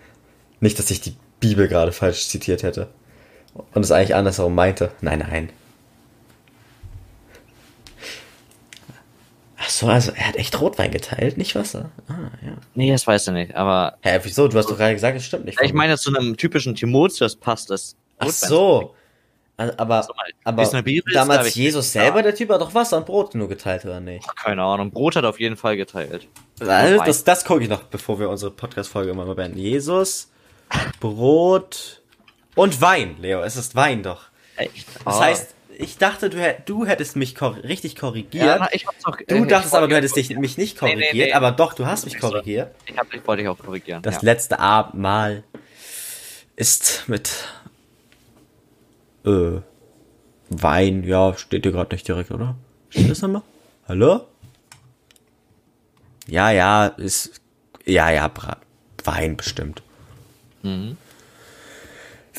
Nicht, 0.61 0.79
dass 0.79 0.91
ich 0.91 1.01
die 1.01 1.17
Bibel 1.41 1.69
gerade 1.69 1.93
falsch 1.93 2.29
zitiert 2.29 2.63
hätte. 2.63 2.89
Und 3.75 3.83
es 3.85 3.91
eigentlich 3.91 4.15
andersherum 4.15 4.55
meinte. 4.55 4.93
Nein, 5.01 5.21
nein. 5.21 5.51
Ach 9.57 9.69
so, 9.71 9.89
also 9.89 10.13
er 10.13 10.29
hat 10.29 10.37
echt 10.37 10.61
Rotwein 10.61 10.91
geteilt, 10.91 11.37
nicht 11.37 11.55
Wasser. 11.55 11.91
Ah, 12.09 12.31
ja. 12.45 12.53
Nee, 12.75 12.93
das 12.93 13.07
weiß 13.07 13.27
ich 13.29 13.33
nicht, 13.33 13.55
aber 13.55 13.99
Hä, 14.03 14.21
wieso? 14.23 14.47
Du 14.49 14.57
hast 14.57 14.71
doch 14.71 14.77
gerade 14.77 14.95
gesagt, 14.95 15.17
es 15.17 15.25
stimmt 15.25 15.47
nicht. 15.47 15.61
ich 15.61 15.73
meine, 15.73 15.97
zu 15.99 16.15
einem 16.15 16.37
typischen 16.37 16.75
Timotheus 16.75 17.37
passt 17.37 17.71
das. 17.71 17.97
Ach 18.19 18.29
so. 18.29 18.95
Aber, 19.57 20.07
aber 20.45 20.65
damals 21.13 21.55
Jesus 21.57 21.93
selber, 21.93 22.23
der 22.23 22.33
Typ 22.35 22.51
hat 22.51 22.61
doch 22.61 22.75
Wasser 22.75 22.97
und 22.99 23.07
Brot 23.07 23.35
nur 23.35 23.49
geteilt, 23.49 23.85
oder 23.85 23.99
nicht? 23.99 24.25
Keine 24.37 24.63
Ahnung, 24.63 24.93
Brot 24.93 25.17
hat 25.17 25.25
auf 25.25 25.41
jeden 25.41 25.57
Fall 25.57 25.77
geteilt. 25.77 26.29
Also, 26.61 27.03
das, 27.03 27.25
das 27.25 27.45
gucke 27.45 27.65
ich 27.65 27.69
noch, 27.69 27.83
bevor 27.83 28.21
wir 28.21 28.29
unsere 28.31 28.53
Podcast-Folge 28.53 29.11
immer 29.11 29.25
mal 29.25 29.35
beenden. 29.35 29.59
Jesus, 29.59 30.31
Brot 31.01 32.03
und 32.55 32.81
Wein, 32.81 33.17
Leo. 33.21 33.43
Es 33.43 33.57
ist 33.57 33.75
Wein 33.75 34.05
doch. 34.05 34.27
Echt? 34.57 34.87
Das 35.05 35.17
Ah. 35.17 35.21
heißt, 35.25 35.55
ich 35.77 35.99
dachte, 35.99 36.31
du, 36.31 36.39
du 36.65 36.87
hättest 36.87 37.17
mich 37.17 37.35
kor 37.35 37.57
richtig 37.63 37.97
korrigiert. 37.97 38.45
ja, 38.45 38.59
na, 38.59 38.69
ich 38.73 38.87
hab's 38.87 39.05
auch, 39.07 39.17
du 39.17 39.45
dachtest 39.45 39.75
aber, 39.75 39.89
du 39.89 39.97
hättest 39.97 40.15
dich, 40.17 40.31
mich 40.37 40.57
nicht 40.57 40.81
Nee, 40.83 40.95
nee, 40.95 41.03
korrigiert, 41.03 41.29
nee. 41.29 41.33
aber 41.33 41.51
doch, 41.53 41.73
du 41.73 41.85
hast 41.87 42.05
mich 42.05 42.19
korrigiert. 42.19 42.75
Ich, 42.87 42.97
hab, 42.97 43.13
ich 43.13 43.27
wollte 43.27 43.43
dich 43.43 43.49
auch 43.49 43.59
korrigieren. 43.59 44.03
Das 44.03 44.17
ja. 44.17 44.21
letzte 44.23 44.59
Abendmahl 44.61 45.43
ist 46.57 47.05
mit 47.09 47.31
äh, 49.29 49.63
Wein, 50.51 51.05
ja, 51.05 51.37
steht 51.37 51.65
dir 51.65 51.73
gerade 51.73 51.95
nicht 51.95 52.09
direkt, 52.09 52.31
oder? 52.31 52.57
Steht 52.89 53.11
das 53.11 53.21
nochmal? 53.23 53.43
Hallo? 53.87 54.23
Ja, 56.27 56.51
ja, 56.51 56.87
ist, 56.87 57.41
ja, 57.85 58.11
ja, 58.11 58.29
Bra 58.29 58.57
Wein 59.05 59.37
bestimmt. 59.37 59.83
Mhm. 60.63 60.97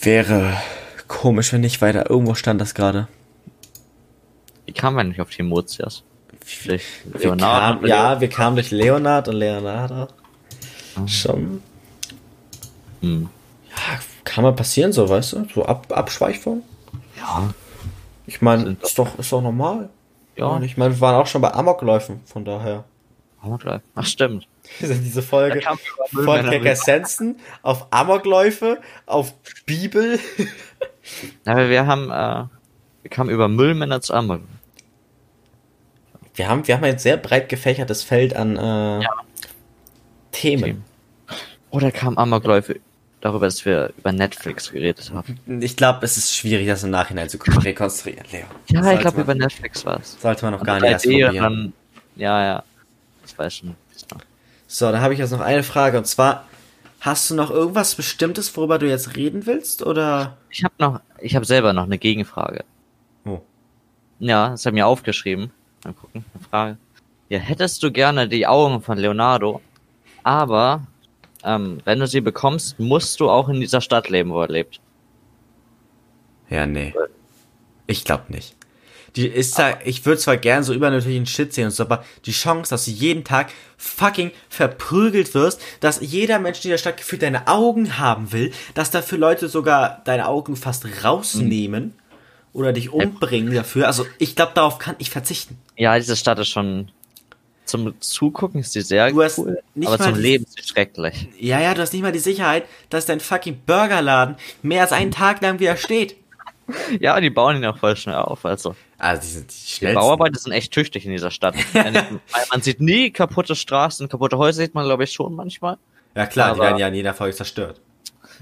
Wäre 0.02 0.58
komisch, 1.08 1.52
wenn 1.54 1.62
nicht 1.62 1.82
weiter. 1.82 2.10
Irgendwo 2.10 2.36
stand 2.36 2.62
das 2.62 2.74
gerade. 2.76 3.08
Wie 4.66 4.74
kam 4.74 4.94
man 4.94 5.10
nicht 5.10 5.22
auf 5.22 5.30
Timotheus? 5.30 6.04
Wir 6.64 6.80
Leonardo? 7.14 7.80
kamen, 7.80 7.88
ja, 7.88 8.22
wir 8.22 8.30
kamen 8.30 8.56
durch 8.56 8.72
Leonard 8.72 9.28
und 9.28 9.36
Leonardo. 9.36 10.08
Schon. 11.08 11.62
Hm. 13.02 13.30
Ja, 13.70 14.00
kann 14.24 14.44
mal 14.44 14.54
passieren, 14.54 14.92
so, 14.92 15.08
weißt 15.10 15.34
du? 15.34 15.48
So 15.54 15.66
Ab 15.66 15.88
Abschweifung. 15.92 16.64
Ja. 17.20 17.50
Ich 18.26 18.42
meine, 18.42 18.64
Sind 18.64 18.84
ist 18.84 18.98
doch, 18.98 19.18
ist 19.18 19.32
doch 19.32 19.42
normal. 19.42 19.90
Ja. 20.36 20.48
Und 20.48 20.64
ich 20.64 20.78
meine, 20.78 20.96
wir 20.96 21.02
waren 21.02 21.16
auch 21.16 21.28
schon 21.28 21.42
bei 21.42 21.54
Amokläufen, 21.54 22.22
von 22.26 22.46
daher. 22.46 22.86
Amokläufe. 23.42 23.82
Ach, 23.96 24.06
stimmt. 24.06 24.48
Diese 24.80 25.22
Folge 25.22 25.62
von. 26.12 26.66
Essenzen 26.66 27.40
auf 27.62 27.88
Amokläufe, 27.92 28.80
auf 29.06 29.34
Bibel. 29.66 30.20
Aber 31.46 31.70
wir 31.70 31.88
haben, 31.88 32.12
äh, 32.12 32.46
wir 33.02 33.10
kamen 33.10 33.30
über 33.30 33.48
Müllmänner 33.48 34.02
zu 34.02 34.14
Amok. 34.14 34.42
Wir 36.36 36.48
haben, 36.48 36.68
wir 36.68 36.76
haben 36.76 36.84
ein 36.84 37.00
sehr 37.00 37.18
breit 37.18 37.50
gefächertes 37.50 38.04
Feld 38.04 38.36
an 38.36 38.56
äh, 38.56 39.06
Themen. 40.32 40.64
Themen. 40.64 40.86
Oder 41.72 41.92
kam 41.92 42.18
Amokläufe 42.18 42.80
darüber, 43.22 43.46
dass 43.46 43.66
wir 43.66 43.94
über 43.98 44.12
Netflix 44.12 44.72
geredet 44.72 45.12
haben? 45.14 45.40
Ich 45.62 45.76
glaube, 45.76 46.06
es 46.06 46.18
ist 46.18 46.36
schwierig, 46.36 46.68
das 46.68 46.84
im 46.84 46.92
Nachhinein 46.92 47.30
zu 47.30 47.38
rekonstruieren, 47.38 48.26
Leo. 48.32 48.46
Ja, 48.68 48.84
Sollte 48.84 48.96
ich 48.96 49.02
glaube 49.02 49.22
über 49.22 49.36
Netflix 49.36 49.86
war 49.86 50.00
es. 50.00 50.20
Sollte 50.22 50.46
man 50.46 50.54
noch 50.54 50.64
gar 50.64 50.80
nicht 50.80 50.90
erst 50.92 51.06
3D 51.06 51.16
und 51.16 51.26
probieren. 51.26 51.44
dann, 51.44 51.74
ja, 52.16 52.46
ja. 52.46 52.64
Ich 53.26 53.38
weiß 53.38 53.56
schon. 53.58 53.76
So, 54.68 54.92
da 54.92 55.02
habe 55.02 55.14
ich 55.14 55.20
jetzt 55.20 55.32
noch 55.32 55.40
eine 55.40 55.64
Frage 55.64 55.98
und 55.98 56.06
zwar, 56.06 56.46
hast 57.00 57.30
du 57.30 57.36
noch 57.36 57.50
irgendwas 57.50 57.96
Bestimmtes, 57.96 58.56
worüber 58.56 58.78
du 58.78 58.88
jetzt 58.88 59.16
reden 59.16 59.46
willst 59.46 59.84
oder? 59.84 60.38
Ich 60.50 60.64
habe 60.64 60.76
noch, 60.78 61.02
ich 61.20 61.36
habe 61.36 61.46
selber 61.46 61.74
noch 61.74 61.86
eine 61.86 61.98
Gegenfrage. 61.98 62.64
Oh. 63.26 63.42
Ja, 64.20 64.50
das 64.50 64.66
ich 64.66 64.72
mir 64.74 64.86
aufgeschrieben. 64.86 65.52
Mal 65.84 65.94
gucken, 65.94 66.26
eine 66.34 66.44
Frage. 66.44 66.78
Ja, 67.30 67.40
hättest 67.40 67.82
du 67.84 67.92
gerne 67.92 68.28
die 68.28 68.48
Augen 68.48 68.82
von 68.82 68.98
Leonardo, 68.98 69.62
aber 70.24 70.82
ähm, 71.44 71.80
wenn 71.86 72.00
du 72.00 72.08
sie 72.08 72.22
bekommst, 72.22 72.80
musst 72.80 73.20
du 73.20 73.30
auch 73.30 73.50
in 73.50 73.60
dieser 73.62 73.82
Stadt 73.82 74.10
leben, 74.10 74.32
wo 74.32 74.42
er 74.42 74.50
lebt. 74.50 74.80
Ja, 76.50 76.66
nee. 76.66 76.94
Ich 77.88 78.04
glaube 78.06 78.24
nicht. 78.30 78.56
die 79.16 79.28
ist 79.28 79.58
ja, 79.58 79.80
ich 79.86 80.06
würde 80.06 80.20
zwar 80.20 80.38
gern 80.38 80.64
so 80.64 80.72
übernatürlichen 80.74 81.26
Shit 81.26 81.52
sehen 81.54 81.66
und 81.66 81.72
so, 81.72 81.84
aber 81.84 82.04
die 82.26 82.32
Chance, 82.32 82.70
dass 82.70 82.86
du 82.86 82.92
jeden 82.92 83.24
Tag 83.24 83.50
fucking 83.78 84.32
verprügelt 84.50 85.34
wirst, 85.34 85.60
dass 85.80 86.00
jeder 86.02 86.38
Mensch 86.40 86.64
in 86.64 86.70
der 86.70 86.78
Stadt 86.78 86.98
gefühlt 86.98 87.24
deine 87.24 87.48
Augen 87.48 87.98
haben 87.98 88.32
will, 88.32 88.52
dass 88.76 88.92
dafür 88.92 89.18
Leute 89.18 89.50
sogar 89.50 90.02
deine 90.06 90.28
Augen 90.28 90.56
fast 90.56 90.86
rausnehmen 91.04 91.84
Mhm. 91.86 91.94
oder 92.54 92.72
dich 92.74 92.92
umbringen 92.92 93.54
dafür. 93.54 93.88
Also 93.88 94.06
ich 94.20 94.36
glaube, 94.36 94.52
darauf 94.54 94.78
kann 94.78 94.96
ich 95.00 95.10
verzichten. 95.10 95.58
Ja, 95.76 95.98
diese 95.98 96.16
Stadt 96.16 96.38
ist 96.38 96.50
schon 96.50 96.92
zum 97.70 98.00
Zugucken 98.02 98.60
ist 98.62 98.76
die 98.76 98.82
sehr 98.82 99.12
Du 99.12 99.22
hast 99.24 99.38
cool, 99.40 99.62
nicht 99.76 99.88
aber 99.88 100.04
zum 100.04 100.16
die- 100.16 100.22
Leben 100.22 100.44
ist 100.46 100.58
sie 100.58 100.64
schrecklich. 100.68 101.28
Ja, 101.40 101.60
ja, 101.62 101.74
du 101.74 101.82
hast 101.82 101.94
nicht 101.94 102.02
mal 102.02 102.12
die 102.12 102.20
Sicherheit, 102.20 102.66
dass 102.90 103.06
dein 103.06 103.20
fucking 103.20 103.62
Burgerladen 103.66 104.36
mehr 104.62 104.82
als 104.82 104.92
einen 104.92 105.12
Tag 105.12 105.42
lang 105.42 105.60
wieder 105.60 105.78
steht. 105.78 106.16
Ja, 107.00 107.20
die 107.20 107.32
bauen 107.32 107.56
ihn 107.58 107.66
auch 107.66 107.80
voll 107.80 107.96
schnell 107.96 108.18
auf. 108.18 108.46
Also 108.46 108.76
Also 109.00 109.22
die 109.24 109.28
sind 109.28 109.52
die 109.82 109.86
die. 109.88 109.94
Bauarbeiter 109.94 110.38
sind 110.40 110.52
echt 110.52 110.72
tüchtig 110.72 111.04
in 111.04 111.12
dieser 111.12 111.32
Stadt. 111.32 111.56
Man 112.52 112.62
sieht 112.62 112.80
nie 112.80 113.10
kaputte 113.10 113.56
Straßen, 113.56 114.08
kaputte 114.08 114.38
Häuser 114.38 114.62
sieht 114.62 114.76
man 114.76 114.86
glaube 114.86 115.04
ich 115.06 115.12
schon 115.12 115.34
manchmal. 115.34 115.78
Ja 116.16 116.28
klar, 116.28 116.50
die 116.54 116.60
aber- 116.60 116.64
werden 116.70 116.78
ja 116.78 116.88
in 116.90 116.94
jeder 116.94 117.16
Folge 117.16 117.36
zerstört. 117.36 117.82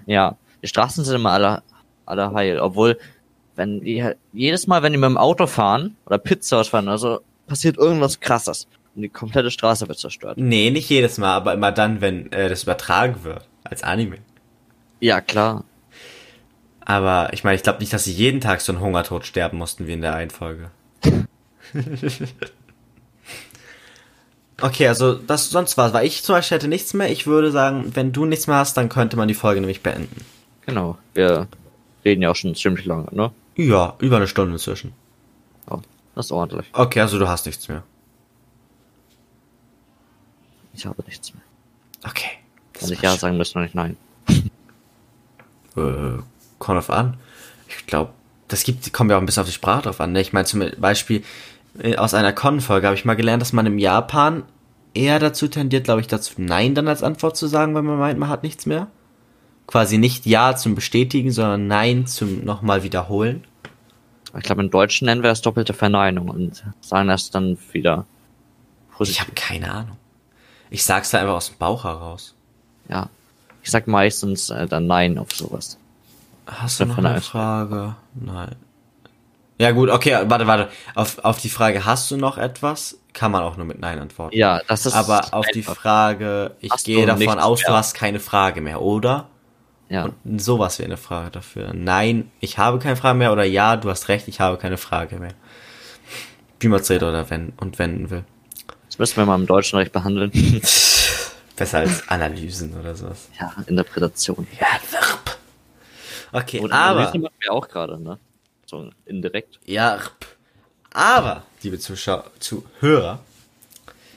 Ja, 0.08 0.36
die 0.62 0.68
Straßen 0.68 1.06
sind 1.06 1.16
immer 1.16 1.32
alle, 1.32 1.64
alle 2.06 2.34
heil. 2.34 2.60
Obwohl, 2.60 3.00
wenn 3.56 3.80
die, 3.80 4.06
jedes 4.34 4.68
Mal, 4.68 4.84
wenn 4.84 4.92
die 4.92 4.98
mit 5.00 5.08
dem 5.10 5.18
Auto 5.18 5.48
fahren 5.48 5.96
oder 6.06 6.18
Pizza 6.18 6.60
ausfahren, 6.60 6.90
also 6.90 7.22
passiert 7.48 7.78
irgendwas 7.78 8.20
krasses. 8.20 8.68
Die 9.00 9.10
komplette 9.10 9.52
Straße 9.52 9.88
wird 9.88 10.00
zerstört. 10.00 10.40
Nee, 10.40 10.72
nicht 10.72 10.90
jedes 10.90 11.20
Mal, 11.20 11.36
aber 11.36 11.54
immer 11.54 11.72
dann, 11.72 12.02
wenn 12.02 12.32
äh, 12.32 12.50
das 12.50 12.64
übertragen 12.64 13.24
wird. 13.24 13.48
Als 13.64 13.84
Anime. 13.84 14.18
Ja, 15.00 15.22
klar. 15.22 15.66
Aber 16.84 17.32
ich 17.32 17.44
meine, 17.44 17.56
ich 17.56 17.64
glaube 17.64 17.80
nicht, 17.80 17.94
dass 17.94 18.06
sie 18.06 18.14
jeden 18.14 18.42
Tag 18.42 18.62
so 18.62 18.72
einen 18.72 18.82
Hungertod 18.82 19.28
sterben 19.28 19.60
mussten 19.60 19.86
wie 19.86 19.94
in 19.94 20.02
der 20.02 20.16
einen 20.16 20.32
Folge. 20.32 20.72
okay, 24.62 24.88
also 24.88 25.14
das 25.14 25.52
sonst 25.52 25.78
was. 25.78 25.94
Weil 25.94 26.08
ich 26.08 26.24
zum 26.24 26.34
Beispiel 26.34 26.56
hätte 26.56 26.68
nichts 26.68 26.96
mehr. 26.96 27.12
Ich 27.12 27.28
würde 27.28 27.52
sagen, 27.52 27.92
wenn 27.94 28.14
du 28.14 28.26
nichts 28.26 28.48
mehr 28.48 28.58
hast, 28.58 28.78
dann 28.78 28.90
könnte 28.90 29.16
man 29.16 29.28
die 29.28 29.36
Folge 29.36 29.60
nämlich 29.60 29.84
beenden. 29.84 30.26
Genau. 30.66 30.98
Wir 31.14 31.48
reden 32.04 32.24
ja 32.24 32.32
auch 32.32 32.36
schon 32.36 32.56
ziemlich 32.56 32.86
lange, 32.86 33.10
ne? 33.12 33.32
Ja, 33.58 33.96
über 34.00 34.16
eine 34.18 34.28
Stunde 34.28 34.54
inzwischen. 34.54 34.94
Ja, 35.70 35.82
das 36.16 36.28
ist 36.28 36.32
ordentlich. 36.32 36.66
Okay, 36.74 37.02
also 37.02 37.20
du 37.20 37.28
hast 37.28 37.46
nichts 37.46 37.68
mehr. 37.68 37.84
Ich 40.78 40.86
habe 40.86 41.04
nichts 41.08 41.34
mehr. 41.34 41.44
Okay. 42.06 42.30
Wenn 42.80 42.92
ich 42.94 43.02
ja 43.02 43.16
sagen 43.18 43.38
müsste, 43.38 43.60
nicht 43.60 43.76
nein. 43.76 43.98
Äh, 45.76 46.18
kommt 46.58 46.80
auf 46.80 46.90
an. 46.90 47.18
Ich 47.68 47.86
glaube, 47.86 48.12
das 48.48 48.64
gibt, 48.64 48.92
kommt 48.94 49.12
ja 49.12 49.18
auch 49.18 49.22
ein 49.22 49.28
bisschen 49.28 49.42
auf 49.42 49.48
die 49.48 49.54
Sprache 49.54 49.84
drauf 49.84 50.02
an. 50.02 50.12
Ne? 50.12 50.22
Ich 50.22 50.34
meine 50.34 50.46
zum 50.46 50.64
Beispiel, 50.80 51.24
äh, 51.78 51.98
aus 51.98 52.16
einer 52.16 52.34
Con-Folge 52.34 52.88
habe 52.88 52.96
ich 52.96 53.06
mal 53.06 53.16
gelernt, 53.16 53.44
dass 53.44 53.54
man 53.54 53.68
im 53.68 53.78
Japan 53.78 54.42
eher 54.96 55.20
dazu 55.20 55.48
tendiert, 55.48 55.84
glaube 55.84 56.02
ich, 56.02 56.08
dazu 56.08 56.34
Nein 56.38 56.74
dann 56.74 56.88
als 56.88 57.04
Antwort 57.04 57.38
zu 57.38 57.46
sagen, 57.46 57.76
wenn 57.76 57.86
man 57.86 58.00
meint, 58.00 58.18
man 58.18 58.30
hat 58.30 58.42
nichts 58.42 58.66
mehr. 58.66 58.88
Quasi 59.68 60.00
nicht 60.00 60.26
Ja 60.26 60.56
zum 60.56 60.74
Bestätigen, 60.74 61.30
sondern 61.32 61.68
Nein 61.68 62.08
zum 62.08 62.44
nochmal 62.44 62.82
wiederholen. 62.82 63.44
Ich 64.36 64.44
glaube, 64.44 64.64
im 64.64 64.72
Deutschen 64.72 65.06
nennen 65.06 65.22
wir 65.22 65.30
das 65.30 65.42
doppelte 65.44 65.74
Verneinung 65.74 66.30
und 66.30 66.64
sagen 66.82 67.08
das 67.08 67.30
dann 67.30 67.58
wieder 67.72 68.08
Ich 68.90 68.98
positiv. 68.98 69.22
habe 69.22 69.32
keine 69.36 69.72
Ahnung. 69.72 69.98
Ich 70.70 70.84
sag's 70.86 71.12
da 71.12 71.20
einfach 71.20 71.36
aus 71.36 71.50
dem 71.50 71.58
Bauch 71.58 71.84
heraus. 71.84 72.34
Ja. 72.90 73.10
Ich 73.64 73.72
sag 73.72 73.88
meistens 73.88 74.50
äh, 74.50 74.68
dann 74.68 74.88
Nein 74.88 75.18
auf 75.18 75.32
sowas. 75.34 75.78
Hast 76.46 76.80
du 76.80 76.84
Ja, 76.86 76.90
noch 76.90 76.98
eine 76.98 77.22
Frage? 77.22 77.96
Nein. 78.14 78.56
Ja 79.60 79.72
gut, 79.72 79.90
okay, 79.90 80.18
warte, 80.26 80.46
warte. 80.48 80.70
Auf, 80.94 81.20
auf 81.20 81.40
die 81.42 81.50
Frage, 81.50 81.84
hast 81.86 82.12
du 82.12 82.18
noch 82.18 82.38
etwas? 82.38 83.00
Kann 83.14 83.32
man 83.32 83.42
auch 83.42 83.58
nur 83.58 83.66
mit 83.66 83.80
Nein 83.80 83.98
antworten. 84.00 84.38
Ja, 84.38 84.62
das 84.68 84.86
ist 84.86 84.94
Aber 84.94 85.34
auf 85.34 85.48
die. 85.48 85.64
Frage, 85.64 86.56
ich 86.60 86.72
Hast 86.72 86.86
gehe 86.86 87.02
du 87.02 87.06
davon 87.08 87.20
nichts 87.26 87.38
aus, 87.38 87.62
du 87.62 87.72
mehr? 87.72 87.78
hast 87.78 87.94
keine 87.96 88.20
Frage 88.20 88.62
mehr, 88.62 88.82
oder? 88.82 89.28
Ja. 89.90 90.10
Und 90.24 90.40
sowas 90.42 90.78
wäre 90.80 90.88
eine 90.88 90.98
Frage 90.98 91.32
dafür. 91.32 91.74
Nein, 91.74 92.30
ich 92.40 92.58
habe 92.60 92.78
keine 92.78 92.96
Frage 92.98 93.18
mehr, 93.18 93.32
oder 93.32 93.46
ja, 93.46 93.78
du 93.78 93.90
hast 93.90 94.10
recht, 94.10 94.28
ich 94.28 94.40
habe 94.40 94.58
keine 94.58 94.78
Frage 94.78 95.18
mehr. 95.18 95.34
Wie 96.60 96.68
man 96.68 96.80
es 96.82 96.88
dreht 96.88 97.02
oder 97.04 97.30
wenn 97.30 97.54
und 97.58 97.80
wenden 97.80 98.10
will. 98.12 98.24
Das 98.98 99.10
müssen 99.10 99.18
wir 99.18 99.26
mal 99.28 99.36
im 99.36 99.46
deutschen 99.46 99.78
Recht 99.78 99.92
behandeln. 99.92 100.32
Besser 101.56 101.78
als 101.78 102.08
Analysen 102.10 102.76
oder 102.80 102.96
sowas. 102.96 103.30
ja, 103.40 103.54
Interpretation. 103.68 104.48
Ja, 104.60 104.68
Verb. 104.90 105.38
Okay, 106.32 106.60
Und 106.60 106.72
aber. 106.72 107.02
Analyse 107.02 107.20
machen 107.20 107.36
wir 107.40 107.54
auch 107.54 107.68
gerade, 107.68 108.02
ne? 108.02 108.18
So 108.66 108.90
indirekt. 109.06 109.60
Ja, 109.66 109.96
rp. 109.96 110.26
aber, 110.94 111.44
liebe 111.62 111.78
Zuschauer, 111.78 112.26
Zuhörer, 112.40 113.20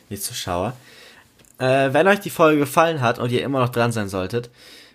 die 0.08 0.18
Zuschauer, 0.18 0.72
äh, 1.58 1.92
wenn 1.92 2.08
euch 2.08 2.20
die 2.20 2.30
Folge 2.30 2.60
gefallen 2.60 3.02
hat 3.02 3.18
und 3.18 3.30
ihr 3.30 3.42
immer 3.42 3.60
noch 3.60 3.68
dran 3.68 3.92
sein 3.92 4.08
solltet, 4.08 4.48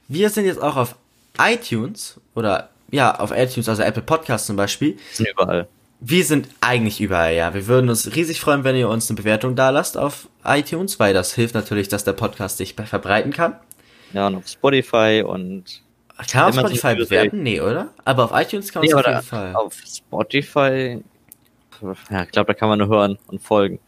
wir 0.08 0.32
sind 0.32 0.46
jetzt 0.46 0.62
auch 0.62 0.78
auf 0.78 0.96
iTunes 1.38 2.20
oder 2.34 2.70
ja, 2.90 3.20
auf 3.20 3.32
iTunes, 3.32 3.70
also 3.70 3.84
Apple 3.84 4.02
Podcasts 4.02 4.48
zum 4.48 4.56
Beispiel. 4.56 4.98
Sind 5.14 5.30
überall. 5.30 5.68
Wir 6.00 6.24
sind 6.26 6.50
eigentlich 6.62 7.02
überall, 7.02 7.34
ja. 7.34 7.54
Wir 7.54 7.68
würden 7.68 7.90
uns 7.90 8.16
riesig 8.16 8.40
freuen, 8.42 8.64
wenn 8.64 8.76
ihr 8.76 8.90
uns 8.90 9.10
eine 9.10 9.18
Bewertung 9.18 9.56
da 9.56 9.70
lasst 9.70 9.98
auf 9.98 10.28
iTunes, 10.44 11.00
weil 11.00 11.14
das 11.14 11.34
hilft 11.34 11.56
natürlich, 11.56 11.88
dass 11.88 12.04
der 12.04 12.14
Podcast 12.14 12.58
sich 12.58 12.74
verbreiten 12.76 13.32
kann. 13.32 13.56
Ja, 14.14 14.28
und 14.28 14.36
auf 14.36 14.48
Spotify 14.48 15.24
und 15.26 15.82
Kann 16.32 16.54
man 16.56 16.66
auf 16.66 16.72
Spotify 16.76 16.96
bewerten? 16.96 17.44
Nee, 17.44 17.60
oder? 17.62 17.90
Aber 18.04 18.26
auf 18.26 18.32
iTunes 18.34 18.72
kann 18.72 18.82
man 18.82 18.88
Nee, 18.88 18.92
es 18.92 19.06
auf 19.06 19.08
jeden 19.08 19.22
Fall. 19.24 19.56
auf 19.56 19.74
Spotify. 19.86 21.02
Ja, 22.10 22.24
ich 22.24 22.32
glaube, 22.32 22.48
da 22.48 22.54
kann 22.54 22.70
man 22.70 22.80
nur 22.80 22.88
hören 22.88 23.18
und 23.28 23.42
folgen. 23.42 23.80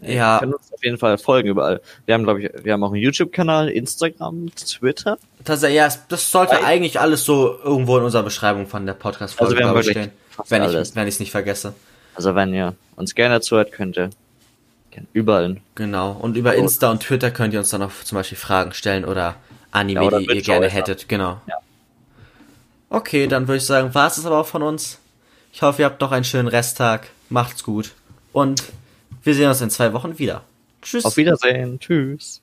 Ja. 0.00 0.36
Wir 0.36 0.40
können 0.40 0.54
uns 0.54 0.72
auf 0.72 0.84
jeden 0.84 0.96
Fall 0.98 1.18
folgen 1.18 1.48
überall. 1.48 1.80
Wir 2.06 2.14
haben, 2.14 2.22
glaube 2.22 2.42
ich, 2.42 2.50
wir 2.64 2.72
haben 2.72 2.84
auch 2.84 2.92
einen 2.92 3.02
YouTube-Kanal, 3.02 3.68
Instagram, 3.68 4.54
Twitter. 4.54 5.18
Tatsächlich, 5.44 5.76
ja, 5.78 5.88
das 6.08 6.30
sollte 6.30 6.52
Weil- 6.54 6.64
eigentlich 6.64 7.00
alles 7.00 7.24
so 7.24 7.58
irgendwo 7.62 7.98
in 7.98 8.04
unserer 8.04 8.22
Beschreibung 8.22 8.66
von 8.68 8.86
der 8.86 8.94
Podcast-Folge 8.94 9.48
Also 9.54 9.58
wir 9.58 9.66
haben 9.68 9.74
wirklich 9.74 9.96
stehen. 9.96 10.12
Fast 10.38 10.50
Wenn 10.50 10.62
alles. 10.62 10.90
ich 10.90 10.96
wenn 10.96 11.06
ich 11.06 11.14
es 11.14 11.20
nicht 11.20 11.30
vergesse. 11.30 11.74
Also 12.14 12.34
wenn 12.34 12.54
ihr 12.54 12.74
uns 12.96 13.14
gerne 13.14 13.40
zuhört, 13.42 13.72
könnt 13.72 13.96
ihr 13.96 14.10
überall. 15.12 15.58
Genau. 15.76 16.12
Und 16.12 16.36
über 16.36 16.52
So. 16.54 16.58
Insta 16.58 16.90
und 16.90 17.00
Twitter 17.02 17.30
könnt 17.30 17.52
ihr 17.54 17.60
uns 17.60 17.70
dann 17.70 17.82
auch 17.82 17.92
zum 18.04 18.16
Beispiel 18.16 18.38
Fragen 18.38 18.72
stellen 18.72 19.04
oder 19.04 19.36
Anime, 19.70 20.00
Ja, 20.00 20.06
oder 20.06 20.18
die 20.20 20.26
ihr 20.26 20.42
gerne 20.42 20.66
äußern. 20.66 20.76
hättet. 20.76 21.08
Genau. 21.08 21.40
Ja. 21.46 21.54
Okay, 22.90 23.26
dann 23.28 23.46
würde 23.46 23.58
ich 23.58 23.66
sagen, 23.66 23.94
war 23.94 24.06
es 24.08 24.24
aber 24.24 24.38
auch 24.38 24.46
von 24.46 24.62
uns. 24.62 24.98
Ich 25.52 25.62
hoffe, 25.62 25.82
ihr 25.82 25.86
habt 25.86 26.00
noch 26.00 26.10
einen 26.10 26.24
schönen 26.24 26.48
Resttag. 26.48 27.10
Macht's 27.28 27.62
gut. 27.62 27.92
Und 28.32 28.64
wir 29.22 29.34
sehen 29.34 29.48
uns 29.48 29.60
in 29.60 29.70
zwei 29.70 29.92
Wochen 29.92 30.18
wieder. 30.18 30.42
Tschüss. 30.82 31.04
Auf 31.04 31.16
Wiedersehen. 31.16 31.78
Tschüss. 31.80 32.40